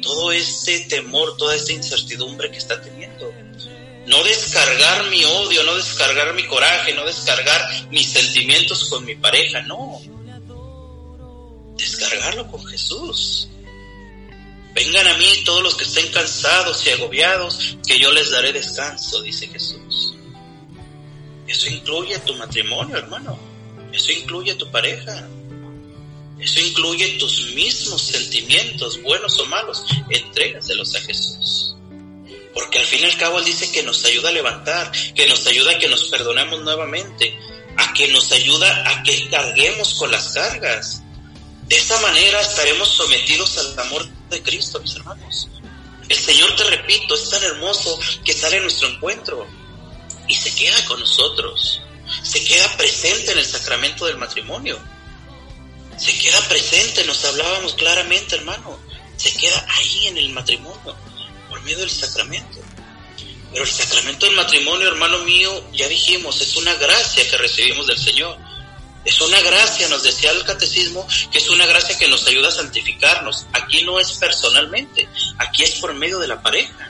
todo 0.02 0.34
este 0.34 0.82
temor, 0.90 1.38
toda 1.38 1.56
esta 1.56 1.72
incertidumbre 1.72 2.52
que 2.52 2.58
está 2.58 2.82
teniendo. 2.82 3.32
No 4.08 4.22
descargar 4.26 5.06
mi 5.10 5.24
odio, 5.24 5.64
no 5.64 5.76
descargar 5.76 6.34
mi 6.34 6.46
coraje, 6.46 6.94
no 6.94 7.06
descargar 7.06 7.90
mis 7.90 8.12
sentimientos 8.12 8.90
con 8.90 9.06
mi 9.06 9.16
pareja, 9.16 9.62
no. 9.62 10.02
Descargarlo 11.78 12.48
con 12.50 12.66
Jesús 12.66 13.50
Vengan 14.74 15.08
a 15.08 15.18
mí 15.18 15.44
todos 15.46 15.62
los 15.62 15.76
que 15.76 15.84
estén 15.84 16.12
cansados 16.12 16.86
y 16.88 16.90
agobiados, 16.90 17.78
que 17.88 18.00
yo 18.00 18.12
les 18.12 18.32
daré 18.32 18.52
descanso, 18.52 19.22
dice 19.22 19.48
Jesús. 19.48 20.16
Eso 21.48 21.70
incluye 21.70 22.18
tu 22.20 22.34
matrimonio, 22.36 22.98
hermano. 22.98 23.38
Eso 23.92 24.12
incluye 24.12 24.56
tu 24.56 24.72
pareja. 24.72 25.28
Eso 26.40 26.60
incluye 26.60 27.20
tus 27.20 27.54
mismos 27.54 28.02
sentimientos, 28.02 29.02
buenos 29.04 29.38
o 29.40 29.46
malos. 29.46 29.86
Entrégaselos 30.10 30.96
a 30.96 31.02
Jesús. 31.02 31.76
Porque 32.56 32.80
al 32.80 32.86
fin 32.86 33.02
y 33.02 33.06
al 33.06 33.18
cabo 33.18 33.38
Él 33.40 33.46
dice 33.46 33.72
que 33.72 33.84
nos 33.84 34.04
ayuda 34.06 34.30
a 34.30 34.34
levantar, 34.34 34.92
que 35.14 35.28
nos 35.28 35.46
ayuda 35.46 35.72
a 35.72 35.78
que 35.78 35.88
nos 35.88 36.06
perdonemos 36.06 36.62
nuevamente, 36.62 37.38
a 37.78 37.94
que 37.94 38.08
nos 38.08 38.32
ayuda 38.32 38.90
a 38.90 39.04
que 39.04 39.30
carguemos 39.30 39.94
con 39.96 40.10
las 40.10 40.30
cargas. 40.30 41.03
De 41.74 41.80
esta 41.80 42.00
manera 42.02 42.40
estaremos 42.40 42.88
sometidos 42.88 43.58
al 43.58 43.80
amor 43.80 44.08
de 44.30 44.44
Cristo, 44.44 44.80
mis 44.80 44.96
hermanos. 44.96 45.50
El 46.08 46.20
Señor, 46.20 46.56
te 46.56 46.66
repito, 46.66 47.16
es 47.16 47.28
tan 47.32 47.42
hermoso 47.42 48.00
que 48.24 48.32
sale 48.32 48.58
a 48.58 48.62
nuestro 48.62 48.90
encuentro 48.90 49.48
y 50.28 50.36
se 50.36 50.54
queda 50.54 50.86
con 50.86 51.00
nosotros. 51.00 51.82
Se 52.22 52.46
queda 52.46 52.78
presente 52.78 53.32
en 53.32 53.40
el 53.40 53.46
sacramento 53.46 54.06
del 54.06 54.20
matrimonio. 54.20 54.80
Se 55.98 56.16
queda 56.20 56.48
presente, 56.48 57.06
nos 57.06 57.26
hablábamos 57.26 57.74
claramente, 57.74 58.36
hermano. 58.36 58.80
Se 59.18 59.34
queda 59.34 59.66
ahí 59.68 60.10
en 60.10 60.20
el 60.20 60.30
matrimonio, 60.30 60.96
por 61.50 61.60
medio 61.64 61.80
del 61.80 61.90
sacramento. 61.90 62.60
Pero 63.52 63.64
el 63.64 63.72
sacramento 63.72 64.28
del 64.28 64.36
matrimonio, 64.36 64.90
hermano 64.90 65.18
mío, 65.24 65.72
ya 65.74 65.88
dijimos, 65.88 66.40
es 66.40 66.56
una 66.56 66.76
gracia 66.76 67.28
que 67.28 67.38
recibimos 67.40 67.88
del 67.88 67.98
Señor. 67.98 68.38
Es 69.06 69.20
una 69.20 69.42
gracia, 69.42 69.90
nos 69.90 70.04
decía 70.04 70.32
el 70.32 70.44
catecismo, 70.46 71.06
que 71.32 71.38
es 71.38 71.50
una 71.50 71.66
gracia 71.66 71.98
que 71.98 72.08
nos 72.08 72.26
ayuda 72.26 72.48
a 72.48 72.52
santificarnos. 72.52 73.46
Aquí 73.52 73.84
no 73.84 74.00
es 74.00 74.14
personalmente, 74.14 75.10
aquí 75.38 75.64
es 75.64 75.72
por 75.76 75.94
medio 75.94 76.20
de 76.20 76.28
la 76.28 76.42
pareja. 76.42 76.90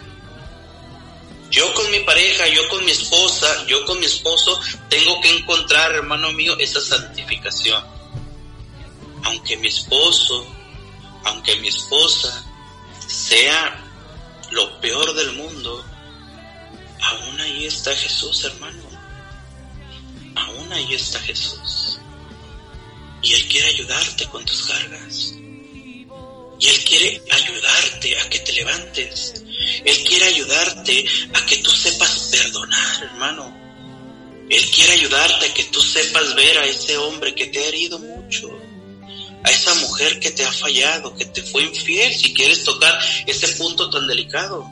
Yo 1.50 1.72
con 1.74 1.90
mi 1.92 2.00
pareja, 2.00 2.48
yo 2.48 2.68
con 2.70 2.84
mi 2.84 2.92
esposa, 2.92 3.66
yo 3.68 3.86
con 3.86 4.00
mi 4.00 4.06
esposo, 4.06 4.60
tengo 4.90 5.22
que 5.22 5.30
encontrar, 5.30 5.92
hermano 5.92 6.32
mío, 6.34 6.56
esa 6.60 6.82
santificación. 6.82 7.84
Aunque 9.24 9.58
mi 9.58 9.68
esposo, 9.68 10.48
aunque 11.24 11.56
mi 11.58 11.68
esposa 11.68 12.44
sea 13.08 13.80
lo 14.52 14.80
peor 14.82 15.14
del 15.14 15.34
mundo, 15.34 15.84
aún 17.02 17.40
ahí 17.42 17.66
está 17.66 17.96
Jesús, 17.96 18.44
hermano. 18.46 18.84
Aún 20.36 20.74
ahí 20.74 20.94
está 20.94 21.20
Jesús. 21.20 22.00
Y 23.24 23.34
Él 23.34 23.48
quiere 23.48 23.68
ayudarte 23.70 24.26
con 24.28 24.46
tus 24.46 24.66
cargas. 24.66 25.34
Y 26.60 26.68
Él 26.68 26.84
quiere 26.84 27.22
ayudarte 27.32 28.20
a 28.20 28.30
que 28.30 28.40
te 28.40 28.54
levantes. 28.54 29.34
Él 29.86 30.04
quiere 30.04 30.26
ayudarte 30.26 31.06
a 31.34 31.46
que 31.46 31.58
tú 31.58 31.72
sepas 31.72 32.30
perdonar, 32.32 33.04
hermano. 33.04 33.64
Él 34.50 34.70
quiere 34.72 34.94
ayudarte 34.94 35.46
a 35.46 35.54
que 35.54 35.64
tú 35.66 35.82
sepas 35.82 36.36
ver 36.36 36.58
a 36.58 36.66
ese 36.66 36.98
hombre 36.98 37.34
que 37.34 37.48
te 37.48 37.60
ha 37.60 37.68
herido 37.68 37.98
mucho. 37.98 38.50
A 39.44 39.52
esa 39.52 39.74
mujer 39.76 40.20
que 40.20 40.32
te 40.32 40.44
ha 40.44 40.52
fallado, 40.52 41.16
que 41.16 41.26
te 41.26 41.42
fue 41.42 41.64
infiel, 41.64 42.14
si 42.14 42.34
quieres 42.34 42.64
tocar 42.64 42.98
ese 43.26 43.48
punto 43.50 43.90
tan 43.90 44.08
delicado. 44.08 44.66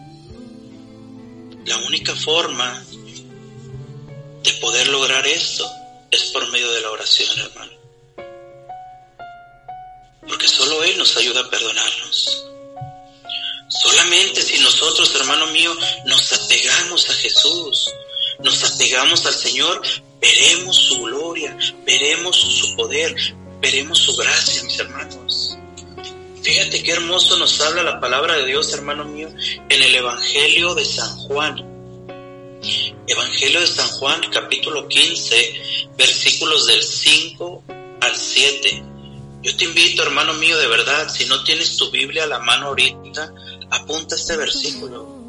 La 1.65 1.77
única 1.87 2.15
forma 2.15 2.83
de 4.43 4.53
poder 4.53 4.87
lograr 4.89 5.25
esto 5.27 5.69
es 6.09 6.23
por 6.25 6.49
medio 6.51 6.71
de 6.71 6.81
la 6.81 6.91
oración, 6.91 7.39
hermano. 7.39 7.80
Porque 10.27 10.47
solo 10.47 10.83
Él 10.83 10.97
nos 10.97 11.17
ayuda 11.17 11.41
a 11.41 11.49
perdonarnos. 11.49 12.45
Solamente 13.69 14.41
si 14.41 14.59
nosotros, 14.59 15.15
hermano 15.15 15.47
mío, 15.47 15.75
nos 16.05 16.33
apegamos 16.33 17.09
a 17.09 17.13
Jesús, 17.13 17.89
nos 18.39 18.63
apegamos 18.63 19.25
al 19.25 19.33
Señor, 19.33 19.81
veremos 20.19 20.75
su 20.75 21.01
gloria, 21.01 21.57
veremos 21.85 22.35
su 22.35 22.75
poder, 22.75 23.15
veremos 23.61 23.97
su 23.97 24.15
gracia, 24.15 24.63
mis 24.63 24.77
hermanos. 24.77 25.57
Fíjate 26.43 26.83
qué 26.83 26.91
hermoso 26.91 27.37
nos 27.37 27.61
habla 27.61 27.83
la 27.83 27.99
palabra 27.99 28.35
de 28.35 28.47
Dios, 28.47 28.73
hermano 28.73 29.05
mío, 29.05 29.29
en 29.69 29.83
el 29.83 29.95
Evangelio 29.95 30.75
de 30.75 30.85
San 30.85 31.15
Juan. 31.17 31.71
Evangelio 33.07 33.59
de 33.59 33.67
San 33.67 33.87
Juan, 33.89 34.21
capítulo 34.31 34.87
15, 34.87 35.93
versículos 35.97 36.67
del 36.67 36.83
5 36.83 37.63
al 38.01 38.15
7. 38.15 38.90
Yo 39.41 39.55
te 39.57 39.65
invito, 39.65 40.03
hermano 40.03 40.33
mío, 40.35 40.57
de 40.57 40.67
verdad, 40.67 41.09
si 41.09 41.25
no 41.25 41.43
tienes 41.43 41.75
tu 41.77 41.89
Biblia 41.89 42.23
a 42.23 42.27
la 42.27 42.39
mano 42.39 42.67
ahorita, 42.67 43.33
apunta 43.71 44.15
este 44.15 44.37
versículo 44.37 45.21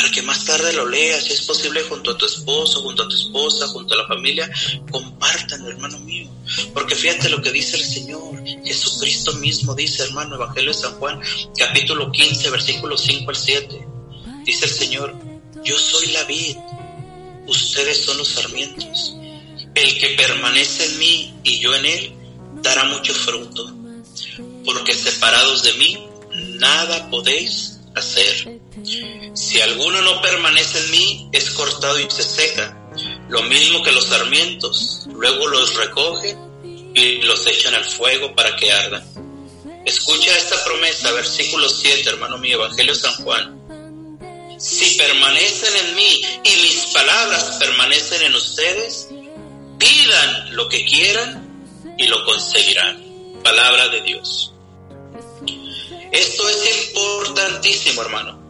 para 0.00 0.10
que 0.10 0.22
más 0.22 0.46
tarde 0.46 0.72
lo 0.72 0.88
leas, 0.88 1.24
si 1.24 1.34
es 1.34 1.42
posible, 1.42 1.82
junto 1.82 2.12
a 2.12 2.16
tu 2.16 2.24
esposo, 2.24 2.80
junto 2.80 3.02
a 3.02 3.08
tu 3.08 3.14
esposa, 3.14 3.66
junto 3.68 3.92
a 3.92 3.98
la 3.98 4.06
familia, 4.06 4.50
compartan, 4.90 5.66
hermano 5.66 5.98
mío. 6.00 6.30
Porque 6.72 6.94
fíjate 6.94 7.28
lo 7.28 7.42
que 7.42 7.52
dice 7.52 7.76
el 7.76 7.84
Señor. 7.84 8.42
Jesucristo 8.64 9.34
mismo 9.34 9.74
dice, 9.74 10.04
hermano, 10.04 10.36
Evangelio 10.36 10.72
de 10.72 10.78
San 10.78 10.92
Juan, 10.94 11.20
capítulo 11.56 12.10
15, 12.10 12.50
versículos 12.50 13.02
5 13.02 13.30
al 13.30 13.36
7. 13.36 13.88
Dice 14.44 14.64
el 14.64 14.70
Señor, 14.70 15.14
yo 15.64 15.78
soy 15.78 16.06
la 16.12 16.24
vid, 16.24 16.56
ustedes 17.46 17.98
son 17.98 18.16
los 18.16 18.28
sarmientos. 18.28 19.14
El 19.74 19.98
que 19.98 20.08
permanece 20.16 20.86
en 20.86 20.98
mí 20.98 21.34
y 21.44 21.58
yo 21.58 21.74
en 21.74 21.84
él, 21.84 22.14
dará 22.62 22.84
mucho 22.84 23.14
fruto, 23.14 23.74
porque 24.64 24.94
separados 24.94 25.62
de 25.62 25.72
mí, 25.74 25.98
nada 26.58 27.08
podéis 27.10 27.80
hacer. 27.94 28.60
Si 29.34 29.60
alguno 29.60 30.00
no 30.02 30.20
permanece 30.22 30.78
en 30.78 30.90
mí, 30.90 31.28
es 31.32 31.50
cortado 31.50 31.98
y 31.98 32.10
se 32.10 32.22
seca, 32.22 32.76
lo 33.28 33.42
mismo 33.44 33.82
que 33.82 33.92
los 33.92 34.06
sarmientos, 34.06 35.06
luego 35.12 35.46
los 35.48 35.74
recoge 35.74 36.36
y 36.94 37.22
los 37.22 37.46
echan 37.46 37.74
al 37.74 37.84
fuego 37.84 38.34
para 38.34 38.56
que 38.56 38.72
ardan. 38.72 39.04
Escucha 39.84 40.36
esta 40.36 40.62
promesa, 40.64 41.12
versículo 41.12 41.68
7, 41.68 42.08
hermano 42.10 42.38
mío, 42.38 42.56
Evangelio 42.56 42.94
San 42.94 43.14
Juan. 43.24 43.60
Si 44.58 44.96
permanecen 44.96 45.74
en 45.74 45.94
mí 45.96 46.22
y 46.44 46.62
mis 46.62 46.86
palabras 46.92 47.56
permanecen 47.58 48.22
en 48.22 48.34
ustedes, 48.34 49.08
pidan 49.78 50.54
lo 50.54 50.68
que 50.68 50.84
quieran 50.84 51.49
y 52.00 52.06
lo 52.06 52.24
conseguirán. 52.24 53.04
Palabra 53.44 53.88
de 53.88 54.00
Dios. 54.00 54.52
Esto 56.10 56.48
es 56.48 56.88
importantísimo, 56.88 58.02
hermano. 58.02 58.40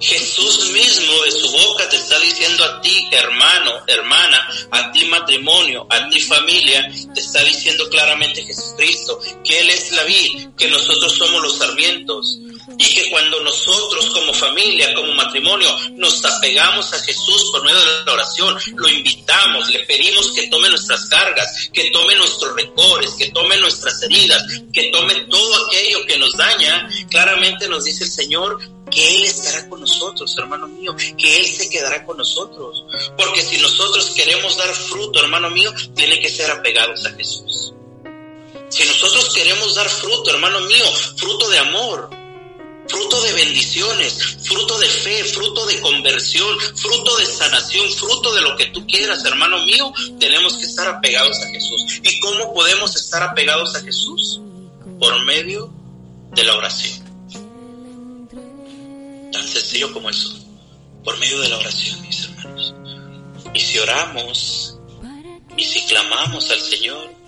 Jesús 0.00 0.70
mismo 0.70 1.22
de 1.24 1.30
su 1.30 1.50
boca 1.50 1.88
te 1.88 1.96
está 1.96 2.18
diciendo 2.18 2.64
a 2.64 2.80
ti, 2.80 3.08
hermano, 3.10 3.72
hermana, 3.86 4.48
a 4.70 4.92
ti 4.92 5.04
matrimonio, 5.04 5.86
a 5.90 6.08
ti 6.08 6.20
familia, 6.20 6.90
te 7.14 7.20
está 7.20 7.42
diciendo 7.44 7.88
claramente 7.90 8.44
Jesucristo 8.44 9.20
que 9.44 9.60
Él 9.60 9.70
es 9.70 9.92
la 9.92 10.04
vid, 10.04 10.48
que 10.56 10.68
nosotros 10.68 11.12
somos 11.12 11.42
los 11.42 11.58
sarmientos 11.58 12.38
y 12.78 12.94
que 12.94 13.10
cuando 13.10 13.40
nosotros 13.40 14.06
como 14.06 14.32
familia, 14.32 14.94
como 14.94 15.12
matrimonio, 15.12 15.68
nos 15.96 16.24
apegamos 16.24 16.92
a 16.92 17.00
Jesús 17.00 17.50
por 17.52 17.62
medio 17.64 17.80
de 17.80 18.04
la 18.06 18.12
oración, 18.12 18.56
lo 18.76 18.88
invitamos, 18.88 19.68
le 19.70 19.80
pedimos 19.80 20.32
que 20.32 20.48
tome 20.48 20.68
nuestras 20.70 21.06
cargas, 21.06 21.68
que 21.72 21.90
tome 21.90 22.14
nuestros 22.16 22.54
recores, 22.54 23.12
que 23.14 23.30
tome 23.30 23.56
nuestras 23.58 24.02
heridas, 24.02 24.42
que 24.72 24.84
tome 24.84 25.14
todo 25.28 25.66
aquello 25.66 26.06
que 26.06 26.18
nos 26.18 26.34
daña, 26.36 26.88
claramente 27.10 27.68
nos 27.68 27.84
dice 27.84 28.04
el 28.04 28.10
Señor 28.10 28.58
que 28.90 29.16
Él 29.16 29.24
estará 29.24 29.68
con 29.68 29.80
nosotros, 29.80 30.36
hermano 30.38 30.66
mío, 30.68 30.94
que 31.16 31.36
Él 31.38 31.46
se 31.46 31.68
quedará 31.70 32.04
con 32.04 32.16
nosotros. 32.16 32.84
Porque 33.16 33.42
si 33.42 33.58
nosotros 33.58 34.10
queremos 34.10 34.56
dar 34.56 34.74
fruto, 34.74 35.20
hermano 35.20 35.50
mío, 35.50 35.72
tiene 35.94 36.20
que 36.20 36.28
ser 36.28 36.50
apegados 36.50 37.04
a 37.06 37.10
Jesús. 37.12 37.72
Si 38.68 38.84
nosotros 38.84 39.34
queremos 39.34 39.74
dar 39.74 39.88
fruto, 39.88 40.30
hermano 40.30 40.60
mío, 40.60 40.84
fruto 41.16 41.48
de 41.48 41.58
amor, 41.58 42.10
fruto 42.86 43.20
de 43.22 43.32
bendiciones, 43.32 44.38
fruto 44.42 44.78
de 44.78 44.86
fe, 44.88 45.24
fruto 45.24 45.66
de 45.66 45.80
conversión, 45.80 46.58
fruto 46.76 47.16
de 47.16 47.26
sanación, 47.26 47.90
fruto 47.92 48.32
de 48.32 48.42
lo 48.42 48.56
que 48.56 48.66
tú 48.66 48.86
quieras, 48.86 49.24
hermano 49.24 49.64
mío, 49.64 49.92
tenemos 50.18 50.56
que 50.56 50.66
estar 50.66 50.88
apegados 50.88 51.36
a 51.40 51.48
Jesús. 51.48 52.00
¿Y 52.02 52.20
cómo 52.20 52.54
podemos 52.54 52.94
estar 52.96 53.22
apegados 53.22 53.74
a 53.74 53.80
Jesús? 53.80 54.40
Por 54.98 55.24
medio 55.24 55.72
de 56.32 56.44
la 56.44 56.56
oración. 56.56 57.09
Tan 59.32 59.46
sencillo 59.46 59.92
como 59.92 60.10
eso, 60.10 60.34
por 61.04 61.18
medio 61.18 61.40
de 61.40 61.48
la 61.48 61.58
oración, 61.58 62.00
mis 62.02 62.24
hermanos. 62.24 62.74
Y 63.54 63.60
si 63.60 63.78
oramos, 63.78 64.78
y 65.56 65.64
si 65.64 65.82
clamamos 65.82 66.50
al 66.50 66.60
Señor, 66.60 67.20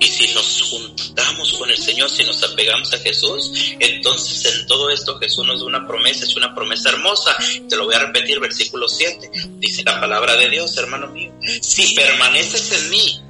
y 0.00 0.06
si 0.06 0.34
nos 0.34 0.62
juntamos 0.62 1.52
con 1.54 1.70
el 1.70 1.78
Señor, 1.78 2.10
si 2.10 2.24
nos 2.24 2.42
apegamos 2.42 2.92
a 2.92 2.98
Jesús, 2.98 3.52
entonces 3.78 4.54
en 4.54 4.66
todo 4.66 4.90
esto 4.90 5.18
Jesús 5.18 5.46
nos 5.46 5.60
da 5.60 5.66
una 5.66 5.86
promesa, 5.86 6.24
es 6.24 6.36
una 6.36 6.54
promesa 6.54 6.90
hermosa. 6.90 7.36
Te 7.68 7.76
lo 7.76 7.84
voy 7.84 7.94
a 7.94 8.00
repetir, 8.00 8.40
versículo 8.40 8.88
7. 8.88 9.30
Dice 9.58 9.82
la 9.84 10.00
palabra 10.00 10.36
de 10.36 10.50
Dios, 10.50 10.76
hermano 10.76 11.08
mío. 11.08 11.32
Si 11.62 11.94
permaneces 11.94 12.72
en 12.72 12.90
mí 12.90 13.20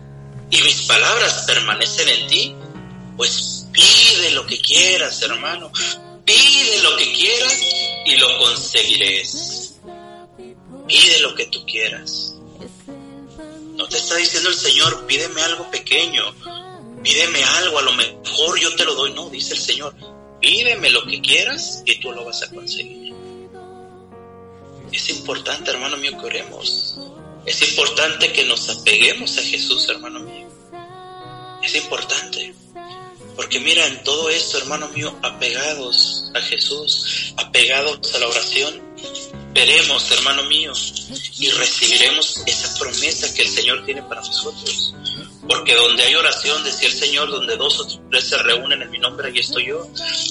y 0.50 0.62
mis 0.62 0.82
palabras 0.82 1.44
permanecen 1.46 2.08
en 2.08 2.26
ti, 2.26 2.54
pues 3.16 3.66
pide 3.72 4.30
lo 4.30 4.46
que 4.46 4.58
quieras, 4.58 5.22
hermano. 5.22 5.70
Pide 6.24 6.82
lo 6.82 6.96
que 6.96 7.12
quieras 7.12 7.60
y 8.06 8.16
lo 8.16 8.38
conseguirás. 8.38 9.74
Pide 10.86 11.18
lo 11.20 11.34
que 11.34 11.46
tú 11.46 11.64
quieras. 11.66 12.34
No 13.76 13.88
te 13.88 13.96
está 13.96 14.16
diciendo 14.16 14.50
el 14.50 14.54
Señor, 14.54 15.06
pídeme 15.06 15.42
algo 15.42 15.70
pequeño, 15.70 16.22
pídeme 17.02 17.42
algo, 17.42 17.78
a 17.78 17.82
lo 17.82 17.92
mejor 17.92 18.60
yo 18.60 18.74
te 18.76 18.84
lo 18.84 18.94
doy. 18.94 19.12
No, 19.12 19.28
dice 19.28 19.54
el 19.54 19.60
Señor, 19.60 19.94
pídeme 20.40 20.90
lo 20.90 21.04
que 21.06 21.20
quieras 21.20 21.82
y 21.84 22.00
tú 22.00 22.12
lo 22.12 22.24
vas 22.24 22.42
a 22.42 22.50
conseguir. 22.50 23.12
Es 24.92 25.10
importante, 25.10 25.72
hermano 25.72 25.96
mío, 25.96 26.12
que 26.18 26.26
oremos. 26.26 26.98
Es 27.44 27.60
importante 27.68 28.32
que 28.32 28.44
nos 28.44 28.68
apeguemos 28.70 29.36
a 29.36 29.42
Jesús, 29.42 29.88
hermano 29.88 30.20
mío. 30.20 30.48
Es 31.62 31.74
importante. 31.74 32.54
Porque 33.36 33.60
mira, 33.60 33.86
en 33.86 34.02
todo 34.04 34.30
esto, 34.30 34.58
hermano 34.58 34.88
mío, 34.88 35.16
apegados 35.22 36.30
a 36.34 36.40
Jesús, 36.40 37.34
apegados 37.36 38.14
a 38.14 38.18
la 38.18 38.28
oración, 38.28 38.82
veremos, 39.52 40.10
hermano 40.10 40.44
mío, 40.44 40.72
y 41.38 41.50
recibiremos 41.50 42.42
esa 42.46 42.78
promesa 42.78 43.32
que 43.34 43.42
el 43.42 43.48
Señor 43.48 43.84
tiene 43.84 44.02
para 44.02 44.20
nosotros. 44.20 44.94
Porque 45.48 45.74
donde 45.74 46.02
hay 46.02 46.14
oración, 46.14 46.64
decía 46.64 46.88
el 46.88 46.94
Señor, 46.94 47.30
donde 47.30 47.56
dos 47.56 47.80
o 47.80 47.86
tres 48.10 48.28
se 48.28 48.38
reúnen 48.38 48.82
en 48.82 48.90
mi 48.90 48.98
nombre, 48.98 49.28
ahí 49.28 49.38
estoy 49.38 49.66
yo. 49.66 49.86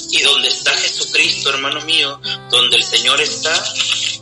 Y 0.10 0.22
donde 0.22 0.48
está 0.48 0.72
Jesucristo, 0.74 1.50
hermano 1.50 1.82
mío, 1.82 2.20
donde 2.50 2.78
el 2.78 2.84
Señor 2.84 3.22
está, 3.22 3.54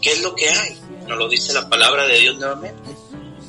¿qué 0.01 0.11
es 0.11 0.21
lo 0.21 0.35
que 0.35 0.49
hay? 0.49 0.77
Nos 1.07 1.17
lo 1.17 1.29
dice 1.29 1.53
la 1.53 1.69
palabra 1.69 2.05
de 2.07 2.19
Dios 2.19 2.37
nuevamente. 2.37 2.91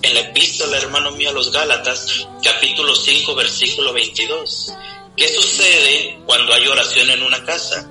En 0.03 0.15
la 0.15 0.21
epístola, 0.21 0.79
hermano 0.79 1.13
mío, 1.13 1.31
a 1.31 1.33
los 1.33 1.53
Gálatas, 1.53 2.27
capítulo 2.43 2.95
5, 2.95 3.35
versículo 3.35 3.93
22. 3.93 4.73
¿Qué 5.16 5.28
sucede 5.28 6.20
cuando 6.24 6.55
hay 6.55 6.66
oración 6.66 7.10
en 7.10 7.22
una 7.22 7.44
casa? 7.44 7.89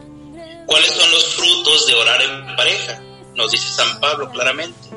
¿Cuáles 0.65 0.91
son 0.91 1.11
los 1.11 1.25
frutos 1.35 1.85
de 1.85 1.93
orar 1.93 2.21
en 2.21 2.55
pareja? 2.55 3.01
Nos 3.35 3.51
dice 3.51 3.67
San 3.67 3.99
Pablo 3.99 4.29
claramente. 4.31 4.89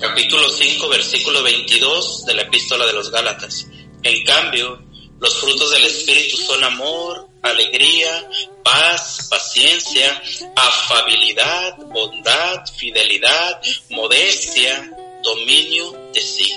Capítulo 0.00 0.48
5, 0.48 0.88
versículo 0.88 1.42
22 1.42 2.26
de 2.26 2.34
la 2.34 2.42
epístola 2.42 2.86
de 2.86 2.92
los 2.92 3.10
Gálatas. 3.10 3.66
En 4.02 4.24
cambio, 4.24 4.82
los 5.18 5.34
frutos 5.36 5.70
del 5.70 5.84
Espíritu 5.84 6.36
son 6.36 6.62
amor, 6.62 7.28
alegría, 7.42 8.28
paz, 8.62 9.26
paciencia, 9.30 10.22
afabilidad, 10.54 11.76
bondad, 11.86 12.66
fidelidad, 12.76 13.60
modestia, 13.90 14.90
dominio 15.22 15.92
de 16.12 16.20
sí. 16.20 16.54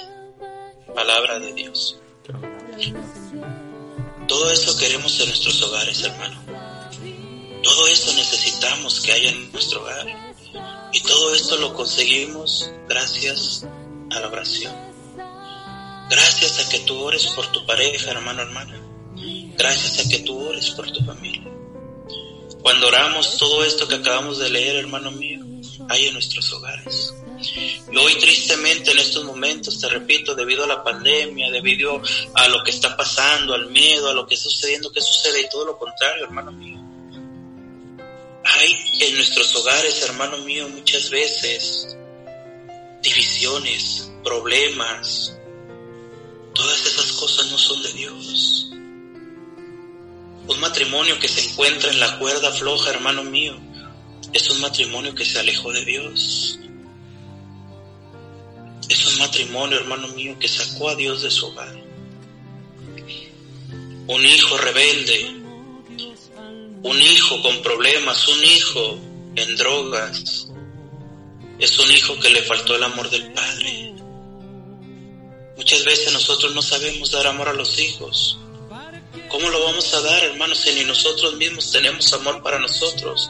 Palabra 0.94 1.40
de 1.40 1.54
Dios. 1.54 1.98
Todo 4.28 4.52
eso 4.52 4.78
queremos 4.78 5.20
en 5.20 5.30
nuestros 5.30 5.62
hogares, 5.62 6.04
hermano. 6.04 6.44
Todo 7.64 7.88
eso 7.88 8.14
necesitamos 8.14 9.00
que 9.02 9.14
haya 9.14 9.30
en 9.30 9.52
nuestro 9.52 9.82
hogar. 9.82 10.06
Y 10.92 11.00
todo 11.02 11.34
esto 11.34 11.58
lo 11.58 11.74
conseguimos 11.74 12.70
gracias 12.88 13.66
a 14.12 14.20
la 14.20 14.28
oración. 14.28 14.74
Gracias 16.10 16.60
a 16.60 16.70
que 16.70 16.80
tú 16.80 16.98
ores 17.00 17.28
por 17.36 17.52
tu 17.52 17.66
pareja, 17.66 18.12
hermano, 18.12 18.42
hermana. 18.42 18.82
Gracias 19.58 20.00
a 20.00 20.10
que 20.10 20.20
tú 20.20 20.38
ores 20.48 20.70
por 20.72 20.90
tu 20.92 21.04
familia. 21.04 21.44
Cuando 22.62 22.88
oramos 22.88 23.38
todo 23.38 23.64
esto 23.64 23.88
que 23.88 23.96
acabamos 23.96 24.40
de 24.40 24.50
leer, 24.50 24.76
hermano 24.78 25.12
mío, 25.12 25.40
hay 25.90 26.08
en 26.08 26.14
nuestros 26.14 26.52
hogares. 26.54 27.14
Y 27.56 27.98
hoy 27.98 28.16
tristemente 28.16 28.92
en 28.92 29.00
estos 29.00 29.24
momentos, 29.24 29.80
te 29.80 29.90
repito, 29.90 30.36
debido 30.36 30.64
a 30.64 30.68
la 30.68 30.84
pandemia, 30.84 31.52
debido 31.52 32.02
a 32.34 32.48
lo 32.48 32.64
que 32.64 32.72
está 32.72 32.96
pasando, 32.96 33.54
al 33.54 33.68
miedo, 33.68 34.10
a 34.10 34.14
lo 34.14 34.28
que 34.28 34.36
está 34.36 34.50
sucediendo, 34.50 34.92
que 34.92 35.02
sucede 35.02 35.42
y 35.42 35.50
todo 35.50 35.66
lo 35.66 35.78
contrario, 35.78 36.26
hermano 36.26 36.52
mío. 36.52 36.78
Hay 38.44 38.76
en 39.02 39.16
nuestros 39.16 39.56
hogares, 39.56 40.02
hermano 40.04 40.38
mío, 40.40 40.70
muchas 40.70 41.10
veces 41.10 41.98
divisiones, 43.02 44.12
problemas. 44.24 45.34
Todas 46.54 46.86
esas 46.86 47.12
cosas 47.14 47.52
no 47.52 47.58
son 47.58 47.84
de 47.84 47.94
Dios. 47.94 48.70
Un 50.48 50.60
matrimonio 50.60 51.20
que 51.20 51.28
se 51.28 51.42
encuentra 51.50 51.92
en 51.92 52.00
la 52.00 52.18
cuerda 52.20 52.52
floja, 52.52 52.92
hermano 52.92 53.24
mío, 53.24 53.58
es 54.34 54.50
un 54.50 54.62
matrimonio 54.62 55.14
que 55.14 55.26
se 55.26 55.40
alejó 55.40 55.72
de 55.74 55.86
Dios. 55.86 56.60
Es 58.90 59.06
un 59.08 59.20
matrimonio, 59.20 59.78
hermano 59.78 60.08
mío, 60.10 60.38
que 60.40 60.48
sacó 60.48 60.90
a 60.90 60.96
Dios 60.96 61.22
de 61.22 61.32
su 61.32 61.48
hogar. 61.48 61.76
Un 64.08 64.26
hijo 64.26 64.58
rebelde, 64.58 65.38
un 66.84 67.02
hijo 67.02 67.42
con 67.42 67.62
problemas, 67.62 68.28
un 68.28 68.44
hijo 68.44 69.00
en 69.36 69.56
drogas, 69.58 70.48
es 71.60 71.80
un 71.80 71.92
hijo 71.92 72.20
que 72.20 72.30
le 72.30 72.44
faltó 72.44 72.76
el 72.76 72.84
amor 72.84 73.10
del 73.10 73.32
Padre. 73.34 73.94
Muchas 75.58 75.84
veces 75.86 76.14
nosotros 76.14 76.54
no 76.54 76.62
sabemos 76.62 77.12
dar 77.12 77.26
amor 77.28 77.50
a 77.50 77.54
los 77.54 77.80
hijos. 77.80 78.38
¿Cómo 79.28 79.50
lo 79.50 79.64
vamos 79.66 79.94
a 79.94 80.02
dar, 80.02 80.24
hermanos, 80.24 80.60
si 80.60 80.74
ni 80.74 80.84
nosotros 80.84 81.36
mismos 81.36 81.72
tenemos 81.72 82.14
amor 82.14 82.42
para 82.44 82.60
nosotros? 82.60 83.30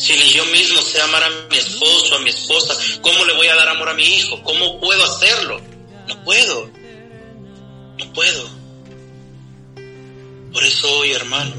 Si 0.00 0.14
ni 0.14 0.30
yo 0.30 0.46
mismo 0.46 0.80
sé 0.80 0.98
amar 1.02 1.22
a 1.22 1.28
mi 1.50 1.58
esposo, 1.58 2.14
a 2.14 2.20
mi 2.20 2.30
esposa, 2.30 2.74
¿cómo 3.02 3.22
le 3.26 3.34
voy 3.34 3.48
a 3.48 3.54
dar 3.54 3.68
amor 3.68 3.90
a 3.90 3.94
mi 3.94 4.02
hijo? 4.02 4.42
¿Cómo 4.42 4.80
puedo 4.80 5.04
hacerlo? 5.04 5.60
No 6.08 6.24
puedo. 6.24 6.70
No 7.98 8.12
puedo. 8.14 8.48
Por 10.54 10.64
eso 10.64 10.90
hoy, 10.90 11.12
hermano, 11.12 11.52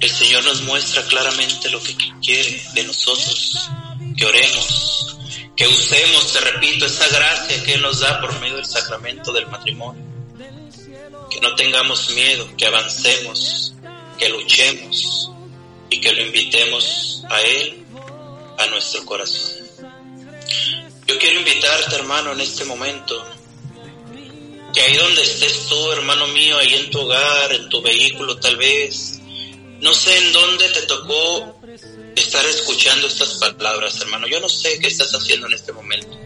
el 0.00 0.10
Señor 0.10 0.44
nos 0.44 0.60
muestra 0.64 1.02
claramente 1.04 1.70
lo 1.70 1.82
que 1.82 1.96
quiere 2.22 2.62
de 2.74 2.84
nosotros, 2.84 3.70
que 4.14 4.26
oremos, 4.26 5.16
que 5.56 5.66
usemos, 5.66 6.30
te 6.30 6.40
repito, 6.40 6.84
esa 6.84 7.08
gracia 7.08 7.64
que 7.64 7.72
Él 7.72 7.80
nos 7.80 8.00
da 8.00 8.20
por 8.20 8.38
medio 8.38 8.56
del 8.56 8.66
sacramento 8.66 9.32
del 9.32 9.46
matrimonio. 9.46 10.04
Que 11.30 11.40
no 11.40 11.54
tengamos 11.54 12.10
miedo, 12.10 12.46
que 12.54 12.66
avancemos, 12.66 13.72
que 14.18 14.28
luchemos 14.28 15.31
y 15.92 16.00
que 16.00 16.12
lo 16.14 16.22
invitemos 16.22 17.22
a 17.28 17.42
Él, 17.42 17.84
a 18.56 18.66
nuestro 18.68 19.04
corazón. 19.04 19.52
Yo 21.06 21.18
quiero 21.18 21.40
invitarte, 21.40 21.96
hermano, 21.96 22.32
en 22.32 22.40
este 22.40 22.64
momento, 22.64 23.22
que 24.72 24.80
ahí 24.80 24.96
donde 24.96 25.20
estés 25.20 25.66
tú, 25.68 25.92
hermano 25.92 26.28
mío, 26.28 26.56
ahí 26.56 26.74
en 26.74 26.90
tu 26.90 27.00
hogar, 27.00 27.52
en 27.52 27.68
tu 27.68 27.82
vehículo 27.82 28.38
tal 28.38 28.56
vez, 28.56 29.20
no 29.80 29.92
sé 29.92 30.16
en 30.16 30.32
dónde 30.32 30.68
te 30.70 30.82
tocó 30.82 31.60
estar 32.16 32.46
escuchando 32.46 33.06
estas 33.06 33.34
palabras, 33.34 34.00
hermano. 34.00 34.26
Yo 34.26 34.40
no 34.40 34.48
sé 34.48 34.78
qué 34.78 34.86
estás 34.86 35.12
haciendo 35.12 35.46
en 35.46 35.52
este 35.52 35.72
momento. 35.72 36.18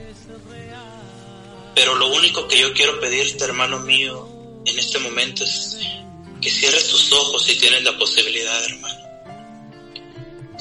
Pero 1.75 1.97
lo 1.97 2.07
único 2.15 2.47
que 2.47 2.61
yo 2.61 2.73
quiero 2.73 3.01
pedirte, 3.01 3.43
hermano 3.43 3.81
mío, 3.81 4.29
en 4.65 4.79
este 4.79 5.01
momento 5.01 5.43
es 5.43 5.77
que 6.41 6.51
cierres 6.51 6.87
tus 6.87 7.11
ojos 7.11 7.45
si 7.45 7.57
tienes 7.57 7.83
la 7.83 7.99
posibilidad, 7.99 8.65
hermano. 8.65 9.06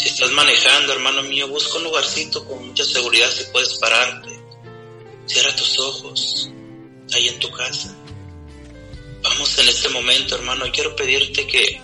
Si 0.05 0.09
estás 0.11 0.29
manejando, 0.33 0.93
hermano 0.93 1.23
mío, 1.23 1.47
busca 1.47 1.77
un 1.77 1.85
lugarcito 1.85 2.45
con 2.45 2.67
mucha 2.67 2.85
seguridad 2.85 3.27
si 3.31 3.43
puedes 3.45 3.73
pararte. 3.79 4.39
Cierra 5.25 5.55
tus 5.55 5.79
ojos 5.79 6.51
ahí 7.11 7.27
en 7.27 7.39
tu 7.39 7.49
casa. 7.49 7.97
Vamos 9.23 9.57
en 9.57 9.67
este 9.67 9.89
momento, 9.89 10.35
hermano, 10.35 10.65
quiero 10.71 10.95
pedirte 10.95 11.47
que 11.47 11.81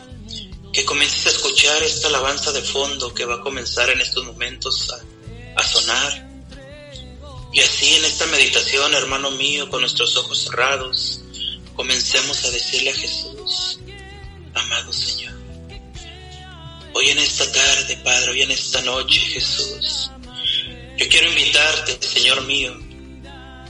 que 0.71 0.85
comiences 0.85 1.25
a 1.25 1.29
escuchar 1.29 1.81
esta 1.81 2.09
alabanza 2.09 2.51
de 2.51 2.61
fondo 2.61 3.11
que 3.11 3.25
va 3.25 3.37
a 3.37 3.41
comenzar 3.41 3.89
en 3.89 4.01
estos 4.01 4.23
momentos 4.23 4.87
a, 4.91 5.59
a 5.59 5.63
sonar. 5.63 6.29
Y 7.51 7.59
así 7.59 7.95
en 7.95 8.05
esta 8.05 8.27
meditación, 8.27 8.93
hermano 8.93 9.31
mío, 9.31 9.67
con 9.67 9.81
nuestros 9.81 10.15
ojos 10.17 10.43
cerrados, 10.43 11.21
comencemos 11.75 12.45
a 12.45 12.51
decirle 12.51 12.91
a 12.91 12.93
Jesús, 12.93 13.79
amado 14.53 14.93
Señor, 14.93 15.30
hoy 16.93 17.09
en 17.09 17.19
esta 17.19 17.51
tarde, 17.51 17.97
Padre, 18.03 18.31
hoy 18.31 18.41
en 18.41 18.51
esta 18.51 18.81
noche, 18.81 19.19
Jesús, 19.19 20.11
yo 20.97 21.07
quiero 21.09 21.29
invitarte, 21.29 21.97
Señor 22.05 22.41
mío, 22.45 22.77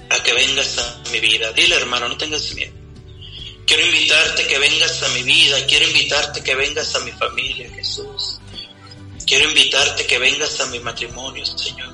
a 0.10 0.23
que 0.23 0.34
vengas 0.34 0.77
a 0.77 1.03
mi 1.11 1.19
vida. 1.19 1.52
Dile, 1.53 1.76
hermano, 1.76 2.10
no 2.10 2.18
tengas 2.18 2.53
miedo. 2.53 2.73
Quiero 3.65 3.85
invitarte 3.85 4.48
que 4.48 4.60
vengas 4.60 5.02
a 5.03 5.07
mi 5.10 5.23
vida, 5.23 5.65
quiero 5.65 5.88
invitarte 5.88 6.43
que 6.43 6.56
vengas 6.56 6.93
a 6.95 6.99
mi 6.99 7.11
familia, 7.11 7.69
Jesús. 7.73 8.39
Quiero 9.26 9.48
invitarte 9.48 10.06
que 10.06 10.19
vengas 10.19 10.60
a 10.60 10.65
mi 10.65 10.80
matrimonio, 10.80 11.45
Señor. 11.45 11.93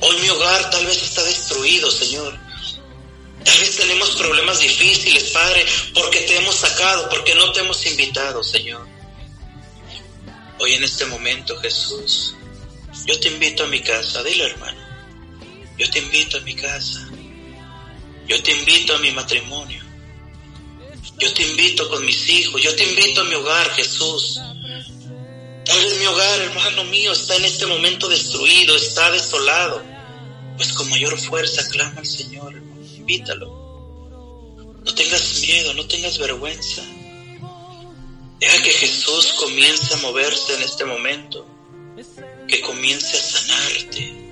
Hoy 0.00 0.16
mi 0.20 0.28
hogar 0.28 0.70
tal 0.70 0.84
vez 0.86 1.00
está 1.00 1.22
destruido, 1.22 1.88
Señor. 1.88 2.36
Tal 3.44 3.58
vez 3.58 3.76
tenemos 3.76 4.10
problemas 4.16 4.58
difíciles, 4.58 5.30
Padre, 5.30 5.64
porque 5.94 6.20
te 6.22 6.36
hemos 6.36 6.56
sacado, 6.56 7.08
porque 7.08 7.36
no 7.36 7.52
te 7.52 7.60
hemos 7.60 7.86
invitado, 7.86 8.42
Señor. 8.42 8.91
Hoy 10.62 10.74
en 10.74 10.84
este 10.84 11.04
momento, 11.06 11.58
Jesús, 11.58 12.36
yo 13.04 13.18
te 13.18 13.26
invito 13.26 13.64
a 13.64 13.66
mi 13.66 13.80
casa, 13.80 14.22
dile 14.22 14.44
hermano. 14.44 14.80
Yo 15.76 15.90
te 15.90 15.98
invito 15.98 16.36
a 16.36 16.40
mi 16.42 16.54
casa. 16.54 17.10
Yo 18.28 18.40
te 18.44 18.52
invito 18.52 18.94
a 18.94 19.00
mi 19.00 19.10
matrimonio. 19.10 19.82
Yo 21.18 21.34
te 21.34 21.42
invito 21.42 21.88
con 21.88 22.06
mis 22.06 22.28
hijos. 22.28 22.62
Yo 22.62 22.72
te 22.76 22.84
invito 22.84 23.22
a 23.22 23.24
mi 23.24 23.34
hogar, 23.34 23.70
Jesús. 23.70 24.38
Tal 25.64 25.80
vez 25.80 25.98
mi 25.98 26.06
hogar, 26.06 26.40
hermano 26.40 26.84
mío, 26.84 27.10
está 27.10 27.34
en 27.34 27.44
este 27.46 27.66
momento 27.66 28.08
destruido, 28.08 28.76
está 28.76 29.10
desolado. 29.10 29.82
Pues 30.56 30.72
con 30.74 30.88
mayor 30.90 31.18
fuerza 31.18 31.68
clama 31.70 31.98
al 31.98 32.06
Señor, 32.06 32.54
hermano. 32.54 32.86
Invítalo. 32.98 33.48
No 34.84 34.94
tengas 34.94 35.40
miedo, 35.40 35.74
no 35.74 35.84
tengas 35.86 36.18
vergüenza. 36.18 36.84
Deja 38.42 38.60
que 38.60 38.72
Jesús 38.72 39.34
comience 39.34 39.94
a 39.94 39.98
moverse 39.98 40.54
en 40.56 40.62
este 40.62 40.84
momento. 40.84 41.46
Que 42.48 42.60
comience 42.60 43.16
a 43.16 43.20
sanarte 43.20 44.22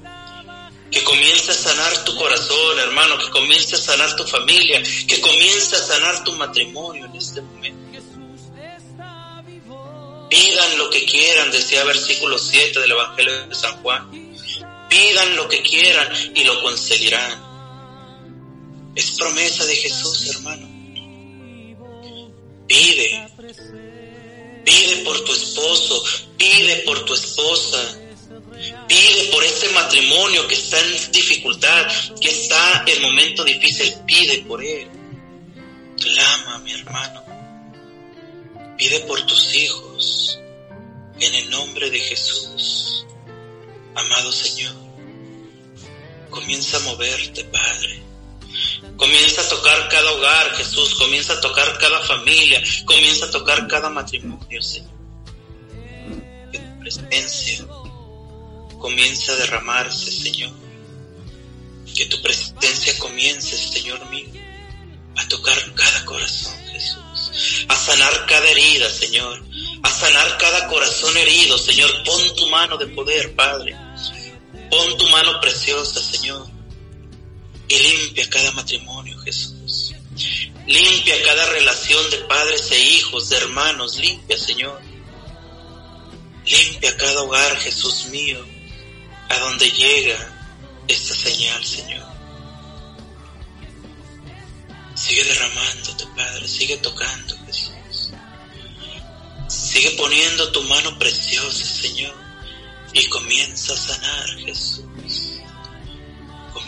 que 0.90 1.04
comience 1.04 1.52
a 1.52 1.54
sanar 1.54 2.04
tu 2.04 2.16
corazón, 2.16 2.78
hermano, 2.80 3.16
que 3.16 3.30
comience 3.30 3.76
a 3.76 3.78
sanar 3.78 4.16
tu 4.16 4.24
familia, 4.24 4.82
que 5.06 5.20
comience 5.20 5.76
a 5.76 5.78
sanar 5.78 6.24
tu 6.24 6.32
matrimonio 6.32 7.06
en 7.06 7.14
este 7.14 7.40
momento. 7.40 7.78
Pidan 10.28 10.78
lo 10.78 10.90
que 10.90 11.04
quieran, 11.04 11.52
decía 11.52 11.84
versículo 11.84 12.38
7 12.38 12.80
del 12.80 12.90
Evangelio 12.90 13.46
de 13.46 13.54
San 13.54 13.80
Juan. 13.82 14.10
Pidan 14.88 15.36
lo 15.36 15.48
que 15.48 15.62
quieran 15.62 16.08
y 16.34 16.42
lo 16.42 16.60
conseguirán. 16.60 17.50
Es 18.96 19.12
promesa 19.12 19.64
de 19.66 19.76
Jesús, 19.76 20.26
hermano. 20.26 20.68
Pide. 22.66 23.28
Pide 24.64 24.96
por 25.04 25.24
tu 25.24 25.32
esposo, 25.32 26.02
pide 26.36 26.76
por 26.86 27.04
tu 27.04 27.14
esposa, 27.14 28.00
Pide 28.88 29.30
por 29.32 29.42
este 29.42 29.68
matrimonio 29.70 30.46
que 30.46 30.54
está 30.54 30.78
en 30.80 31.12
dificultad, 31.12 31.86
que 32.20 32.28
está 32.28 32.84
en 32.86 33.02
momento 33.02 33.44
difícil, 33.44 33.94
pide 34.06 34.42
por 34.42 34.62
él. 34.62 34.88
Clama, 35.96 36.58
mi 36.58 36.72
hermano. 36.72 37.24
Pide 38.76 39.00
por 39.00 39.24
tus 39.26 39.54
hijos, 39.54 40.38
en 41.20 41.34
el 41.34 41.50
nombre 41.50 41.90
de 41.90 42.00
Jesús. 42.00 43.06
Amado 43.94 44.32
Señor, 44.32 44.74
comienza 46.28 46.76
a 46.76 46.80
moverte, 46.80 47.44
Padre. 47.44 48.02
Comienza 49.00 49.40
a 49.40 49.48
tocar 49.48 49.88
cada 49.88 50.12
hogar, 50.12 50.54
Jesús. 50.56 50.94
Comienza 50.96 51.32
a 51.32 51.40
tocar 51.40 51.78
cada 51.78 52.00
familia. 52.00 52.62
Comienza 52.84 53.24
a 53.24 53.30
tocar 53.30 53.66
cada 53.66 53.88
matrimonio, 53.88 54.60
Señor. 54.60 54.90
Que 56.52 56.58
tu 56.58 56.78
presencia 56.80 57.66
comienza 58.78 59.32
a 59.32 59.36
derramarse, 59.36 60.10
Señor. 60.10 60.52
Que 61.96 62.04
tu 62.06 62.20
presencia 62.20 62.98
comience, 62.98 63.56
Señor 63.56 64.04
mío, 64.10 64.28
a 65.16 65.26
tocar 65.28 65.56
cada 65.74 66.04
corazón, 66.04 66.54
Jesús. 66.70 67.64
A 67.68 67.76
sanar 67.76 68.26
cada 68.26 68.50
herida, 68.50 68.90
Señor. 68.90 69.42
A 69.82 69.90
sanar 69.90 70.36
cada 70.36 70.68
corazón 70.68 71.16
herido, 71.16 71.56
Señor. 71.56 71.90
Pon 72.04 72.36
tu 72.36 72.46
mano 72.50 72.76
de 72.76 72.86
poder, 72.88 73.34
Padre. 73.34 73.74
Pon 74.70 74.98
tu 74.98 75.08
mano 75.08 75.40
preciosa, 75.40 76.02
Señor. 76.02 76.49
Y 77.70 77.78
limpia 77.78 78.28
cada 78.28 78.52
matrimonio, 78.52 79.18
Jesús. 79.20 79.94
Limpia 80.66 81.22
cada 81.24 81.46
relación 81.46 82.10
de 82.10 82.18
padres 82.18 82.70
e 82.70 82.78
hijos, 82.78 83.30
de 83.30 83.36
hermanos. 83.38 83.96
Limpia, 83.96 84.36
Señor. 84.36 84.78
Limpia 86.44 86.96
cada 86.98 87.22
hogar, 87.22 87.56
Jesús 87.58 88.04
mío 88.10 88.44
a 89.30 89.38
dónde 89.38 89.70
llega 89.70 90.18
esta 90.88 91.14
señal, 91.14 91.64
Señor. 91.64 92.06
Sigue 94.94 95.24
derramándote, 95.24 96.04
Padre, 96.16 96.48
sigue 96.48 96.76
tocando, 96.78 97.36
Jesús. 97.46 98.10
Sigue 99.48 99.90
poniendo 99.92 100.50
tu 100.50 100.62
mano 100.64 100.98
preciosa, 100.98 101.64
Señor, 101.64 102.14
y 102.92 103.06
comienza 103.06 103.72
a 103.72 103.76
sanar, 103.76 104.28
Jesús. 104.44 104.84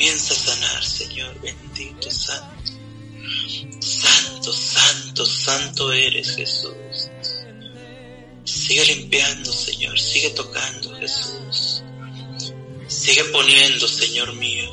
Comienza 0.03 0.35
a 0.35 0.37
sanar, 0.37 0.85
Señor, 0.85 1.41
bendito, 1.41 2.11
santo. 2.11 2.73
Santo, 3.79 4.53
santo, 4.53 5.25
santo 5.25 5.93
eres, 5.93 6.35
Jesús. 6.35 7.09
Sigue 8.43 8.85
limpiando, 8.85 9.53
Señor, 9.53 9.97
sigue 9.97 10.31
tocando, 10.31 10.93
Jesús. 10.97 11.85
Sigue 12.89 13.23
poniendo, 13.27 13.87
Señor 13.87 14.33
mío, 14.33 14.73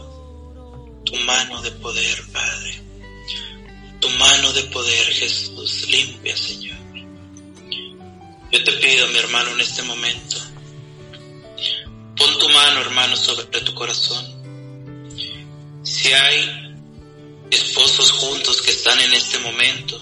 tu 1.05 1.15
mano 1.17 1.61
de 1.61 1.73
poder, 1.73 2.23
Padre. 2.31 2.81
Tu 3.99 4.09
mano 4.09 4.51
de 4.53 4.63
poder, 4.63 5.13
Jesús, 5.13 5.89
limpia, 5.89 6.35
Señor. 6.35 6.79
Yo 8.51 8.63
te 8.63 8.71
pido, 8.71 9.07
mi 9.09 9.19
hermano, 9.19 9.51
en 9.51 9.61
este 9.61 9.83
momento, 9.83 10.37
pon 12.17 12.39
tu 12.39 12.49
mano, 12.49 12.81
hermano, 12.81 13.15
sobre 13.15 13.45
tu 13.61 13.75
corazón. 13.75 14.38
Si 16.01 16.13
hay 16.13 16.75
esposos 17.51 18.11
juntos 18.11 18.61
que 18.61 18.71
están 18.71 18.99
en 18.99 19.13
este 19.13 19.39
momento, 19.39 19.99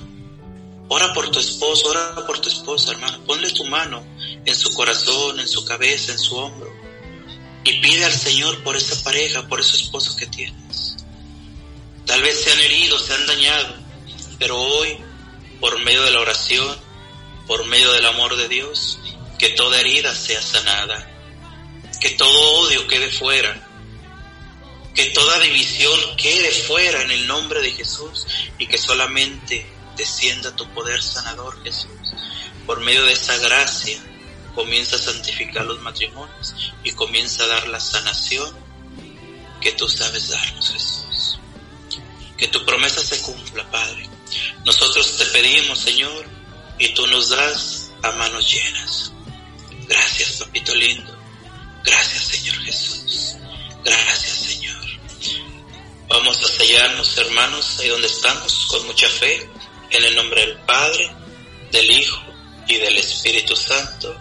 ora 0.89 1.13
por 1.13 1.31
tu 1.31 1.39
esposo, 1.39 1.89
ora 1.89 2.15
por 2.27 2.39
tu 2.39 2.49
esposa, 2.49 2.91
hermano. 2.91 3.23
Ponle 3.25 3.49
tu 3.51 3.65
mano 3.65 4.05
en 4.45 4.55
su 4.55 4.73
corazón, 4.73 5.39
en 5.39 5.47
su 5.47 5.65
cabeza, 5.65 6.11
en 6.11 6.19
su 6.19 6.35
hombro 6.35 6.77
y 7.67 7.81
pide 7.81 8.05
al 8.05 8.13
Señor 8.13 8.63
por 8.63 8.77
esa 8.77 9.03
pareja, 9.03 9.45
por 9.47 9.59
ese 9.59 9.75
esposo 9.75 10.15
que 10.15 10.25
tienes. 10.27 10.95
Tal 12.05 12.21
vez 12.21 12.41
se 12.41 12.51
han 12.51 12.59
herido, 12.61 12.97
se 12.97 13.13
han 13.13 13.25
dañado, 13.25 13.75
pero 14.39 14.57
hoy, 14.57 14.97
por 15.59 15.83
medio 15.83 16.01
de 16.03 16.11
la 16.11 16.21
oración, 16.21 16.77
por 17.45 17.65
medio 17.65 17.91
del 17.91 18.05
amor 18.05 18.37
de 18.37 18.47
Dios, 18.47 18.99
que 19.37 19.49
toda 19.49 19.81
herida 19.81 20.15
sea 20.15 20.41
sanada, 20.41 21.11
que 21.99 22.11
todo 22.11 22.59
odio 22.59 22.87
quede 22.87 23.11
fuera, 23.11 23.66
que 24.97 25.11
toda 25.11 25.39
división 25.39 26.17
quede 26.17 26.51
fuera 26.51 27.03
en 27.03 27.11
el 27.11 27.27
nombre 27.27 27.61
de 27.61 27.71
Jesús 27.71 28.25
y 28.57 28.65
que 28.65 28.79
solamente 28.79 29.63
descienda 29.95 30.55
tu 30.55 30.67
poder 30.73 31.03
sanador 31.03 31.63
Jesús, 31.63 32.15
por 32.65 32.79
medio 32.79 33.05
de 33.05 33.13
esa 33.13 33.37
gracia 33.37 33.99
comienza 34.55 34.95
a 34.95 34.99
santificar 34.99 35.65
los 35.65 35.79
matrimonios 35.81 36.55
y 36.83 36.93
comienza 36.93 37.43
a 37.43 37.47
dar 37.47 37.67
la 37.67 37.79
sanación 37.79 38.51
que 39.61 39.71
tú 39.73 39.87
sabes 39.87 40.29
darnos, 40.29 40.71
Jesús. 40.71 41.39
Que 42.35 42.47
tu 42.47 42.65
promesa 42.65 43.03
se 43.03 43.21
cumpla, 43.21 43.69
Padre. 43.69 44.09
Nosotros 44.65 45.15
te 45.15 45.25
pedimos, 45.27 45.77
Señor, 45.77 46.25
y 46.79 46.89
tú 46.95 47.05
nos 47.05 47.29
das 47.29 47.91
a 48.01 48.11
manos 48.13 48.51
llenas. 48.51 49.11
Gracias, 49.87 50.31
papito 50.33 50.73
lindo. 50.73 51.15
Gracias, 51.83 52.23
Señor 52.23 52.55
Jesús. 52.63 53.35
Gracias, 53.83 54.37
Señor. 54.37 54.86
Vamos 56.09 56.43
a 56.43 56.47
sellarnos, 56.47 57.17
hermanos, 57.17 57.79
ahí 57.79 57.89
donde 57.89 58.07
estamos, 58.07 58.67
con 58.69 58.85
mucha 58.87 59.09
fe, 59.09 59.49
en 59.91 60.03
el 60.05 60.15
nombre 60.15 60.41
del 60.41 60.57
Padre, 60.59 61.11
del 61.71 61.91
Hijo 61.91 62.21
y 62.67 62.77
del 62.77 62.97
Espíritu 62.97 63.55
Santo. 63.55 64.15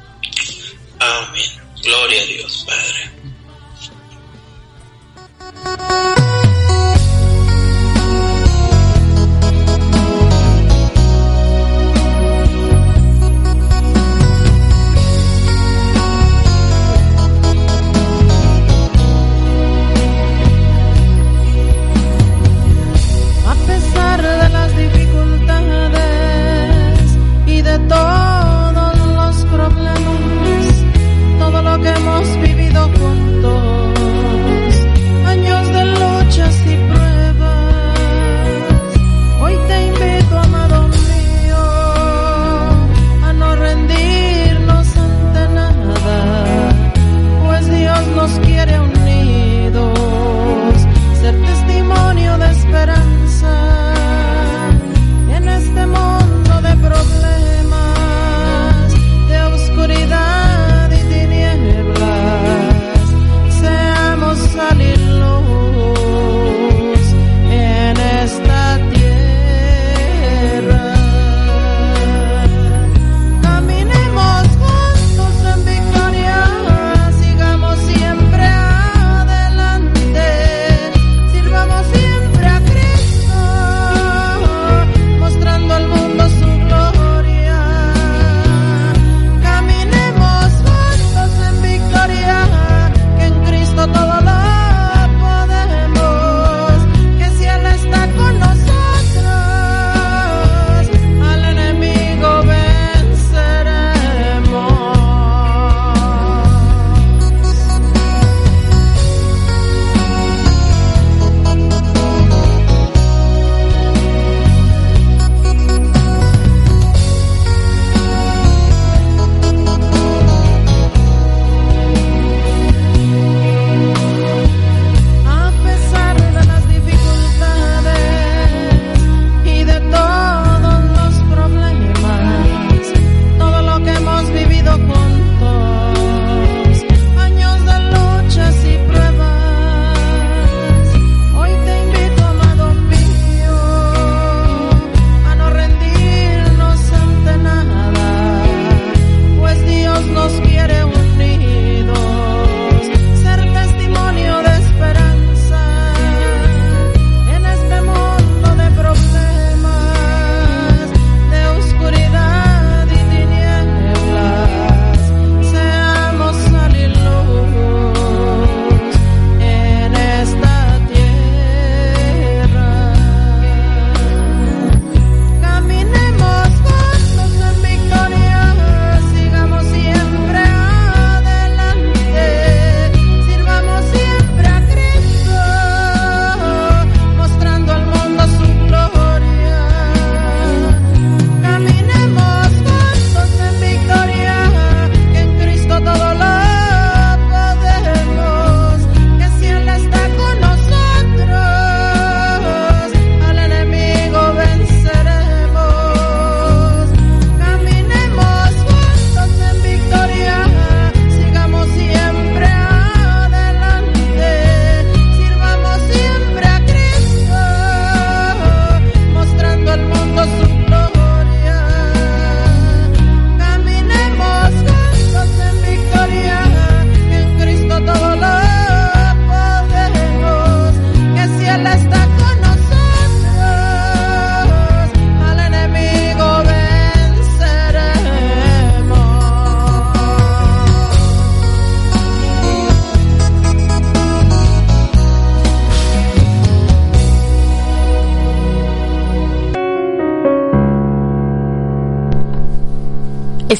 Amén. 0.98 1.50
Gloria 1.82 2.22
a 2.22 2.26
Dios, 2.26 2.66
Padre. 2.66 3.16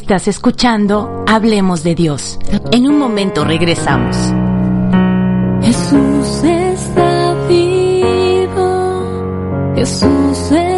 Estás 0.06 0.28
escuchando 0.28 1.24
Hablemos 1.26 1.82
de 1.82 1.96
Dios. 1.96 2.38
En 2.70 2.86
un 2.86 2.96
momento 2.96 3.44
regresamos. 3.44 4.16
Jesús 5.60 6.44
está 6.44 7.34
vivo. 7.48 8.54
Jesús 9.74 10.52
está. 10.52 10.75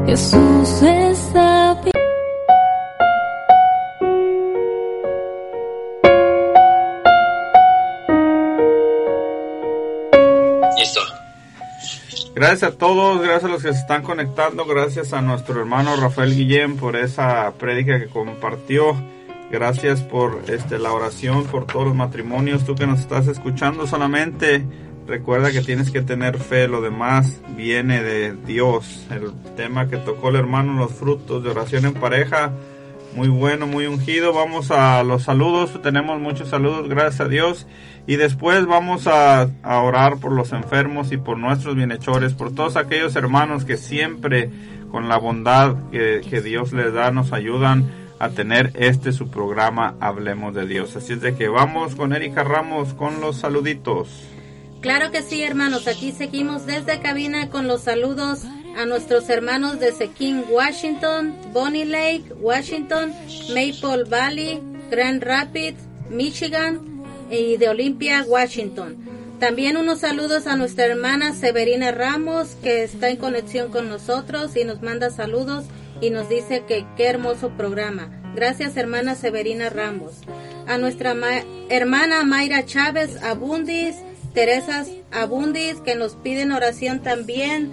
Jesús 0.06 0.82
está 0.82 1.74
vivo. 1.82 1.90
Listo. 10.78 11.00
Gracias 12.36 12.62
a 12.62 12.76
todos, 12.76 13.20
gracias 13.20 13.44
a 13.46 13.48
los 13.48 13.64
que 13.64 13.72
se 13.72 13.80
están 13.80 14.04
conectando, 14.04 14.64
gracias 14.64 15.12
a 15.12 15.20
nuestro 15.22 15.58
hermano 15.58 15.96
Rafael 15.96 16.36
Guillén 16.36 16.76
por 16.76 16.94
esa 16.94 17.52
prédica 17.58 17.98
que 17.98 18.06
compartió. 18.06 18.94
Gracias 19.50 20.02
por 20.02 20.42
este 20.48 20.78
la 20.78 20.92
oración 20.92 21.44
por 21.44 21.66
todos 21.66 21.86
los 21.86 21.94
matrimonios, 21.94 22.64
tú 22.64 22.74
que 22.74 22.86
nos 22.86 23.00
estás 23.00 23.28
escuchando 23.28 23.86
solamente 23.86 24.64
recuerda 25.08 25.50
que 25.50 25.62
tienes 25.62 25.90
que 25.90 26.02
tener 26.02 26.38
fe, 26.38 26.68
lo 26.68 26.82
demás 26.82 27.40
viene 27.56 28.02
de 28.02 28.34
Dios. 28.46 29.06
El 29.10 29.32
tema 29.56 29.88
que 29.88 29.96
tocó 29.96 30.28
el 30.28 30.36
hermano 30.36 30.74
los 30.74 30.92
frutos 30.92 31.42
de 31.42 31.50
oración 31.50 31.86
en 31.86 31.94
pareja, 31.94 32.52
muy 33.16 33.28
bueno, 33.28 33.66
muy 33.66 33.86
ungido. 33.86 34.34
Vamos 34.34 34.70
a 34.70 35.02
los 35.02 35.24
saludos, 35.24 35.80
tenemos 35.82 36.20
muchos 36.20 36.50
saludos, 36.50 36.88
gracias 36.88 37.22
a 37.22 37.28
Dios. 37.28 37.66
Y 38.06 38.16
después 38.16 38.66
vamos 38.66 39.06
a, 39.06 39.48
a 39.62 39.80
orar 39.80 40.18
por 40.18 40.32
los 40.32 40.52
enfermos 40.52 41.10
y 41.10 41.16
por 41.16 41.38
nuestros 41.38 41.74
bienhechores, 41.74 42.34
por 42.34 42.54
todos 42.54 42.76
aquellos 42.76 43.16
hermanos 43.16 43.64
que 43.64 43.78
siempre 43.78 44.50
con 44.90 45.08
la 45.08 45.16
bondad 45.16 45.74
que, 45.90 46.20
que 46.28 46.42
Dios 46.42 46.74
les 46.74 46.92
da 46.92 47.10
nos 47.10 47.32
ayudan 47.32 47.86
a 48.18 48.30
tener 48.30 48.72
este 48.74 49.12
su 49.12 49.28
programa 49.28 49.96
Hablemos 50.00 50.54
de 50.54 50.66
Dios. 50.66 50.96
Así 50.96 51.12
es 51.12 51.20
de 51.20 51.36
que 51.36 51.48
vamos 51.48 51.94
con 51.94 52.12
Erika 52.12 52.44
Ramos 52.44 52.94
con 52.94 53.20
los 53.20 53.36
saluditos. 53.36 54.08
Claro 54.80 55.10
que 55.10 55.22
sí, 55.22 55.42
hermanos. 55.42 55.88
Aquí 55.88 56.12
seguimos 56.12 56.66
desde 56.66 57.00
cabina 57.00 57.50
con 57.50 57.66
los 57.66 57.82
saludos 57.82 58.44
a 58.76 58.86
nuestros 58.86 59.28
hermanos 59.28 59.80
de 59.80 59.92
Sequim, 59.92 60.44
Washington, 60.50 61.34
Bonnie 61.52 61.84
Lake, 61.84 62.32
Washington, 62.40 63.12
Maple 63.48 64.04
Valley, 64.08 64.60
Grand 64.90 65.22
Rapids, 65.22 65.80
Michigan 66.10 67.02
y 67.30 67.56
de 67.56 67.68
Olympia, 67.68 68.24
Washington. 68.26 68.96
También 69.40 69.76
unos 69.76 70.00
saludos 70.00 70.46
a 70.46 70.56
nuestra 70.56 70.86
hermana 70.86 71.34
Severina 71.34 71.92
Ramos, 71.92 72.56
que 72.62 72.82
está 72.82 73.08
en 73.08 73.16
conexión 73.16 73.70
con 73.70 73.88
nosotros 73.88 74.56
y 74.56 74.64
nos 74.64 74.82
manda 74.82 75.10
saludos 75.10 75.64
y 76.00 76.10
nos 76.10 76.28
dice 76.28 76.64
que 76.66 76.86
qué 76.96 77.06
hermoso 77.06 77.50
programa. 77.50 78.10
Gracias, 78.34 78.76
hermana 78.76 79.14
Severina 79.14 79.68
Ramos. 79.70 80.14
A 80.66 80.78
nuestra 80.78 81.14
ma- 81.14 81.42
hermana 81.70 82.22
Mayra 82.24 82.64
Chávez 82.64 83.22
Abundis, 83.22 83.96
Teresa 84.34 84.84
Abundis, 85.10 85.76
que 85.80 85.94
nos 85.94 86.14
piden 86.14 86.52
oración 86.52 87.00
también 87.00 87.72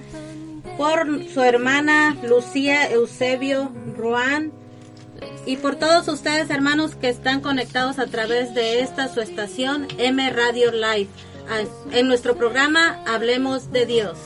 por 0.77 1.23
su 1.26 1.41
hermana 1.41 2.18
Lucía 2.23 2.89
Eusebio 2.89 3.72
Ruan 3.97 4.52
y 5.45 5.57
por 5.57 5.76
todos 5.76 6.07
ustedes 6.07 6.49
hermanos 6.49 6.95
que 6.95 7.10
están 7.10 7.39
conectados 7.41 7.99
a 7.99 8.07
través 8.07 8.53
de 8.56 8.81
esta 8.81 9.07
su 9.14 9.22
estación 9.22 9.88
M 9.97 10.27
Radio 10.31 10.72
Live. 10.72 11.10
En 11.91 12.07
nuestro 12.07 12.35
programa 12.35 13.03
Hablemos 13.06 13.72
de 13.72 13.85
Dios. 13.85 14.18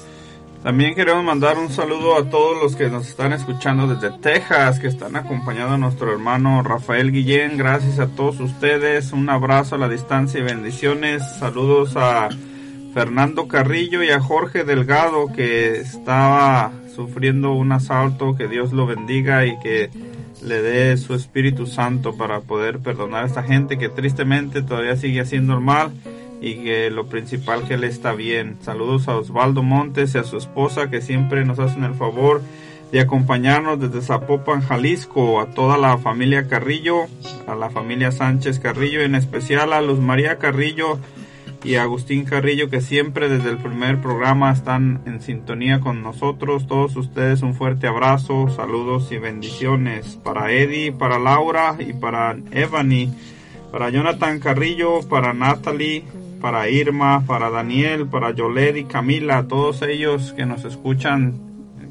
También 0.64 0.94
queremos 0.94 1.24
mandar 1.24 1.58
un 1.58 1.70
saludo 1.70 2.18
a 2.18 2.30
todos 2.30 2.62
los 2.62 2.76
que 2.76 2.90
nos 2.90 3.08
están 3.08 3.32
escuchando 3.32 3.88
desde 3.88 4.18
Texas, 4.20 4.82
que 4.82 4.88
están 4.88 5.16
acompañando 5.16 5.76
a 5.76 5.78
nuestro 5.78 6.12
hermano 6.12 6.62
Rafael 6.64 7.14
Guillén. 7.14 7.58
Gracias 7.58 7.98
a 8.00 8.08
todos 8.08 8.42
ustedes. 8.42 9.14
Un 9.14 9.30
abrazo 9.30 9.76
a 9.76 9.78
la 9.78 9.88
distancia 9.88 10.42
y 10.42 10.44
bendiciones. 10.44 11.24
Saludos 11.40 11.96
a 11.96 12.28
Fernando 12.94 13.48
Carrillo 13.48 14.04
y 14.04 14.10
a 14.10 14.20
Jorge 14.20 14.66
Delgado, 14.66 15.28
que 15.34 15.78
estaba 15.78 16.74
sufriendo 16.94 17.54
un 17.54 17.72
asalto. 17.72 18.36
Que 18.36 18.50
Dios 18.50 18.74
lo 18.74 18.86
bendiga 18.86 19.46
y 19.46 19.58
que 19.60 19.90
le 20.44 20.62
dé 20.62 20.98
su 20.98 21.14
Espíritu 21.14 21.68
Santo 21.68 22.18
para 22.18 22.42
poder 22.42 22.80
perdonar 22.80 23.24
a 23.24 23.28
esta 23.28 23.44
gente 23.44 23.78
que 23.78 23.88
tristemente 23.88 24.62
todavía 24.62 24.98
sigue 24.98 25.22
haciendo 25.22 25.54
el 25.54 25.62
mal 25.62 25.94
y 26.42 26.56
que 26.56 26.90
lo 26.90 27.08
principal 27.08 27.68
que 27.68 27.76
él 27.76 27.84
está 27.84 28.14
bien. 28.14 28.58
Saludos 28.62 29.08
a 29.08 29.18
Osvaldo 29.18 29.64
Montes 29.64 30.16
y 30.16 30.18
a 30.18 30.24
su 30.24 30.38
esposa 30.38 30.90
que 30.90 31.02
siempre 31.02 31.46
nos 31.46 31.60
hacen 31.60 31.84
el 31.84 31.96
favor 31.96 32.42
de 32.92 33.02
acompañarnos 33.02 33.80
desde 33.80 34.02
Zapopan, 34.02 34.62
Jalisco, 34.62 35.40
a 35.40 35.48
toda 35.48 35.78
la 35.78 35.98
familia 35.98 36.48
Carrillo, 36.48 37.06
a 37.48 37.56
la 37.56 37.70
familia 37.70 38.12
Sánchez 38.12 38.60
Carrillo, 38.60 39.02
en 39.02 39.16
especial 39.16 39.74
a 39.74 39.82
Luz 39.82 40.00
María 40.00 40.38
Carrillo 40.38 40.98
y 41.64 41.76
a 41.76 41.84
Agustín 41.84 42.26
Carrillo 42.26 42.70
que 42.70 42.82
siempre 42.82 43.30
desde 43.30 43.50
el 43.50 43.58
primer 43.58 44.02
programa 44.02 44.52
están 44.52 45.02
en 45.06 45.22
sintonía 45.22 45.82
con 45.82 46.02
nosotros. 46.02 46.68
Todos 46.68 46.96
ustedes 46.96 47.42
un 47.42 47.54
fuerte 47.54 47.86
abrazo, 47.86 48.50
saludos 48.50 49.12
y 49.12 49.18
bendiciones 49.18 50.18
para 50.24 50.52
Eddie, 50.52 50.92
para 50.92 51.20
Laura 51.20 51.76
y 51.80 51.94
para 51.94 52.38
Evany, 52.52 53.14
para 53.72 53.90
Jonathan 53.90 54.40
Carrillo, 54.40 55.02
para 55.08 55.34
Natalie, 55.34 56.06
para 56.40 56.70
Irma, 56.70 57.24
para 57.26 57.50
Daniel, 57.50 58.08
para 58.08 58.32
Yoled 58.32 58.76
y 58.76 58.86
Camila, 58.86 59.48
todos 59.48 59.82
ellos 59.82 60.34
que 60.34 60.46
nos 60.46 60.66
escuchan, 60.66 61.40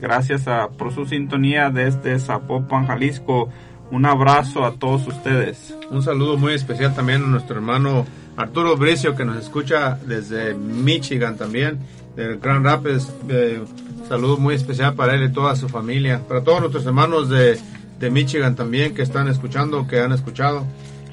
gracias 0.00 0.48
a, 0.48 0.68
por 0.68 0.92
su 0.92 1.06
sintonía 1.06 1.70
desde 1.70 2.18
Zapopan, 2.18 2.86
Jalisco. 2.86 3.48
Un 3.90 4.04
abrazo 4.04 4.64
a 4.64 4.72
todos 4.72 5.06
ustedes. 5.06 5.74
Un 5.90 6.02
saludo 6.02 6.36
muy 6.36 6.52
especial 6.52 6.94
también 6.94 7.24
a 7.24 7.26
nuestro 7.26 7.56
hermano 7.56 8.06
Arturo 8.36 8.76
Bricio 8.76 9.16
que 9.16 9.24
nos 9.24 9.36
escucha 9.36 9.98
desde 10.06 10.54
Michigan 10.54 11.36
también, 11.36 11.78
del 12.14 12.38
Grand 12.38 12.64
Rapids. 12.64 13.12
Eh, 13.28 13.62
saludo 14.08 14.36
muy 14.36 14.54
especial 14.54 14.94
para 14.94 15.14
él 15.14 15.24
y 15.24 15.32
toda 15.32 15.56
su 15.56 15.68
familia. 15.68 16.20
Para 16.28 16.42
todos 16.42 16.60
nuestros 16.60 16.84
hermanos 16.84 17.30
de, 17.30 17.58
de 17.98 18.10
Michigan 18.10 18.54
también 18.54 18.94
que 18.94 19.02
están 19.02 19.26
escuchando, 19.28 19.86
que 19.86 20.00
han 20.00 20.12
escuchado. 20.12 20.66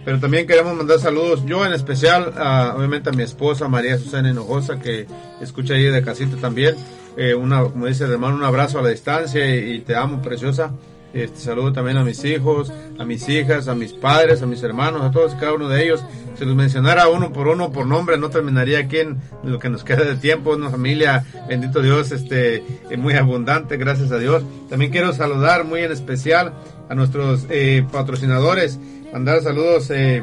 Pero 0.05 0.19
también 0.19 0.45
queremos 0.45 0.75
mandar 0.75 0.99
saludos, 0.99 1.43
yo 1.47 1.65
en 1.65 1.73
especial, 1.73 2.33
a, 2.37 2.75
obviamente 2.77 3.09
a 3.09 3.11
mi 3.11 3.23
esposa 3.23 3.67
María 3.67 3.97
Susana 3.97 4.29
Hinojosa, 4.29 4.79
que 4.79 5.07
escucha 5.41 5.73
ahí 5.73 5.85
de 5.85 6.03
casita 6.03 6.37
también. 6.37 6.75
Eh, 7.17 7.33
una, 7.33 7.63
como 7.63 7.87
dice 7.87 8.03
el 8.03 8.11
hermano, 8.11 8.35
un 8.35 8.43
abrazo 8.43 8.77
a 8.77 8.83
la 8.83 8.89
distancia 8.89 9.43
y, 9.55 9.79
te 9.79 9.95
amo, 9.95 10.21
preciosa. 10.21 10.71
Este, 11.11 11.39
saludo 11.39 11.71
también 11.71 11.97
a 11.97 12.03
mis 12.03 12.23
hijos, 12.25 12.71
a 12.99 13.05
mis 13.05 13.27
hijas, 13.29 13.67
a 13.67 13.73
mis 13.73 13.93
padres, 13.93 14.41
a 14.41 14.45
mis 14.45 14.61
hermanos, 14.61 15.01
a 15.01 15.11
todos 15.11 15.33
cada 15.35 15.53
uno 15.53 15.69
de 15.69 15.83
ellos. 15.83 16.03
Si 16.37 16.45
los 16.45 16.55
mencionara 16.55 17.07
uno 17.07 17.31
por 17.31 17.47
uno, 17.47 17.71
por 17.71 17.87
nombre, 17.87 18.17
no 18.17 18.29
terminaría 18.29 18.79
aquí 18.79 18.99
en 18.99 19.21
lo 19.43 19.57
que 19.57 19.69
nos 19.69 19.83
queda 19.85 20.03
de 20.03 20.17
tiempo. 20.17 20.51
Una 20.51 20.69
familia, 20.69 21.23
bendito 21.47 21.81
Dios, 21.81 22.11
este, 22.11 22.57
eh, 22.57 22.97
muy 22.97 23.13
abundante, 23.13 23.77
gracias 23.77 24.11
a 24.11 24.19
Dios. 24.19 24.43
También 24.69 24.91
quiero 24.91 25.13
saludar 25.13 25.63
muy 25.63 25.81
en 25.81 25.91
especial 25.93 26.53
a 26.89 26.95
nuestros 26.95 27.45
eh, 27.49 27.85
patrocinadores, 27.91 28.77
mandar 29.15 29.41
saludos 29.41 29.89
eh, 29.91 30.21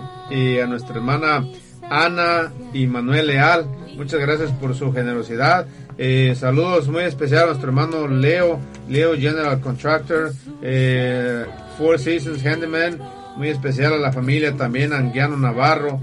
a 0.63 0.67
nuestra 0.67 0.97
hermana 0.97 1.49
Ana 1.89 2.53
y 2.75 2.87
Manuel 2.87 3.29
Leal. 3.29 3.65
Muchas 3.97 4.21
gracias 4.21 4.51
por 4.53 4.75
su 4.75 4.93
generosidad. 4.93 5.67
Eh, 5.97 6.35
saludos 6.39 6.89
muy 6.89 7.05
especial 7.05 7.45
a 7.45 7.47
nuestro 7.47 7.69
hermano 7.69 8.07
Leo, 8.07 8.61
Leo 8.91 9.17
General 9.17 9.59
Contractor, 9.61 10.35
eh, 10.61 11.47
Four 11.79 12.01
Seasons 12.01 12.45
Handyman, 12.45 12.99
muy 13.37 13.49
especial 13.49 13.95
a 13.95 13.97
la 13.97 14.13
familia 14.13 14.55
también 14.59 14.93
Anguiano 14.93 15.39
Navarro. 15.39 15.99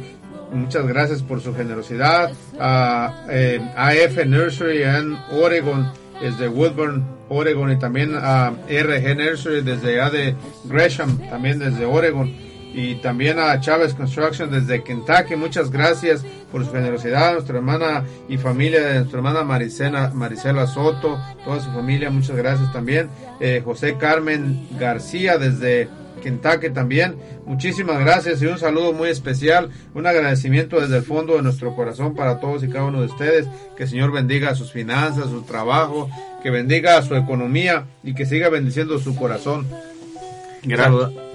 Muchas 0.51 0.87
gracias 0.87 1.21
por 1.21 1.41
su 1.41 1.53
generosidad. 1.53 2.31
A 2.59 3.13
AF 3.77 4.25
Nursery 4.25 4.81
en 4.81 5.15
Oregon, 5.31 5.91
desde 6.19 6.47
Woodburn, 6.47 7.05
Oregon, 7.29 7.71
y 7.71 7.77
también 7.77 8.15
a 8.15 8.51
RG 8.67 9.15
Nursery 9.15 9.61
desde 9.61 10.01
A 10.01 10.11
Gresham, 10.65 11.19
también 11.29 11.59
desde 11.59 11.85
Oregon 11.85 12.48
y 12.73 12.95
también 12.95 13.39
a 13.39 13.59
Chávez 13.59 13.93
Construction 13.93 14.51
desde 14.51 14.83
Kentucky. 14.83 15.35
Muchas 15.35 15.71
gracias 15.71 16.23
por 16.51 16.65
su 16.65 16.71
generosidad, 16.71 17.33
nuestra 17.33 17.57
hermana 17.57 18.03
y 18.27 18.37
familia 18.37 18.85
de 18.85 18.95
nuestra 18.99 19.19
hermana 19.19 19.43
Maricela, 19.43 20.11
Maricela 20.13 20.67
Soto, 20.67 21.19
toda 21.43 21.59
su 21.59 21.71
familia, 21.71 22.09
muchas 22.09 22.35
gracias 22.35 22.71
también. 22.71 23.09
Eh, 23.39 23.61
José 23.63 23.95
Carmen 23.97 24.67
García 24.79 25.37
desde 25.37 25.87
Kentucky 26.19 26.69
también. 26.69 27.15
Muchísimas 27.45 27.99
gracias 27.99 28.41
y 28.41 28.45
un 28.45 28.59
saludo 28.59 28.93
muy 28.93 29.09
especial, 29.09 29.69
un 29.93 30.05
agradecimiento 30.05 30.79
desde 30.79 30.97
el 30.97 31.03
fondo 31.03 31.35
de 31.35 31.41
nuestro 31.41 31.75
corazón 31.75 32.15
para 32.15 32.39
todos 32.39 32.63
y 32.63 32.69
cada 32.69 32.85
uno 32.85 32.99
de 32.99 33.07
ustedes. 33.07 33.47
Que 33.75 33.83
el 33.83 33.89
Señor 33.89 34.11
bendiga 34.11 34.55
sus 34.55 34.71
finanzas, 34.71 35.29
su 35.29 35.41
trabajo, 35.43 36.09
que 36.43 36.49
bendiga 36.49 37.01
su 37.01 37.15
economía 37.15 37.85
y 38.03 38.13
que 38.13 38.25
siga 38.25 38.49
bendiciendo 38.49 38.99
su 38.99 39.15
corazón. 39.15 39.67
Gracias. 40.63 41.28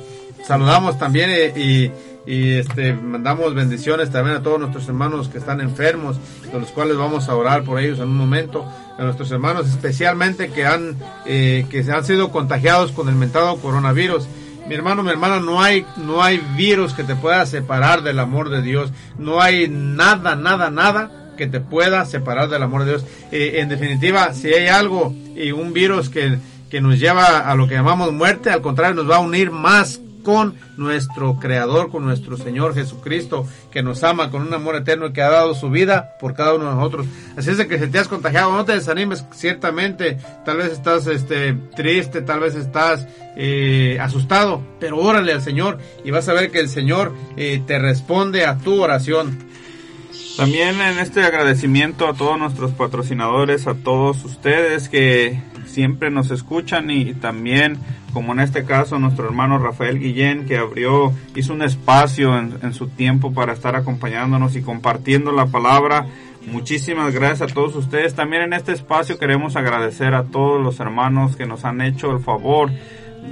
Saludamos 0.47 0.99
también 0.99 1.31
eh, 1.33 1.91
y, 2.27 2.53
este, 2.59 2.93
mandamos 2.95 3.55
bendiciones 3.55 4.11
también 4.11 4.37
a 4.37 4.43
todos 4.43 4.59
nuestros 4.59 4.87
hermanos 4.89 5.29
que 5.29 5.39
están 5.39 5.61
enfermos, 5.61 6.17
de 6.51 6.59
los 6.59 6.71
cuales 6.71 6.97
vamos 6.97 7.29
a 7.29 7.37
orar 7.37 7.65
por 7.65 7.81
ellos 7.81 7.99
en 7.99 8.09
un 8.09 8.17
momento. 8.17 8.65
A 8.99 9.03
nuestros 9.03 9.31
hermanos 9.31 9.69
especialmente 9.69 10.51
que 10.51 10.67
han, 10.67 10.97
eh, 11.27 11.67
que 11.71 11.81
han 11.91 12.05
sido 12.05 12.31
contagiados 12.31 12.93
con 12.93 13.09
el 13.09 13.15
mentado 13.15 13.57
coronavirus. 13.57 14.27
Mi 14.69 14.75
hermano, 14.75 15.03
mi 15.03 15.11
hermana, 15.11 15.41
no 15.41 15.63
hay, 15.63 15.85
no 15.97 16.23
hay 16.23 16.41
virus 16.57 16.95
que 16.95 17.05
te 17.05 17.17
pueda 17.17 17.45
separar 17.47 18.03
del 18.03 18.19
amor 18.19 18.51
de 18.51 18.63
Dios. 18.63 18.93
No 19.19 19.41
hay 19.41 19.69
nada, 19.69 20.37
nada, 20.37 20.71
nada 20.71 21.33
que 21.37 21.47
te 21.47 21.61
pueda 21.61 22.05
separar 22.05 22.49
del 22.49 22.63
amor 22.63 22.85
de 22.85 22.91
Dios. 22.93 23.05
Eh, 23.33 23.57
en 23.57 23.69
definitiva, 23.69 24.33
si 24.33 24.49
hay 24.53 24.69
algo 24.69 25.13
y 25.35 25.53
un 25.53 25.73
virus 25.73 26.09
que, 26.09 26.39
que 26.71 26.81
nos 26.81 26.99
lleva 26.99 27.41
a 27.41 27.55
lo 27.55 27.67
que 27.67 27.75
llamamos 27.75 28.13
muerte, 28.13 28.51
al 28.51 28.63
contrario, 28.63 28.95
nos 28.95 29.11
va 29.11 29.17
a 29.17 29.21
unir 29.21 29.51
más 29.51 30.01
con 30.25 30.57
nuestro 30.77 31.39
Creador, 31.39 31.91
con 31.91 32.05
nuestro 32.05 32.37
Señor 32.37 32.75
Jesucristo, 32.75 33.47
que 33.71 33.85
nos 33.85 34.03
ama 34.03 34.33
con 34.33 34.43
un 34.43 34.53
amor 34.53 34.75
eterno 34.75 35.07
y 35.07 35.13
que 35.13 35.23
ha 35.23 35.31
dado 35.31 35.55
su 35.55 35.71
vida 35.71 36.17
por 36.19 36.35
cada 36.35 36.55
uno 36.55 36.69
de 36.69 36.75
nosotros. 36.75 37.07
Así 37.37 37.51
es 37.51 37.65
que 37.67 37.79
si 37.79 37.87
te 37.87 37.99
has 38.01 38.09
contagiado, 38.09 38.51
no 38.51 38.65
te 38.65 38.73
desanimes, 38.73 39.25
ciertamente, 39.33 40.19
tal 40.45 40.57
vez 40.57 40.73
estás 40.73 41.07
este, 41.07 41.55
triste, 41.77 42.23
tal 42.23 42.41
vez 42.41 42.57
estás 42.57 43.07
eh, 43.37 43.99
asustado, 44.01 44.63
pero 44.81 44.99
órale 44.99 45.33
al 45.33 45.43
Señor 45.43 45.79
y 46.05 46.11
vas 46.11 46.29
a 46.29 46.33
ver 46.33 46.51
que 46.51 46.59
el 46.59 46.69
Señor 46.69 47.13
eh, 47.37 47.63
te 47.65 47.79
responde 47.79 48.45
a 48.45 48.59
tu 48.59 48.83
oración. 48.83 49.39
También 50.37 50.81
en 50.81 50.99
este 50.99 51.23
agradecimiento 51.23 52.09
a 52.09 52.15
todos 52.15 52.37
nuestros 52.39 52.73
patrocinadores, 52.73 53.69
a 53.69 53.75
todos 53.75 54.25
ustedes 54.25 54.89
que 54.89 55.41
siempre 55.75 56.11
nos 56.11 56.31
escuchan 56.31 56.91
y 56.91 57.15
también 57.15 57.79
como 58.15 58.33
en 58.33 58.39
este 58.39 58.65
caso 58.65 58.99
nuestro 59.01 59.27
hermano 59.27 59.59
Rafael 59.59 59.99
Guillén 59.99 60.47
que 60.47 60.57
abrió, 60.57 61.13
hizo 61.35 61.53
un 61.53 61.63
espacio 61.63 62.39
en, 62.39 62.73
su 62.73 62.87
tiempo 62.87 63.35
para 63.35 63.53
estar 63.53 63.75
acompañándonos 63.75 64.55
y 64.55 64.63
compartiendo 64.63 65.33
la 65.33 65.47
palabra. 65.47 66.07
Muchísimas 66.47 67.13
gracias 67.13 67.51
a 67.51 67.55
todos 67.55 67.75
ustedes. 67.75 68.15
También 68.15 68.43
en 68.43 68.53
este 68.53 68.71
espacio 68.71 69.19
queremos 69.19 69.57
agradecer 69.57 70.15
a 70.15 70.23
todos 70.23 70.63
los 70.63 70.79
hermanos 70.79 71.35
que 71.35 71.47
nos 71.47 71.65
han 71.65 71.81
hecho 71.81 72.13
el 72.13 72.21
favor 72.21 72.71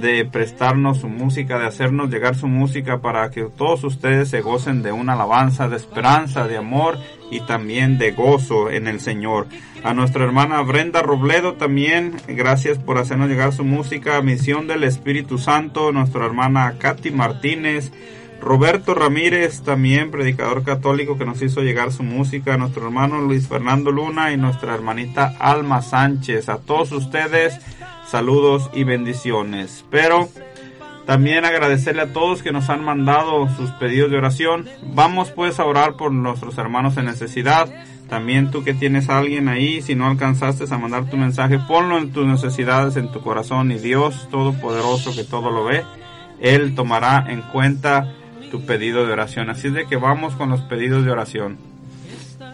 de 0.01 0.25
prestarnos 0.25 0.97
su 0.97 1.07
música, 1.07 1.59
de 1.59 1.67
hacernos 1.67 2.09
llegar 2.09 2.35
su 2.35 2.47
música 2.47 2.99
para 2.99 3.29
que 3.31 3.43
todos 3.43 3.85
ustedes 3.85 4.29
se 4.29 4.41
gocen 4.41 4.81
de 4.83 4.91
una 4.91 5.13
alabanza, 5.13 5.69
de 5.69 5.77
esperanza, 5.77 6.45
de 6.45 6.57
amor 6.57 6.97
y 7.33 7.39
también 7.41 7.97
de 7.97 8.11
gozo 8.11 8.69
en 8.69 8.87
el 8.87 8.99
Señor. 8.99 9.47
A 9.83 9.93
nuestra 9.93 10.23
hermana 10.23 10.61
Brenda 10.61 11.01
Robledo 11.01 11.53
también, 11.53 12.15
gracias 12.27 12.77
por 12.77 12.97
hacernos 12.97 13.29
llegar 13.29 13.51
su 13.53 13.63
música. 13.63 14.21
Misión 14.21 14.67
del 14.67 14.83
Espíritu 14.83 15.37
Santo, 15.37 15.91
nuestra 15.91 16.25
hermana 16.25 16.75
Katy 16.77 17.11
Martínez. 17.11 17.91
Roberto 18.39 18.93
Ramírez, 18.93 19.61
también 19.63 20.11
predicador 20.11 20.63
católico 20.63 21.17
que 21.17 21.25
nos 21.25 21.41
hizo 21.41 21.61
llegar 21.61 21.93
su 21.93 22.03
música, 22.03 22.57
nuestro 22.57 22.83
hermano 22.85 23.21
Luis 23.21 23.47
Fernando 23.47 23.89
Luna 23.89 24.33
y 24.33 24.37
nuestra 24.37 24.75
hermanita 24.75 25.33
Alma 25.39 25.81
Sánchez. 25.81 26.49
A 26.49 26.57
todos 26.57 26.91
ustedes, 26.91 27.57
saludos 28.05 28.69
y 28.73 28.83
bendiciones. 28.83 29.85
Pero 29.89 30.27
también 31.05 31.43
agradecerle 31.43 32.03
a 32.03 32.13
todos 32.13 32.43
que 32.43 32.51
nos 32.51 32.69
han 32.69 32.83
mandado 32.83 33.49
sus 33.57 33.71
pedidos 33.71 34.09
de 34.09 34.17
oración. 34.17 34.69
Vamos 34.93 35.31
pues 35.31 35.59
a 35.59 35.65
orar 35.65 35.95
por 35.95 36.11
nuestros 36.11 36.57
hermanos 36.57 36.95
en 36.97 37.05
necesidad. 37.05 37.67
También 38.09 38.51
tú 38.51 38.63
que 38.63 38.73
tienes 38.73 39.09
alguien 39.09 39.49
ahí, 39.49 39.81
si 39.81 39.95
no 39.95 40.07
alcanzaste 40.07 40.65
a 40.69 40.77
mandar 40.77 41.09
tu 41.09 41.17
mensaje, 41.17 41.59
ponlo 41.59 41.97
en 41.97 42.11
tus 42.11 42.25
necesidades 42.25 42.95
en 42.95 43.11
tu 43.11 43.21
corazón 43.21 43.71
y 43.71 43.79
Dios 43.79 44.27
Todopoderoso 44.29 45.13
que 45.15 45.23
todo 45.23 45.51
lo 45.51 45.65
ve, 45.65 45.83
Él 46.39 46.75
tomará 46.75 47.25
en 47.27 47.41
cuenta 47.41 48.13
tu 48.51 48.65
pedido 48.65 49.05
de 49.05 49.13
oración. 49.13 49.49
Así 49.49 49.67
es 49.67 49.73
de 49.73 49.87
que 49.87 49.95
vamos 49.97 50.35
con 50.35 50.49
los 50.49 50.61
pedidos 50.61 51.03
de 51.03 51.11
oración. 51.11 51.57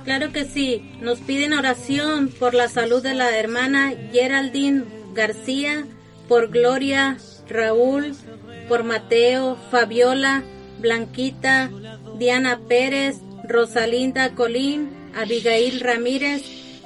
Claro 0.06 0.32
que 0.32 0.46
sí, 0.46 0.92
nos 1.02 1.20
piden 1.20 1.54
oración 1.54 2.30
por 2.40 2.54
la 2.54 2.68
salud 2.70 3.04
de 3.04 3.14
la 3.14 3.38
hermana 3.38 3.92
Geraldine 4.12 4.86
García, 5.14 5.86
por 6.28 6.50
Gloria, 6.50 7.18
Raúl, 7.50 8.16
por 8.68 8.84
Mateo, 8.84 9.58
Fabiola, 9.72 10.44
Blanquita, 10.80 11.70
Diana 12.18 12.60
Pérez, 12.68 13.18
Rosalinda 13.44 14.36
Colín, 14.36 14.90
Abigail 15.16 15.80
Ramírez 15.80 16.44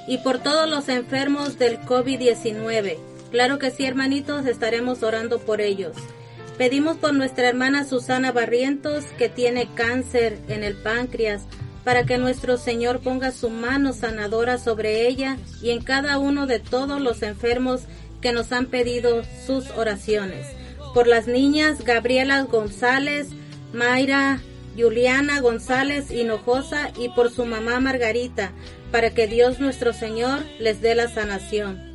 y 0.08 0.20
por 0.20 0.40
todos 0.40 0.70
los 0.70 0.90
enfermos 0.90 1.60
del 1.60 1.80
COVID-19. 1.82 2.98
Claro 3.32 3.60
que 3.60 3.72
sí, 3.72 3.86
hermanitos, 3.86 4.46
estaremos 4.46 5.04
orando 5.04 5.40
por 5.40 5.62
ellos. 5.62 5.96
Pedimos 6.58 6.98
por 6.98 7.14
nuestra 7.14 7.50
hermana 7.50 7.84
Susana 7.84 8.32
Barrientos, 8.32 9.06
que 9.18 9.28
tiene 9.28 9.68
cáncer 9.74 10.38
en 10.48 10.64
el 10.64 10.76
páncreas, 10.76 11.42
para 11.84 12.06
que 12.06 12.18
nuestro 12.18 12.58
Señor 12.58 13.00
ponga 13.00 13.32
su 13.32 13.50
mano 13.50 13.92
sanadora 13.92 14.58
sobre 14.58 15.08
ella 15.08 15.38
y 15.62 15.72
en 15.72 15.82
cada 15.82 16.20
uno 16.20 16.48
de 16.48 16.60
todos 16.60 17.02
los 17.02 17.24
enfermos 17.24 17.82
que 18.24 18.32
nos 18.32 18.54
han 18.54 18.68
pedido 18.68 19.22
sus 19.46 19.70
oraciones. 19.72 20.48
Por 20.94 21.08
las 21.08 21.28
niñas 21.28 21.84
Gabriela 21.84 22.42
González, 22.44 23.28
Mayra 23.74 24.42
Juliana 24.78 25.42
González 25.42 26.10
Hinojosa 26.10 26.92
y 26.98 27.10
por 27.10 27.30
su 27.30 27.46
mamá 27.46 27.80
Margarita, 27.82 28.54
para 28.92 29.10
que 29.12 29.28
Dios 29.28 29.60
nuestro 29.60 29.92
Señor 29.92 30.40
les 30.58 30.82
dé 30.82 30.96
la 30.96 31.10
sanación. 31.10 31.94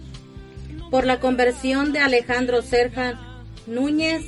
Por 0.90 1.06
la 1.06 1.18
conversión 1.18 1.92
de 1.92 2.00
Alejandro 2.00 2.60
Serjan 2.60 3.18
Núñez 3.66 4.22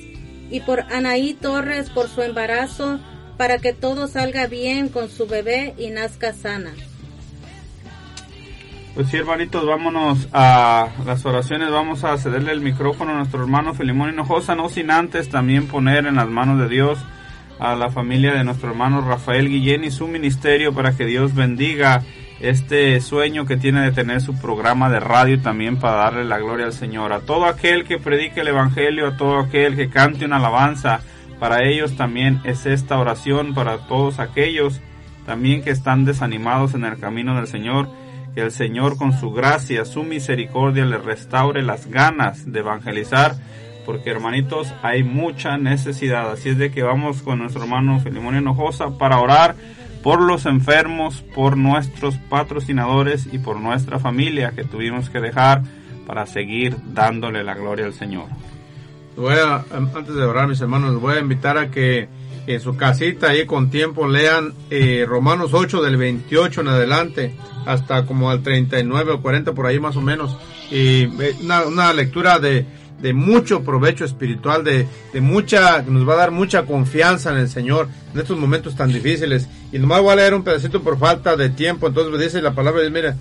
y 0.50 0.60
por 0.60 0.80
Anaí 0.92 1.34
Torres 1.34 1.90
por 1.90 2.08
su 2.08 2.22
embarazo, 2.22 2.98
para 3.36 3.58
que 3.58 3.72
todo 3.74 4.08
salga 4.08 4.46
bien 4.46 4.88
con 4.88 5.10
su 5.10 5.26
bebé 5.26 5.74
y 5.78 5.90
nazca 5.90 6.32
sana. 6.32 6.72
Pues 8.94 9.08
sí, 9.08 9.16
hermanitos, 9.16 9.64
vámonos 9.64 10.28
a 10.32 10.88
las 11.06 11.24
oraciones. 11.24 11.70
Vamos 11.70 12.02
a 12.04 12.18
cederle 12.18 12.52
el 12.52 12.60
micrófono 12.60 13.12
a 13.12 13.16
nuestro 13.16 13.40
hermano 13.40 13.72
Filimón 13.72 14.10
Hinojosa, 14.10 14.56
no 14.56 14.68
sin 14.68 14.90
antes 14.90 15.28
también 15.28 15.68
poner 15.68 16.06
en 16.06 16.16
las 16.16 16.28
manos 16.28 16.58
de 16.58 16.68
Dios 16.68 16.98
a 17.60 17.76
la 17.76 17.90
familia 17.90 18.32
de 18.34 18.42
nuestro 18.42 18.70
hermano 18.70 19.00
Rafael 19.02 19.48
Guillén 19.48 19.84
y 19.84 19.90
su 19.90 20.08
ministerio 20.08 20.72
para 20.72 20.96
que 20.96 21.04
Dios 21.04 21.34
bendiga 21.34 22.02
este 22.40 23.00
sueño 23.00 23.46
que 23.46 23.58
tiene 23.58 23.82
de 23.82 23.92
tener 23.92 24.22
su 24.22 24.34
programa 24.34 24.90
de 24.90 24.98
radio 24.98 25.40
también 25.40 25.76
para 25.76 25.96
darle 25.96 26.24
la 26.24 26.38
gloria 26.38 26.66
al 26.66 26.72
Señor. 26.72 27.12
A 27.12 27.20
todo 27.20 27.44
aquel 27.44 27.84
que 27.84 27.98
predique 27.98 28.40
el 28.40 28.48
Evangelio, 28.48 29.06
a 29.06 29.16
todo 29.16 29.38
aquel 29.38 29.76
que 29.76 29.88
cante 29.88 30.24
una 30.24 30.36
alabanza, 30.36 31.00
Para 31.38 31.64
ellos 31.64 31.96
también 31.96 32.40
es 32.44 32.66
esta 32.66 32.98
oración 32.98 33.54
para 33.54 33.78
todos 33.86 34.18
aquellos 34.18 34.82
también 35.24 35.62
que 35.62 35.70
están 35.70 36.04
desanimados 36.04 36.74
en 36.74 36.84
el 36.84 36.98
camino 36.98 37.34
del 37.36 37.46
Señor, 37.46 37.88
que 38.34 38.42
el 38.42 38.52
Señor 38.52 38.96
con 38.96 39.12
su 39.12 39.32
gracia, 39.32 39.84
su 39.84 40.02
misericordia 40.02 40.84
les 40.84 41.04
restaure 41.04 41.62
las 41.62 41.86
ganas 41.86 42.50
de 42.50 42.60
evangelizar, 42.60 43.34
porque 43.84 44.10
hermanitos 44.10 44.72
hay 44.82 45.02
mucha 45.02 45.56
necesidad, 45.56 46.30
así 46.30 46.50
es 46.50 46.58
de 46.58 46.70
que 46.70 46.82
vamos 46.82 47.22
con 47.22 47.38
nuestro 47.38 47.62
hermano 47.62 48.00
Filimón 48.00 48.36
Hinojosa 48.36 48.98
para 48.98 49.18
orar 49.20 49.56
por 50.02 50.20
los 50.22 50.46
enfermos, 50.46 51.22
por 51.34 51.56
nuestros 51.56 52.16
patrocinadores 52.16 53.28
y 53.32 53.38
por 53.38 53.60
nuestra 53.60 53.98
familia 53.98 54.52
que 54.52 54.64
tuvimos 54.64 55.10
que 55.10 55.20
dejar 55.20 55.62
para 56.06 56.26
seguir 56.26 56.76
dándole 56.92 57.44
la 57.44 57.54
gloria 57.54 57.86
al 57.86 57.94
Señor. 57.94 58.26
Voy 59.16 59.34
a, 59.34 59.64
antes 59.72 60.14
de 60.14 60.22
orar, 60.22 60.48
mis 60.48 60.60
hermanos, 60.60 61.00
voy 61.00 61.16
a 61.16 61.20
invitar 61.20 61.58
a 61.58 61.70
que 61.70 62.08
en 62.46 62.60
su 62.60 62.76
casita, 62.76 63.30
ahí 63.30 63.46
con 63.46 63.70
tiempo, 63.70 64.08
lean 64.08 64.54
eh, 64.70 65.04
Romanos 65.06 65.50
8 65.52 65.82
del 65.82 65.96
28 65.96 66.60
en 66.62 66.68
adelante, 66.68 67.34
hasta 67.66 68.06
como 68.06 68.30
al 68.30 68.42
39 68.42 69.12
o 69.12 69.22
40 69.22 69.52
por 69.52 69.66
ahí 69.66 69.78
más 69.78 69.96
o 69.96 70.00
menos. 70.00 70.36
Y 70.70 71.04
eh, 71.04 71.36
una, 71.42 71.92
lectura 71.92 72.38
de, 72.38 72.66
de 73.00 73.12
mucho 73.12 73.62
provecho 73.62 74.04
espiritual, 74.04 74.64
de, 74.64 74.86
de 75.12 75.20
mucha, 75.20 75.82
nos 75.82 76.08
va 76.08 76.14
a 76.14 76.18
dar 76.18 76.30
mucha 76.30 76.64
confianza 76.64 77.30
en 77.30 77.38
el 77.38 77.48
Señor 77.48 77.88
en 78.14 78.20
estos 78.20 78.38
momentos 78.38 78.76
tan 78.76 78.92
difíciles. 78.92 79.48
Y 79.72 79.78
nomás 79.78 80.00
voy 80.02 80.12
a 80.12 80.16
leer 80.16 80.34
un 80.34 80.44
pedacito 80.44 80.82
por 80.82 80.98
falta 80.98 81.36
de 81.36 81.50
tiempo, 81.50 81.86
entonces 81.86 82.12
me 82.12 82.22
dice 82.22 82.42
la 82.42 82.54
palabra 82.54 82.82
de 82.82 82.90
mira, 82.90 83.16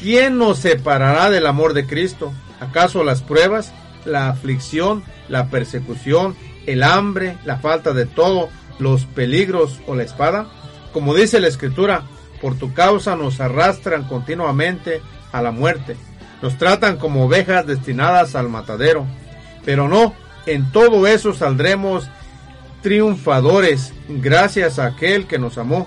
¿quién 0.00 0.38
nos 0.38 0.58
separará 0.58 1.30
del 1.30 1.46
amor 1.46 1.74
de 1.74 1.86
Cristo? 1.86 2.32
¿Acaso 2.60 3.04
las 3.04 3.22
pruebas, 3.22 3.72
la 4.04 4.28
aflicción, 4.28 5.04
la 5.28 5.48
persecución, 5.48 6.34
el 6.72 6.82
hambre, 6.82 7.36
la 7.44 7.58
falta 7.58 7.92
de 7.92 8.06
todo, 8.06 8.48
los 8.78 9.04
peligros 9.04 9.80
o 9.86 9.94
la 9.94 10.04
espada? 10.04 10.46
Como 10.92 11.14
dice 11.14 11.40
la 11.40 11.48
Escritura, 11.48 12.02
por 12.40 12.56
tu 12.56 12.72
causa 12.72 13.16
nos 13.16 13.40
arrastran 13.40 14.04
continuamente 14.04 15.02
a 15.32 15.42
la 15.42 15.50
muerte 15.50 15.96
nos 16.42 16.56
tratan 16.56 16.96
como 16.96 17.24
ovejas 17.24 17.66
destinadas 17.66 18.34
al 18.34 18.48
matadero. 18.48 19.06
Pero 19.64 19.88
no, 19.88 20.14
en 20.46 20.70
todo 20.72 21.06
eso 21.06 21.34
saldremos 21.34 22.08
triunfadores 22.82 23.92
gracias 24.08 24.78
a 24.78 24.86
aquel 24.86 25.26
que 25.26 25.38
nos 25.38 25.58
amó. 25.58 25.86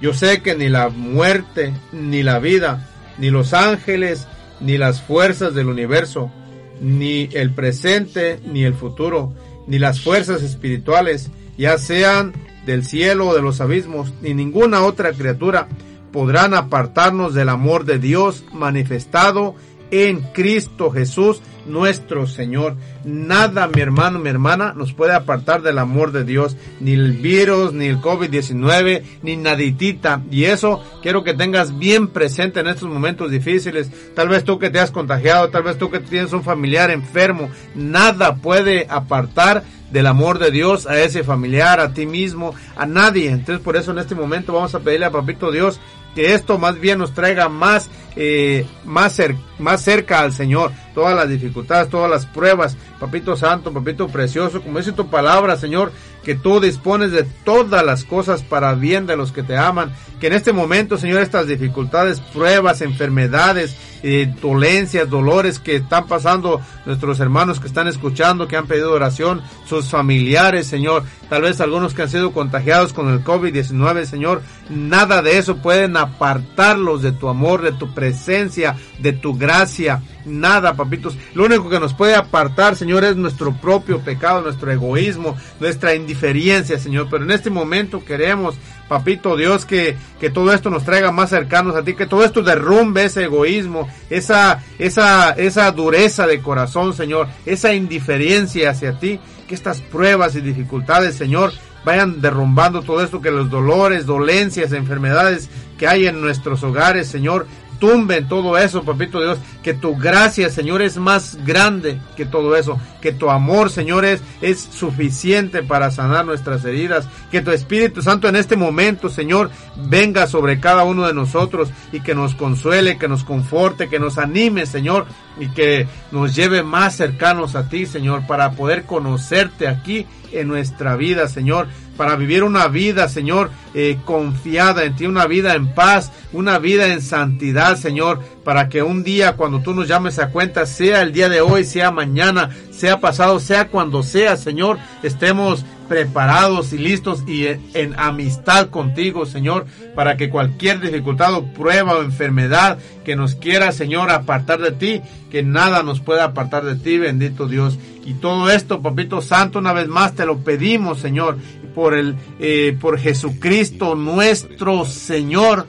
Yo 0.00 0.14
sé 0.14 0.42
que 0.42 0.56
ni 0.56 0.68
la 0.68 0.88
muerte, 0.88 1.72
ni 1.92 2.22
la 2.22 2.38
vida, 2.38 2.88
ni 3.18 3.30
los 3.30 3.52
ángeles, 3.52 4.26
ni 4.60 4.78
las 4.78 5.00
fuerzas 5.02 5.54
del 5.54 5.68
universo, 5.68 6.32
ni 6.80 7.28
el 7.32 7.52
presente, 7.52 8.40
ni 8.44 8.64
el 8.64 8.74
futuro, 8.74 9.32
ni 9.66 9.78
las 9.78 10.00
fuerzas 10.00 10.42
espirituales, 10.42 11.30
ya 11.56 11.78
sean 11.78 12.32
del 12.66 12.84
cielo 12.84 13.28
o 13.28 13.34
de 13.34 13.42
los 13.42 13.60
abismos, 13.60 14.12
ni 14.22 14.34
ninguna 14.34 14.84
otra 14.84 15.12
criatura 15.12 15.68
podrán 16.12 16.54
apartarnos 16.54 17.34
del 17.34 17.48
amor 17.48 17.84
de 17.84 17.98
Dios 17.98 18.44
manifestado 18.52 19.54
en 19.90 20.20
Cristo 20.32 20.90
Jesús 20.90 21.40
nuestro 21.66 22.26
Señor. 22.26 22.76
Nada, 23.04 23.68
mi 23.68 23.80
hermano, 23.80 24.18
mi 24.18 24.28
hermana, 24.28 24.72
nos 24.74 24.92
puede 24.92 25.14
apartar 25.14 25.62
del 25.62 25.78
amor 25.78 26.12
de 26.12 26.24
Dios. 26.24 26.56
Ni 26.80 26.92
el 26.92 27.12
virus, 27.12 27.72
ni 27.72 27.86
el 27.86 28.00
COVID-19, 28.00 29.02
ni 29.22 29.36
naditita. 29.36 30.22
Y 30.30 30.44
eso 30.44 30.82
quiero 31.02 31.24
que 31.24 31.34
tengas 31.34 31.78
bien 31.78 32.08
presente 32.08 32.60
en 32.60 32.68
estos 32.68 32.88
momentos 32.88 33.30
difíciles. 33.30 33.90
Tal 34.14 34.28
vez 34.28 34.44
tú 34.44 34.58
que 34.58 34.70
te 34.70 34.80
has 34.80 34.90
contagiado, 34.90 35.50
tal 35.50 35.62
vez 35.62 35.78
tú 35.78 35.90
que 35.90 36.00
tienes 36.00 36.32
un 36.32 36.44
familiar 36.44 36.90
enfermo. 36.90 37.50
Nada 37.74 38.36
puede 38.36 38.86
apartar 38.88 39.62
del 39.92 40.06
amor 40.06 40.38
de 40.38 40.50
Dios 40.50 40.86
a 40.86 40.98
ese 41.00 41.22
familiar, 41.22 41.78
a 41.78 41.92
ti 41.92 42.06
mismo, 42.06 42.54
a 42.76 42.86
nadie. 42.86 43.30
Entonces 43.30 43.62
por 43.62 43.76
eso 43.76 43.90
en 43.90 43.98
este 43.98 44.14
momento 44.14 44.54
vamos 44.54 44.74
a 44.74 44.80
pedirle 44.80 45.06
a 45.06 45.10
Papito 45.10 45.52
Dios 45.52 45.78
que 46.14 46.34
esto 46.34 46.58
más 46.58 46.78
bien 46.78 46.98
nos 46.98 47.14
traiga 47.14 47.48
más, 47.48 47.88
eh, 48.16 48.66
más, 48.84 49.16
cer 49.16 49.34
más 49.58 49.82
cerca 49.82 50.20
al 50.20 50.32
Señor. 50.32 50.72
Todas 50.94 51.16
las 51.16 51.28
dificultades, 51.28 51.88
todas 51.88 52.10
las 52.10 52.26
pruebas. 52.26 52.76
Papito 53.00 53.36
Santo, 53.36 53.72
Papito 53.72 54.08
Precioso, 54.08 54.62
como 54.62 54.78
dice 54.78 54.92
tu 54.92 55.08
palabra, 55.08 55.56
Señor, 55.56 55.92
que 56.22 56.34
tú 56.34 56.60
dispones 56.60 57.12
de 57.12 57.24
todas 57.44 57.84
las 57.84 58.04
cosas 58.04 58.42
para 58.42 58.74
bien 58.74 59.06
de 59.06 59.16
los 59.16 59.32
que 59.32 59.42
te 59.42 59.56
aman. 59.56 59.92
Que 60.20 60.28
en 60.28 60.34
este 60.34 60.52
momento, 60.52 60.98
Señor, 60.98 61.22
estas 61.22 61.46
dificultades, 61.46 62.20
pruebas, 62.20 62.80
enfermedades, 62.80 63.76
eh, 64.02 64.32
dolencias, 64.40 65.08
dolores 65.08 65.58
que 65.58 65.76
están 65.76 66.06
pasando 66.06 66.60
nuestros 66.86 67.20
hermanos 67.20 67.60
que 67.60 67.66
están 67.66 67.88
escuchando, 67.88 68.48
que 68.48 68.56
han 68.56 68.66
pedido 68.66 68.92
oración, 68.92 69.42
sus 69.64 69.88
familiares, 69.88 70.66
Señor, 70.66 71.04
tal 71.28 71.42
vez 71.42 71.60
algunos 71.60 71.94
que 71.94 72.02
han 72.02 72.10
sido 72.10 72.32
contagiados 72.32 72.92
con 72.92 73.08
el 73.10 73.24
COVID-19, 73.24 74.04
Señor, 74.04 74.42
nada 74.68 75.22
de 75.22 75.38
eso. 75.38 75.56
Pueden 75.56 75.96
apartarlos 75.96 77.02
de 77.02 77.12
tu 77.12 77.28
amor, 77.28 77.62
de 77.62 77.72
tu 77.72 77.94
presencia, 77.94 78.76
de 78.98 79.12
tu 79.12 79.36
gracia, 79.36 80.02
nada, 80.24 80.74
papitos. 80.74 81.16
Lo 81.34 81.44
único 81.44 81.68
que 81.68 81.80
nos 81.80 81.94
puede 81.94 82.14
apartar, 82.14 82.76
Señor, 82.76 83.04
es 83.04 83.16
nuestro 83.16 83.52
propio 83.52 84.00
pecado, 84.00 84.40
nuestro 84.42 84.70
egoísmo, 84.70 85.36
nuestra 85.60 85.94
indiferencia, 85.94 86.78
Señor, 86.78 87.08
pero 87.10 87.24
en 87.24 87.30
este 87.30 87.50
momento 87.50 88.04
queremos 88.04 88.56
Papito 88.92 89.38
Dios, 89.38 89.64
que, 89.64 89.96
que 90.20 90.28
todo 90.28 90.52
esto 90.52 90.68
nos 90.68 90.84
traiga 90.84 91.10
más 91.12 91.30
cercanos 91.30 91.74
a 91.74 91.82
ti, 91.82 91.94
que 91.94 92.04
todo 92.04 92.24
esto 92.24 92.42
derrumbe 92.42 93.06
ese 93.06 93.24
egoísmo, 93.24 93.88
esa, 94.10 94.62
esa, 94.78 95.30
esa 95.30 95.72
dureza 95.72 96.26
de 96.26 96.42
corazón, 96.42 96.92
Señor, 96.92 97.26
esa 97.46 97.72
indiferencia 97.72 98.68
hacia 98.68 98.98
ti, 98.98 99.18
que 99.48 99.54
estas 99.54 99.80
pruebas 99.80 100.36
y 100.36 100.42
dificultades, 100.42 101.14
Señor, 101.14 101.54
vayan 101.86 102.20
derrumbando 102.20 102.82
todo 102.82 103.02
esto, 103.02 103.22
que 103.22 103.30
los 103.30 103.48
dolores, 103.48 104.04
dolencias, 104.04 104.72
enfermedades 104.72 105.48
que 105.78 105.88
hay 105.88 106.06
en 106.06 106.20
nuestros 106.20 106.62
hogares, 106.62 107.08
Señor, 107.08 107.46
tumben 107.82 108.28
todo 108.28 108.56
eso, 108.56 108.84
papito 108.84 109.20
Dios, 109.20 109.40
que 109.60 109.74
tu 109.74 109.96
gracia, 109.96 110.50
Señor, 110.50 110.82
es 110.82 110.98
más 110.98 111.36
grande 111.44 111.98
que 112.16 112.24
todo 112.24 112.54
eso, 112.54 112.78
que 113.00 113.10
tu 113.10 113.28
amor, 113.28 113.70
Señor, 113.70 114.04
es, 114.04 114.22
es 114.40 114.60
suficiente 114.60 115.64
para 115.64 115.90
sanar 115.90 116.24
nuestras 116.24 116.64
heridas, 116.64 117.08
que 117.32 117.40
tu 117.40 117.50
Espíritu 117.50 118.00
Santo 118.00 118.28
en 118.28 118.36
este 118.36 118.54
momento, 118.54 119.08
Señor, 119.08 119.50
venga 119.74 120.28
sobre 120.28 120.60
cada 120.60 120.84
uno 120.84 121.08
de 121.08 121.12
nosotros 121.12 121.70
y 121.90 121.98
que 122.02 122.14
nos 122.14 122.36
consuele, 122.36 122.98
que 122.98 123.08
nos 123.08 123.24
conforte, 123.24 123.88
que 123.88 123.98
nos 123.98 124.16
anime, 124.16 124.64
Señor, 124.64 125.06
y 125.40 125.48
que 125.48 125.88
nos 126.12 126.36
lleve 126.36 126.62
más 126.62 126.94
cercanos 126.94 127.56
a 127.56 127.68
ti, 127.68 127.86
Señor, 127.86 128.28
para 128.28 128.52
poder 128.52 128.84
conocerte 128.84 129.66
aquí 129.66 130.06
en 130.32 130.48
nuestra 130.48 130.96
vida, 130.96 131.28
Señor, 131.28 131.68
para 131.96 132.16
vivir 132.16 132.42
una 132.42 132.68
vida, 132.68 133.08
Señor, 133.08 133.50
eh, 133.74 133.98
confiada 134.04 134.84
en 134.84 134.96
ti, 134.96 135.06
una 135.06 135.26
vida 135.26 135.54
en 135.54 135.74
paz, 135.74 136.10
una 136.32 136.58
vida 136.58 136.88
en 136.88 137.02
santidad, 137.02 137.76
Señor, 137.76 138.20
para 138.44 138.68
que 138.68 138.82
un 138.82 139.04
día 139.04 139.36
cuando 139.36 139.60
tú 139.60 139.74
nos 139.74 139.88
llames 139.88 140.18
a 140.18 140.30
cuenta, 140.30 140.66
sea 140.66 141.02
el 141.02 141.12
día 141.12 141.28
de 141.28 141.40
hoy, 141.40 141.64
sea 141.64 141.90
mañana, 141.90 142.50
sea 142.70 143.00
pasado, 143.00 143.38
sea 143.40 143.68
cuando 143.68 144.02
sea, 144.02 144.36
Señor, 144.36 144.78
estemos 145.02 145.64
preparados 145.92 146.72
y 146.72 146.78
listos 146.78 147.22
y 147.28 147.44
en, 147.44 147.94
amistad 147.98 148.70
contigo, 148.70 149.26
Señor, 149.26 149.66
para 149.94 150.16
que 150.16 150.30
cualquier 150.30 150.80
dificultad 150.80 151.34
o 151.34 151.44
prueba 151.44 151.98
o 151.98 152.02
enfermedad 152.02 152.78
que 153.04 153.14
nos 153.14 153.34
quiera, 153.34 153.72
Señor, 153.72 154.10
apartar 154.10 154.58
de 154.60 154.72
ti, 154.72 155.02
que 155.30 155.42
nada 155.42 155.82
nos 155.82 156.00
pueda 156.00 156.24
apartar 156.24 156.64
de 156.64 156.76
ti, 156.76 156.96
bendito 156.96 157.46
Dios. 157.46 157.78
Y 158.06 158.14
todo 158.14 158.50
esto, 158.50 158.80
Papito 158.80 159.20
Santo, 159.20 159.58
una 159.58 159.74
vez 159.74 159.86
más 159.86 160.14
te 160.14 160.24
lo 160.24 160.38
pedimos, 160.38 160.98
Señor, 160.98 161.36
por 161.74 161.92
el, 161.92 162.16
eh, 162.40 162.74
por 162.80 162.98
Jesucristo 162.98 163.94
nuestro 163.94 164.86
Señor. 164.86 165.66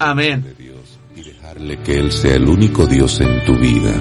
Amén. 0.00 0.52
Y 1.14 1.22
dejarle 1.22 1.78
que 1.78 1.96
Él 1.96 2.10
sea 2.10 2.34
el 2.34 2.48
único 2.48 2.88
Dios 2.88 3.20
en 3.20 3.44
tu 3.44 3.56
vida. 3.56 3.92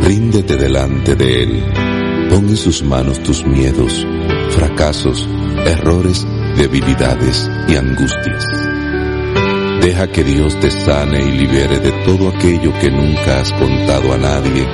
Ríndete 0.00 0.56
delante 0.56 1.14
de 1.14 1.42
Él. 1.44 2.01
Pon 2.32 2.48
en 2.48 2.56
sus 2.56 2.82
manos 2.82 3.22
tus 3.22 3.44
miedos, 3.44 4.06
fracasos, 4.52 5.28
errores, 5.66 6.26
debilidades 6.56 7.50
y 7.68 7.76
angustias. 7.76 8.46
Deja 9.82 10.06
que 10.10 10.24
Dios 10.24 10.58
te 10.58 10.70
sane 10.70 11.20
y 11.20 11.30
libere 11.32 11.78
de 11.78 11.92
todo 12.06 12.30
aquello 12.30 12.72
que 12.80 12.90
nunca 12.90 13.40
has 13.40 13.52
contado 13.52 14.14
a 14.14 14.16
nadie 14.16 14.66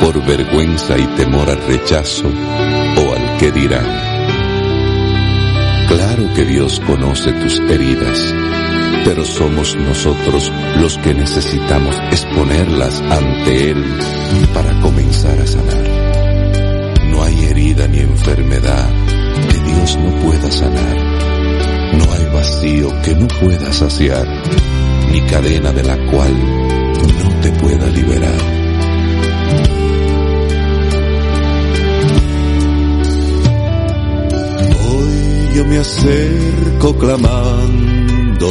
por 0.00 0.24
vergüenza 0.24 0.96
y 0.96 1.04
temor 1.16 1.50
al 1.50 1.60
rechazo 1.66 2.28
o 2.28 3.12
al 3.12 3.38
que 3.38 3.50
dirán. 3.50 3.86
Claro 5.88 6.32
que 6.36 6.44
Dios 6.44 6.80
conoce 6.86 7.32
tus 7.32 7.58
heridas, 7.58 8.32
pero 9.04 9.24
somos 9.24 9.74
nosotros 9.74 10.52
los 10.76 10.96
que 10.98 11.12
necesitamos 11.12 11.96
exponerlas 12.12 13.00
ante 13.00 13.72
Él 13.72 13.84
para 14.54 14.80
comenzar 14.80 15.40
a 15.40 15.46
sanar. 15.48 15.99
Ni 17.70 18.00
enfermedad 18.00 18.90
que 19.48 19.58
Dios 19.58 19.96
no 19.96 20.10
pueda 20.22 20.50
sanar. 20.50 20.96
No 21.94 22.12
hay 22.12 22.24
vacío 22.34 22.88
que 23.02 23.14
no 23.14 23.28
pueda 23.28 23.72
saciar, 23.72 24.26
ni 25.12 25.20
cadena 25.22 25.72
de 25.72 25.84
la 25.84 25.96
cual 26.10 26.34
no 27.22 27.40
te 27.40 27.50
pueda 27.52 27.86
liberar. 27.86 28.60
yo 35.54 35.64
me 35.64 35.78
acerco 35.78 36.96
clamando 36.96 38.50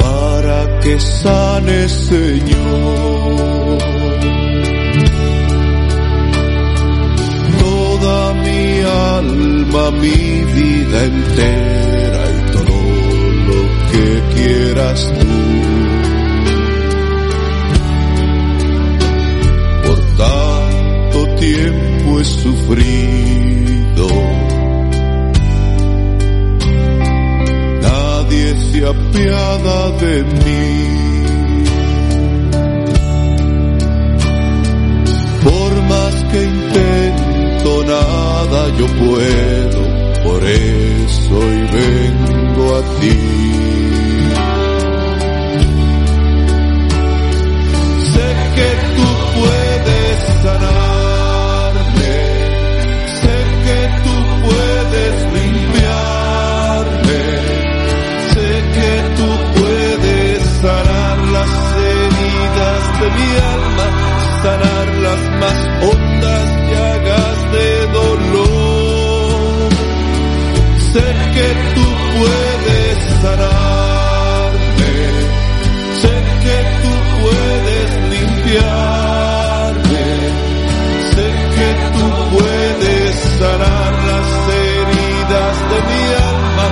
para 0.00 0.80
que 0.80 0.98
sane 1.00 1.88
Señor. 1.88 3.17
Alma, 8.98 9.90
mi 9.92 10.44
vida 10.56 11.04
entera 11.04 12.22
y 12.36 12.40
todo 12.56 12.78
lo 13.48 13.60
que 13.90 14.06
quieras 14.34 15.00
tú. 15.18 15.32
Por 19.86 20.00
tanto 20.22 21.18
tiempo 21.36 22.20
he 22.20 22.24
sufrido. 22.24 24.08
Nadie 27.82 28.56
se 28.56 28.86
apiada 28.86 29.90
de 30.02 30.24
mí. 30.24 31.07
Yo 38.78 38.86
puedo, 38.86 39.80
por 40.22 40.40
eso 40.44 41.36
hoy 41.36 41.60
vengo 41.72 42.76
a 42.76 42.82
ti. 43.00 43.18
Sé 48.12 48.28
que 48.56 48.70
tú 48.96 49.06
puedes 49.40 50.16
sanarme, 50.44 52.14
sé 53.20 53.36
que 53.66 53.80
tú 54.04 54.14
puedes 54.46 55.14
limpiarme, 55.38 57.20
sé 58.34 58.48
que 58.76 58.92
tú 59.18 59.28
puedes 59.60 60.38
sanar 60.62 61.16
las 61.36 61.52
heridas 61.90 62.82
de 63.00 63.06
mi 63.16 63.30
alma, 63.56 63.86
sanar 64.42 64.86
las 64.98 65.20
más 65.40 65.58
hondas 65.82 66.07
Sé 70.98 71.06
que 71.34 71.48
tú 71.76 71.86
puedes 72.18 72.98
sanarme, 73.22 74.94
sé 76.02 76.14
que 76.44 76.58
tú 76.82 76.92
puedes 77.22 77.88
limpiarme, 78.14 80.04
sé 81.14 81.26
que 81.56 81.70
tú 81.94 82.04
puedes 82.36 83.12
sanar 83.38 83.92
las 84.10 84.28
heridas 84.58 85.54
de 85.70 85.78
mi 85.88 86.02
alma, 86.32 86.66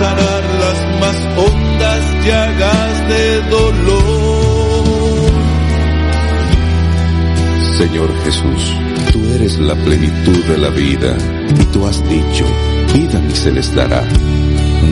sanar 0.00 0.42
las 0.62 0.78
más 1.00 1.18
hondas 1.44 2.02
llagas 2.26 2.94
de 3.08 3.24
dolor. 3.56 5.32
Señor 7.78 8.10
Jesús, 8.24 8.62
tú 9.12 9.18
eres 9.34 9.58
la 9.58 9.74
plenitud 9.76 10.44
de 10.44 10.58
la 10.58 10.68
vida 10.68 11.16
y 11.58 11.64
tú 11.72 11.86
has 11.86 11.98
dicho, 12.06 12.44
pidan 12.92 13.30
y 13.30 13.34
se 13.34 13.50
les 13.50 13.74
dará. 13.74 14.02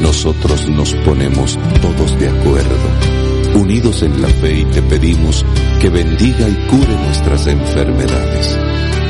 Nosotros 0.03 0.69
nos 0.69 0.95
ponemos 0.95 1.59
todos 1.83 2.19
de 2.19 2.29
acuerdo, 2.29 3.55
unidos 3.55 4.03
en 4.03 4.21
la 4.23 4.29
fe 4.29 4.61
y 4.61 4.65
te 4.67 4.83
pedimos 4.83 5.45
que 5.81 5.89
bendiga 5.89 6.49
y 6.49 6.55
cure 6.69 6.95
nuestras 7.07 7.47
enfermedades. 7.47 8.59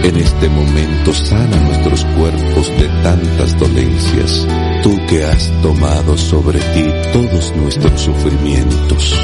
En 0.02 0.16
este 0.16 0.48
momento 0.48 1.12
sana 1.12 1.56
nuestros 1.58 2.04
cuerpos 2.16 2.68
de 2.78 2.88
tantas 3.02 3.58
dolencias, 3.58 4.46
tú 4.82 4.98
que 5.06 5.24
has 5.24 5.50
tomado 5.62 6.16
sobre 6.16 6.58
ti 6.58 6.84
todos 7.12 7.54
nuestros 7.54 8.00
sufrimientos. 8.00 9.14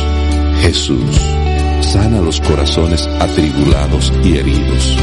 Jesús, 0.60 1.16
sana 1.80 2.20
los 2.20 2.40
corazones 2.42 3.06
atribulados 3.20 4.12
y 4.22 4.36
heridos, 4.36 4.98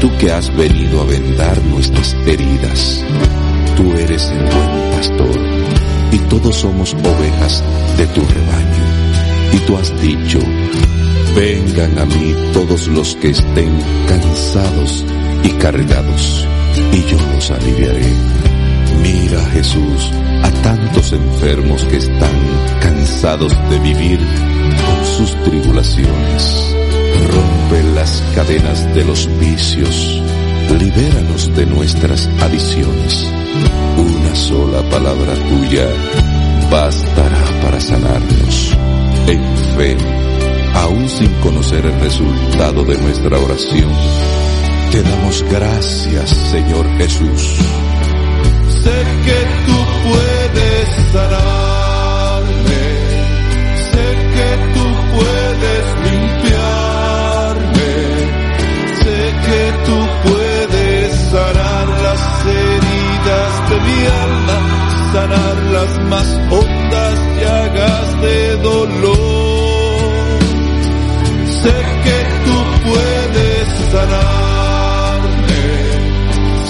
tú 0.00 0.10
que 0.18 0.32
has 0.32 0.54
venido 0.56 1.02
a 1.02 1.04
vendar 1.04 1.62
nuestras 1.66 2.14
heridas. 2.26 3.04
Tú 3.76 3.92
eres 3.92 4.30
el 4.30 4.38
buen 4.38 4.90
pastor 4.96 5.40
y 6.12 6.18
todos 6.28 6.56
somos 6.56 6.94
ovejas 6.94 7.64
de 7.96 8.06
tu 8.08 8.20
rebaño. 8.20 8.84
Y 9.52 9.58
tú 9.66 9.76
has 9.76 10.02
dicho, 10.02 10.38
vengan 11.34 11.98
a 11.98 12.04
mí 12.04 12.34
todos 12.52 12.88
los 12.88 13.14
que 13.16 13.30
estén 13.30 13.78
cansados 14.06 15.04
y 15.44 15.48
cargados, 15.52 16.46
y 16.92 17.02
yo 17.10 17.16
los 17.34 17.50
aliviaré. 17.50 18.12
Mira 19.02 19.44
Jesús 19.52 20.10
a 20.42 20.50
tantos 20.62 21.12
enfermos 21.12 21.84
que 21.84 21.96
están 21.96 22.36
cansados 22.80 23.52
de 23.70 23.78
vivir 23.78 24.18
con 24.18 25.06
sus 25.06 25.44
tribulaciones. 25.44 26.76
Rompe 27.28 27.82
las 27.94 28.22
cadenas 28.34 28.94
de 28.94 29.04
los 29.04 29.28
vicios, 29.38 30.22
libéranos 30.78 31.54
de 31.54 31.66
nuestras 31.66 32.26
adicciones. 32.40 33.26
Una 33.96 34.34
sola 34.34 34.82
palabra 34.90 35.34
tuya 35.34 35.86
bastará 36.70 37.44
para 37.62 37.80
sanarnos. 37.80 38.76
En 39.26 39.56
fe, 39.76 39.96
aún 40.74 41.08
sin 41.08 41.32
conocer 41.40 41.84
el 41.84 42.00
resultado 42.00 42.84
de 42.84 42.98
nuestra 42.98 43.38
oración, 43.38 43.92
te 44.90 45.02
damos 45.02 45.44
gracias, 45.50 46.30
Señor 46.30 46.86
Jesús. 46.98 47.56
Sé 48.82 49.04
que 49.24 49.40
tú 49.66 49.78
puedes 50.08 51.12
sanarme, 51.12 51.71
sanar 65.12 65.56
las 65.76 65.92
más 66.10 66.28
hondas 66.50 67.18
llagas 67.40 68.20
de 68.22 68.56
dolor. 68.68 70.38
Sé 71.62 71.76
que 72.04 72.18
tú 72.46 72.56
puedes 72.88 73.64
sanarme, 73.94 75.64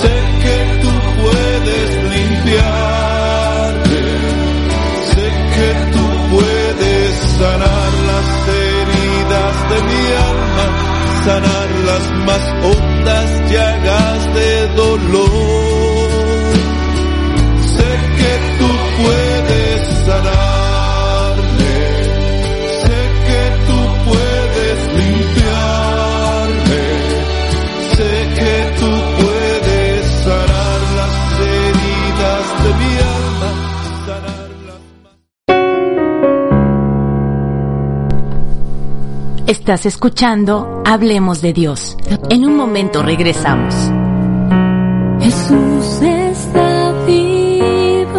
sé 0.02 0.14
que 0.44 0.56
tú 0.82 0.92
puedes 1.22 1.88
limpiarme, 2.14 4.02
sé 5.12 5.26
que 5.56 5.70
tú 5.94 6.04
puedes 6.34 7.10
sanar 7.40 7.90
las 8.10 8.28
heridas 8.60 9.54
de 9.70 9.78
mi 9.90 10.04
alma, 10.30 10.66
sanar 11.26 11.68
las 11.90 12.04
más 12.26 12.44
hondas 12.64 12.81
Estás 39.62 39.86
escuchando 39.86 40.82
Hablemos 40.84 41.40
de 41.40 41.52
Dios. 41.52 41.96
En 42.30 42.44
un 42.44 42.56
momento 42.56 43.00
regresamos. 43.00 43.72
Jesús 45.20 46.02
está 46.02 46.92
vivo. 47.06 48.10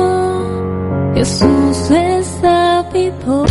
Jesús 1.14 1.92
está 1.92 2.90
vivo. 2.94 3.44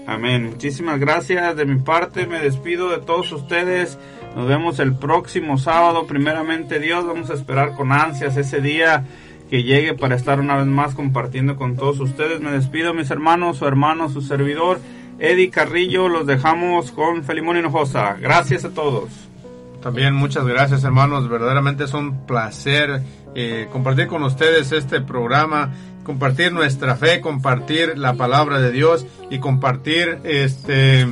Amén. 0.07 0.49
Muchísimas 0.49 0.99
gracias 0.99 1.55
de 1.55 1.65
mi 1.65 1.81
parte. 1.81 2.25
Me 2.25 2.39
despido 2.39 2.89
de 2.89 2.99
todos 2.99 3.31
ustedes. 3.31 3.97
Nos 4.35 4.47
vemos 4.47 4.79
el 4.79 4.95
próximo 4.95 5.57
sábado. 5.57 6.07
Primeramente 6.07 6.79
Dios, 6.79 7.05
vamos 7.05 7.29
a 7.29 7.33
esperar 7.33 7.75
con 7.75 7.91
ansias 7.91 8.37
ese 8.37 8.61
día 8.61 9.05
que 9.49 9.63
llegue 9.63 9.93
para 9.93 10.15
estar 10.15 10.39
una 10.39 10.57
vez 10.57 10.67
más 10.67 10.95
compartiendo 10.95 11.55
con 11.55 11.75
todos 11.75 11.99
ustedes. 11.99 12.41
Me 12.41 12.51
despido 12.51 12.93
mis 12.93 13.11
hermanos, 13.11 13.57
su 13.57 13.65
hermano, 13.65 14.09
su 14.09 14.21
servidor, 14.21 14.79
Eddie 15.19 15.49
Carrillo. 15.49 16.09
Los 16.09 16.25
dejamos 16.27 16.91
con 16.91 17.23
Felimón 17.23 17.57
Hinojosa. 17.57 18.13
Gracias 18.19 18.65
a 18.65 18.69
todos. 18.69 19.09
También 19.85 20.15
muchas 20.15 20.47
gracias 20.47 20.83
hermanos, 20.83 21.29
verdaderamente 21.29 21.83
es 21.83 21.93
un 21.93 22.25
placer 22.25 23.03
eh, 23.35 23.67
compartir 23.71 24.07
con 24.07 24.23
ustedes 24.23 24.71
este 24.71 24.99
programa, 24.99 25.73
compartir 26.03 26.51
nuestra 26.51 26.95
fe, 26.95 27.21
compartir 27.21 27.95
la 27.95 28.15
palabra 28.15 28.59
de 28.59 28.71
Dios 28.71 29.05
y 29.29 29.37
compartir 29.37 30.17
este 30.23 31.05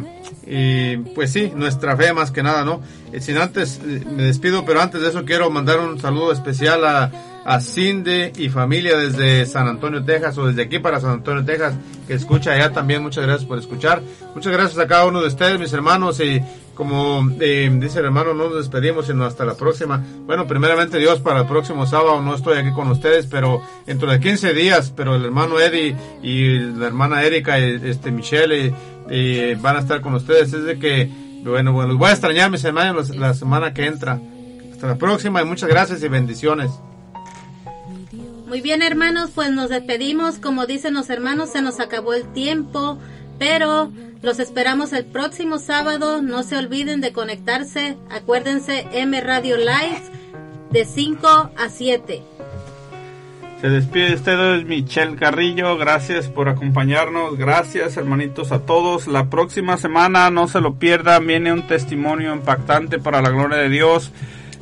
y 0.47 0.97
pues 1.13 1.31
sí, 1.31 1.51
nuestra 1.55 1.95
fe 1.95 2.13
más 2.13 2.31
que 2.31 2.41
nada, 2.41 2.65
¿no? 2.65 2.81
Eh, 3.11 3.21
sin 3.21 3.37
antes, 3.37 3.79
eh, 3.85 4.03
me 4.09 4.23
despido, 4.23 4.65
pero 4.65 4.81
antes 4.81 5.01
de 5.01 5.09
eso 5.09 5.23
quiero 5.23 5.51
mandar 5.51 5.79
un 5.79 5.99
saludo 5.99 6.31
especial 6.31 6.83
a, 6.83 7.11
a 7.45 7.59
Cindy 7.59 8.31
y 8.37 8.49
familia 8.49 8.97
desde 8.97 9.45
San 9.45 9.67
Antonio, 9.67 10.03
Texas, 10.03 10.37
o 10.37 10.47
desde 10.47 10.63
aquí 10.63 10.79
para 10.79 10.99
San 10.99 11.11
Antonio, 11.11 11.43
Texas, 11.43 11.75
que 12.07 12.13
escucha 12.13 12.53
allá 12.53 12.71
también. 12.71 13.01
Muchas 13.01 13.25
gracias 13.25 13.45
por 13.45 13.57
escuchar. 13.57 14.01
Muchas 14.35 14.53
gracias 14.53 14.79
a 14.79 14.87
cada 14.87 15.05
uno 15.05 15.21
de 15.21 15.27
ustedes, 15.27 15.59
mis 15.59 15.73
hermanos, 15.73 16.19
y 16.19 16.41
como 16.73 17.29
eh, 17.39 17.69
dice 17.79 17.99
el 17.99 18.05
hermano, 18.05 18.33
no 18.33 18.49
nos 18.49 18.57
despedimos, 18.57 19.05
sino 19.05 19.25
hasta 19.25 19.45
la 19.45 19.55
próxima. 19.55 20.03
Bueno, 20.25 20.47
primeramente 20.47 20.97
Dios, 20.97 21.19
para 21.19 21.41
el 21.41 21.47
próximo 21.47 21.85
sábado 21.85 22.21
no 22.21 22.33
estoy 22.35 22.57
aquí 22.57 22.71
con 22.71 22.89
ustedes, 22.89 23.27
pero 23.27 23.61
dentro 23.85 24.09
de 24.09 24.19
15 24.19 24.53
días, 24.53 24.91
pero 24.95 25.15
el 25.15 25.23
hermano 25.23 25.59
Eddie 25.59 25.95
y 26.23 26.59
la 26.59 26.87
hermana 26.87 27.23
Erika, 27.23 27.59
y, 27.59 27.79
este 27.83 28.11
Michelle, 28.11 28.73
y, 29.09 29.15
y 29.15 29.55
van 29.55 29.75
a 29.75 29.79
estar 29.79 30.01
con 30.01 30.15
ustedes. 30.15 30.53
Es 30.53 30.63
de 30.63 30.79
que, 30.79 31.09
bueno, 31.43 31.73
bueno, 31.73 31.89
los 31.89 31.97
voy 31.97 32.09
a 32.09 32.13
extrañar, 32.13 32.49
mis 32.49 32.63
hermanos, 32.63 33.15
la, 33.15 33.33
semana 33.33 33.73
que 33.73 33.85
entra. 33.85 34.19
Hasta 34.71 34.87
la 34.87 34.95
próxima 34.95 35.41
y 35.41 35.45
muchas 35.45 35.69
gracias 35.69 36.01
y 36.03 36.07
bendiciones. 36.07 36.71
Muy 38.53 38.61
bien, 38.61 38.83
hermanos, 38.83 39.31
pues 39.33 39.49
nos 39.49 39.69
despedimos. 39.71 40.37
Como 40.37 40.67
dicen 40.67 40.93
los 40.93 41.09
hermanos, 41.09 41.49
se 41.49 41.63
nos 41.63 41.79
acabó 41.79 42.13
el 42.13 42.31
tiempo, 42.33 42.99
pero 43.39 43.91
los 44.21 44.37
esperamos 44.37 44.93
el 44.93 45.05
próximo 45.05 45.57
sábado. 45.57 46.21
No 46.21 46.43
se 46.43 46.57
olviden 46.57 47.01
de 47.01 47.13
conectarse. 47.13 47.97
Acuérdense, 48.11 48.85
M 48.93 49.19
Radio 49.21 49.57
Live 49.57 50.03
de 50.69 50.85
5 50.85 51.27
a 51.27 51.67
7. 51.67 52.21
Se 53.59 53.69
despide 53.69 54.09
de 54.09 54.15
ustedes 54.17 54.65
Michelle 54.65 55.15
Carrillo, 55.15 55.75
gracias 55.75 56.27
por 56.27 56.47
acompañarnos, 56.47 57.35
gracias 57.39 57.97
hermanitos 57.97 58.51
a 58.51 58.59
todos. 58.59 59.07
La 59.07 59.31
próxima 59.31 59.77
semana, 59.77 60.29
no 60.29 60.47
se 60.47 60.61
lo 60.61 60.75
pierdan, 60.75 61.25
viene 61.25 61.51
un 61.51 61.65
testimonio 61.65 62.31
impactante 62.35 62.99
para 62.99 63.23
la 63.23 63.31
gloria 63.31 63.57
de 63.57 63.69
Dios. 63.69 64.11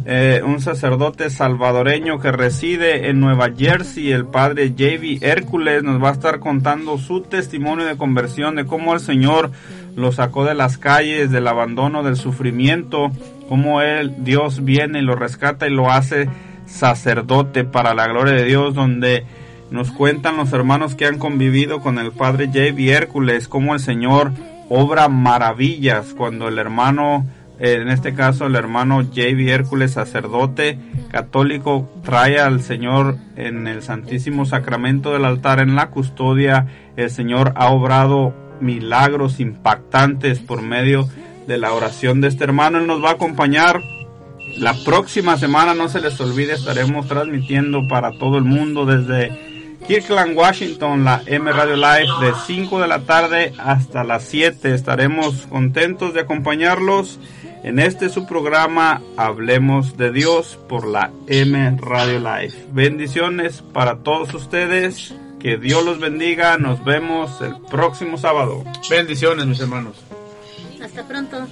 Eh, 0.05 0.41
un 0.43 0.59
sacerdote 0.59 1.29
salvadoreño 1.29 2.19
que 2.19 2.31
reside 2.31 3.09
en 3.09 3.19
Nueva 3.19 3.49
Jersey, 3.55 4.11
el 4.11 4.25
padre 4.25 4.69
J.B. 4.69 5.19
Hércules, 5.21 5.83
nos 5.83 6.01
va 6.01 6.09
a 6.09 6.13
estar 6.13 6.39
contando 6.39 6.97
su 6.97 7.21
testimonio 7.21 7.85
de 7.85 7.97
conversión, 7.97 8.55
de 8.55 8.65
cómo 8.65 8.95
el 8.95 8.99
Señor 8.99 9.51
lo 9.95 10.11
sacó 10.11 10.43
de 10.43 10.55
las 10.55 10.79
calles, 10.79 11.29
del 11.29 11.47
abandono, 11.47 12.01
del 12.01 12.15
sufrimiento, 12.15 13.11
cómo 13.47 13.81
él, 13.81 14.15
Dios 14.19 14.63
viene 14.63 14.99
y 14.99 15.03
lo 15.03 15.15
rescata 15.15 15.67
y 15.67 15.71
lo 15.71 15.91
hace 15.91 16.29
sacerdote 16.65 17.63
para 17.63 17.93
la 17.93 18.07
gloria 18.07 18.33
de 18.33 18.45
Dios, 18.45 18.73
donde 18.73 19.25
nos 19.69 19.91
cuentan 19.91 20.35
los 20.35 20.51
hermanos 20.51 20.95
que 20.95 21.05
han 21.05 21.19
convivido 21.19 21.79
con 21.79 21.99
el 21.99 22.11
padre 22.11 22.47
J.B. 22.47 22.91
Hércules, 22.91 23.47
cómo 23.47 23.75
el 23.75 23.79
Señor 23.79 24.31
obra 24.67 25.09
maravillas 25.09 26.13
cuando 26.17 26.47
el 26.47 26.57
hermano 26.57 27.25
en 27.61 27.89
este 27.89 28.15
caso 28.15 28.47
el 28.47 28.55
hermano 28.55 29.03
J.B. 29.03 29.51
Hércules, 29.51 29.91
sacerdote 29.91 30.79
católico, 31.11 31.87
trae 32.03 32.39
al 32.39 32.63
Señor 32.63 33.17
en 33.35 33.67
el 33.67 33.83
Santísimo 33.83 34.47
Sacramento 34.47 35.13
del 35.13 35.25
altar 35.25 35.59
en 35.59 35.75
la 35.75 35.91
custodia. 35.91 36.65
El 36.95 37.11
Señor 37.11 37.53
ha 37.55 37.69
obrado 37.69 38.33
milagros 38.61 39.39
impactantes 39.39 40.39
por 40.39 40.63
medio 40.63 41.07
de 41.47 41.59
la 41.59 41.73
oración 41.73 42.19
de 42.19 42.29
este 42.29 42.45
hermano. 42.45 42.79
Él 42.79 42.87
nos 42.87 43.03
va 43.03 43.09
a 43.09 43.13
acompañar 43.13 43.79
la 44.57 44.73
próxima 44.83 45.37
semana, 45.37 45.75
no 45.75 45.87
se 45.87 46.01
les 46.01 46.19
olvide, 46.19 46.53
estaremos 46.53 47.07
transmitiendo 47.07 47.87
para 47.87 48.11
todo 48.17 48.39
el 48.39 48.43
mundo 48.43 48.87
desde 48.87 49.77
Kirkland, 49.87 50.37
Washington, 50.37 51.03
la 51.03 51.21
M 51.25 51.51
Radio 51.51 51.75
Live 51.75 52.09
de 52.21 52.33
5 52.47 52.81
de 52.81 52.87
la 52.87 52.99
tarde 53.01 53.53
hasta 53.57 54.03
las 54.03 54.23
7. 54.23 54.73
Estaremos 54.73 55.47
contentos 55.47 56.13
de 56.13 56.21
acompañarlos 56.21 57.19
en 57.63 57.79
este 57.79 58.09
su 58.09 58.25
programa 58.25 59.01
Hablemos 59.17 59.97
de 59.97 60.11
Dios 60.11 60.57
por 60.67 60.87
la 60.87 61.11
M 61.27 61.77
Radio 61.79 62.19
Live. 62.19 62.53
Bendiciones 62.71 63.61
para 63.61 63.97
todos 63.99 64.33
ustedes. 64.33 65.13
Que 65.39 65.57
Dios 65.57 65.83
los 65.83 65.99
bendiga. 65.99 66.57
Nos 66.57 66.83
vemos 66.83 67.41
el 67.41 67.55
próximo 67.69 68.17
sábado. 68.17 68.63
Bendiciones, 68.89 69.45
mis 69.47 69.59
hermanos. 69.59 69.97
Hasta 70.83 71.07
pronto. 71.07 71.47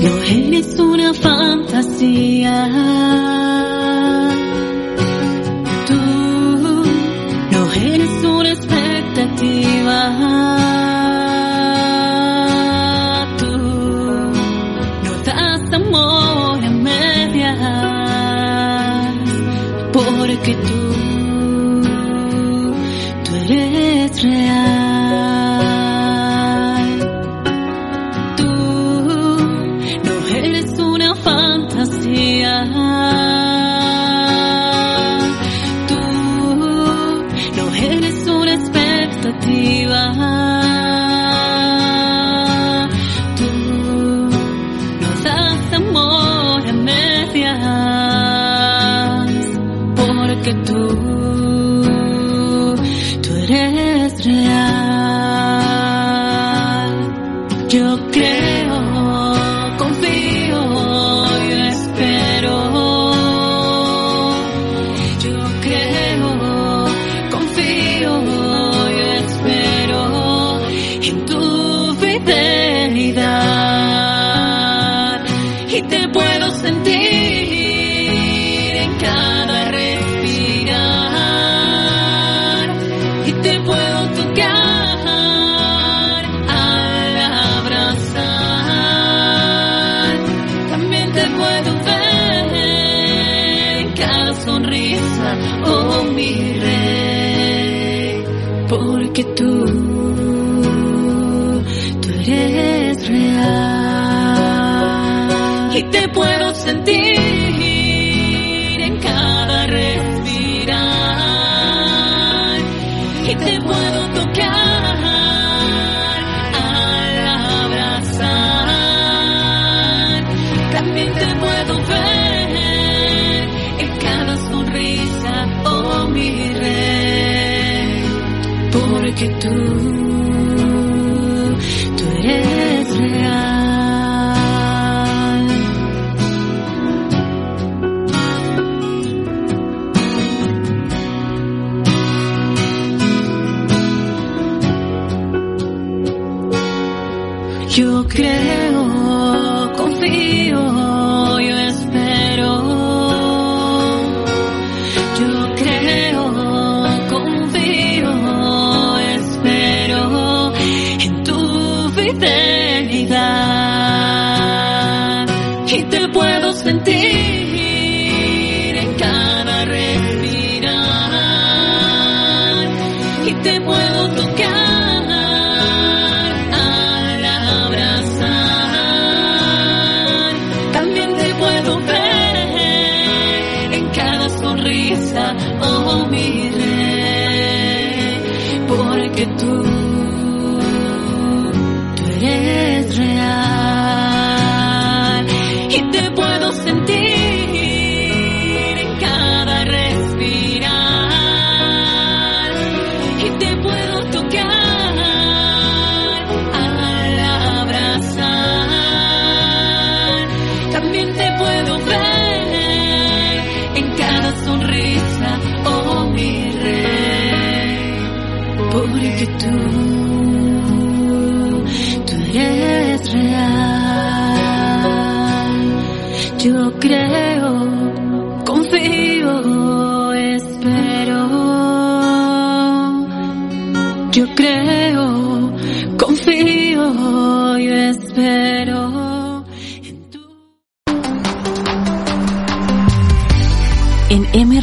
No 0.00 0.22
eres 0.22 0.78
una 0.78 1.12
fantasía. 1.14 2.56
y 75.80 75.82
te 75.84 76.08
puedo 76.08 76.50
sentir 76.50 77.00
en 78.76 78.98
cada 78.98 79.70
respirar 79.70 80.76
y 83.26 83.32
te 83.32 83.60
puedo 83.60 84.08
tocar 84.20 84.98
al 86.48 87.16
abrazar. 87.56 88.18
También 90.70 91.12
te 91.12 91.26
puedo 91.38 91.74
ver 91.86 92.54
en 93.80 93.92
cada 93.92 94.34
sonrisa, 94.34 95.38
oh 95.64 96.04
mira. 96.14 96.59
te 105.90 106.08
puedo 106.08 106.54
sentir. 106.54 106.99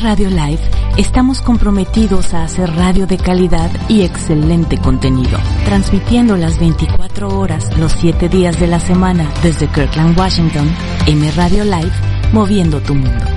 Radio 0.08 0.30
Live 0.30 0.62
estamos 0.96 1.42
comprometidos 1.42 2.34
a 2.34 2.46
hacer 2.46 2.74
radio 2.74 3.06
de 3.08 3.18
calidad 3.18 3.70
y 3.90 4.04
excelente 4.04 4.78
contenido, 4.78 5.38
transmitiendo 5.66 6.38
las 6.38 6.58
24 6.58 7.38
horas, 7.38 7.78
los 7.78 7.92
7 7.92 8.30
días 8.30 8.58
de 8.58 8.68
la 8.68 8.80
semana 8.80 9.30
desde 9.44 9.68
Kirkland, 9.68 10.18
Washington, 10.18 10.74
en 11.08 11.36
Radio 11.36 11.66
Live, 11.66 11.92
moviendo 12.32 12.80
tu 12.80 12.96
mundo. 12.96 13.37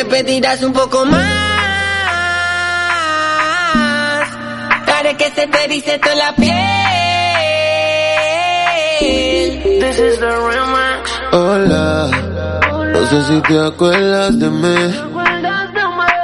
me 0.00 0.06
pedirás 0.06 0.62
un 0.62 0.72
poco 0.72 1.04
más. 1.04 1.20
Haré 4.86 5.14
que 5.16 5.30
se 5.30 5.46
te 5.46 5.68
dice 5.68 5.98
toda 5.98 6.14
la 6.14 6.34
piel. 6.36 6.50
This 9.80 9.98
is 9.98 10.18
the 10.20 10.30
remix. 10.48 11.10
Hola, 11.32 12.10
no 12.92 13.06
sé 13.08 13.22
si 13.24 13.40
te 13.42 13.58
acuerdas 13.60 14.38
de 14.38 14.48
mí. 14.48 14.94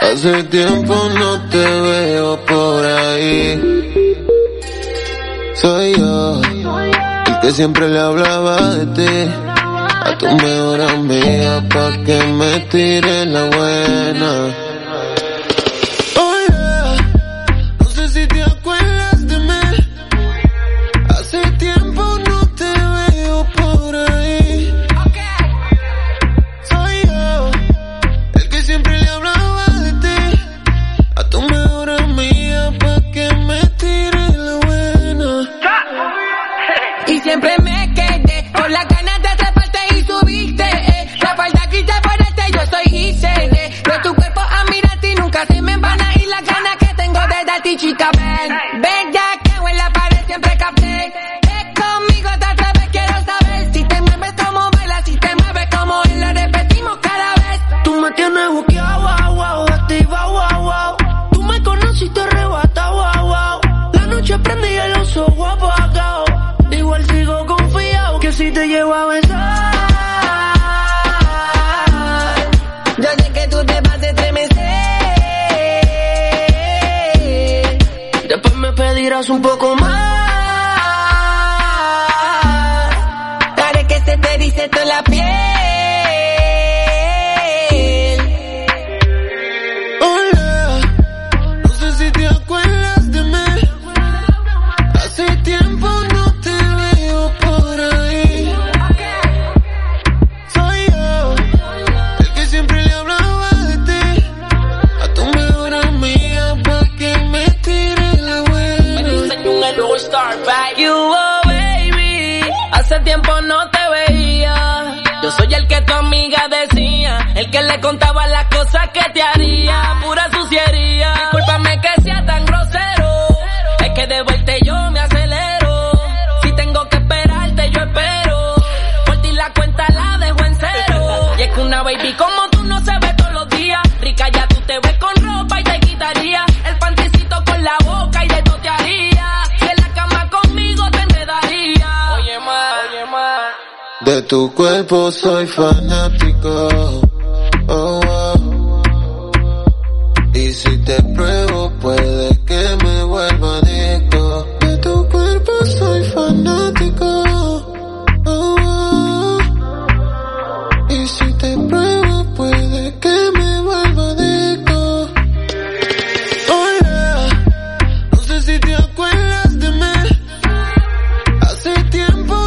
Hace 0.00 0.44
tiempo 0.44 0.94
no 1.18 1.40
te 1.50 1.58
veo 1.58 2.38
por 2.46 2.84
ahí. 2.84 3.60
Soy 5.54 5.94
yo, 5.98 6.40
el 7.26 7.40
que 7.42 7.52
siempre 7.52 7.88
le 7.90 7.98
hablaba 7.98 8.56
de 8.76 8.86
ti. 8.86 9.45
Tu 10.18 10.26
mejor 10.26 10.80
amiga 10.80 11.62
pa' 11.68 11.92
que 12.04 12.18
me 12.38 12.60
tire 12.70 13.26
la 13.26 13.44
buena. 13.50 14.65